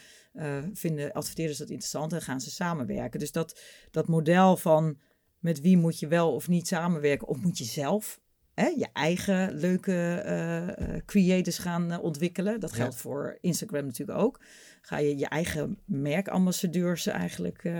vinden 0.73 1.13
adverteerders 1.13 1.59
dat 1.59 1.69
interessant 1.69 2.13
en 2.13 2.23
gaan 2.23 2.41
ze 2.41 2.51
samenwerken. 2.51 3.21
Dus 3.21 3.33
dat, 3.33 3.61
dat 3.91 4.09
model 4.09 4.57
van 4.57 4.99
met 5.45 5.61
wie 5.61 5.77
moet 5.77 5.99
je 5.99 6.07
wel 6.07 6.35
of 6.35 6.49
niet 6.49 6.67
samenwerken, 6.67 7.29
of 7.29 7.41
moet 7.43 7.59
je 7.59 7.65
zelf 7.65 8.21
hè, 8.55 8.67
je 8.67 8.89
eigen 8.93 9.55
leuke 9.55 9.93
eh, 9.93 10.69
eh, 10.69 11.05
creators 11.05 11.59
gaan 11.59 11.93
eh, 11.93 12.03
ontwikkelen. 12.03 12.61
Dat 12.61 12.71
Ja. 12.71 12.77
geldt 12.77 12.97
voor 12.97 13.39
Instagram 13.41 13.85
natuurlijk 13.85 14.19
ook. 14.19 14.41
Ga 14.81 14.99
je 14.99 15.19
je 15.19 15.29
eigen 15.29 15.79
merkambassadeurs 15.85 17.07
eigenlijk 17.07 17.73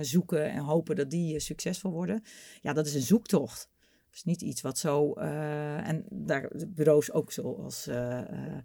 zoeken 0.00 0.50
en 0.50 0.58
hopen 0.58 0.96
dat 0.96 1.10
die 1.10 1.40
succesvol 1.40 1.90
worden. 1.90 2.22
Ja, 2.60 2.72
dat 2.72 2.86
is 2.86 2.94
een 2.94 3.00
zoektocht. 3.02 3.68
Is 4.16 4.24
niet 4.24 4.42
iets 4.42 4.60
wat 4.60 4.78
zo. 4.78 5.12
eh, 5.12 5.88
en 5.88 6.04
daar 6.10 6.48
de 6.52 6.68
bureaus 6.68 7.12
ook 7.12 7.32
zoals 7.32 7.86
eh, 7.86 8.18
eh, 8.18 8.58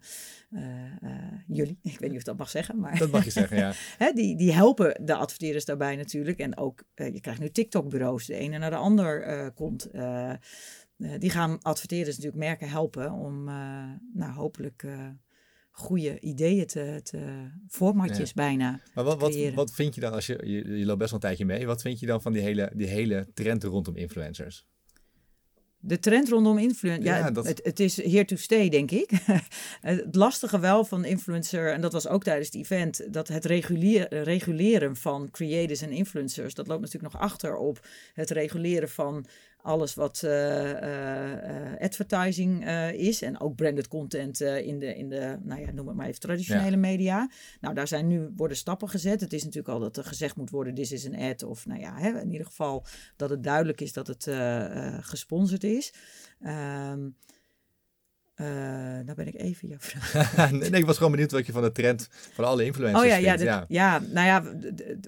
eh, 0.52 1.34
jullie. 1.48 1.80
Ik 1.94 2.00
weet 2.00 2.10
niet 2.10 2.20
of 2.20 2.24
dat 2.24 2.38
mag 2.38 2.50
zeggen, 2.50 2.80
maar. 2.80 2.98
Dat 2.98 3.12
mag 3.12 3.24
je 3.24 3.32
zeggen, 3.32 3.58
ja. 3.58 3.74
Hè, 4.04 4.12
die, 4.12 4.38
die 4.38 4.54
helpen 4.54 5.06
de 5.06 5.16
adverteerders 5.16 5.66
daarbij 5.66 5.96
natuurlijk. 5.96 6.40
En 6.40 6.58
ook, 6.58 6.84
je 6.96 7.20
krijgt 7.22 7.40
nu 7.40 7.50
TikTok-bureaus, 7.50 8.26
de 8.26 8.36
ene 8.36 8.58
naar 8.58 8.70
de 8.70 8.76
ander 8.76 9.52
komt. 9.52 9.90
die 11.20 11.30
gaan 11.30 11.62
adverteerders 11.62 12.16
natuurlijk 12.18 12.44
merken 12.44 12.70
helpen 12.70 13.12
om 13.12 13.44
nou, 14.14 14.34
hopelijk 14.34 14.86
goede 15.72 16.20
ideeën 16.20 16.66
te, 16.68 17.00
te 17.04 17.50
formatjes 17.68 18.34
bijna. 18.34 18.82
Maar 18.94 19.04
wat, 19.04 19.20
wat, 19.20 19.54
wat 19.54 19.74
vind 19.74 19.96
je 19.96 20.02
dan 20.02 20.14
als 20.14 20.26
je, 20.26 20.40
je, 20.44 20.78
je 20.78 20.86
loopt 20.86 21.00
best 21.00 21.12
wel 21.12 21.20
een 21.20 21.28
tijdje 21.28 21.46
mee, 21.46 21.66
wat 21.66 21.82
vind 21.82 22.00
je 22.00 22.06
dan 22.06 22.22
van 22.22 22.34
die 22.34 22.42
hele, 22.42 22.72
die 22.76 22.88
hele 22.88 23.28
trend 23.34 23.64
rondom 23.64 23.96
influencers? 23.96 24.66
De 25.84 26.00
trend 26.00 26.30
rondom 26.30 26.58
influencer, 26.58 27.04
ja, 27.06 27.18
Ja, 27.18 27.32
dat- 27.32 27.48
het, 27.48 27.60
het 27.64 27.80
is 27.80 27.96
here 28.04 28.26
to 28.26 28.36
stay, 28.36 28.70
denk 28.70 28.92
ik. 28.92 29.12
het 29.82 30.16
lastige 30.16 30.60
wel 30.60 30.86
van 30.86 31.06
influencer, 31.06 31.72
en 31.74 31.82
dat 31.82 31.94
was 31.94 32.08
ook 32.08 32.24
tijdens 32.24 32.48
het 32.48 32.56
event, 32.56 33.14
dat 33.14 33.28
het 33.28 33.46
regulier, 33.46 34.24
reguleren 34.24 34.96
van 34.96 35.30
creators 35.32 35.82
en 35.82 35.92
influencers, 35.92 36.54
dat 36.54 36.68
loopt 36.68 36.82
natuurlijk 36.82 37.14
nog 37.14 37.22
achter 37.22 37.56
op 37.56 37.88
het 38.14 38.30
reguleren 38.30 38.90
van 38.90 39.26
alles 39.64 39.94
wat 39.94 40.24
eh, 40.24 41.72
eh, 41.72 41.80
advertising 41.80 42.66
eh, 42.66 42.94
is. 42.94 43.22
En 43.22 43.40
ook 43.40 43.56
branded 43.56 43.88
content 43.88 44.42
in, 44.42 44.80
de, 44.80 44.96
in 44.96 45.10
de, 45.10 45.38
nou 45.42 45.62
ja, 45.62 45.72
noem 45.72 45.88
het 45.88 45.96
maar 45.96 46.08
even, 46.08 46.20
traditionele 46.20 46.78
media. 46.78 47.30
Nou, 47.62 47.76
daar 47.76 47.88
zijn 47.88 48.08
nu, 48.08 48.30
worden 48.36 48.58
stappen 48.58 48.90
gezet. 48.90 49.22
Het 49.22 49.34
is 49.34 49.44
natuurlijk 49.44 49.74
al 49.74 49.80
dat 49.80 49.98
er 49.98 50.04
gezegd 50.04 50.36
moet 50.36 50.50
worden, 50.50 50.76
dit 50.76 50.92
is 50.92 51.04
een 51.04 51.20
ad. 51.20 51.44
Of 51.44 51.66
nou 51.66 51.80
ja, 51.80 51.98
hè, 51.98 52.22
in 52.22 52.32
ieder 52.32 52.48
geval 52.48 52.86
dat 53.16 53.30
het 53.30 53.44
duidelijk 53.44 53.82
is 53.82 53.94
dat 53.94 54.08
het 54.08 54.28
gesponsord 55.02 55.64
is. 55.64 55.94
Eh, 58.42 58.48
nou 59.06 59.14
ben 59.16 59.28
ik 59.28 59.36
even 59.36 59.68
jouw 59.68 59.80
vraag. 59.80 60.52
nee, 60.52 60.70
ik 60.70 60.86
was 60.86 60.98
gewoon 60.98 61.12
benieuwd 61.12 61.32
wat 61.32 61.46
je 61.46 61.52
van 61.52 61.62
de 61.62 61.72
trend 61.72 62.08
van 62.12 62.46
alle 62.46 62.66
influencers 62.66 63.04
Oh 63.04 63.10
ja, 63.10 63.16
ja, 63.16 63.38
vindt. 63.38 63.40
dit- 63.40 63.48
ja. 63.48 63.66
ja, 63.68 64.02
nou 64.12 64.28
ja, 64.28 64.44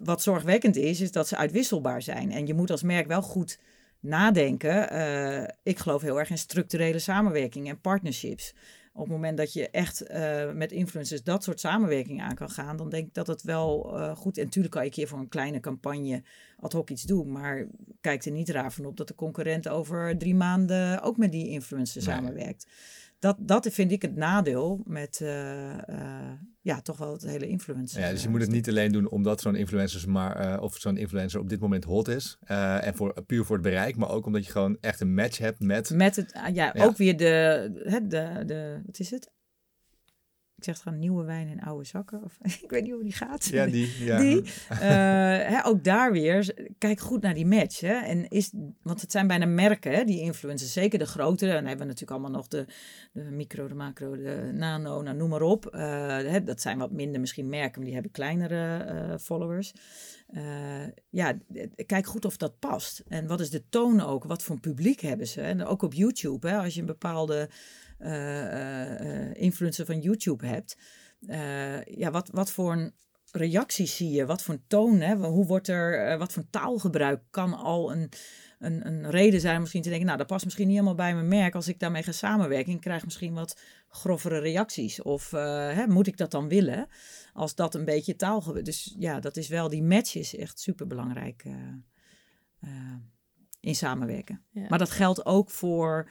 wat 0.03 0.21
zorgwekkend 0.21 0.75
is, 0.75 1.01
is 1.01 1.11
dat 1.11 1.27
ze 1.27 1.37
uitwisselbaar 1.37 2.01
zijn. 2.01 2.31
En 2.31 2.47
je 2.47 2.53
moet 2.53 2.71
als 2.71 2.83
merk 2.83 3.07
wel 3.07 3.21
goed 3.21 3.59
nadenken. 4.03 4.89
Eh, 4.89 5.49
ik 5.63 5.79
geloof 5.79 6.01
heel 6.01 6.19
erg 6.19 6.29
in 6.29 6.37
structurele 6.37 6.99
samenwerking 6.99 7.69
en 7.69 7.81
partnerships. 7.81 8.55
Op 8.93 9.01
het 9.01 9.11
moment 9.11 9.37
dat 9.37 9.53
je 9.53 9.69
echt 9.69 10.01
eh, 10.01 10.51
met 10.51 10.71
influencers 10.71 11.23
dat 11.23 11.43
soort 11.43 11.59
samenwerking 11.59 12.21
aan 12.21 12.35
kan 12.35 12.49
gaan, 12.49 12.77
dan 12.77 12.89
denk 12.89 13.07
ik 13.07 13.13
dat 13.13 13.27
het 13.27 13.41
wel 13.41 13.97
eh, 13.99 14.15
goed. 14.15 14.37
En 14.37 14.43
natuurlijk 14.43 14.73
kan 14.73 14.83
je 14.83 14.89
een 14.89 14.93
keer 14.95 15.07
voor 15.07 15.19
een 15.19 15.29
kleine 15.29 15.59
campagne 15.59 16.23
ad 16.59 16.73
hoc 16.73 16.89
iets 16.89 17.03
doen. 17.03 17.31
Maar 17.31 17.67
kijk 18.01 18.25
er 18.25 18.31
niet 18.31 18.49
raar 18.49 18.73
van 18.73 18.85
op 18.85 18.97
dat 18.97 19.07
de 19.07 19.15
concurrent 19.15 19.67
over 19.67 20.17
drie 20.17 20.35
maanden 20.35 21.01
ook 21.01 21.17
met 21.17 21.31
die 21.31 21.49
influencer 21.49 22.05
Nee. 22.05 22.15
samenwerkt. 22.15 22.67
Dat, 23.19 23.37
dat 23.39 23.67
vind 23.71 23.91
ik 23.91 24.01
het 24.01 24.15
nadeel 24.15 24.81
met 24.85 25.21
ja, 26.63 26.81
toch 26.81 26.97
wel 26.97 27.11
het 27.13 27.21
hele 27.23 27.47
influencer. 27.47 28.01
Ja, 28.01 28.09
dus 28.09 28.19
je 28.19 28.25
eh, 28.25 28.31
moet 28.31 28.41
het 28.41 28.51
niet 28.51 28.69
alleen 28.69 28.91
doen 28.91 29.09
omdat 29.09 29.41
zo'n 29.41 29.55
influencer, 29.55 30.09
maar, 30.09 30.35
eh, 30.35 30.61
of 30.61 30.77
zo'n 30.77 30.97
influencer 30.97 31.39
op 31.39 31.49
dit 31.49 31.59
moment 31.59 31.83
hot 31.83 32.07
is. 32.07 32.37
eh, 32.43 32.87
en 32.87 32.95
voor, 32.95 33.23
puur 33.25 33.45
voor 33.45 33.55
het 33.55 33.65
bereik, 33.65 33.95
maar 33.95 34.09
ook 34.09 34.25
omdat 34.25 34.45
je 34.45 34.51
gewoon 34.51 34.77
echt 34.81 34.99
een 35.01 35.13
match 35.13 35.37
hebt 35.37 35.59
met... 35.59 35.89
Met 35.89 36.15
het, 36.15 36.33
ah, 36.33 36.55
ja, 36.55 36.71
Ja. 36.73 36.83
ook 36.85 36.97
weer 36.97 37.17
de, 37.17 37.25
hè, 37.83 38.07
de, 38.07 38.43
de, 38.45 38.81
wat 38.85 38.99
is 38.99 39.09
het? 39.09 39.31
Ik 40.67 40.75
zeg 40.75 40.93
nieuwe 40.93 41.23
wijn 41.23 41.47
in 41.47 41.61
oude 41.61 41.85
zakken. 41.85 42.23
Of, 42.23 42.37
ik 42.63 42.69
weet 42.69 42.83
niet 42.83 42.91
hoe 42.91 43.03
die 43.03 43.11
gaat. 43.11 43.45
Ja, 43.45 43.65
die. 43.65 43.91
Ja. 44.03 44.17
Die, 44.17 44.43
Eh, 44.69 44.79
hè, 45.49 45.65
ook 45.65 45.83
daar 45.83 46.11
weer, 46.11 46.69
kijk 46.77 46.99
goed 46.99 47.21
naar 47.21 47.33
die 47.33 47.45
match. 47.45 47.79
Hè? 47.79 47.93
En 47.93 48.27
is, 48.27 48.51
want 48.81 49.01
het 49.01 49.11
zijn 49.11 49.27
bijna 49.27 49.45
merken, 49.45 49.91
hè, 49.91 50.03
die 50.03 50.19
influencers. 50.19 50.73
Zeker 50.73 50.99
de 50.99 51.05
grotere. 51.05 51.49
En 51.51 51.57
dan 51.57 51.67
hebben 51.67 51.87
we 51.87 51.91
natuurlijk 51.91 52.11
allemaal 52.11 52.39
nog 52.39 52.47
de, 52.47 52.65
de 53.11 53.23
micro, 53.23 53.67
de 53.67 53.75
macro, 53.75 54.15
de 54.15 54.49
nano, 54.53 55.01
nou, 55.01 55.17
noem 55.17 55.29
maar 55.29 55.41
op. 55.41 55.65
Eh, 55.65 55.81
hè, 56.17 56.43
dat 56.43 56.61
zijn 56.61 56.77
wat 56.77 56.91
minder 56.91 57.19
misschien 57.19 57.49
merken, 57.49 57.73
maar 57.75 57.85
die 57.85 57.93
hebben 57.93 58.11
kleinere 58.11 58.77
eh, 58.77 59.17
followers. 59.17 59.73
Ja, 61.09 61.37
kijk 61.85 62.05
goed 62.05 62.25
of 62.25 62.37
dat 62.37 62.59
past. 62.59 63.03
En 63.07 63.27
wat 63.27 63.39
is 63.39 63.49
de 63.49 63.63
toon 63.69 64.01
ook? 64.01 64.23
Wat 64.23 64.43
voor 64.43 64.55
een 64.55 64.61
publiek 64.61 64.99
hebben 64.99 65.27
ze? 65.27 65.41
En 65.41 65.65
ook 65.65 65.81
op 65.81 65.93
YouTube, 65.93 66.47
hè, 66.47 66.57
als 66.57 66.73
je 66.73 66.79
een 66.79 66.85
bepaalde 66.85 67.49
influencer 69.33 69.85
van 69.85 69.99
YouTube 69.99 70.45
hebt. 70.47 70.77
eh, 71.27 71.83
ja, 71.83 72.11
wat, 72.11 72.29
wat 72.31 72.51
voor 72.51 72.73
een 72.73 72.93
reacties 73.31 73.95
zie 73.95 74.09
je? 74.09 74.25
Wat 74.25 74.41
voor 74.43 74.53
een 74.53 74.63
toon? 74.67 74.99
Hè? 74.99 75.15
Hoe 75.15 75.45
wordt 75.45 75.67
er, 75.67 76.07
eh, 76.07 76.17
wat 76.17 76.33
voor 76.33 76.49
taalgebruik 76.49 77.21
kan 77.29 77.53
al 77.53 77.91
een, 77.91 78.09
een, 78.59 78.87
een 78.87 79.09
reden 79.09 79.39
zijn 79.39 79.55
om 79.55 79.61
misschien 79.61 79.81
te 79.81 79.89
denken, 79.89 80.05
nou, 80.05 80.17
dat 80.17 80.27
past 80.27 80.45
misschien 80.45 80.67
niet 80.67 80.75
helemaal 80.75 80.95
bij 80.97 81.13
mijn 81.13 81.27
merk. 81.27 81.55
Als 81.55 81.67
ik 81.67 81.79
daarmee 81.79 82.03
ga 82.03 82.11
samenwerken, 82.11 82.73
ik 82.73 82.81
krijg 82.81 83.03
misschien 83.03 83.33
wat 83.33 83.59
grovere 83.87 84.39
reacties. 84.39 85.01
Of 85.01 85.33
eh, 85.33 85.73
hè, 85.73 85.87
moet 85.87 86.07
ik 86.07 86.17
dat 86.17 86.31
dan 86.31 86.47
willen? 86.47 86.87
Als 87.33 87.55
dat 87.55 87.75
een 87.75 87.85
beetje 87.85 88.15
taalgebruik. 88.15 88.65
Dus 88.65 88.95
ja, 88.97 89.19
dat 89.19 89.37
is 89.37 89.47
wel, 89.47 89.69
die 89.69 89.83
match 89.83 90.15
is 90.15 90.35
echt 90.35 90.59
super 90.59 90.87
belangrijk 90.87 91.45
in 93.59 93.75
samenwerken. 93.75 94.43
Ja. 94.49 94.65
Maar 94.69 94.79
dat 94.79 94.91
geldt 94.91 95.25
ook 95.25 95.49
voor 95.49 96.09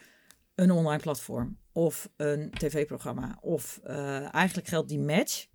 een 0.55 0.71
online 0.71 1.01
platform 1.01 1.57
of 1.73 2.09
een 2.17 2.51
tv-programma. 2.51 3.37
Of 3.41 3.79
eh, 3.83 4.33
eigenlijk 4.33 4.67
geldt 4.67 4.89
die 4.89 4.99
match 4.99 5.47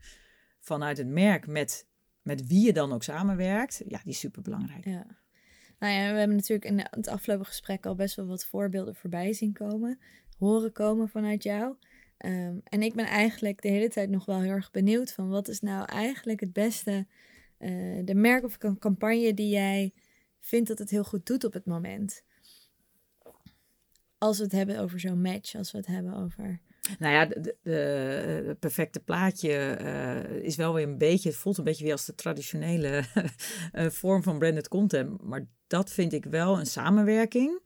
vanuit 0.61 0.99
het 0.99 1.07
merk 1.07 1.47
met, 1.47 1.87
met 2.23 2.47
wie 2.47 2.67
je 2.67 2.73
dan 2.73 2.93
ook 2.93 3.03
samenwerkt. 3.03 3.83
Ja, 3.87 4.01
die 4.03 4.13
is 4.13 4.19
super 4.19 4.43
belangrijk. 4.43 4.85
Ja. 4.85 5.07
Nou 5.79 5.93
ja, 5.93 6.13
we 6.13 6.19
hebben 6.19 6.37
natuurlijk 6.37 6.71
in 6.71 6.79
het 6.91 7.09
afgelopen 7.09 7.47
gesprek 7.47 7.87
al 7.87 7.95
best 7.95 8.17
wel 8.17 8.27
wat 8.27 8.45
voorbeelden 8.45 8.95
voorbij 8.95 9.33
zien 9.33 9.53
komen, 9.53 9.99
horen 10.39 10.73
komen 10.73 11.09
vanuit 11.09 11.43
jou. 11.43 11.77
Ehm, 12.17 12.57
en 12.65 12.83
ik 12.83 12.95
ben 12.95 13.07
eigenlijk 13.07 13.63
de 13.63 13.69
hele 13.69 13.89
tijd 13.89 14.11
nog 14.11 14.25
wel 14.25 14.41
heel 14.41 14.51
erg 14.51 14.71
benieuwd 14.71 15.13
van 15.13 15.29
wat 15.29 15.49
is 15.49 15.61
nou 15.61 15.85
eigenlijk 15.85 16.41
het 16.41 16.53
beste, 16.53 17.07
eh, 17.59 18.05
de 18.05 18.15
merk 18.15 18.45
of 18.45 18.59
campagne 18.79 19.35
die 19.35 19.49
jij 19.49 19.93
vindt 20.41 20.69
dat 20.69 20.79
het 20.79 20.91
heel 20.91 21.05
goed 21.05 21.27
doet 21.27 21.45
op 21.45 21.53
het 21.53 21.67
moment. 21.67 22.23
Als 24.19 24.39
we 24.39 24.45
het 24.45 24.53
hebben 24.53 24.79
over 24.79 25.01
zo'n 25.01 25.21
match, 25.21 25.55
als 25.55 25.73
we 25.73 25.79
het 25.79 25.87
hebben 25.87 26.15
over... 26.15 26.61
Nou 26.99 27.13
ja, 27.13 27.29
het 28.49 28.59
perfecte 28.59 29.01
plaatje 29.01 29.53
eh, 29.53 30.45
is 30.45 30.57
wel 30.57 30.75
weer 30.75 30.87
een 30.87 30.99
beetje, 30.99 31.29
het 31.29 31.39
voelt 31.39 31.59
een 31.59 31.65
beetje 31.65 31.85
weer 31.85 31.93
als 31.93 32.05
de 32.05 32.15
traditionele 32.15 33.03
eh, 33.73 33.87
vorm 33.87 34.23
van 34.23 34.39
branded 34.39 34.69
content. 34.69 35.23
Maar 35.23 35.47
dat 35.67 35.91
vind 35.91 36.13
ik 36.13 36.25
wel 36.25 36.59
een 36.59 36.67
samenwerking 36.67 37.61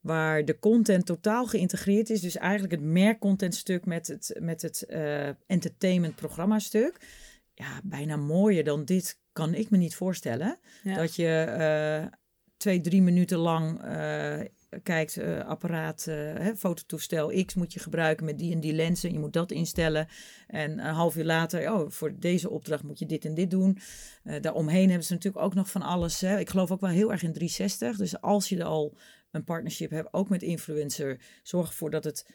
waar 0.00 0.44
de 0.44 0.58
content 0.58 1.06
totaal 1.06 1.46
geïntegreerd 1.46 2.10
is. 2.10 2.20
Dus 2.20 2.36
eigenlijk 2.36 2.72
het 2.72 2.82
merkcontentstuk 2.82 3.84
met 3.84 4.06
het, 4.06 4.36
met 4.40 4.62
het 4.62 4.82
eh, 4.82 5.28
entertainment 5.46 6.14
programma 6.14 6.58
stuk. 6.58 6.96
Ja, 7.54 7.80
bijna 7.84 8.16
mooier 8.16 8.64
dan 8.64 8.84
dit 8.84 9.20
kan 9.32 9.54
ik 9.54 9.70
me 9.70 9.76
niet 9.76 9.94
voorstellen. 9.94 10.58
Ja. 10.82 10.96
Dat 10.96 11.14
je 11.14 12.10
twee, 12.56 12.80
drie 12.80 13.02
minuten 13.02 13.38
lang 13.38 13.80
kijkt, 14.82 15.16
eh, 15.16 15.46
apparaat, 15.46 16.06
eh, 16.06 16.46
fototoestel 16.56 17.44
X 17.44 17.54
moet 17.54 17.72
je 17.72 17.80
gebruiken 17.80 18.24
met 18.24 18.38
die 18.38 18.52
en 18.52 18.60
die 18.60 18.72
lenzen. 18.72 19.12
Je 19.12 19.18
moet 19.18 19.32
dat 19.32 19.50
instellen. 19.50 20.08
En 20.46 20.70
een 20.70 20.94
half 20.94 21.16
uur 21.16 21.24
later, 21.24 21.72
oh, 21.72 21.90
voor 21.90 22.18
deze 22.18 22.50
opdracht 22.50 22.82
moet 22.82 22.98
je 22.98 23.06
dit 23.06 23.24
en 23.24 23.34
dit 23.34 23.50
doen. 23.50 23.78
Eh 24.24 24.40
daaromheen 24.40 24.88
hebben 24.88 25.06
ze 25.06 25.12
natuurlijk 25.12 25.44
ook 25.44 25.54
nog 25.54 25.70
van 25.70 25.82
alles. 25.82 26.20
Hè. 26.20 26.38
Ik 26.38 26.50
geloof 26.50 26.70
ook 26.70 26.80
wel 26.80 26.90
heel 26.90 27.12
erg 27.12 27.22
in 27.22 27.32
360. 27.32 27.96
Dus 27.96 28.20
als 28.20 28.48
je 28.48 28.64
al 28.64 28.94
een 29.30 29.44
partnership 29.44 29.90
hebt, 29.90 30.12
ook 30.12 30.28
met 30.28 30.42
influencer, 30.42 31.20
zorg 31.42 31.68
ervoor 31.68 31.90
dat 31.90 32.04
het 32.04 32.26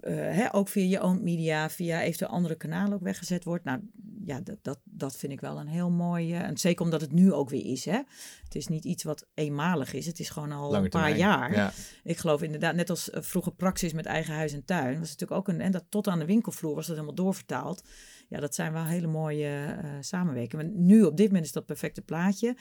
eh, 0.00 0.14
hè, 0.14 0.54
ook 0.54 0.68
via 0.68 0.84
je 0.84 1.02
own 1.02 1.22
media, 1.22 1.70
via 1.70 2.02
eventueel 2.02 2.30
andere 2.30 2.54
kanalen 2.54 2.92
ook 2.94 3.02
weggezet 3.02 3.44
wordt. 3.44 3.64
Nou 3.64 3.80
ja, 4.24 4.40
dat, 4.40 4.56
dat, 4.62 4.80
dat 4.84 5.16
vind 5.16 5.32
ik 5.32 5.40
wel 5.40 5.60
een 5.60 5.66
heel 5.66 5.90
mooi. 5.90 6.32
eh, 6.32 6.40
en 6.40 6.58
zeker 6.58 6.84
omdat 6.84 7.00
het 7.00 7.12
nu 7.12 7.32
ook 7.32 7.50
weer 7.50 7.64
is. 7.64 7.84
Hè. 7.84 8.00
Het 8.44 8.54
is 8.54 8.66
niet 8.66 8.84
iets 8.84 9.02
wat 9.02 9.26
eenmalig 9.34 9.92
is. 9.92 10.06
Het 10.06 10.18
is 10.18 10.28
gewoon 10.30 10.52
al 10.52 10.70
Lange 10.70 10.84
een 10.84 10.90
paar 10.90 11.00
termijn. 11.08 11.20
jaar. 11.20 11.52
Ja. 11.54 11.72
Ik 12.04 12.16
geloof 12.16 12.42
inderdaad, 12.42 12.74
net 12.74 12.90
als 12.90 13.10
eh, 13.10 13.22
vroeger 13.22 13.52
praxis 13.52 13.92
met 13.92 14.06
eigen 14.06 14.34
huis 14.34 14.52
en 14.52 14.64
tuin, 14.64 14.98
was 14.98 15.10
het 15.10 15.20
natuurlijk 15.20 15.48
ook 15.48 15.54
een. 15.54 15.60
En 15.60 15.72
dat 15.72 15.84
tot 15.88 16.08
aan 16.08 16.18
de 16.18 16.24
winkelvloer 16.24 16.74
was 16.74 16.86
dat 16.86 16.94
helemaal 16.96 17.16
doorvertaald. 17.16 17.82
Ja, 18.28 18.40
dat 18.40 18.54
zijn 18.54 18.72
wel 18.72 18.84
hele 18.84 19.06
mooie 19.06 19.78
samenwerkingen. 20.00 20.66
Maar 20.66 20.74
nu 20.74 21.02
op 21.02 21.16
dit 21.16 21.26
moment 21.26 21.44
is 21.44 21.52
dat 21.52 21.66
perfecte 21.66 22.02
plaatje. 22.02 22.56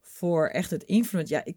Voor 0.00 0.48
echt 0.48 0.70
het 0.70 0.82
influence. 0.82 1.34
Ja, 1.34 1.44
ik, 1.44 1.56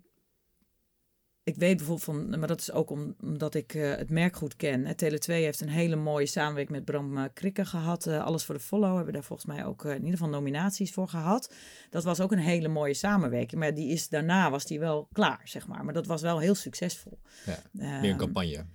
ik 1.45 1.55
weet 1.55 1.77
bijvoorbeeld 1.77 2.03
van, 2.05 2.39
maar 2.39 2.47
dat 2.47 2.59
is 2.59 2.71
ook 2.71 2.89
om- 2.89 3.15
omdat 3.21 3.53
ik 3.55 3.73
eh, 3.73 3.95
het 3.95 4.09
merk 4.09 4.35
goed 4.35 4.55
ken. 4.55 4.85
hè. 4.85 4.93
Tele2 4.93 5.25
heeft 5.33 5.61
een 5.61 5.69
hele 5.69 5.95
mooie 5.95 6.25
samenwerking 6.25 6.75
met 6.77 6.85
Bram 6.85 7.17
eh, 7.17 7.23
Krikke 7.33 7.65
gehad. 7.65 8.07
Eh, 8.07 8.23
Alles 8.25 8.43
voor 8.45 8.55
de 8.55 8.61
Follow 8.61 8.95
hebben 8.95 9.13
daar 9.13 9.23
volgens 9.23 9.47
mij 9.47 9.65
ook 9.65 9.85
in 9.85 9.93
ieder 9.95 10.09
geval 10.11 10.29
nominaties 10.29 10.91
voor 10.91 11.07
gehad. 11.07 11.53
Dat 11.89 12.03
was 12.03 12.19
ook 12.19 12.31
een 12.31 12.37
hele 12.37 12.67
mooie 12.67 12.93
samenwerking. 12.93 13.61
Maar 13.61 13.73
die 13.73 13.89
is, 13.89 14.09
daarna 14.09 14.49
was 14.51 14.65
die 14.65 14.79
wel 14.79 15.07
klaar, 15.11 15.41
zeg 15.43 15.67
maar. 15.67 15.85
Maar 15.85 15.93
dat 15.93 16.05
was 16.05 16.21
wel 16.21 16.39
heel 16.39 16.55
succesvol. 16.55 17.19
Ja, 17.45 17.57
Meer 17.71 18.03
een 18.11 18.17
campagne. 18.17 18.65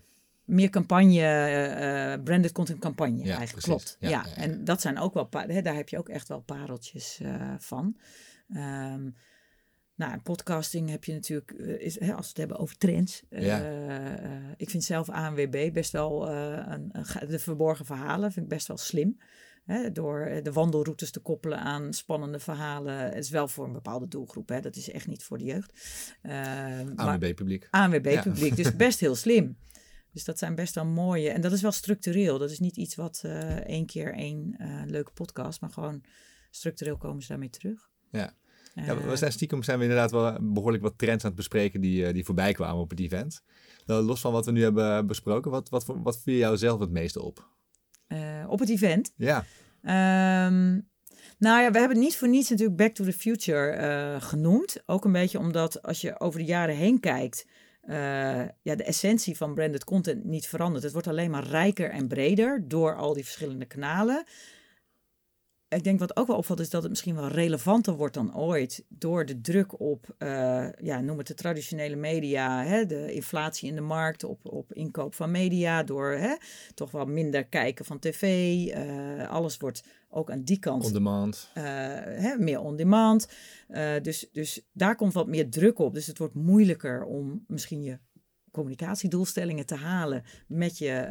meer 0.45 0.71
campagne, 0.71 1.21
eh, 1.23 2.23
branded 2.25 2.53
content 2.53 2.79
campagne 2.81 3.25
Ja, 3.25 3.37
eigenlijk. 3.37 3.67
precies. 3.67 3.67
Klopt. 3.67 3.97
Ja, 4.01 4.09
Ja, 4.09 4.23
ja, 4.25 4.31
ja. 4.31 4.37
en 4.37 4.65
dat 4.65 4.81
zijn 4.81 4.99
ook 4.99 5.15
wel, 5.15 5.29
hè, 5.31 5.63
daar 5.63 5.75
heb 5.75 5.89
je 5.89 5.99
ook 5.99 6.09
echt 6.09 6.29
wel 6.29 6.41
pareltjes 6.41 7.21
van. 7.59 7.97
Ehm, 8.55 9.09
Nou, 10.01 10.13
in 10.13 10.23
podcasting 10.23 10.89
heb 10.91 11.05
je 11.05 11.13
natuurlijk, 11.13 11.51
eh, 11.51 11.81
is, 11.81 12.01
hè, 12.01 12.13
als 12.15 12.23
we 12.23 12.29
het 12.29 12.37
hebben 12.37 12.57
over 12.59 12.77
trends. 12.77 13.23
eh, 13.29 13.45
Ja. 13.47 13.63
eh, 13.63 14.49
ik 14.57 14.71
vind 14.71 14.85
zelf 14.85 15.09
ANWB 15.09 15.73
best 15.73 15.93
wel, 15.93 16.29
een, 16.31 16.89
een 16.93 17.29
de 17.29 17.39
verborgen 17.39 17.85
verhalen 17.85 18.33
vind 18.33 18.45
ik 18.45 18.51
best 18.53 18.67
wel 18.67 18.77
slim. 18.77 19.21
Hè, 19.65 19.93
door 19.93 20.41
de 20.43 20.53
wandelroutes 20.53 21.11
te 21.11 21.21
koppelen 21.21 21.59
aan 21.59 21.93
spannende 21.93 22.39
verhalen. 22.39 22.95
Het 22.99 23.25
is 23.25 23.31
wel 23.31 23.49
voor 23.49 23.65
een 23.67 23.73
bepaalde 23.73 24.09
doelgroep, 24.09 24.49
hè. 24.49 24.61
dat 24.61 24.77
is 24.77 24.91
echt 24.91 25.07
niet 25.07 25.25
voor 25.25 25.39
de 25.39 25.45
jeugd. 25.45 25.73
Maar- 26.23 26.95
ANWB-publiek. 26.97 27.69
ANWB-publiek. 27.71 28.57
Dus 28.57 28.77
best 28.87 29.01
heel 29.01 29.15
slim. 29.15 29.57
Dus 30.13 30.25
dat 30.25 30.39
zijn 30.39 30.55
best 30.55 30.75
wel 30.75 30.87
mooie. 30.87 31.31
En 31.31 31.41
dat 31.41 31.53
is 31.53 31.63
wel 31.63 31.73
structureel. 31.73 32.39
Dat 32.39 32.51
is 32.51 32.59
niet 32.59 32.77
iets 32.77 32.95
wat 32.95 33.23
één 33.65 33.87
keer 33.87 34.15
één 34.15 34.57
leuke 34.87 35.13
podcast, 35.13 35.61
maar 35.61 35.71
gewoon 35.71 36.03
structureel 36.51 36.97
komen 36.97 37.23
ze 37.23 37.29
daarmee 37.29 37.51
terug. 37.51 37.91
Ja. 38.11 38.35
Ja, 38.75 38.83
Eh, 38.95 39.07
we 39.09 39.17
zijn 39.17 39.33
stiekem 39.33 39.63
zijn 39.63 39.79
we 39.79 39.85
inderdaad 39.85 40.11
wel 40.11 40.37
behoorlijk 40.41 40.83
wat 40.83 40.99
trends 40.99 41.25
aan 41.25 41.31
het 41.31 41.39
bespreken 41.39 41.81
die, 41.81 42.07
eh, 42.07 42.13
die 42.13 42.25
voorbij 42.25 42.53
kwamen 42.53 42.81
op 42.83 42.91
het 42.91 43.01
event. 43.01 43.43
Nou, 43.87 44.03
los 44.03 44.21
van 44.21 44.33
wat 44.33 44.47
we 44.47 44.53
nu 44.53 44.63
hebben 44.63 45.07
besproken, 45.07 45.51
wat, 45.51 45.69
wat, 45.69 45.85
wat 46.03 46.19
viel 46.23 46.37
jou 46.37 46.57
zelf 46.57 46.81
het 46.81 46.91
meeste 46.91 47.23
op? 47.23 47.49
eh, 48.07 48.45
op 48.49 48.59
het 48.59 48.69
event. 48.71 49.13
Ja, 49.17 49.45
Ehm, 49.83 50.81
nou 51.39 51.63
ja, 51.63 51.71
we 51.71 51.79
hebben 51.79 51.99
niet 51.99 52.17
voor 52.17 52.29
niets 52.29 52.51
natuurlijk 52.51 52.77
Back 52.77 52.95
to 52.95 53.05
the 53.05 53.13
Future 53.13 53.71
eh, 53.71 54.23
genoemd. 54.23 54.83
Ook 54.87 55.05
een 55.05 55.13
beetje 55.13 55.39
omdat 55.39 55.83
als 55.83 56.01
je 56.01 56.21
over 56.21 56.39
de 56.41 56.47
jaren 56.47 56.75
heen 56.77 57.01
kijkt, 57.01 57.47
eh, 57.81 57.97
ja, 58.63 58.75
de 58.75 58.85
essentie 58.85 59.37
van 59.37 59.55
branded 59.55 59.85
content 59.85 60.25
niet 60.25 60.47
verandert. 60.47 60.83
Het 60.83 60.93
wordt 60.93 61.09
alleen 61.09 61.31
maar 61.31 61.47
rijker 61.47 61.91
en 61.91 62.09
breder 62.09 62.65
door 62.69 62.97
al 62.97 63.15
die 63.15 63.25
verschillende 63.25 63.65
kanalen. 63.65 64.25
Ik 65.71 65.85
denk 65.85 65.99
wat 65.99 66.17
ook 66.17 66.27
wel 66.27 66.37
opvalt 66.37 66.61
is 66.61 66.71
dat 66.71 66.81
het 66.83 66.91
misschien 66.91 67.15
wel 67.15 67.29
relevanter 67.29 67.95
wordt 67.97 68.15
dan 68.15 68.37
ooit 68.37 68.85
door 68.89 69.27
de 69.27 69.41
druk 69.41 69.81
op, 69.81 70.15
eh, 70.19 70.69
ja, 70.73 71.01
noem 71.01 71.19
het 71.19 71.27
de 71.27 71.35
traditionele 71.35 71.97
media, 71.97 72.65
hè, 72.65 72.87
de 72.87 73.13
inflatie 73.13 73.69
in 73.69 73.75
de 73.75 73.81
markt, 73.81 74.25
op, 74.25 74.41
op 74.47 74.73
inkoop 74.73 75.15
van 75.15 75.31
media, 75.31 75.83
door 75.83 76.11
hè, 76.11 76.35
toch 76.75 76.91
wel 76.91 77.07
minder 77.07 77.45
kijken 77.45 77.85
van 77.85 77.99
tv. 77.99 78.23
eh, 78.69 79.29
alles 79.29 79.57
wordt 79.57 79.85
ook 80.09 80.31
aan 80.31 80.43
die 80.43 80.59
kant 80.59 80.85
on 80.85 80.93
demand. 80.93 81.51
eh, 81.55 81.63
hè, 81.65 82.39
meer 82.39 82.61
on 82.61 82.77
demand. 82.77 83.29
Dus, 84.03 84.29
dus 84.33 84.61
daar 84.73 84.97
komt 84.97 85.13
wat 85.13 85.27
meer 85.27 85.51
druk 85.51 85.79
op. 85.79 85.95
Dus 85.95 86.07
het 86.07 86.19
wordt 86.19 86.35
moeilijker 86.35 87.05
om 87.05 87.45
misschien 87.47 87.83
je 87.83 87.99
communicatiedoelstellingen 88.51 89.67
te 89.67 89.75
halen 89.75 90.23
met 90.47 90.79
je 90.79 91.07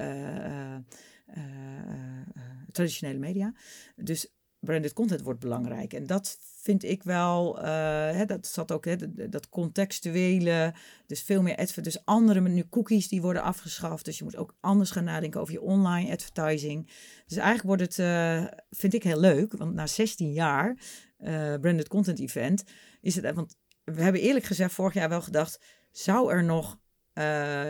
traditionele 2.72 3.20
media. 3.20 3.54
Dus 3.96 4.34
branded 4.60 4.94
content 4.94 5.22
wordt 5.22 5.40
belangrijk. 5.40 5.94
En 5.94 6.06
dat 6.08 6.38
vind 6.62 6.84
ik 6.84 7.04
wel, 7.04 7.62
eh, 7.62 7.66
hè, 8.12 8.26
dat 8.26 8.48
zat 8.48 8.72
ook, 8.72 8.86
hè, 8.86 9.30
dat- 9.30 9.50
contextuele, 9.50 10.74
dus 11.08 11.22
veel 11.22 11.42
meer 11.42 11.74
dus 11.82 12.06
andere, 12.06 12.42
nu 12.42 12.64
cookies 12.70 13.08
die 13.08 13.22
worden 13.22 13.44
afgeschaft, 13.44 14.06
dus 14.06 14.18
je 14.18 14.24
moet 14.24 14.36
ook 14.36 14.56
anders 14.60 14.92
gaan 14.92 15.04
nadenken 15.04 15.42
over 15.42 15.54
je 15.54 15.62
online 15.62 16.12
advertising. 16.12 16.86
Dus 17.28 17.38
eigenlijk 17.38 17.68
wordt 17.68 17.82
het, 17.82 18.00
eh, 18.00 18.46
vind 18.70 18.94
ik 18.94 19.04
heel 19.04 19.20
leuk, 19.20 19.54
want 19.54 19.74
na 19.74 19.88
16 19.88 20.32
jaar 20.32 20.78
eh, 21.18 21.56
branded 21.56 21.88
content 21.88 22.20
event 22.20 22.64
is 23.02 23.16
het, 23.16 23.36
want 23.36 23.56
we 23.84 24.02
hebben 24.02 24.22
eerlijk 24.22 24.46
gezegd 24.46 24.74
vorig 24.74 24.94
jaar 24.94 25.10
wel 25.10 25.22
gedacht, 25.22 25.60
zou 25.92 26.32
er 26.32 26.44
nog 26.44 26.80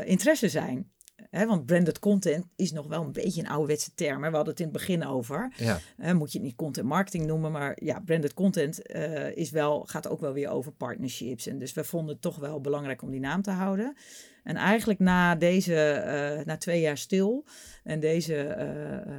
interesse 0.05 0.49
zijn? 0.49 0.91
Hè, 1.29 1.45
want 1.45 1.65
branded 1.65 1.99
content 1.99 2.45
is 2.55 2.71
nog 2.71 2.87
wel 2.87 3.03
een 3.03 3.11
beetje 3.11 3.41
een 3.41 3.49
ouderwetse 3.49 3.93
term. 3.95 4.23
Hè? 4.23 4.29
We 4.29 4.35
hadden 4.35 4.53
het 4.53 4.59
in 4.59 4.67
het 4.67 4.77
begin 4.77 5.05
over. 5.05 5.53
Ja, 5.57 5.79
moet 6.13 6.31
je 6.31 6.37
het 6.37 6.47
niet 6.47 6.55
content 6.55 6.87
marketing 6.87 7.25
noemen, 7.25 7.51
maar 7.51 7.77
ja, 7.83 7.99
branded 7.99 8.33
content 8.33 8.81
eh, 8.81 9.35
is 9.35 9.51
wel, 9.51 9.83
gaat 9.85 10.07
ook 10.07 10.19
wel 10.19 10.33
weer 10.33 10.49
over 10.49 10.71
partnerships. 10.71 11.47
En 11.47 11.59
dus 11.59 11.73
we 11.73 11.83
vonden 11.83 12.13
het 12.13 12.21
toch 12.21 12.35
wel 12.35 12.61
belangrijk 12.61 13.01
om 13.01 13.11
die 13.11 13.19
naam 13.19 13.41
te 13.41 13.51
houden. 13.51 13.95
En 14.43 14.55
eigenlijk 14.55 14.99
na 14.99 15.35
deze, 15.35 15.91
eh, 15.91 16.45
na 16.45 16.57
twee 16.57 16.81
jaar 16.81 16.97
stil 16.97 17.45
en 17.83 17.99
deze, 17.99 18.35
eh, 18.37 19.13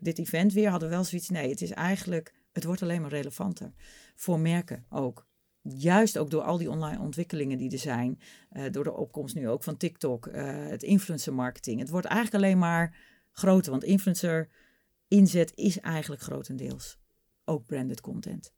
dit 0.00 0.18
event 0.18 0.52
weer, 0.52 0.70
hadden 0.70 0.88
we 0.88 0.94
wel 0.94 1.04
zoiets. 1.04 1.28
Nee, 1.28 1.50
het 1.50 1.62
is 1.62 1.70
eigenlijk, 1.70 2.34
het 2.52 2.64
wordt 2.64 2.82
alleen 2.82 3.00
maar 3.00 3.10
relevanter. 3.10 3.72
Voor 4.14 4.40
merken 4.40 4.84
ook. 4.90 5.26
Juist 5.68 6.18
ook 6.18 6.30
door 6.30 6.42
al 6.42 6.58
die 6.58 6.70
online 6.70 7.00
ontwikkelingen 7.00 7.58
die 7.58 7.72
er 7.72 7.78
zijn. 7.78 8.20
eh, 8.50 8.64
door 8.70 8.84
de 8.84 8.92
opkomst 8.92 9.34
nu 9.34 9.48
ook 9.48 9.62
van 9.62 9.76
TikTok, 9.76 10.26
eh, 10.26 10.66
het 10.66 10.82
influencer 10.82 11.34
marketing. 11.34 11.80
Het 11.80 11.90
wordt 11.90 12.06
eigenlijk 12.06 12.44
alleen 12.44 12.58
maar 12.58 12.96
groter. 13.32 13.70
Want 13.70 13.84
influencer 13.84 14.48
inzet 15.08 15.52
is 15.54 15.80
eigenlijk 15.80 16.22
grotendeels 16.22 16.98
ook 17.44 17.66
branded 17.66 18.00
content. 18.00 18.54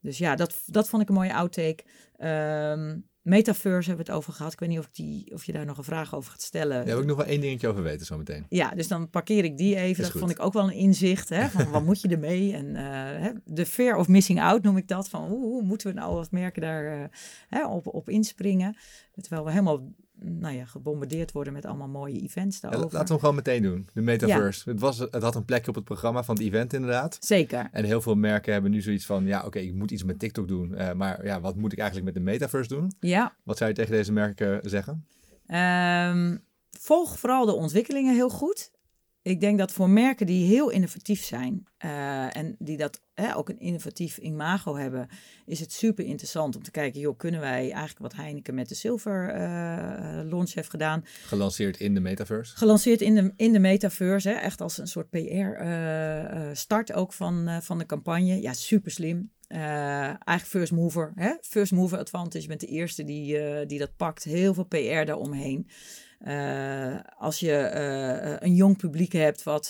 Dus 0.00 0.18
ja, 0.18 0.36
dat, 0.36 0.62
dat 0.66 0.88
vond 0.88 1.02
ik 1.02 1.08
een 1.08 1.14
mooie 1.14 1.34
outtake. 1.34 1.84
Ehm 2.16 2.98
Metaverse 3.24 3.88
hebben 3.88 4.06
we 4.06 4.12
het 4.12 4.20
over 4.20 4.32
gehad. 4.32 4.52
Ik 4.52 4.58
weet 4.58 4.68
niet 4.68 4.78
of, 4.78 4.84
ik 4.84 4.94
die, 4.94 5.32
of 5.32 5.44
je 5.44 5.52
daar 5.52 5.64
nog 5.64 5.78
een 5.78 5.84
vraag 5.84 6.14
over 6.14 6.30
gaat 6.30 6.42
stellen. 6.42 6.76
daar 6.76 6.84
wil 6.84 7.00
ik 7.00 7.06
nog 7.06 7.16
wel 7.16 7.26
één 7.26 7.40
dingetje 7.40 7.68
over 7.68 7.82
weten 7.82 8.06
zometeen. 8.06 8.46
Ja, 8.48 8.70
dus 8.70 8.88
dan 8.88 9.10
parkeer 9.10 9.44
ik 9.44 9.56
die 9.58 9.76
even. 9.76 9.90
Is 9.90 9.96
Dat 9.96 10.10
goed. 10.10 10.20
vond 10.20 10.30
ik 10.32 10.40
ook 10.40 10.52
wel 10.52 10.64
een 10.64 10.74
inzicht. 10.74 11.28
Hè, 11.28 11.48
van 11.48 11.70
wat 11.70 11.84
moet 11.84 12.00
je 12.00 12.08
ermee? 12.08 12.52
En 12.64 12.76
eh, 12.76 13.30
de 13.44 13.66
fear 13.66 13.96
of 13.96 14.08
missing 14.08 14.40
out 14.40 14.62
noem 14.62 14.76
ik 14.76 14.88
dat. 14.88 15.08
Van 15.08 15.28
hoe, 15.28 15.42
hoe 15.44 15.62
moeten 15.62 15.86
we 15.86 15.94
nou 15.94 16.16
als 16.16 16.30
merken 16.30 16.62
daar 16.62 17.02
eh, 17.02 17.08
hè, 17.48 17.66
op, 17.66 17.86
op 17.86 18.08
inspringen? 18.08 18.76
Terwijl 19.20 19.44
we 19.44 19.50
helemaal 19.50 19.82
nou 20.24 20.54
ja, 20.54 20.64
gebombardeerd 20.64 21.32
worden 21.32 21.52
met 21.52 21.64
allemaal 21.64 21.88
mooie 21.88 22.20
events 22.20 22.60
daarover. 22.60 22.84
laten 22.84 23.00
we 23.02 23.08
hem 23.08 23.18
gewoon 23.18 23.34
meteen 23.34 23.62
doen. 23.62 23.88
De 23.92 24.00
metaverse. 24.00 24.70
Het, 24.70 24.80
was, 24.80 24.98
het 24.98 25.22
had 25.22 25.34
een 25.34 25.44
plekje 25.44 25.68
op 25.68 25.74
het 25.74 25.84
programma 25.84 26.22
van 26.22 26.34
het 26.34 26.44
event 26.44 26.72
inderdaad. 26.72 27.16
Zeker. 27.20 27.68
En 27.72 27.84
heel 27.84 28.00
veel 28.00 28.14
merken 28.14 28.52
hebben 28.52 28.70
nu 28.70 28.80
zoiets 28.80 29.06
van, 29.06 29.26
ja 29.26 29.42
oké, 29.44 29.58
ik 29.58 29.74
moet 29.74 29.90
iets 29.90 30.04
met 30.04 30.18
TikTok 30.18 30.48
doen. 30.48 30.74
eh, 30.74 30.92
maar 30.92 31.24
ja, 31.24 31.40
wat 31.40 31.56
moet 31.56 31.72
ik 31.72 31.78
eigenlijk 31.78 32.14
met 32.14 32.24
de 32.24 32.30
metaverse 32.30 32.68
doen? 32.74 32.92
Ja, 33.00 33.36
Wat 33.42 33.56
zou 33.56 33.70
je 33.70 33.76
tegen 33.76 33.92
deze 33.92 34.12
merken 34.12 34.60
zeggen? 34.70 35.06
Ehm, 35.46 36.36
volg 36.70 37.18
vooral 37.18 37.46
de 37.46 37.52
ontwikkelingen 37.52 38.14
heel 38.14 38.30
goed. 38.30 38.70
Ik 39.24 39.40
denk 39.40 39.58
dat 39.58 39.72
voor 39.72 39.90
merken 39.90 40.26
die 40.26 40.46
heel 40.46 40.70
innovatief 40.70 41.24
zijn 41.24 41.66
eh, 41.76 42.36
en 42.36 42.56
die 42.58 42.76
dat 42.76 43.00
hè, 43.14 43.36
ook 43.36 43.48
een 43.48 43.60
innovatief 43.60 44.18
imago 44.18 44.76
hebben, 44.76 45.08
is 45.46 45.60
het 45.60 45.72
super 45.72 46.04
interessant 46.04 46.56
om 46.56 46.62
te 46.62 46.70
kijken, 46.70 47.00
joh, 47.00 47.16
kunnen 47.16 47.40
wij 47.40 47.60
eigenlijk 47.60 47.98
wat 47.98 48.14
Heineken 48.14 48.54
met 48.54 48.68
de 48.68 48.74
Silver 48.74 49.28
eh, 49.28 49.40
launch 50.24 50.52
heeft 50.52 50.70
gedaan, 50.70 51.04
Gelanceerd 51.24 51.80
in 51.80 51.94
de 51.94 52.00
metaverse. 52.00 52.56
gelanceerd 52.56 53.00
in 53.00 53.14
de, 53.14 53.32
in 53.36 53.52
de 53.52 53.58
metaverse, 53.58 54.28
hè, 54.28 54.34
echt 54.34 54.60
als 54.60 54.78
een 54.78 54.88
soort 54.88 55.10
PR-start 55.10 56.92
ook 56.92 57.12
van, 57.12 57.48
eh, 57.48 57.60
van 57.60 57.78
de 57.78 57.86
campagne. 57.86 58.40
Ja, 58.40 58.52
super 58.52 58.90
slim. 58.90 59.32
Eh, 59.46 59.60
eigenlijk 60.02 60.46
first 60.46 60.72
mover, 60.72 61.12
hè? 61.14 61.34
first 61.40 61.72
mover 61.72 61.98
advantage. 61.98 62.42
Je 62.42 62.48
bent 62.48 62.60
de 62.60 62.66
eerste 62.66 63.04
die, 63.04 63.38
eh, 63.38 63.66
die 63.66 63.78
dat 63.78 63.96
pakt. 63.96 64.24
Heel 64.24 64.54
veel 64.54 64.64
PR 64.64 65.04
daaromheen. 65.04 65.68
Eh, 66.18 66.98
als 67.16 67.40
je 67.40 67.52
eh, 67.52 68.32
eh, 68.32 68.36
een 68.40 68.54
jong 68.54 68.76
publiek 68.76 69.12
hebt, 69.12 69.42
wat, 69.42 69.68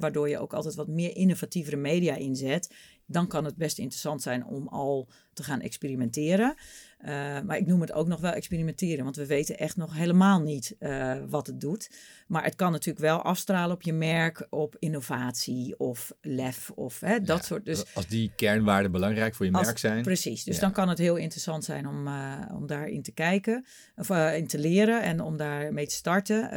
waardoor 0.00 0.28
je 0.28 0.38
ook 0.38 0.52
altijd 0.52 0.74
wat 0.74 0.88
meer 0.88 1.16
innovatievere 1.16 1.76
media 1.76 2.14
inzet, 2.14 2.74
dan 3.06 3.26
kan 3.26 3.44
het 3.44 3.56
best 3.56 3.78
interessant 3.78 4.22
zijn 4.22 4.46
om 4.46 4.68
al 4.68 5.08
te 5.32 5.42
gaan 5.42 5.60
experimenteren. 5.60 6.54
Eh, 6.96 7.40
maar 7.40 7.56
ik 7.56 7.66
noem 7.66 7.80
het 7.80 7.92
ook 7.92 8.06
nog 8.06 8.20
wel 8.20 8.32
experimenteren, 8.32 9.04
want 9.04 9.16
we 9.16 9.26
weten 9.26 9.58
echt 9.58 9.76
nog 9.76 9.94
helemaal 9.94 10.40
niet 10.40 10.76
eh, 10.78 11.14
wat 11.28 11.46
het 11.46 11.60
doet. 11.60 11.90
Maar 12.26 12.44
het 12.44 12.54
kan 12.54 12.72
natuurlijk 12.72 13.04
wel 13.04 13.22
afstralen 13.22 13.74
op 13.74 13.82
je 13.82 13.92
merk, 13.92 14.46
op 14.50 14.76
innovatie 14.78 15.78
of 15.78 16.12
lef 16.20 16.70
of 16.70 17.00
hè, 17.00 17.20
dat 17.20 17.38
Ja, 17.38 17.42
soort. 17.44 17.64
Dus 17.64 17.94
Als 17.94 18.06
die 18.06 18.32
kernwaarden 18.36 18.90
belangrijk 18.92 19.34
voor 19.34 19.46
je 19.46 19.52
als- 19.52 19.64
merk 19.66 19.78
zijn. 19.78 20.02
Precies, 20.02 20.44
dus 20.44 20.54
Ja. 20.54 20.60
dan 20.60 20.72
kan 20.72 20.88
het 20.88 20.98
heel 20.98 21.16
interessant 21.16 21.64
zijn 21.64 21.86
om, 21.86 22.06
eh, 22.06 22.40
om 22.54 22.66
daarin 22.66 23.02
te 23.02 23.12
kijken, 23.12 23.64
of 23.96 24.10
in 24.10 24.46
te 24.46 24.58
leren 24.58 25.02
en 25.02 25.20
om 25.20 25.36
daarmee 25.36 25.86
te 25.86 25.94
starten. 25.94 26.50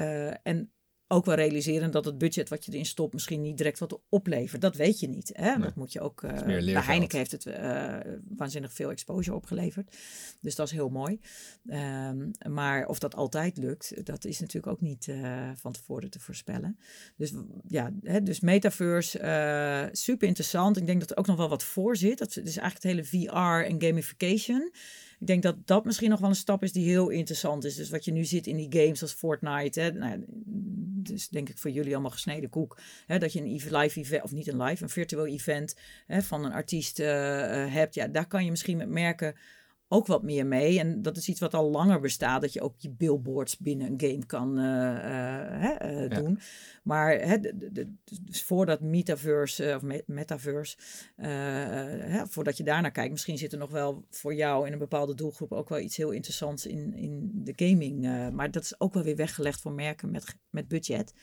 En 0.43 0.71
ook 1.11 1.25
wel 1.25 1.35
realiseren 1.35 1.91
dat 1.91 2.05
het 2.05 2.17
budget 2.17 2.49
wat 2.49 2.65
je 2.65 2.71
erin 2.71 2.85
stopt 2.85 3.13
misschien 3.13 3.41
niet 3.41 3.57
direct 3.57 3.79
wat 3.79 3.99
oplevert. 4.09 4.61
Dat 4.61 4.75
weet 4.75 4.99
je 4.99 5.07
niet. 5.07 5.29
Hè? 5.33 5.51
Nee. 5.51 5.59
Dat 5.59 5.75
moet 5.75 5.93
je 5.93 6.01
ook. 6.01 6.21
bij 6.21 6.61
leergeld. 6.61 6.85
Heineken 6.85 7.17
heeft 7.17 7.31
het 7.31 7.45
eh, 7.45 7.95
waanzinnig 8.27 8.73
veel 8.73 8.89
exposure 8.89 9.35
opgeleverd. 9.35 9.95
Dus 10.41 10.55
dat 10.55 10.65
is 10.65 10.73
heel 10.73 10.89
mooi. 10.89 11.19
Ehm, 11.67 12.29
maar 12.49 12.87
of 12.87 12.99
dat 12.99 13.15
altijd 13.15 13.57
lukt, 13.57 14.05
dat 14.05 14.25
is 14.25 14.39
natuurlijk 14.39 14.73
ook 14.73 14.81
niet 14.81 15.07
eh, 15.07 15.49
van 15.55 15.71
tevoren 15.71 16.09
te 16.09 16.19
voorspellen. 16.19 16.79
Dus 17.15 17.33
ja, 17.67 17.91
hè, 18.03 18.23
dus 18.23 18.39
metaverse, 18.39 19.89
super 19.91 20.27
interessant. 20.27 20.77
Ik 20.77 20.85
denk 20.85 20.99
dat 20.99 21.11
er 21.11 21.17
ook 21.17 21.27
nog 21.27 21.37
wel 21.37 21.49
wat 21.49 21.63
voor 21.63 21.97
zit. 21.97 22.17
Dat 22.17 22.29
is 22.29 22.57
eigenlijk 22.57 22.73
het 22.73 22.83
hele 22.83 23.27
VR 23.27 23.65
en 23.65 23.81
gamification. 23.81 24.71
Ik 25.19 25.27
denk 25.27 25.43
dat 25.43 25.67
dat 25.67 25.85
misschien 25.85 26.09
nog 26.09 26.19
wel 26.19 26.29
een 26.29 26.35
stap 26.35 26.63
is 26.63 26.71
die 26.71 26.89
heel 26.89 27.09
interessant 27.09 27.63
is. 27.65 27.75
Dus 27.75 27.89
wat 27.89 28.05
je 28.05 28.11
nu 28.11 28.25
ziet 28.25 28.47
in 28.47 28.57
die 28.57 28.81
games 28.81 29.01
als 29.01 29.13
Fortnite. 29.13 29.79
Hè, 29.79 29.91
nou, 29.91 30.23
dus 31.03 31.29
denk 31.29 31.49
ik 31.49 31.57
voor 31.57 31.71
jullie 31.71 31.93
allemaal 31.93 32.11
gesneden 32.11 32.49
koek. 32.49 32.79
Hè, 33.05 33.19
dat 33.19 33.33
je 33.33 33.39
een 33.39 33.77
live 33.77 33.99
event, 33.99 34.23
of 34.23 34.31
niet 34.31 34.47
een 34.47 34.61
live, 34.61 34.83
een 34.83 34.89
virtueel 34.89 35.27
event 35.27 35.75
hè, 36.07 36.21
van 36.21 36.45
een 36.45 36.51
artiest 36.51 36.99
eh, 36.99 37.63
eh, 37.63 37.73
hebt. 37.73 37.95
Ja, 37.95 38.07
daar 38.07 38.27
kan 38.27 38.45
je 38.45 38.49
misschien 38.49 38.77
met 38.77 38.89
merken 38.89 39.35
ook 39.91 40.07
wat 40.07 40.23
meer 40.23 40.45
mee. 40.45 40.79
En 40.79 41.01
dat 41.01 41.17
is 41.17 41.29
iets 41.29 41.39
wat 41.39 41.53
al 41.53 41.69
langer 41.69 41.99
bestaat, 41.99 42.41
dat 42.41 42.53
je 42.53 42.61
ook 42.61 42.73
je 42.77 42.89
billboards 42.89 43.57
binnen 43.57 43.87
een 43.87 44.01
game 44.01 44.25
kan 44.25 44.59
uh, 44.59 44.63
hè, 45.49 46.03
uh, 46.03 46.09
doen. 46.09 46.39
Maar 46.83 47.19
hè, 47.19 47.39
de, 47.39 47.71
de, 47.71 47.93
dus 48.21 48.43
voordat 48.43 48.81
metaverse 48.81 49.73
of 49.75 50.03
metaverse, 50.05 50.77
hè, 51.15 52.27
voordat 52.27 52.57
je 52.57 52.63
daarnaar 52.63 52.91
kijkt, 52.91 53.11
misschien 53.11 53.37
zit 53.37 53.51
er 53.51 53.57
nog 53.57 53.71
wel 53.71 54.05
voor 54.09 54.33
jou 54.33 54.67
in 54.67 54.73
een 54.73 54.79
bepaalde 54.79 55.15
doelgroep 55.15 55.51
ook 55.51 55.69
wel 55.69 55.79
iets 55.79 55.97
heel 55.97 56.11
interessants 56.11 56.65
in, 56.65 56.93
in 56.93 57.31
de 57.33 57.53
gaming. 57.55 58.01
maar 58.33 58.51
dat 58.51 58.63
is 58.63 58.79
ook 58.79 58.93
wel 58.93 59.03
weer 59.03 59.15
weggelegd 59.15 59.61
voor 59.61 59.71
merken 59.71 60.11
met, 60.11 60.35
met 60.49 60.67
budget. 60.67 61.13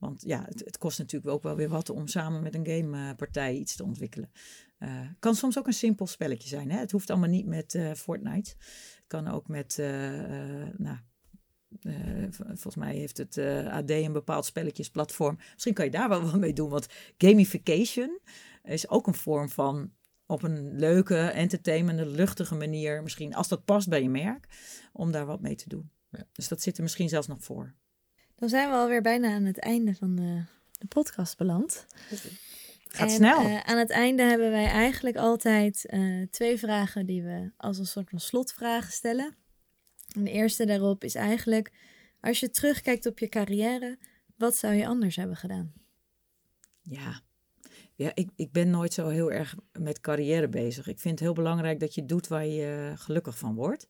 Want 0.00 0.22
ja, 0.22 0.44
het, 0.48 0.60
het, 0.64 0.78
kost 0.78 0.98
natuurlijk 0.98 1.32
ook 1.32 1.42
wel 1.42 1.56
weer 1.56 1.68
wat 1.68 1.90
om 1.90 2.06
samen 2.06 2.42
met 2.42 2.54
een 2.54 2.66
gamepartij 2.66 3.54
iets 3.54 3.76
te 3.76 3.84
ontwikkelen. 3.84 4.30
Uh, 4.78 5.00
kan 5.18 5.34
soms 5.34 5.58
ook 5.58 5.66
een 5.66 5.72
simpel 5.72 6.06
spelletje 6.06 6.48
zijn. 6.48 6.70
Hè? 6.70 6.78
Het 6.78 6.90
hoeft 6.90 7.10
allemaal 7.10 7.28
niet 7.28 7.46
met 7.46 7.74
uh, 7.74 7.92
Fortnite. 7.92 8.50
Het 8.50 9.04
kan 9.06 9.28
ook 9.28 9.48
met, 9.48 9.76
uh, 9.80 9.86
nou, 10.76 10.96
volgens 12.34 12.76
mij 12.76 12.94
heeft 12.94 13.16
het 13.16 13.38
AD 13.68 13.90
een 13.90 14.12
bepaald 14.12 14.44
spelletjesplatform. 14.44 15.38
Misschien 15.52 15.74
kan 15.74 15.84
je 15.84 15.90
daar 15.90 16.08
wel 16.08 16.22
wat 16.30 16.38
mee 16.38 16.52
doen, 16.52 16.70
want 16.70 16.86
gamification 17.18 18.18
is 18.62 18.88
ook 18.88 19.06
een 19.06 19.14
vorm 19.14 19.48
van 19.48 19.92
op 20.26 20.42
een 20.42 20.76
leuke, 20.78 21.16
entertainende, 21.16 22.06
luchtige 22.06 22.54
manier, 22.54 23.02
misschien 23.02 23.34
als 23.34 23.48
dat 23.48 23.64
past 23.64 23.88
bij 23.88 24.02
je 24.02 24.08
merk, 24.08 24.46
om 24.92 25.10
daar 25.12 25.26
wat 25.26 25.40
mee 25.40 25.54
te 25.54 25.68
doen. 25.68 25.90
Ja. 26.10 26.24
Dus 26.32 26.48
dat 26.48 26.62
zit 26.62 26.76
er 26.76 26.82
misschien 26.82 27.08
zelfs 27.08 27.26
nog 27.26 27.44
voor. 27.44 27.74
Dan 28.40 28.48
zijn 28.48 28.68
we 28.68 28.74
alweer 28.74 29.02
bijna 29.02 29.34
aan 29.34 29.44
het 29.44 29.58
einde 29.58 29.94
van 29.94 30.16
de, 30.16 30.42
de 30.78 30.86
podcast 30.86 31.36
beland. 31.36 31.86
Gaat 32.88 33.10
snel. 33.10 33.40
Uh, 33.40 33.60
aan 33.60 33.78
het 33.78 33.90
einde 33.90 34.22
hebben 34.22 34.50
wij 34.50 34.66
eigenlijk 34.66 35.16
altijd 35.16 35.86
uh, 35.90 36.26
twee 36.30 36.58
vragen 36.58 37.06
die 37.06 37.22
we 37.22 37.50
als 37.56 37.78
een 37.78 37.86
soort 37.86 38.10
van 38.10 38.20
slotvragen 38.20 38.92
stellen. 38.92 39.36
En 40.14 40.24
de 40.24 40.30
eerste 40.30 40.66
daarop 40.66 41.04
is 41.04 41.14
eigenlijk, 41.14 41.72
als 42.20 42.40
je 42.40 42.50
terugkijkt 42.50 43.06
op 43.06 43.18
je 43.18 43.28
carrière, 43.28 43.98
wat 44.36 44.56
zou 44.56 44.74
je 44.74 44.86
anders 44.86 45.16
hebben 45.16 45.36
gedaan? 45.36 45.72
Ja, 46.80 47.20
ja 47.94 48.10
ik, 48.14 48.30
ik 48.36 48.52
ben 48.52 48.70
nooit 48.70 48.92
zo 48.92 49.08
heel 49.08 49.32
erg 49.32 49.54
met 49.72 50.00
carrière 50.00 50.48
bezig. 50.48 50.86
Ik 50.86 51.00
vind 51.00 51.14
het 51.14 51.28
heel 51.28 51.34
belangrijk 51.34 51.80
dat 51.80 51.94
je 51.94 52.04
doet 52.04 52.28
waar 52.28 52.46
je 52.46 52.92
gelukkig 52.96 53.38
van 53.38 53.54
wordt. 53.54 53.88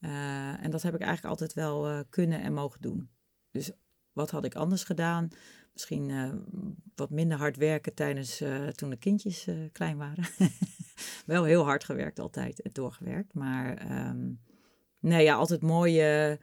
Uh, 0.00 0.64
en 0.64 0.70
dat 0.70 0.82
heb 0.82 0.94
ik 0.94 1.00
eigenlijk 1.00 1.30
altijd 1.30 1.52
wel 1.52 2.04
kunnen 2.04 2.40
en 2.40 2.52
mogen 2.52 2.80
doen. 2.80 3.13
Dus 3.54 3.70
wat 4.12 4.30
had 4.30 4.44
ik 4.44 4.54
anders 4.54 4.84
gedaan? 4.84 5.28
Misschien 5.72 6.08
uh, 6.08 6.32
wat 6.94 7.10
minder 7.10 7.38
hard 7.38 7.56
werken 7.56 7.94
tijdens 7.94 8.40
uh, 8.40 8.68
toen 8.68 8.90
de 8.90 8.96
kindjes 8.96 9.46
uh, 9.46 9.68
klein 9.72 9.96
waren. 9.96 10.24
Wel 11.26 11.44
heel 11.44 11.64
hard 11.64 11.84
gewerkt 11.84 12.18
altijd 12.18 12.62
en 12.62 12.72
doorgewerkt. 12.72 13.34
Maar 13.34 13.92
um, 14.08 14.40
nee, 14.98 15.24
ja, 15.24 15.34
altijd 15.34 15.62
mooie 15.62 16.38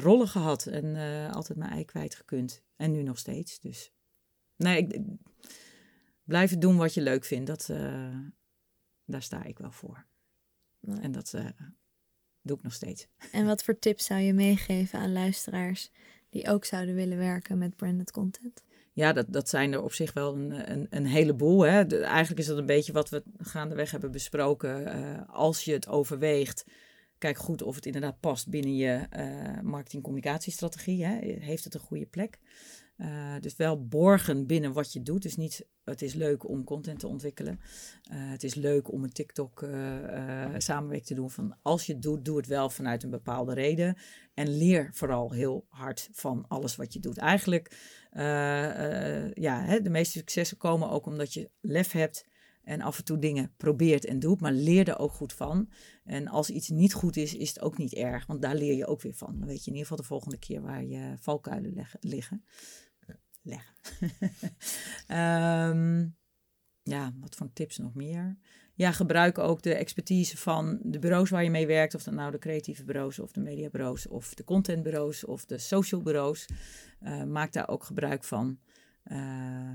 rollen 0.00 0.28
gehad. 0.28 0.66
En 0.66 0.96
altijd 1.30 1.58
mijn 1.58 1.70
ei 1.70 1.84
kwijtgekund. 1.84 2.62
En 2.76 2.92
nu 2.92 3.02
nog 3.02 3.18
steeds. 3.18 3.60
Dus 3.60 3.92
nee, 4.56 4.86
ik, 4.86 5.00
blijven 6.24 6.60
doen 6.60 6.76
wat 6.76 6.94
je 6.94 7.02
leuk 7.02 7.24
vindt. 7.24 7.46
Dat, 7.46 7.66
daar 9.04 9.22
sta 9.22 9.44
ik 9.44 9.58
wel 9.58 9.72
voor. 9.72 10.06
Nee. 10.80 11.00
En 11.00 11.12
dat 11.12 11.34
doe 12.42 12.56
ik 12.56 12.62
nog 12.62 12.72
steeds. 12.72 13.06
En 13.32 13.46
wat 13.46 13.62
voor 13.62 13.78
tips 13.78 14.04
zou 14.04 14.20
je 14.20 14.32
meegeven 14.32 14.98
aan 14.98 15.12
luisteraars 15.12 15.90
die 16.30 16.48
ook 16.48 16.64
zouden 16.64 16.94
willen 16.94 17.18
werken 17.18 17.58
met 17.58 17.76
branded 17.76 18.10
content? 18.10 18.62
Ja, 18.92 19.12
dat, 19.12 19.26
dat 19.28 19.48
zijn 19.48 19.72
er 19.72 19.82
op 19.82 19.92
zich 19.92 20.12
wel 20.12 20.34
een, 20.34 20.72
een, 20.72 20.86
een 20.90 21.06
heleboel. 21.06 21.60
Hè. 21.60 22.00
eigenlijk 22.02 22.40
is 22.40 22.46
dat 22.46 22.58
een 22.58 22.66
beetje 22.66 22.92
wat 22.92 23.10
we 23.10 23.22
gaandeweg 23.38 23.90
hebben 23.90 24.10
besproken. 24.10 24.82
Uh, 24.82 25.20
als 25.26 25.64
je 25.64 25.72
het 25.72 25.88
overweegt, 25.88 26.64
kijk 27.18 27.38
goed 27.38 27.62
of 27.62 27.74
het 27.74 27.86
inderdaad 27.86 28.20
past 28.20 28.48
binnen 28.48 28.76
je 28.76 29.06
uh, 29.16 29.60
marketing-communicatiestrategie. 29.62 31.06
Heeft 31.40 31.64
het 31.64 31.74
een 31.74 31.80
goede 31.80 32.06
plek? 32.06 32.38
Uh, 32.96 33.34
dus 33.40 33.56
wel 33.56 33.86
borgen 33.86 34.46
binnen 34.46 34.72
wat 34.72 34.92
je 34.92 35.02
doet. 35.02 35.22
Dus 35.22 35.36
niet, 35.36 35.66
het 35.84 36.02
is 36.02 36.14
leuk 36.14 36.48
om 36.48 36.64
content 36.64 36.98
te 36.98 37.06
ontwikkelen. 37.06 37.60
Uh, 37.60 38.30
het 38.30 38.42
is 38.42 38.54
leuk 38.54 38.92
om 38.92 39.04
een 39.04 39.12
TikTok 39.12 39.62
uh, 39.62 40.48
samenwerking 40.56 41.06
te 41.06 41.14
doen. 41.14 41.30
Van 41.30 41.56
als 41.62 41.86
je 41.86 41.92
het 41.92 42.02
doet, 42.02 42.24
doe 42.24 42.36
het 42.36 42.46
wel 42.46 42.70
vanuit 42.70 43.02
een 43.02 43.10
bepaalde 43.10 43.54
reden. 43.54 43.96
En 44.34 44.56
leer 44.56 44.90
vooral 44.92 45.32
heel 45.32 45.66
hard 45.68 46.08
van 46.12 46.44
alles 46.48 46.76
wat 46.76 46.92
je 46.92 47.00
doet. 47.00 47.18
Eigenlijk, 47.18 47.76
ja, 49.34 49.64
hè, 49.64 49.80
de 49.80 49.90
meeste 49.90 50.18
successen 50.18 50.56
komen 50.56 50.90
ook 50.90 51.06
omdat 51.06 51.32
je 51.32 51.50
lef 51.60 51.92
hebt. 51.92 52.30
En 52.64 52.80
af 52.80 52.98
en 52.98 53.04
toe 53.04 53.18
dingen 53.18 53.52
probeert 53.56 54.04
en 54.04 54.18
doet, 54.18 54.40
maar 54.40 54.52
leer 54.52 54.88
er 54.88 54.98
ook 54.98 55.12
goed 55.12 55.32
van. 55.32 55.70
En 56.04 56.28
als 56.28 56.50
iets 56.50 56.68
niet 56.68 56.92
goed 56.92 57.16
is, 57.16 57.34
is 57.34 57.48
het 57.48 57.60
ook 57.60 57.78
niet 57.78 57.94
erg, 57.94 58.26
want 58.26 58.42
daar 58.42 58.54
leer 58.54 58.74
je 58.74 58.86
ook 58.86 59.00
weer 59.00 59.14
van. 59.14 59.38
Dan 59.38 59.48
weet 59.48 59.64
je 59.64 59.70
in 59.70 59.76
ieder 59.76 59.88
geval 59.88 59.96
de 59.96 60.08
volgende 60.08 60.38
keer 60.38 60.62
waar 60.62 60.84
je 60.84 61.14
valkuilen 61.18 61.72
leggen, 61.74 61.98
liggen 62.02 62.44
leggen. 63.42 63.74
um, 65.08 66.16
ja, 66.94 67.12
wat 67.20 67.34
voor 67.34 67.52
tips 67.52 67.78
nog 67.78 67.94
meer? 67.94 68.36
Ja, 68.74 68.92
gebruik 68.92 69.38
ook 69.38 69.62
de 69.62 69.74
expertise 69.74 70.36
van 70.36 70.78
de 70.82 70.98
bureaus 70.98 71.30
waar 71.30 71.44
je 71.44 71.50
mee 71.50 71.66
werkt. 71.66 71.94
Of 71.94 72.02
dat 72.02 72.14
nou 72.14 72.30
de 72.30 72.38
creatieve 72.38 72.84
bureaus 72.84 73.18
of 73.18 73.32
de 73.32 73.40
mediabureaus 73.40 74.06
of 74.08 74.34
de 74.34 74.44
contentbureaus 74.44 75.24
of 75.24 75.44
de 75.44 75.58
social 75.58 76.02
bureaus. 76.02 76.46
Uh, 77.02 77.24
maak 77.24 77.52
daar 77.52 77.68
ook 77.68 77.84
gebruik 77.84 78.24
van 78.24 78.58
uh, 79.04 79.70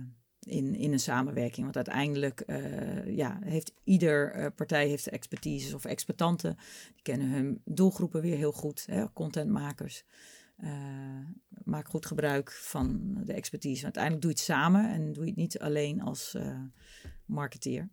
in, 0.48 0.76
in 0.76 0.92
een 0.92 1.00
samenwerking. 1.00 1.64
Want 1.64 1.76
uiteindelijk 1.76 2.44
uh, 2.48 3.16
ja, 3.16 3.40
heeft 3.44 3.74
ieder 3.84 4.52
partij 4.52 4.88
heeft 4.88 5.08
expertise 5.08 5.76
of 5.76 5.86
expertanten. 5.86 6.58
Die 6.94 7.02
kennen 7.02 7.30
hun 7.30 7.62
doelgroepen 7.66 8.22
weer 8.22 8.38
heel 8.38 8.52
goed, 8.52 8.86
hè, 8.86 9.14
contentmakers. 9.14 10.04
Uh, 10.64 10.70
maak 11.64 11.88
goed 11.88 12.06
gebruik 12.06 12.52
van 12.52 13.18
de 13.24 13.34
expertise. 13.34 13.84
Uiteindelijk 13.84 14.24
doe 14.24 14.32
je 14.32 14.38
het 14.38 14.46
samen 14.46 14.90
en 14.94 15.14
doe 15.14 15.24
je 15.24 15.30
het 15.30 15.40
niet 15.40 15.60
alleen 15.60 16.02
als 16.02 16.38
marketeer. 17.26 17.90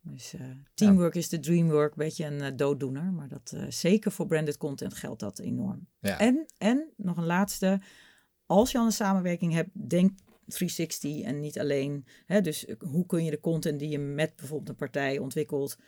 Dus 0.00 0.34
teamwork 0.74 1.14
ja. 1.14 1.20
is 1.20 1.28
de 1.28 1.40
dreamwork, 1.40 1.90
een 1.90 2.04
beetje 2.04 2.24
een 2.24 2.56
dooddoener. 2.56 3.12
Maar 3.12 3.28
dat, 3.28 3.56
zeker 3.68 4.12
voor 4.12 4.26
branded 4.26 4.56
content 4.56 4.94
geldt 4.94 5.20
dat 5.20 5.38
enorm. 5.38 5.86
Ja. 5.98 6.18
En, 6.18 6.46
en 6.58 6.92
nog 6.96 7.16
een 7.16 7.26
laatste. 7.26 7.80
Als 8.46 8.72
je 8.72 8.78
al 8.78 8.84
een 8.84 8.92
samenwerking 8.92 9.52
hebt, 9.52 9.70
denk 9.88 10.18
360 10.46 11.20
en 11.20 11.40
niet 11.40 11.58
alleen. 11.58 12.06
Hè, 12.26 12.40
dus 12.40 12.66
hoe 12.78 13.06
kun 13.06 13.24
je 13.24 13.30
de 13.30 13.40
content 13.40 13.78
die 13.78 13.88
je 13.88 13.98
met 13.98 14.36
bijvoorbeeld 14.36 14.68
een 14.68 14.76
partij 14.76 15.18
ontwikkelt, 15.18 15.78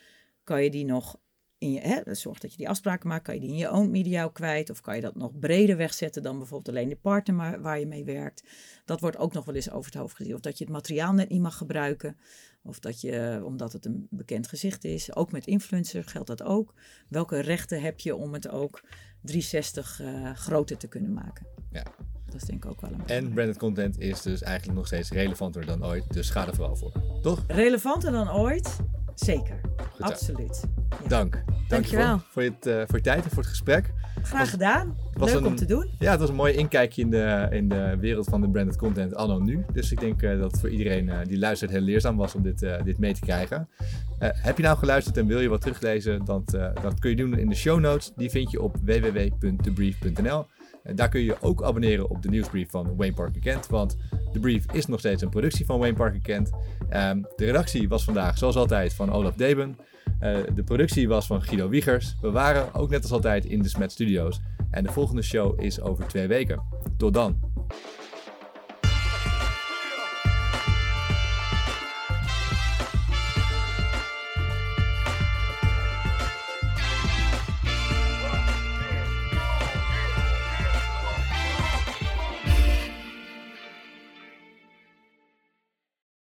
kan 0.45 0.63
je 0.63 0.71
die 0.71 0.85
nog 0.85 1.19
in 1.59 1.73
je, 1.73 1.81
hè, 1.81 2.15
zorg 2.15 2.39
dat 2.39 2.51
je 2.51 2.57
die 2.57 2.69
afspraken 2.69 3.09
maakt. 3.09 3.25
Kan 3.25 3.35
je 3.35 3.41
die 3.41 3.49
in 3.51 3.57
je 3.57 3.71
own 3.71 3.91
media 3.91 4.29
kwijt? 4.29 4.71
Of 4.71 4.81
kan 4.81 4.95
je 4.95 5.01
dat 5.01 5.15
nog 5.15 5.39
breder 5.39 5.77
wegzetten 5.77 6.23
dan 6.23 6.39
bijvoorbeeld 6.39 6.77
alleen 6.77 6.89
de 6.89 6.97
partner 6.97 7.61
waar 7.61 7.79
je 7.79 7.87
mee 7.87 8.05
werkt? 8.05 8.45
Dat 8.85 9.01
wordt 9.01 9.17
ook 9.17 9.33
nog 9.33 9.45
wel 9.45 9.55
eens 9.55 9.71
over 9.71 9.91
het 9.91 10.01
hoofd 10.01 10.17
gezien. 10.17 10.35
Of 10.35 10.41
dat 10.41 10.59
je 10.59 10.65
het 10.65 10.73
materiaal 10.73 11.13
net 11.13 11.29
niet 11.29 11.41
mag 11.41 11.57
gebruiken. 11.57 12.17
Of 12.63 12.79
dat 12.79 13.01
je, 13.01 13.43
omdat 13.45 13.73
het 13.73 13.85
een 13.85 14.07
bekend 14.11 14.49
gezicht 14.49 14.85
is. 14.85 15.15
Ook 15.15 15.33
met 15.33 15.47
influencer 15.47 16.05
geldt 16.05 16.29
dat 16.29 16.43
ook. 16.43 16.75
Welke 17.09 17.41
rechten 17.41 17.83
heb 17.83 18.01
je 18.01 18.17
om 18.17 18.33
het 18.33 18.49
ook 18.49 18.83
360 19.23 20.01
uh, 20.01 20.35
groter 20.35 20.77
te 20.77 20.89
kunnen 20.89 21.13
maken? 21.13 21.47
Ja. 21.71 21.83
Dat 22.31 22.41
is 22.43 22.47
denk 22.47 22.65
ik 22.65 22.71
ook 22.71 22.81
wel 22.81 22.91
een 22.91 23.07
En 23.07 23.33
branded 23.33 23.57
content 23.57 24.01
is 24.01 24.23
dus 24.23 24.43
eigenlijk 24.43 24.79
nog 24.79 24.87
steeds 24.87 25.11
relevanter 25.11 25.67
dan 25.67 25.85
ooit. 25.85 26.13
Dus 26.13 26.31
ga 26.31 26.47
er 26.47 26.55
vooral 26.55 26.77
voor. 26.77 26.93
Toch? 27.23 27.45
Relevanter 27.47 28.13
dan 28.13 28.33
ooit? 28.33 28.77
Zeker. 29.15 29.61
Goed 29.91 30.01
Absoluut. 30.01 30.65
Ja. 31.03 31.09
Dank. 31.09 31.45
Dankjewel. 31.69 32.21
Voor 32.31 32.43
je, 32.43 32.51
uh, 32.51 32.83
voor 32.87 32.97
je 32.97 33.01
tijd 33.01 33.25
en 33.25 33.31
voor 33.31 33.39
het 33.39 33.47
gesprek. 33.47 33.93
Graag 34.23 34.41
was, 34.41 34.49
gedaan. 34.49 34.97
Was 35.13 35.33
Leuk 35.33 35.41
een, 35.41 35.47
om 35.47 35.57
te 35.57 35.65
doen. 35.65 35.91
Ja, 35.99 36.11
het 36.11 36.21
was 36.21 36.29
een 36.29 36.35
mooi 36.35 36.55
inkijkje 36.55 37.03
in 37.03 37.11
de, 37.11 37.49
in 37.51 37.69
de 37.69 37.97
wereld 38.01 38.29
van 38.29 38.41
de 38.41 38.49
branded 38.49 38.77
content 38.77 39.15
anno 39.15 39.39
nu. 39.39 39.65
Dus 39.73 39.93
ik 39.93 40.01
denk 40.01 40.23
uh, 40.23 40.41
dat 40.41 40.51
het 40.51 40.61
voor 40.61 40.71
iedereen 40.71 41.07
uh, 41.07 41.19
die 41.25 41.39
luistert 41.39 41.71
heel 41.71 41.81
leerzaam 41.81 42.17
was 42.17 42.35
om 42.35 42.43
dit, 42.43 42.67
dit 42.85 42.99
mee 42.99 43.15
te 43.15 43.21
krijgen. 43.21 43.69
heb 44.19 44.57
je 44.57 44.63
nou 44.63 44.79
geluisterd 44.79 45.17
en 45.17 45.27
wil 45.27 45.41
je 45.41 45.49
wat 45.49 45.61
teruglezen? 45.61 46.25
Dan, 46.25 46.45
dat 46.83 46.99
kun 46.99 47.11
je 47.11 47.17
doen 47.17 47.39
in 47.39 47.49
de 47.49 47.55
show 47.55 47.81
notes. 47.81 48.13
Die 48.17 48.31
vind 48.31 48.51
je 48.51 48.63
op 48.63 48.77
www.debrief.nl. 48.83 50.47
Daar 50.95 51.09
kun 51.09 51.21
je 51.21 51.27
je 51.27 51.37
ook 51.41 51.63
abonneren 51.63 52.11
op 52.11 52.23
de 52.23 52.29
nieuwsbrief 52.29 52.71
van 52.71 52.97
Wayne 52.97 53.15
Parker 53.15 53.41
Kent. 53.41 53.67
Want 53.67 53.97
de 54.33 54.41
brief 54.41 54.73
is 54.73 54.87
nog 54.87 54.99
steeds 54.99 55.23
een 55.23 55.29
productie 55.29 55.67
van 55.67 55.79
Wayne 55.79 55.97
Parker 55.97 56.21
Kent. 56.21 56.51
Um, 56.93 57.27
de 57.37 57.45
redactie 57.45 57.89
was 57.89 58.05
vandaag, 58.05 58.39
zoals 58.39 58.57
altijd, 58.57 58.95
van 58.95 59.13
Olaf 59.13 59.35
Deben. 59.35 59.77
Uh, 60.23 60.37
de 60.55 60.63
productie 60.63 61.09
was 61.09 61.27
van 61.27 61.43
Guido 61.43 61.69
Wiegers. 61.69 62.17
We 62.21 62.31
waren 62.31 62.75
ook 62.75 62.91
net 62.91 63.03
als 63.03 63.13
altijd 63.13 63.45
in 63.45 63.63
de 63.63 63.69
Smet 63.69 63.93
Studios. 63.93 64.41
En 64.71 64.85
de 64.85 64.93
volgende 64.93 65.23
show 65.23 65.61
is 65.63 65.81
over 65.81 66.07
twee 66.07 66.27
weken. 66.27 66.63
Tot 66.97 67.15
dan. 67.15 67.48